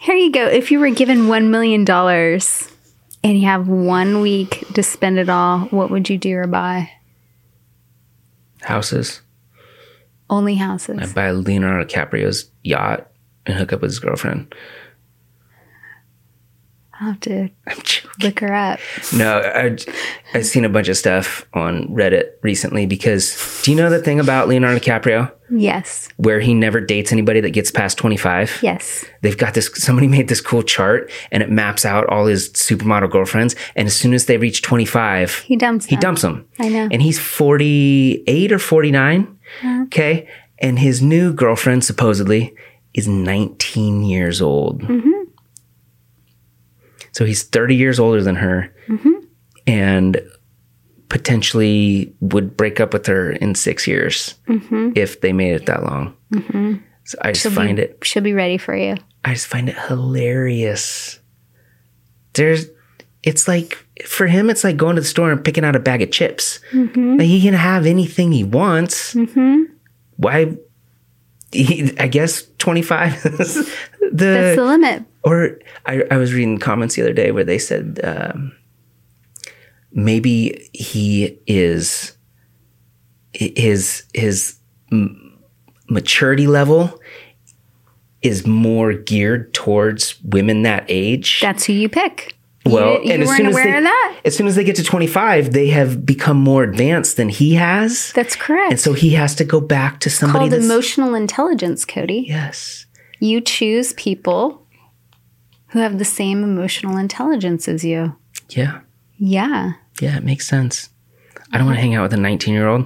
Here 0.00 0.14
you 0.14 0.32
go. 0.32 0.46
If 0.46 0.70
you 0.70 0.80
were 0.80 0.90
given 0.90 1.26
$1 1.26 1.48
million 1.48 1.88
and 1.88 3.38
you 3.38 3.46
have 3.46 3.68
one 3.68 4.20
week 4.20 4.64
to 4.74 4.82
spend 4.82 5.18
it 5.18 5.28
all, 5.28 5.60
what 5.66 5.90
would 5.90 6.08
you 6.08 6.16
do 6.16 6.36
or 6.36 6.46
buy? 6.46 6.90
Houses. 8.62 9.20
Only 10.30 10.54
houses. 10.56 10.98
I 10.98 11.12
buy 11.12 11.30
Leonardo 11.30 11.84
DiCaprio's 11.84 12.50
yacht 12.66 13.08
and 13.46 13.56
hook 13.56 13.72
up 13.72 13.80
with 13.80 13.90
his 13.90 13.98
girlfriend. 13.98 14.54
I'll 16.98 17.08
have 17.08 17.20
to 17.20 17.50
look 18.22 18.40
her 18.40 18.54
up. 18.54 18.80
No, 19.14 19.38
I, 19.40 19.76
I've 20.32 20.46
seen 20.46 20.64
a 20.64 20.68
bunch 20.70 20.88
of 20.88 20.96
stuff 20.96 21.44
on 21.52 21.88
Reddit 21.88 22.30
recently 22.42 22.86
because 22.86 23.60
do 23.62 23.70
you 23.70 23.76
know 23.76 23.90
the 23.90 24.00
thing 24.02 24.18
about 24.18 24.48
Leonardo 24.48 24.78
DiCaprio 24.80 25.30
Yes. 25.50 26.08
where 26.16 26.40
he 26.40 26.54
never 26.54 26.80
dates 26.80 27.12
anybody 27.12 27.40
that 27.42 27.50
gets 27.50 27.70
past 27.70 27.98
25? 27.98 28.60
Yes. 28.62 29.04
They've 29.20 29.36
got 29.36 29.52
this, 29.52 29.70
somebody 29.74 30.08
made 30.08 30.28
this 30.28 30.40
cool 30.40 30.62
chart 30.62 31.12
and 31.30 31.42
it 31.42 31.50
maps 31.50 31.84
out 31.84 32.06
all 32.06 32.24
his 32.24 32.48
supermodel 32.54 33.10
girlfriends. 33.10 33.54
And 33.74 33.86
as 33.86 33.94
soon 33.94 34.14
as 34.14 34.24
they 34.24 34.38
reach 34.38 34.62
25, 34.62 35.40
He 35.40 35.56
dumps 35.56 35.84
he 35.84 35.96
them. 35.96 36.00
dumps 36.00 36.22
them. 36.22 36.48
I 36.58 36.70
know. 36.70 36.88
And 36.90 37.02
he's 37.02 37.18
48 37.20 38.52
or 38.52 38.58
49. 38.58 39.38
Okay. 39.82 40.26
And 40.58 40.78
his 40.78 41.02
new 41.02 41.32
girlfriend 41.32 41.84
supposedly 41.84 42.54
is 42.94 43.06
19 43.06 44.02
years 44.04 44.40
old. 44.40 44.82
Mm-hmm. 44.82 45.10
So 47.12 47.24
he's 47.24 47.42
30 47.44 47.74
years 47.74 47.98
older 47.98 48.22
than 48.22 48.36
her 48.36 48.72
Mm-hmm. 48.88 49.10
and 49.66 50.20
potentially 51.08 52.14
would 52.20 52.56
break 52.56 52.78
up 52.78 52.92
with 52.92 53.06
her 53.06 53.32
in 53.32 53.54
six 53.56 53.86
years 53.86 54.36
if 54.94 55.20
they 55.22 55.32
made 55.32 55.54
it 55.54 55.66
that 55.66 55.82
long. 55.82 56.14
So 57.04 57.18
I 57.22 57.32
just 57.32 57.46
Mm-hmm. 57.46 57.48
She'll 57.48 57.50
find 57.50 57.76
be, 57.76 57.82
it 57.82 57.98
She'll 58.02 58.22
be 58.22 58.32
ready 58.32 58.58
for 58.58 58.76
you. 58.76 58.96
I 59.24 59.32
just 59.34 59.46
find 59.48 59.68
it 59.68 59.76
hilarious. 59.88 61.18
There's, 62.34 62.66
it's 63.24 63.48
like 63.48 63.84
for 64.04 64.26
him, 64.28 64.50
it's 64.50 64.62
like 64.62 64.76
going 64.76 64.94
to 64.96 65.02
the 65.02 65.06
store 65.08 65.32
and 65.32 65.44
picking 65.44 65.64
out 65.64 65.74
a 65.74 65.80
bag 65.80 66.02
of 66.02 66.12
chips. 66.12 66.60
Like 66.72 67.26
he 67.26 67.40
can 67.42 67.54
have 67.54 67.86
anything 67.86 68.30
he 68.30 68.44
wants, 68.44 69.16
why? 70.16 70.56
He, 71.52 71.96
I 71.98 72.08
guess 72.08 72.44
25 72.58 73.22
the, 73.22 73.68
That's 74.12 74.56
the 74.56 74.64
limit. 74.64 75.04
or 75.22 75.58
I, 75.86 76.02
I 76.10 76.16
was 76.16 76.34
reading 76.34 76.58
comments 76.58 76.96
the 76.96 77.02
other 77.02 77.12
day 77.12 77.30
where 77.30 77.44
they 77.44 77.58
said 77.58 78.00
um, 78.02 78.52
maybe 79.92 80.68
he 80.72 81.38
is 81.46 82.16
his 83.32 84.04
his 84.12 84.56
m- 84.90 85.38
maturity 85.88 86.46
level 86.46 87.00
is 88.22 88.46
more 88.46 88.92
geared 88.92 89.54
towards 89.54 90.20
women 90.24 90.62
that 90.62 90.84
age. 90.88 91.40
That's 91.40 91.64
who 91.64 91.72
you 91.72 91.88
pick. 91.88 92.35
Well, 92.72 93.02
you, 93.04 93.12
you 93.14 93.26
weren't 93.26 93.46
aware 93.46 93.64
they, 93.64 93.78
of 93.78 93.84
that. 93.84 94.20
as 94.24 94.36
soon 94.36 94.46
as 94.46 94.54
they 94.56 94.64
get 94.64 94.76
to 94.76 94.82
25, 94.84 95.52
they 95.52 95.68
have 95.68 96.04
become 96.06 96.36
more 96.36 96.62
advanced 96.62 97.16
than 97.16 97.28
he 97.28 97.54
has. 97.54 98.12
That's 98.12 98.36
correct. 98.36 98.70
and 98.72 98.80
so 98.80 98.92
he 98.92 99.10
has 99.14 99.34
to 99.36 99.44
go 99.44 99.60
back 99.60 100.00
to 100.00 100.10
somebody 100.10 100.38
called 100.48 100.52
that's 100.52 100.64
emotional 100.64 101.14
intelligence, 101.14 101.84
Cody. 101.84 102.24
yes. 102.28 102.86
You 103.18 103.40
choose 103.40 103.92
people 103.94 104.66
who 105.68 105.78
have 105.78 105.98
the 105.98 106.04
same 106.04 106.42
emotional 106.44 106.96
intelligence 106.98 107.66
as 107.66 107.84
you. 107.84 108.14
Yeah. 108.50 108.80
Yeah. 109.18 109.72
Yeah, 110.00 110.16
it 110.18 110.24
makes 110.24 110.46
sense. 110.46 110.90
I 111.52 111.58
don't 111.58 111.66
want 111.66 111.76
to 111.78 111.80
hang 111.80 111.94
out 111.94 112.02
with 112.02 112.12
a 112.12 112.18
19 112.18 112.52
year 112.52 112.68
old. 112.68 112.84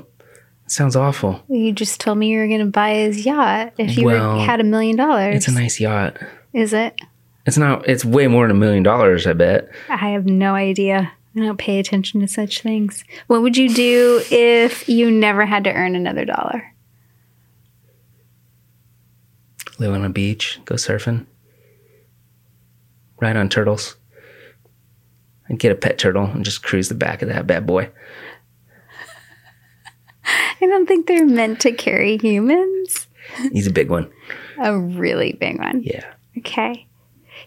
It 0.66 0.70
sounds 0.70 0.94
awful. 0.94 1.42
You 1.48 1.72
just 1.72 2.00
told 2.00 2.18
me 2.18 2.28
you 2.28 2.38
were 2.38 2.46
going 2.46 2.60
to 2.60 2.66
buy 2.66 2.94
his 2.94 3.26
yacht 3.26 3.72
if 3.78 3.96
you 3.96 4.04
Well, 4.06 4.36
were, 4.36 4.44
had 4.44 4.60
a 4.60 4.64
million 4.64 4.96
dollars. 4.96 5.34
It's 5.36 5.48
a 5.48 5.52
nice 5.52 5.80
yacht. 5.80 6.16
Is 6.52 6.72
it? 6.72 7.00
It's 7.46 7.56
not, 7.56 7.88
it's 7.88 8.04
way 8.04 8.26
more 8.26 8.46
than 8.46 8.56
a 8.56 8.60
million 8.60 8.82
dollars, 8.82 9.26
I 9.26 9.32
bet. 9.32 9.70
I 9.88 10.10
have 10.10 10.26
no 10.26 10.54
idea. 10.54 11.12
I 11.34 11.40
don't 11.40 11.58
pay 11.58 11.78
attention 11.78 12.20
to 12.20 12.28
such 12.28 12.60
things. 12.60 13.04
What 13.28 13.42
would 13.42 13.56
you 13.56 13.68
do 13.68 14.22
if 14.30 14.88
you 14.88 15.10
never 15.10 15.46
had 15.46 15.64
to 15.64 15.72
earn 15.72 15.94
another 15.94 16.24
dollar? 16.24 16.74
Live 19.78 19.94
on 19.94 20.04
a 20.04 20.10
beach, 20.10 20.60
go 20.64 20.74
surfing, 20.74 21.26
ride 23.20 23.36
on 23.36 23.48
turtles, 23.48 23.96
and 25.48 25.58
get 25.58 25.72
a 25.72 25.76
pet 25.76 25.98
turtle 25.98 26.26
and 26.26 26.44
just 26.44 26.62
cruise 26.62 26.88
the 26.88 26.94
back 26.94 27.22
of 27.22 27.28
that 27.28 27.46
bad 27.46 27.66
boy. 27.66 27.90
I 30.24 30.66
don't 30.66 30.86
think 30.86 31.06
they're 31.06 31.24
meant 31.26 31.60
to 31.60 31.72
carry 31.72 32.18
humans. 32.18 33.06
He's 33.52 33.66
a 33.66 33.72
big 33.72 33.88
one. 33.88 34.10
A 34.58 34.76
really 34.76 35.32
big 35.32 35.58
one. 35.58 35.82
Yeah. 35.82 36.04
Okay. 36.38 36.86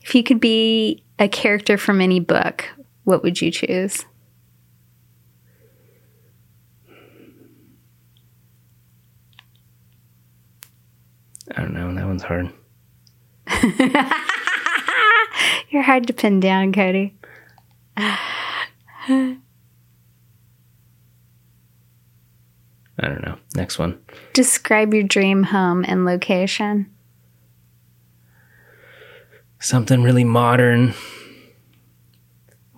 If 0.04 0.14
you 0.14 0.24
could 0.24 0.40
be 0.40 1.04
a 1.18 1.28
character 1.28 1.78
from 1.78 2.02
any 2.02 2.20
book, 2.20 2.70
what 3.06 3.24
would 3.24 3.42
you 3.42 3.52
choose? 3.52 4.06
I 11.56 11.62
don't 11.62 11.74
know. 11.74 11.94
That 11.94 12.06
one's 12.06 12.24
hard. 12.24 12.52
You're 15.70 15.84
hard 15.84 16.08
to 16.08 16.14
pin 16.14 16.40
down, 16.40 16.74
Cody. 16.74 17.16
I 17.98 19.38
don't 23.00 23.26
know. 23.26 23.38
Next 23.56 23.80
one. 23.80 24.00
Describe 24.34 24.94
your 24.94 25.04
dream 25.04 25.44
home 25.44 25.86
and 25.88 26.06
location. 26.06 26.93
Something 29.64 30.04
really 30.04 30.26
modern 30.26 30.94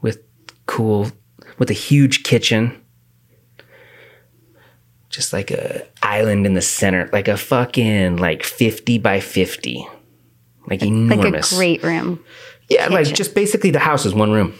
with 0.03 0.19
cool, 0.67 1.11
with 1.57 1.71
a 1.71 1.73
huge 1.73 2.21
kitchen. 2.21 2.79
Just 5.09 5.33
like 5.33 5.49
a 5.49 5.87
island 6.03 6.45
in 6.45 6.53
the 6.53 6.61
center, 6.61 7.09
like 7.11 7.27
a 7.27 7.37
fucking 7.37 8.17
like 8.17 8.43
50 8.43 8.99
by 8.99 9.19
50. 9.19 9.87
Like 10.67 10.83
enormous. 10.83 11.51
Like 11.51 11.51
a 11.51 11.55
great 11.55 11.83
room. 11.83 12.23
Yeah, 12.69 12.89
like 12.89 13.07
just 13.07 13.33
basically 13.33 13.71
the 13.71 13.79
house 13.79 14.05
is 14.05 14.13
one 14.13 14.31
room. 14.31 14.53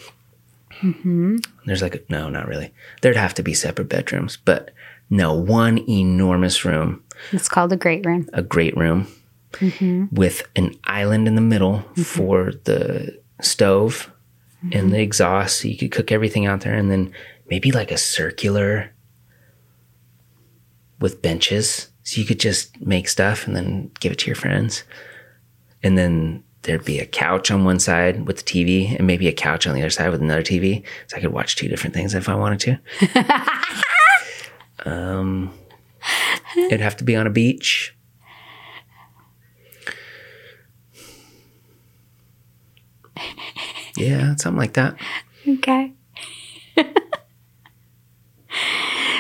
Mm-hmm. 0.82 1.38
There's 1.68 1.84
like 1.84 1.94
a, 1.94 2.00
no, 2.10 2.30
not 2.30 2.48
really. 2.48 2.74
There'd 3.04 3.18
have 3.18 3.36
to 3.36 3.44
be 3.44 3.54
separate 3.54 3.88
bedrooms, 3.88 4.36
but 4.36 4.72
no, 5.12 5.32
one 5.36 5.88
enormous 5.88 6.66
room, 6.66 7.04
It's 7.32 7.50
called 7.50 7.72
a 7.72 7.78
great 7.78 8.04
room. 8.04 8.28
a 8.34 8.42
great 8.42 8.76
room 8.76 9.08
Mm-hmm. 9.60 10.16
with 10.16 10.48
an 10.56 10.76
island 10.86 11.28
in 11.28 11.36
the 11.36 11.42
middle 11.42 11.80
mm-hmm. 11.80 12.02
for 12.02 12.52
the 12.64 13.20
stove 13.42 14.12
mm-hmm. 14.64 14.78
and 14.78 14.94
the 14.94 15.02
exhaust, 15.02 15.62
so 15.62 15.68
you 15.68 15.78
could 15.78 15.92
cook 15.92 16.12
everything 16.12 16.46
out 16.46 16.62
there, 16.62 16.74
and 16.74 16.92
then 16.92 17.12
maybe 17.50 17.72
like 17.72 17.92
a 17.92 17.98
circular 17.98 18.92
with 21.00 21.22
benches, 21.22 21.90
so 22.04 22.20
you 22.20 22.28
could 22.28 22.40
just 22.40 22.80
make 22.82 23.08
stuff 23.08 23.48
and 23.48 23.56
then 23.56 23.92
give 24.00 24.12
it 24.12 24.20
to 24.20 24.28
your 24.28 24.36
friends, 24.36 24.84
and 25.84 25.98
then 25.98 26.44
there'd 26.66 26.86
be 26.86 27.00
a 27.00 27.06
couch 27.06 27.52
on 27.52 27.64
one 27.64 27.80
side 27.80 28.28
with 28.28 28.38
the 28.38 28.44
TV 28.44 28.96
and 28.98 29.08
maybe 29.08 29.28
a 29.28 29.34
couch 29.34 29.66
on 29.68 29.76
the 29.76 29.82
other 29.82 29.90
side 29.90 30.10
with 30.10 30.22
another 30.22 30.44
TV. 30.44 30.84
So 31.08 31.18
I 31.18 31.20
could 31.20 31.32
watch 31.32 31.56
two 31.56 31.68
different 31.68 31.94
things 31.94 32.14
if 32.14 32.28
I 32.28 32.36
wanted 32.36 32.80
to. 34.84 34.86
um, 34.90 35.54
it'd 36.58 36.82
have 36.82 36.98
to 36.98 37.04
be 37.04 37.16
on 37.16 37.28
a 37.28 37.32
beach. 37.32 37.96
Yeah, 43.96 44.36
something 44.36 44.60
like 44.60 44.74
that. 44.74 44.96
Okay. 45.48 45.94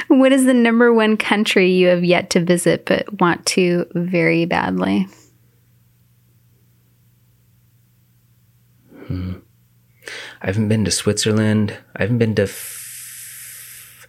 what 0.08 0.32
is 0.32 0.46
the 0.46 0.54
number 0.54 0.94
one 0.94 1.18
country 1.18 1.72
you 1.72 1.88
have 1.88 2.04
yet 2.04 2.30
to 2.32 2.40
visit 2.40 2.86
but 2.86 3.20
want 3.20 3.46
to 3.48 3.86
very 3.94 4.46
badly? 4.46 5.08
Hmm. 9.08 9.34
I 10.42 10.48
haven't 10.48 10.68
been 10.68 10.86
to 10.86 10.92
Switzerland. 10.92 11.78
I 11.96 12.04
haven't 12.04 12.18
been 12.18 12.36
to. 12.36 12.44
F- 12.44 14.08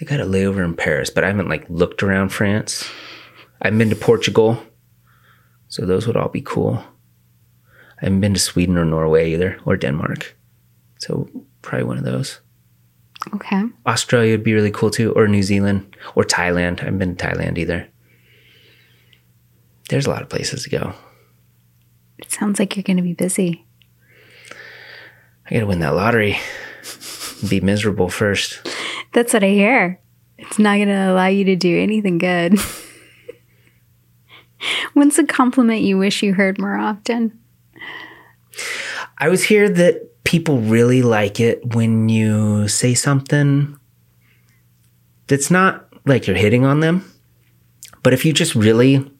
I 0.00 0.04
got 0.04 0.20
a 0.20 0.24
layover 0.24 0.64
in 0.64 0.74
Paris, 0.74 1.10
but 1.10 1.24
I 1.24 1.28
haven't 1.28 1.48
like 1.48 1.68
looked 1.68 2.02
around 2.02 2.28
France. 2.28 2.88
I 3.60 3.66
haven't 3.66 3.78
been 3.78 3.90
to 3.90 3.96
Portugal, 3.96 4.62
so 5.68 5.84
those 5.84 6.06
would 6.06 6.16
all 6.16 6.28
be 6.28 6.42
cool. 6.42 6.84
I 8.00 8.06
haven't 8.06 8.20
been 8.20 8.34
to 8.34 8.40
Sweden 8.40 8.78
or 8.78 8.84
Norway 8.84 9.32
either, 9.32 9.58
or 9.64 9.76
Denmark, 9.76 10.36
so 10.98 11.28
probably 11.62 11.84
one 11.84 11.98
of 11.98 12.04
those. 12.04 12.40
Okay. 13.34 13.64
Australia 13.86 14.32
would 14.32 14.44
be 14.44 14.54
really 14.54 14.70
cool 14.70 14.90
too, 14.90 15.12
or 15.12 15.26
New 15.26 15.42
Zealand, 15.42 15.96
or 16.14 16.24
Thailand. 16.24 16.80
I 16.80 16.84
haven't 16.84 16.98
been 16.98 17.16
to 17.16 17.26
Thailand 17.26 17.58
either. 17.58 17.88
There's 19.88 20.06
a 20.06 20.10
lot 20.10 20.22
of 20.22 20.28
places 20.28 20.62
to 20.64 20.70
go. 20.70 20.94
It 22.18 22.30
sounds 22.30 22.58
like 22.58 22.76
you're 22.76 22.82
going 22.82 22.96
to 22.98 23.02
be 23.02 23.14
busy. 23.14 23.64
I 25.46 25.54
gotta 25.54 25.66
win 25.66 25.80
that 25.80 25.94
lottery. 25.94 26.38
Be 27.48 27.60
miserable 27.60 28.08
first. 28.08 28.68
That's 29.12 29.32
what 29.32 29.44
I 29.44 29.48
hear. 29.48 30.00
It's 30.36 30.58
not 30.58 30.76
going 30.76 30.88
to 30.88 31.10
allow 31.10 31.26
you 31.26 31.44
to 31.44 31.56
do 31.56 31.78
anything 31.78 32.18
good. 32.18 32.58
What's 34.92 35.18
a 35.18 35.24
compliment 35.24 35.82
you 35.82 35.98
wish 35.98 36.22
you 36.22 36.34
heard 36.34 36.58
more 36.58 36.76
often? 36.76 37.38
I 39.18 39.28
was 39.28 39.44
here 39.44 39.68
that 39.68 40.24
people 40.24 40.58
really 40.58 41.02
like 41.02 41.40
it 41.40 41.74
when 41.74 42.08
you 42.08 42.68
say 42.68 42.94
something 42.94 43.76
that's 45.26 45.50
not 45.50 45.88
like 46.06 46.26
you're 46.26 46.36
hitting 46.36 46.64
on 46.64 46.80
them, 46.80 47.10
but 48.02 48.12
if 48.12 48.24
you 48.24 48.32
just 48.32 48.54
really, 48.54 49.10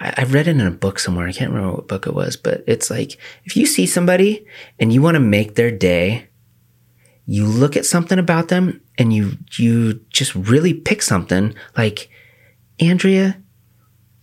I, 0.00 0.24
read 0.24 0.46
it 0.46 0.58
in 0.58 0.60
a 0.60 0.70
book 0.70 0.98
somewhere. 0.98 1.26
I 1.26 1.32
can't 1.32 1.50
remember 1.50 1.76
what 1.76 1.88
book 1.88 2.06
it 2.06 2.14
was, 2.14 2.36
but 2.36 2.62
it's 2.66 2.90
like 2.90 3.18
if 3.44 3.56
you 3.56 3.66
see 3.66 3.86
somebody 3.86 4.46
and 4.78 4.92
you 4.92 5.02
want 5.02 5.16
to 5.16 5.20
make 5.20 5.56
their 5.56 5.70
day, 5.70 6.28
you 7.24 7.44
look 7.44 7.76
at 7.76 7.84
something 7.84 8.18
about 8.18 8.48
them 8.48 8.80
and 8.98 9.12
you 9.12 9.36
you 9.58 9.94
just 10.10 10.34
really 10.34 10.72
pick 10.72 11.02
something 11.02 11.54
like 11.76 12.08
Andrea. 12.78 13.42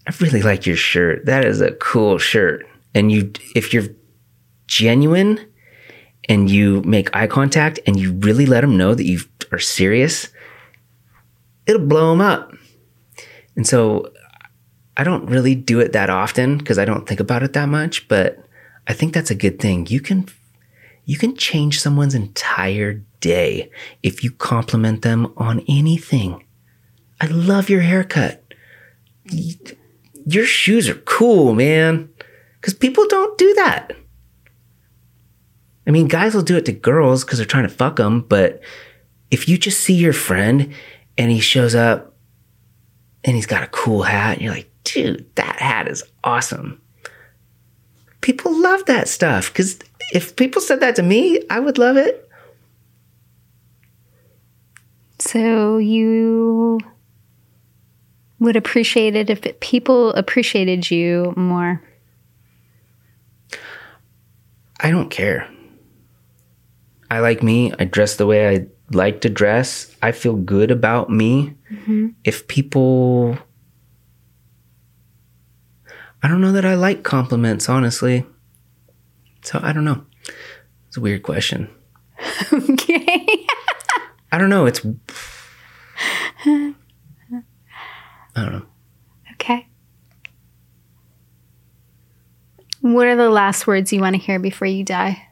I 0.08 0.14
really 0.20 0.42
like 0.42 0.66
your 0.66 0.76
shirt. 0.76 1.26
That 1.26 1.46
is 1.46 1.62
a 1.62 1.74
cool 1.74 2.18
shirt. 2.18 2.66
And 2.96 3.12
you, 3.12 3.32
if 3.56 3.74
you're 3.74 3.88
genuine 4.74 5.40
and 6.30 6.50
you 6.50 6.82
make 6.84 7.16
eye 7.16 7.28
contact 7.28 7.80
and 7.86 8.00
you 8.00 8.14
really 8.14 8.46
let 8.46 8.62
them 8.62 8.78
know 8.78 8.96
that 8.96 9.06
you 9.06 9.20
are 9.52 9.60
serious, 9.60 10.30
it'll 11.66 11.86
blow 11.86 12.12
them 12.12 12.22
up. 12.22 12.54
And 13.56 13.68
so 13.68 14.12
I 14.98 15.04
don't 15.04 15.26
really 15.26 15.56
do 15.56 15.80
it 15.80 15.92
that 15.94 16.10
often 16.10 16.58
because 16.58 16.78
I 16.78 16.86
don't 16.86 17.08
think 17.08 17.20
about 17.20 17.44
it 17.44 17.54
that 17.54 17.70
much, 17.70 18.08
but 18.08 18.40
I 18.88 18.94
think 18.94 19.14
that's 19.14 19.32
a 19.32 19.36
good 19.36 19.60
thing. 19.60 19.88
You 19.88 20.00
can 20.02 20.28
you 21.06 21.18
can 21.18 21.36
change 21.36 21.82
someone's 21.82 22.16
entire 22.16 23.04
day 23.20 23.70
if 24.02 24.24
you 24.24 24.32
compliment 24.32 25.02
them 25.02 25.34
on 25.36 25.64
anything. 25.68 26.46
I 27.20 27.28
love 27.28 27.70
your 27.70 27.82
haircut. 27.82 28.42
Your 30.26 30.46
shoes 30.46 30.88
are 30.88 31.02
cool, 31.06 31.54
man. 31.54 32.10
Cuz 32.62 32.74
people 32.74 33.06
don't 33.08 33.38
do 33.38 33.54
that. 33.56 33.94
I 35.86 35.92
mean, 35.92 36.08
guys 36.08 36.34
will 36.34 36.44
do 36.44 36.58
it 36.58 36.66
to 36.66 36.72
girls 36.72 37.24
because 37.24 37.40
they're 37.40 37.46
trying 37.46 37.68
to 37.68 37.70
fuck 37.70 37.98
them, 37.98 38.22
but 38.22 38.62
if 39.32 39.50
you 39.50 39.58
just 39.58 39.82
see 39.82 39.94
your 39.94 40.14
friend 40.14 40.74
and 41.18 41.32
he 41.32 41.40
shows 41.40 41.76
up 41.76 42.14
and 43.24 43.36
he's 43.36 43.46
got 43.46 43.64
a 43.64 43.68
cool 43.68 44.04
hat. 44.04 44.34
And 44.34 44.42
you're 44.42 44.54
like, 44.54 44.70
dude, 44.84 45.26
that 45.36 45.60
hat 45.60 45.88
is 45.88 46.04
awesome. 46.24 46.82
People 48.22 48.60
love 48.62 48.86
that 48.86 49.08
stuff 49.08 49.52
because 49.52 49.80
if 50.14 50.36
people 50.36 50.62
said 50.62 50.80
that 50.80 50.96
to 50.96 51.04
me, 51.04 51.42
I 51.50 51.60
would 51.60 51.78
love 51.78 51.98
it. 51.98 52.30
So 55.20 55.78
you 55.78 56.80
would 58.40 58.56
appreciate 58.56 59.16
it 59.16 59.30
if 59.30 59.60
people 59.60 60.12
appreciated 60.14 60.90
you 60.92 61.34
more. 61.38 61.82
I 64.80 64.92
don't 64.92 65.10
care. 65.10 65.48
I 67.14 67.20
like 67.20 67.44
me. 67.44 67.72
I 67.78 67.86
dress 67.86 68.16
the 68.16 68.26
way 68.26 68.50
I 68.50 68.66
like 68.92 69.22
to 69.22 69.30
dress. 69.30 69.96
I 70.02 70.12
feel 70.12 70.36
good 70.36 70.72
about 70.72 71.12
me. 71.12 71.54
Mm-hmm. 71.72 72.08
If 72.24 72.48
people. 72.48 73.38
I 76.24 76.28
don't 76.28 76.42
know 76.42 76.54
that 76.54 76.66
I 76.66 76.74
like 76.74 77.04
compliments, 77.04 77.70
honestly. 77.70 78.26
So 79.44 79.60
I 79.62 79.74
don't 79.74 79.86
know. 79.86 80.04
It's 80.88 80.98
a 80.98 81.02
weird 81.02 81.22
question. 81.22 81.70
okay. 82.52 83.46
I 84.32 84.40
don't 84.40 84.50
know. 84.50 84.66
It's. 84.66 84.84
I 86.44 86.74
don't 88.36 88.54
know. 88.54 88.66
Okay. 89.34 89.68
What 92.82 93.06
are 93.06 93.16
the 93.16 93.30
last 93.30 93.68
words 93.68 93.94
you 93.94 94.02
want 94.02 94.16
to 94.16 94.20
hear 94.20 94.40
before 94.40 94.68
you 94.68 94.84
die? 94.84 95.28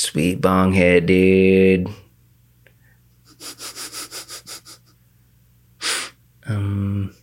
Sweet 0.00 0.40
bong 0.40 0.72
head, 0.72 1.04
dude. 1.04 1.86
Um. 6.46 7.14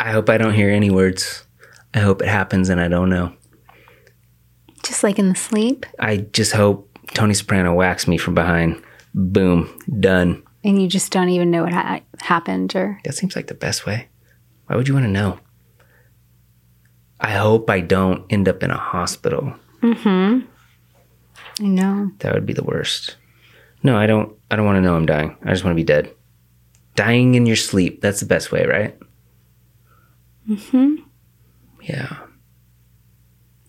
I 0.00 0.10
hope 0.10 0.30
I 0.30 0.38
don't 0.38 0.54
hear 0.54 0.70
any 0.70 0.88
words. 0.88 1.46
I 1.92 1.98
hope 2.00 2.22
it 2.22 2.28
happens 2.28 2.70
and 2.70 2.80
I 2.80 2.88
don't 2.88 3.10
know. 3.10 3.34
Just 4.82 5.02
like 5.02 5.18
in 5.18 5.28
the 5.28 5.34
sleep, 5.34 5.84
I 5.98 6.16
just 6.16 6.52
hope 6.52 6.98
Tony 7.08 7.34
Soprano 7.34 7.74
whacks 7.74 8.08
me 8.08 8.16
from 8.16 8.34
behind. 8.34 8.82
Boom, 9.14 9.68
done. 10.00 10.42
And 10.64 10.80
you 10.80 10.88
just 10.88 11.12
don't 11.12 11.28
even 11.28 11.50
know 11.50 11.64
what 11.64 11.72
ha- 11.72 12.00
happened, 12.20 12.74
or 12.76 13.00
That 13.04 13.14
seems 13.14 13.34
like 13.36 13.46
the 13.48 13.54
best 13.54 13.84
way. 13.86 14.08
Why 14.66 14.76
would 14.76 14.88
you 14.88 14.94
want 14.94 15.06
to 15.06 15.10
know? 15.12 15.38
I 17.20 17.30
hope 17.32 17.70
I 17.70 17.80
don't 17.80 18.24
end 18.30 18.48
up 18.48 18.62
in 18.62 18.70
a 18.70 18.76
hospital. 18.78 19.54
Mm 19.82 19.96
hmm. 19.98 20.40
I 21.60 21.66
know. 21.68 22.10
That 22.18 22.34
would 22.34 22.46
be 22.46 22.52
the 22.54 22.64
worst. 22.64 23.16
No, 23.82 23.96
I 23.96 24.06
don't 24.06 24.32
I 24.50 24.56
don't 24.56 24.66
want 24.66 24.76
to 24.76 24.80
know 24.82 24.94
I'm 24.96 25.06
dying. 25.06 25.36
I 25.44 25.50
just 25.50 25.64
want 25.64 25.72
to 25.72 25.80
be 25.80 25.84
dead. 25.84 26.10
Dying 26.94 27.34
in 27.34 27.46
your 27.46 27.56
sleep, 27.56 28.00
that's 28.00 28.20
the 28.20 28.26
best 28.26 28.50
way, 28.52 28.66
right? 28.66 28.98
Mm 30.48 30.58
Mhm. 30.58 30.96
Yeah. 31.82 32.16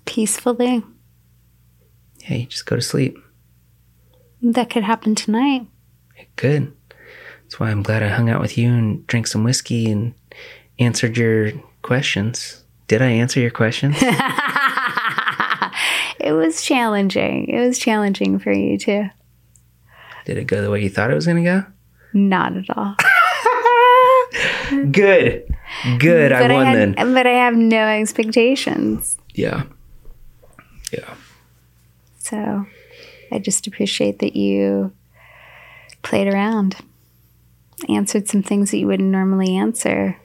peacefully. 0.05 0.83
Yeah, 2.19 2.35
you 2.35 2.45
just 2.45 2.65
go 2.65 2.75
to 2.75 2.81
sleep. 2.81 3.17
That 4.41 4.69
could 4.69 4.83
happen 4.83 5.15
tonight. 5.15 5.65
It 6.15 6.35
could. 6.35 6.73
That's 7.53 7.59
why 7.59 7.69
I'm 7.69 7.83
glad 7.83 8.01
I 8.01 8.07
hung 8.07 8.31
out 8.31 8.41
with 8.41 8.57
you 8.57 8.73
and 8.73 9.05
drank 9.05 9.27
some 9.27 9.43
whiskey 9.43 9.91
and 9.91 10.15
answered 10.79 11.15
your 11.15 11.51
questions. 11.83 12.63
Did 12.87 12.99
I 13.03 13.09
answer 13.09 13.39
your 13.39 13.51
questions? 13.51 13.95
It 16.19 16.31
was 16.31 16.61
challenging. 16.63 17.49
It 17.49 17.59
was 17.59 17.77
challenging 17.77 18.39
for 18.39 18.51
you 18.51 18.77
too. 18.77 19.09
Did 20.25 20.37
it 20.37 20.45
go 20.45 20.61
the 20.61 20.71
way 20.71 20.81
you 20.81 20.89
thought 20.89 21.11
it 21.11 21.15
was 21.15 21.25
going 21.25 21.43
to 21.43 21.49
go? 21.49 21.65
Not 22.13 22.55
at 22.55 22.65
all. 22.75 22.95
Good. 24.91 25.53
Good. 25.99 26.31
I 26.31 26.41
won 26.53 26.65
I 26.65 26.75
then. 26.75 26.93
but 26.95 27.27
I 27.27 27.31
have 27.31 27.55
no 27.55 27.85
expectations. 27.85 29.17
Yeah. 29.33 29.63
Yeah. 30.93 31.13
So 32.19 32.65
I 33.31 33.39
just 33.39 33.67
appreciate 33.67 34.19
that 34.19 34.37
you 34.37 34.93
played 36.03 36.27
around, 36.27 36.77
answered 37.89 38.27
some 38.27 38.43
things 38.43 38.71
that 38.71 38.77
you 38.77 38.87
wouldn't 38.87 39.09
normally 39.09 39.55
answer, 39.55 40.17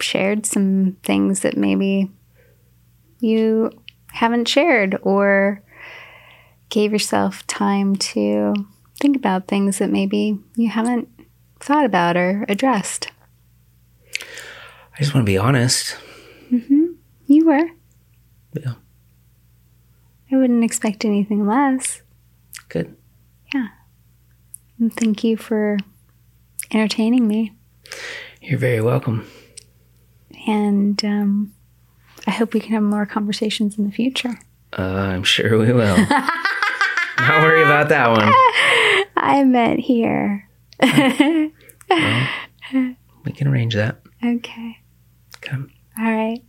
shared 0.00 0.46
some 0.46 0.96
things 1.02 1.40
that 1.40 1.56
maybe 1.56 2.10
you 3.20 3.70
haven't 4.08 4.48
shared, 4.48 4.98
or 5.02 5.62
gave 6.68 6.92
yourself 6.92 7.46
time 7.46 7.96
to 7.96 8.54
think 9.00 9.16
about 9.16 9.48
things 9.48 9.78
that 9.78 9.90
maybe 9.90 10.38
you 10.56 10.68
haven't 10.68 11.08
thought 11.60 11.84
about 11.84 12.16
or 12.16 12.44
addressed. 12.48 13.10
I 14.12 14.98
just 15.00 15.14
want 15.14 15.26
to 15.26 15.30
be 15.30 15.38
honest. 15.38 15.96
Mm-hmm. 16.50 16.86
You 17.26 17.46
were. 17.46 17.70
Yeah. 18.54 18.74
I 20.32 20.36
wouldn't 20.36 20.64
expect 20.64 21.04
anything 21.04 21.46
less. 21.46 22.02
Good. 22.68 22.96
Yeah. 23.54 23.68
And 24.78 24.92
thank 24.94 25.22
you 25.22 25.36
for 25.36 25.78
entertaining 26.70 27.26
me. 27.28 27.52
You're 28.40 28.58
very 28.58 28.80
welcome. 28.80 29.26
And 30.46 31.04
um, 31.04 31.54
I 32.26 32.30
hope 32.30 32.54
we 32.54 32.60
can 32.60 32.72
have 32.72 32.82
more 32.82 33.06
conversations 33.06 33.78
in 33.78 33.84
the 33.84 33.92
future. 33.92 34.38
Uh, 34.76 34.82
I'm 34.82 35.24
sure 35.24 35.58
we 35.58 35.72
will. 35.72 35.96
Don't 37.18 37.42
worry 37.42 37.62
about 37.62 37.88
that 37.88 38.10
one. 38.10 38.32
I 39.16 39.44
meant 39.44 39.80
here. 39.80 40.48
We 43.24 43.32
can 43.32 43.48
arrange 43.48 43.74
that. 43.74 44.00
Okay. 44.24 44.78
Come. 45.40 45.70
All 45.98 46.04
right. 46.12 46.42